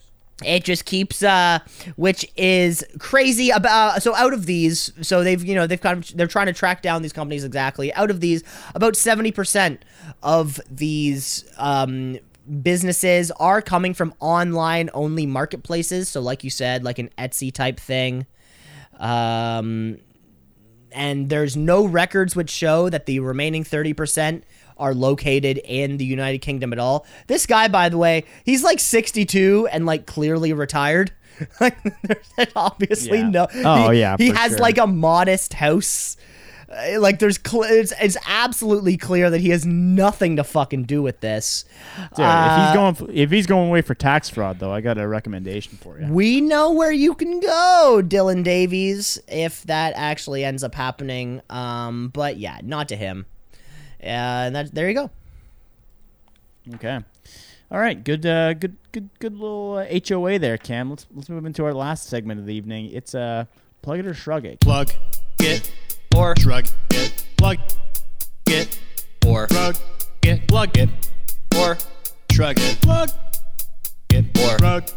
It 0.44 0.64
just 0.64 0.85
keeps, 0.85 1.23
uh, 1.23 1.60
which 1.97 2.31
is 2.36 2.85
crazy 2.98 3.51
about. 3.51 4.02
So 4.02 4.14
out 4.14 4.32
of 4.32 4.47
these, 4.47 4.93
so 5.01 5.23
they've, 5.24 5.43
you 5.44 5.55
know, 5.55 5.66
they've 5.66 5.81
kind 5.81 5.98
of, 5.98 6.16
they're 6.16 6.27
trying 6.27 6.47
to 6.47 6.52
track 6.52 6.82
down 6.82 7.02
these 7.02 7.12
companies 7.12 7.44
exactly. 7.44 7.93
Out 7.94 8.10
of 8.10 8.20
these, 8.20 8.43
about 8.74 8.97
seventy 8.97 9.32
percent 9.32 9.85
of 10.23 10.60
these 10.70 11.44
um, 11.59 12.19
businesses 12.62 13.31
are 13.32 13.62
coming 13.62 13.94
from 13.94 14.14
online 14.20 14.90
only 14.94 15.27
marketplaces. 15.27 16.09
So, 16.09 16.20
like 16.20 16.44
you 16.44 16.51
said, 16.51 16.85
like 16.85 16.98
an 16.98 17.10
Etsy 17.19 17.52
type 17.52 17.78
thing. 17.78 18.27
Um, 18.98 19.98
and 20.93 21.28
there's 21.28 21.56
no 21.56 21.85
records 21.85 22.36
which 22.36 22.51
show 22.51 22.89
that 22.89 23.06
the 23.06 23.20
remaining 23.20 23.64
30% 23.64 24.43
are 24.77 24.94
located 24.94 25.59
in 25.65 25.97
the 25.97 26.05
United 26.05 26.39
Kingdom 26.39 26.73
at 26.73 26.78
all. 26.78 27.07
This 27.27 27.47
guy, 27.47 27.69
by 27.69 27.89
the 27.89 27.99
way, 27.99 28.24
he's 28.44 28.62
like 28.62 28.81
62 28.81 29.69
and 29.73 29.86
like 29.86 30.07
clearly 30.07 30.53
retired. 30.53 31.12
like, 31.61 31.77
there's 32.03 32.53
obviously 32.55 33.19
Yeah. 33.19 33.28
no. 33.31 33.47
Oh, 33.65 33.90
he, 33.90 34.01
yeah, 34.01 34.16
He 34.19 34.28
has 34.28 34.53
sure. 34.53 34.61
like 34.61 34.78
a 34.78 34.86
modest 34.86 35.55
house. 35.55 36.16
Uh, 36.69 37.01
Like 37.01 37.19
there's, 37.19 37.39
cl- 37.44 37.65
it's, 37.65 37.93
it's 38.01 38.16
absolutely 38.27 38.97
clear 38.97 39.28
that 39.31 39.40
he 39.40 39.49
has 39.51 39.65
nothing 39.66 40.36
to 40.36 40.44
fucking 40.44 40.85
do 40.85 41.03
with 41.03 41.20
this. 41.20 41.65
Dude, 42.16 42.24
Uh, 42.24 42.47
if 42.51 42.66
he's 42.66 42.74
going, 43.07 43.16
if 43.19 43.31
he's 43.31 43.47
going 43.47 43.69
away 43.69 43.82
for 43.82 43.94
tax 43.94 44.28
fraud, 44.28 44.59
though, 44.59 44.73
I 44.73 44.81
got 44.82 44.99
a 44.99 45.07
recommendation 45.09 45.78
for 45.81 45.99
you. 46.01 46.07
We 46.12 46.40
know 46.40 46.70
where 46.73 46.93
you 46.93 47.15
can 47.15 47.40
go, 47.40 48.03
Dylan 48.05 48.44
Davies, 48.44 49.19
if 49.28 49.62
that 49.65 49.94
actually 49.97 50.44
ends 50.44 50.62
up 50.62 50.74
happening. 50.74 51.40
Um, 51.51 52.09
but 52.09 52.36
yeah, 52.39 52.59
not 52.62 52.89
to 52.90 52.97
him. 52.97 53.27
Uh, 54.02 54.06
and 54.46 54.56
that, 54.56 54.74
there 54.74 54.88
you 54.88 54.94
go. 54.94 55.10
Okay. 56.74 56.98
All 57.70 57.78
right. 57.78 58.02
Good. 58.02 58.26
Uh, 58.26 58.54
good. 58.54 58.76
Good. 58.92 59.10
Good 59.18 59.34
little 59.34 59.74
uh, 59.78 60.00
HOA 60.08 60.38
there, 60.38 60.58
Cam. 60.58 60.90
Let's 60.90 61.06
let's 61.14 61.28
move 61.28 61.44
into 61.46 61.64
our 61.64 61.74
last 61.74 62.06
segment 62.06 62.40
of 62.40 62.46
the 62.46 62.54
evening. 62.54 62.90
It's 62.92 63.14
uh, 63.14 63.46
plug 63.80 63.98
it 64.00 64.06
or 64.06 64.14
shrug 64.14 64.44
it. 64.44 64.60
Plug 64.60 64.90
it 65.40 65.72
or 66.14 66.34
shrug 66.38 66.66
it. 66.90 67.26
Plug 67.36 67.58
it 68.46 68.78
or 69.26 69.46
shrug 69.48 69.76
it. 70.22 70.46
Plug 70.48 70.76
it 70.76 71.08
or 71.56 71.76
shrug 72.30 72.58
it. 72.58 72.80
Plug 72.82 73.10
it 74.10 74.38
or 74.38 74.58
shrug 74.58 74.90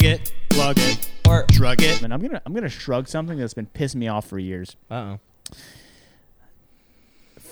it. 0.00 0.32
Plug 0.50 0.78
it 0.78 1.10
or 1.28 1.46
shrug 1.52 1.82
it. 1.82 2.02
And 2.02 2.14
I'm 2.14 2.20
gonna 2.20 2.40
I'm 2.46 2.54
gonna 2.54 2.68
shrug 2.68 3.08
something 3.08 3.38
that's 3.38 3.54
been 3.54 3.66
pissing 3.66 3.96
me 3.96 4.08
off 4.08 4.28
for 4.28 4.38
years. 4.38 4.76
Uh 4.90 4.94
oh. 4.94 5.20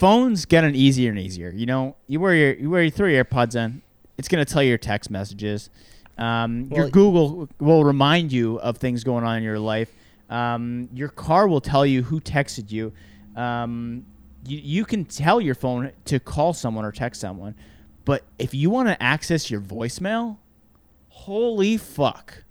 Phones 0.00 0.46
getting 0.46 0.74
easier 0.74 1.10
and 1.10 1.18
easier. 1.18 1.52
You 1.54 1.66
know, 1.66 1.94
you 2.06 2.20
wear 2.20 2.34
your 2.34 2.54
you 2.54 2.70
wear 2.70 2.80
your 2.80 2.90
three 2.90 3.12
AirPods 3.16 3.54
in. 3.54 3.82
It's 4.16 4.28
gonna 4.28 4.46
tell 4.46 4.62
you 4.62 4.70
your 4.70 4.78
text 4.78 5.10
messages. 5.10 5.68
Um, 6.16 6.70
your 6.72 6.88
Google 6.88 7.50
will 7.58 7.84
remind 7.84 8.32
you 8.32 8.58
of 8.60 8.78
things 8.78 9.04
going 9.04 9.24
on 9.24 9.36
in 9.36 9.42
your 9.42 9.58
life. 9.58 9.94
Um, 10.30 10.88
your 10.94 11.10
car 11.10 11.46
will 11.46 11.60
tell 11.60 11.84
you 11.84 12.02
who 12.02 12.18
texted 12.18 12.72
you. 12.72 12.94
Um, 13.36 14.06
you, 14.46 14.56
you 14.56 14.84
can 14.86 15.04
tell 15.04 15.38
your 15.38 15.54
phone 15.54 15.92
to 16.06 16.18
call 16.18 16.54
someone 16.54 16.86
or 16.86 16.92
text 16.92 17.20
someone, 17.20 17.54
but 18.06 18.24
if 18.38 18.54
you 18.54 18.70
want 18.70 18.88
to 18.88 19.02
access 19.02 19.50
your 19.50 19.60
voicemail, 19.60 20.38
holy 21.10 21.76
fuck! 21.76 22.44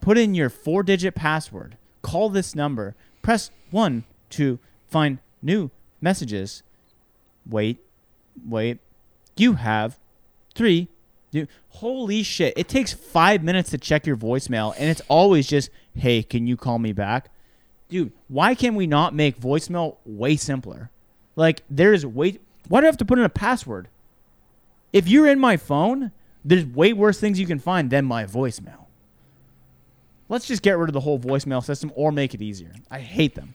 Put 0.00 0.16
in 0.16 0.34
your 0.34 0.48
four-digit 0.48 1.14
password. 1.14 1.76
Call 2.00 2.30
this 2.30 2.54
number. 2.54 2.94
Press 3.20 3.50
1 3.70 4.04
to 4.30 4.58
find 4.88 5.18
new 5.42 5.70
messages. 6.02 6.62
Wait, 7.46 7.78
wait. 8.46 8.78
You 9.36 9.54
have 9.54 9.98
three. 10.54 10.88
New. 11.32 11.46
Holy 11.68 12.22
shit. 12.22 12.52
It 12.56 12.68
takes 12.68 12.92
five 12.92 13.42
minutes 13.42 13.70
to 13.70 13.78
check 13.78 14.06
your 14.06 14.16
voicemail, 14.16 14.74
and 14.78 14.90
it's 14.90 15.00
always 15.08 15.46
just, 15.46 15.70
hey, 15.94 16.22
can 16.22 16.46
you 16.46 16.56
call 16.56 16.78
me 16.78 16.92
back? 16.92 17.30
Dude, 17.88 18.12
why 18.28 18.54
can 18.54 18.74
we 18.74 18.86
not 18.86 19.14
make 19.14 19.40
voicemail 19.40 19.96
way 20.04 20.36
simpler? 20.36 20.90
Like, 21.36 21.62
there's 21.70 22.04
way. 22.04 22.38
Why 22.68 22.80
do 22.80 22.86
I 22.86 22.88
have 22.88 22.98
to 22.98 23.04
put 23.04 23.18
in 23.18 23.24
a 23.24 23.30
password? 23.30 23.88
If 24.92 25.08
you're 25.08 25.26
in 25.26 25.38
my 25.38 25.56
phone, 25.56 26.12
there's 26.44 26.66
way 26.66 26.92
worse 26.92 27.18
things 27.18 27.40
you 27.40 27.46
can 27.46 27.58
find 27.58 27.88
than 27.90 28.04
my 28.04 28.24
voicemail. 28.24 28.86
Let's 30.28 30.46
just 30.46 30.62
get 30.62 30.78
rid 30.78 30.88
of 30.88 30.94
the 30.94 31.00
whole 31.00 31.18
voicemail 31.18 31.64
system 31.64 31.92
or 31.94 32.12
make 32.12 32.34
it 32.34 32.42
easier. 32.42 32.72
I 32.90 33.00
hate 33.00 33.34
them. 33.34 33.54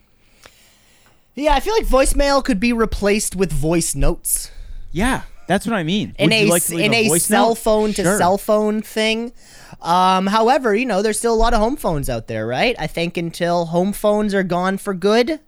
Yeah, 1.38 1.54
I 1.54 1.60
feel 1.60 1.74
like 1.76 1.86
voicemail 1.86 2.44
could 2.44 2.60
be 2.60 2.74
replaced 2.74 3.36
with 3.36 3.52
voice 3.54 3.94
notes. 3.96 4.50
Yeah, 4.92 5.22
that's 5.48 5.68
what 5.68 5.76
I 5.76 5.84
mean. 5.84 6.16
in 6.18 6.30
Would 6.32 6.34
a 6.36 6.46
like 6.50 6.70
in 6.72 6.94
a 6.94 7.08
voice 7.08 7.26
cell 7.26 7.50
note? 7.50 7.58
phone 7.60 7.94
to 7.94 8.04
Sure. 8.04 8.18
cell 8.18 8.38
phone 8.40 8.82
thing. 8.82 9.32
Um, 9.82 10.26
however, 10.28 10.74
you 10.76 10.86
know, 10.88 11.04
there's 11.04 11.20
still 11.20 11.34
a 11.34 11.38
lot 11.38 11.54
of 11.54 11.60
home 11.60 11.76
phones 11.76 12.10
out 12.10 12.26
there, 12.28 12.48
right? 12.48 12.76
I 12.80 12.88
think 12.88 13.16
until 13.18 13.66
home 13.68 13.94
phones 13.94 14.34
are 14.34 14.42
gone 14.42 14.78
for 14.80 14.96
good, 14.96 15.40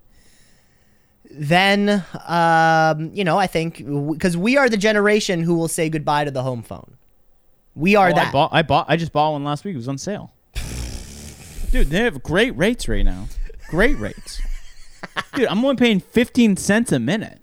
then 1.31 2.03
um, 2.27 3.09
you 3.13 3.23
know, 3.23 3.39
I 3.39 3.47
think 3.47 3.77
because 4.11 4.37
we 4.37 4.57
are 4.57 4.69
the 4.69 4.77
generation 4.77 5.41
who 5.41 5.55
will 5.55 5.67
say 5.67 5.89
goodbye 5.89 6.25
to 6.25 6.31
the 6.31 6.43
home 6.43 6.61
phone. 6.61 6.97
We 7.75 7.95
are 7.95 8.07
Oh, 8.09 8.11
I 8.11 8.13
that. 8.13 8.31
bought. 8.33 8.49
I 8.53 8.61
bought. 8.61 8.85
I 8.89 8.95
just 8.97 9.11
bought 9.11 9.31
one 9.31 9.43
last 9.43 9.63
week. 9.65 9.73
It 9.73 9.77
was 9.77 9.87
on 9.87 9.97
sale. 9.97 10.33
Dude, 11.71 11.87
they 11.89 12.03
have 12.03 12.21
great 12.23 12.55
rates 12.57 12.87
right 12.87 13.03
now. 13.05 13.27
Great 13.69 13.97
rates. 13.99 14.41
Dude, 15.35 15.47
I'm 15.47 15.63
only 15.63 15.75
paying 15.75 15.99
15 15.99 16.57
cents 16.57 16.91
a 16.91 16.99
minute. 16.99 17.39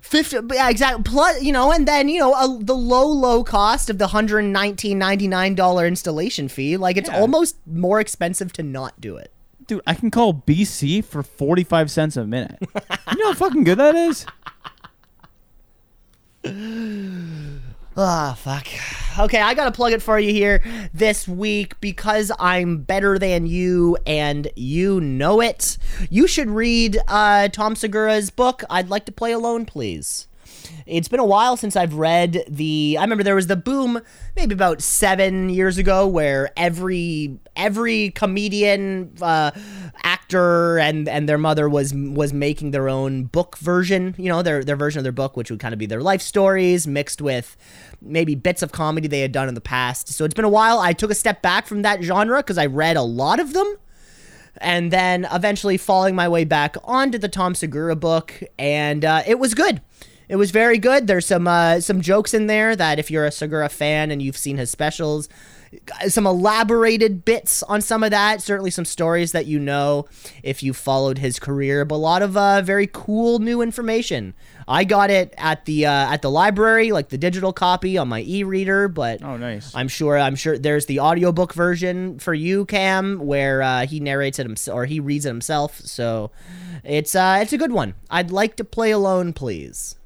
Fifty, 0.00 0.36
yeah, 0.52 0.68
exactly. 0.68 1.02
Plus, 1.04 1.42
you 1.42 1.52
know, 1.52 1.72
and 1.72 1.88
then 1.88 2.06
you 2.10 2.18
know, 2.18 2.58
the 2.58 2.74
low, 2.74 3.06
low 3.06 3.42
cost 3.42 3.88
of 3.88 3.96
the 3.96 4.08
hundred 4.08 4.42
nineteen 4.42 4.98
ninety 4.98 5.26
nine 5.26 5.54
dollar 5.54 5.86
installation 5.86 6.48
fee. 6.48 6.76
Like, 6.76 6.98
it's 6.98 7.08
Yeah. 7.08 7.18
almost 7.18 7.56
more 7.66 7.98
expensive 7.98 8.52
to 8.54 8.62
not 8.62 9.00
do 9.00 9.16
it. 9.16 9.30
Dude, 9.66 9.80
I 9.86 9.94
can 9.94 10.10
call 10.10 10.34
BC 10.34 11.02
for 11.02 11.22
45 11.22 11.90
cents 11.90 12.18
a 12.18 12.26
minute. 12.26 12.58
You 12.60 13.16
know 13.18 13.28
how 13.28 13.34
fucking 13.34 13.64
good 13.64 13.78
that 13.78 13.94
is? 13.94 14.26
Ah, 17.94 18.34
fuck. 18.38 18.66
Okay, 19.18 19.40
I 19.40 19.52
gotta 19.52 19.70
plug 19.70 19.92
it 19.92 20.00
for 20.00 20.18
you 20.18 20.32
here 20.32 20.62
this 20.94 21.28
week 21.28 21.78
because 21.82 22.32
I'm 22.38 22.78
better 22.78 23.18
than 23.18 23.46
you 23.46 23.98
and 24.06 24.48
you 24.56 24.98
know 25.00 25.42
it. 25.42 25.76
You 26.08 26.26
should 26.26 26.48
read 26.48 26.98
uh, 27.06 27.48
Tom 27.48 27.76
Segura's 27.76 28.30
book, 28.30 28.64
I'd 28.70 28.88
Like 28.88 29.04
to 29.06 29.12
Play 29.12 29.32
Alone, 29.32 29.66
Please. 29.66 30.26
It's 30.86 31.08
been 31.08 31.20
a 31.20 31.24
while 31.24 31.56
since 31.56 31.76
I've 31.76 31.94
read 31.94 32.44
the. 32.48 32.96
I 32.98 33.02
remember 33.02 33.22
there 33.24 33.34
was 33.34 33.46
the 33.46 33.56
boom 33.56 34.00
maybe 34.36 34.54
about 34.54 34.80
seven 34.80 35.48
years 35.48 35.76
ago 35.78 36.06
where 36.06 36.50
every 36.56 37.38
every 37.56 38.10
comedian, 38.10 39.12
uh, 39.20 39.50
actor, 40.02 40.21
and 40.34 41.08
and 41.08 41.28
their 41.28 41.38
mother 41.38 41.68
was 41.68 41.94
was 41.94 42.32
making 42.32 42.70
their 42.70 42.88
own 42.88 43.24
book 43.24 43.56
version. 43.58 44.14
You 44.18 44.28
know, 44.28 44.42
their 44.42 44.64
their 44.64 44.76
version 44.76 44.98
of 44.98 45.04
their 45.04 45.12
book, 45.12 45.36
which 45.36 45.50
would 45.50 45.60
kind 45.60 45.72
of 45.72 45.78
be 45.78 45.86
their 45.86 46.02
life 46.02 46.22
stories 46.22 46.86
mixed 46.86 47.20
with 47.20 47.56
maybe 48.00 48.34
bits 48.34 48.62
of 48.62 48.72
comedy 48.72 49.08
they 49.08 49.20
had 49.20 49.32
done 49.32 49.48
in 49.48 49.54
the 49.54 49.60
past. 49.60 50.08
So 50.08 50.24
it's 50.24 50.34
been 50.34 50.44
a 50.44 50.50
while. 50.50 50.78
I 50.78 50.92
took 50.92 51.10
a 51.10 51.14
step 51.14 51.42
back 51.42 51.66
from 51.66 51.82
that 51.82 52.02
genre 52.02 52.38
because 52.38 52.58
I 52.58 52.66
read 52.66 52.96
a 52.96 53.02
lot 53.02 53.40
of 53.40 53.52
them 53.52 53.76
and 54.58 54.90
then 54.90 55.26
eventually 55.32 55.76
falling 55.76 56.14
my 56.14 56.28
way 56.28 56.44
back 56.44 56.76
onto 56.84 57.18
the 57.18 57.28
Tom 57.28 57.54
Segura 57.54 57.96
book, 57.96 58.42
and 58.58 59.04
uh, 59.04 59.22
it 59.26 59.38
was 59.38 59.54
good. 59.54 59.80
It 60.28 60.36
was 60.36 60.50
very 60.50 60.78
good. 60.78 61.06
There's 61.06 61.26
some 61.26 61.46
uh, 61.46 61.80
some 61.80 62.00
jokes 62.00 62.32
in 62.32 62.46
there 62.46 62.74
that 62.76 62.98
if 62.98 63.10
you're 63.10 63.26
a 63.26 63.30
Segura 63.30 63.68
fan 63.68 64.10
and 64.10 64.22
you've 64.22 64.36
seen 64.36 64.56
his 64.56 64.70
specials, 64.70 65.28
some 66.08 66.26
elaborated 66.26 67.24
bits 67.24 67.62
on 67.62 67.80
some 67.80 68.02
of 68.02 68.10
that. 68.10 68.42
Certainly 68.42 68.70
some 68.72 68.84
stories 68.84 69.32
that 69.32 69.46
you 69.46 69.58
know 69.58 70.06
if 70.42 70.62
you 70.62 70.72
followed 70.72 71.18
his 71.18 71.38
career, 71.38 71.84
but 71.84 71.94
a 71.94 71.96
lot 71.96 72.22
of 72.22 72.36
uh, 72.36 72.62
very 72.62 72.88
cool 72.92 73.38
new 73.38 73.62
information. 73.62 74.34
I 74.68 74.84
got 74.84 75.10
it 75.10 75.34
at 75.38 75.64
the 75.64 75.86
uh, 75.86 75.90
at 76.12 76.22
the 76.22 76.30
library, 76.30 76.92
like 76.92 77.08
the 77.08 77.18
digital 77.18 77.52
copy 77.52 77.98
on 77.98 78.08
my 78.08 78.22
e-reader, 78.22 78.88
but 78.88 79.22
Oh, 79.22 79.36
nice. 79.36 79.74
I'm 79.74 79.88
sure. 79.88 80.16
I'm 80.18 80.36
sure 80.36 80.56
there's 80.58 80.86
the 80.86 81.00
audiobook 81.00 81.52
version 81.52 82.18
for 82.18 82.32
you, 82.34 82.64
Cam, 82.66 83.18
where 83.18 83.62
uh, 83.62 83.86
he 83.86 83.98
narrates 84.00 84.38
it 84.38 84.44
himself 84.46 84.76
or 84.76 84.86
he 84.86 85.00
reads 85.00 85.26
it 85.26 85.30
himself. 85.30 85.80
So 85.80 86.30
it's 86.84 87.14
uh, 87.14 87.38
it's 87.42 87.52
a 87.52 87.58
good 87.58 87.72
one. 87.72 87.94
I'd 88.10 88.30
like 88.30 88.56
to 88.56 88.64
play 88.64 88.90
alone, 88.92 89.32
please. 89.32 89.96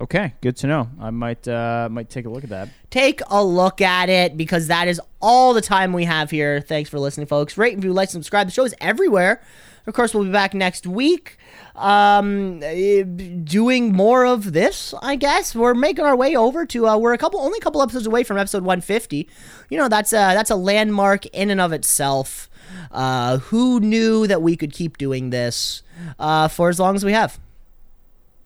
Okay, 0.00 0.32
good 0.40 0.56
to 0.56 0.66
know. 0.66 0.88
I 0.98 1.10
might 1.10 1.46
uh, 1.46 1.88
might 1.90 2.08
take 2.08 2.24
a 2.24 2.30
look 2.30 2.42
at 2.42 2.50
that. 2.50 2.70
Take 2.88 3.20
a 3.28 3.44
look 3.44 3.82
at 3.82 4.08
it 4.08 4.34
because 4.34 4.68
that 4.68 4.88
is 4.88 4.98
all 5.20 5.52
the 5.52 5.60
time 5.60 5.92
we 5.92 6.04
have 6.04 6.30
here. 6.30 6.62
Thanks 6.62 6.88
for 6.88 6.98
listening, 6.98 7.26
folks. 7.26 7.58
Rate, 7.58 7.74
review, 7.74 7.92
like, 7.92 8.08
subscribe. 8.08 8.46
The 8.46 8.52
show 8.52 8.64
is 8.64 8.74
everywhere. 8.80 9.42
Of 9.86 9.92
course, 9.92 10.14
we'll 10.14 10.24
be 10.24 10.30
back 10.30 10.54
next 10.54 10.86
week, 10.86 11.36
um, 11.74 12.62
eh, 12.62 13.02
doing 13.02 13.92
more 13.92 14.24
of 14.24 14.52
this. 14.52 14.94
I 15.02 15.16
guess 15.16 15.54
we're 15.54 15.74
making 15.74 16.04
our 16.04 16.16
way 16.16 16.34
over 16.34 16.64
to. 16.66 16.86
Uh, 16.86 16.96
we're 16.96 17.12
a 17.12 17.18
couple, 17.18 17.40
only 17.40 17.58
a 17.58 17.60
couple 17.60 17.82
episodes 17.82 18.06
away 18.06 18.22
from 18.22 18.38
episode 18.38 18.62
150. 18.62 19.28
You 19.68 19.78
know, 19.78 19.88
that's 19.88 20.12
a 20.12 20.32
that's 20.32 20.50
a 20.50 20.56
landmark 20.56 21.26
in 21.26 21.50
and 21.50 21.60
of 21.60 21.72
itself. 21.72 22.48
Uh, 22.90 23.38
who 23.38 23.80
knew 23.80 24.26
that 24.26 24.40
we 24.40 24.56
could 24.56 24.72
keep 24.72 24.96
doing 24.96 25.30
this 25.30 25.82
uh, 26.18 26.48
for 26.48 26.70
as 26.70 26.80
long 26.80 26.94
as 26.94 27.04
we 27.04 27.12
have? 27.12 27.38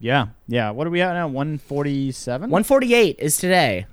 Yeah, 0.04 0.26
yeah. 0.46 0.68
What 0.68 0.86
are 0.86 0.90
we 0.90 1.00
at 1.00 1.14
now? 1.14 1.28
147? 1.28 2.50
148 2.50 3.16
is 3.18 3.38
today. 3.38 3.86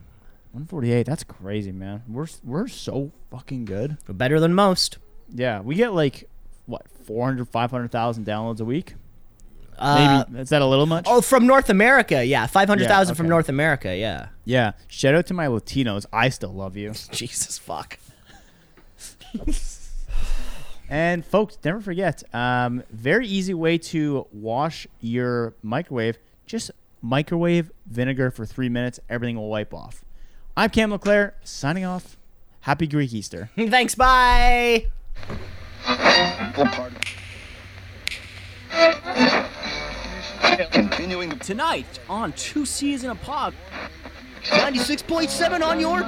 148. 0.52 1.06
That's 1.06 1.24
crazy, 1.24 1.72
man. 1.72 2.04
We're 2.06 2.28
we're 2.44 2.68
so 2.68 3.14
fucking 3.30 3.64
good. 3.64 3.96
Better 4.10 4.38
than 4.42 4.54
most. 4.54 4.98
Yeah, 5.34 5.62
we 5.62 5.76
get 5.76 5.94
like 5.94 6.30
what 6.66 6.86
400, 7.06 7.48
500,000 7.48 8.26
downloads 8.26 8.60
a 8.60 8.66
week. 8.66 8.96
Uh, 9.80 10.26
Maybe 10.28 10.42
is 10.42 10.50
that 10.50 10.62
a 10.62 10.66
little 10.66 10.86
much? 10.86 11.06
Oh, 11.08 11.22
from 11.22 11.48
North 11.48 11.70
America, 11.70 12.26
yeah, 12.26 12.46
five 12.46 12.68
hundred 12.68 12.90
thousand 12.90 13.14
Yeah, 13.14 13.18
from. 13.18 13.30
North 13.30 13.48
America, 13.48 13.96
yeah. 13.96 14.28
Yeah. 14.44 14.74
Shout 14.90 15.16
out 15.16 15.28
to 15.28 15.34
my 15.34 15.48
Latinos. 15.48 16.06
I 16.12 16.28
still 16.28 16.54
love 16.54 16.76
you. 16.76 16.92
Jesus 17.12 17.58
fuck. 17.58 17.98
And 20.92 21.26
folks, 21.26 21.58
never 21.64 21.80
forget, 21.80 22.22
um, 22.36 22.84
very 22.92 23.26
easy 23.26 23.54
way 23.54 23.78
to 23.78 24.28
wash 24.34 24.86
your 25.00 25.56
microwave. 25.64 26.18
Just 26.46 26.70
microwave 27.02 27.72
vinegar 27.86 28.30
for 28.30 28.46
three 28.46 28.68
minutes. 28.68 29.00
Everything 29.10 29.38
will 29.38 29.48
wipe 29.48 29.74
off. 29.74 30.04
I'm 30.58 30.70
Cam 30.70 30.92
LeClaire, 30.92 31.36
signing 31.46 31.86
off. 31.86 32.18
Happy 32.60 32.88
Greek 32.88 33.14
Easter. 33.14 33.50
Thanks, 33.56 33.96
bye. 33.96 34.88
Continuing 40.72 41.40
tonight 41.40 42.00
on 42.10 42.34
Two 42.34 42.66
C's 42.66 43.06
in 43.06 43.12
a 43.12 43.16
Pod. 43.16 43.54
Ninety 44.52 44.80
six 44.80 45.02
point 45.02 45.30
seven 45.30 45.64
on 45.64 45.80
your. 45.80 46.04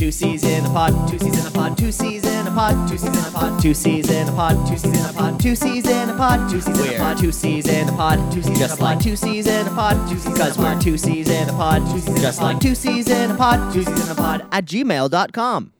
Two 0.00 0.10
C's 0.10 0.44
in 0.44 0.64
a 0.64 0.68
pod, 0.70 1.10
two 1.10 1.18
C's 1.18 1.38
in 1.38 1.46
a 1.46 1.50
pod, 1.50 1.76
two 1.76 1.92
C's 1.92 2.24
in 2.24 2.46
a 2.46 2.50
pod, 2.50 2.88
two 2.88 2.96
C's 2.96 3.14
in 3.14 3.26
a 3.26 3.30
pod, 3.30 3.60
two 3.60 3.74
C's 3.74 4.08
in 4.08 4.28
a 4.28 4.32
pod, 4.32 4.66
two 4.66 4.74
C's 4.78 4.88
in 4.96 5.06
a 5.06 5.12
pod, 5.12 5.38
two 5.38 5.54
C's 5.54 5.86
in 5.86 6.08
a 6.08 6.14
pod, 6.14 6.40
two 6.40 6.50
C's 6.50 6.78
in 6.78 6.88
a 6.88 6.98
pod, 6.98 7.18
two 7.20 7.32
C's 7.32 7.66
in 7.68 7.86
a 7.86 7.92
pod, 7.92 8.30
two 8.30 8.42
C's 8.42 8.58
just 8.58 8.80
like 8.80 8.98
two 8.98 9.14
C's 9.14 9.46
in 9.46 9.66
a 9.66 9.70
pod, 9.70 10.08
two 10.08 10.18
C's 10.18 10.32
because 10.32 10.58
we're 10.58 10.80
two 10.80 10.96
C's 10.96 11.28
in 11.28 11.50
a 11.50 11.52
pod, 11.52 11.82
two 11.90 12.00
C's 12.00 12.22
just 12.22 12.40
like 12.40 12.60
two 12.60 12.74
C's 12.74 13.10
in 13.10 13.30
a 13.30 13.34
pod, 13.36 13.74
two 13.74 13.82
C's 13.82 14.06
in 14.06 14.10
a 14.10 14.14
pod 14.14 14.46
at 14.50 14.64
gmail.com. 14.64 15.72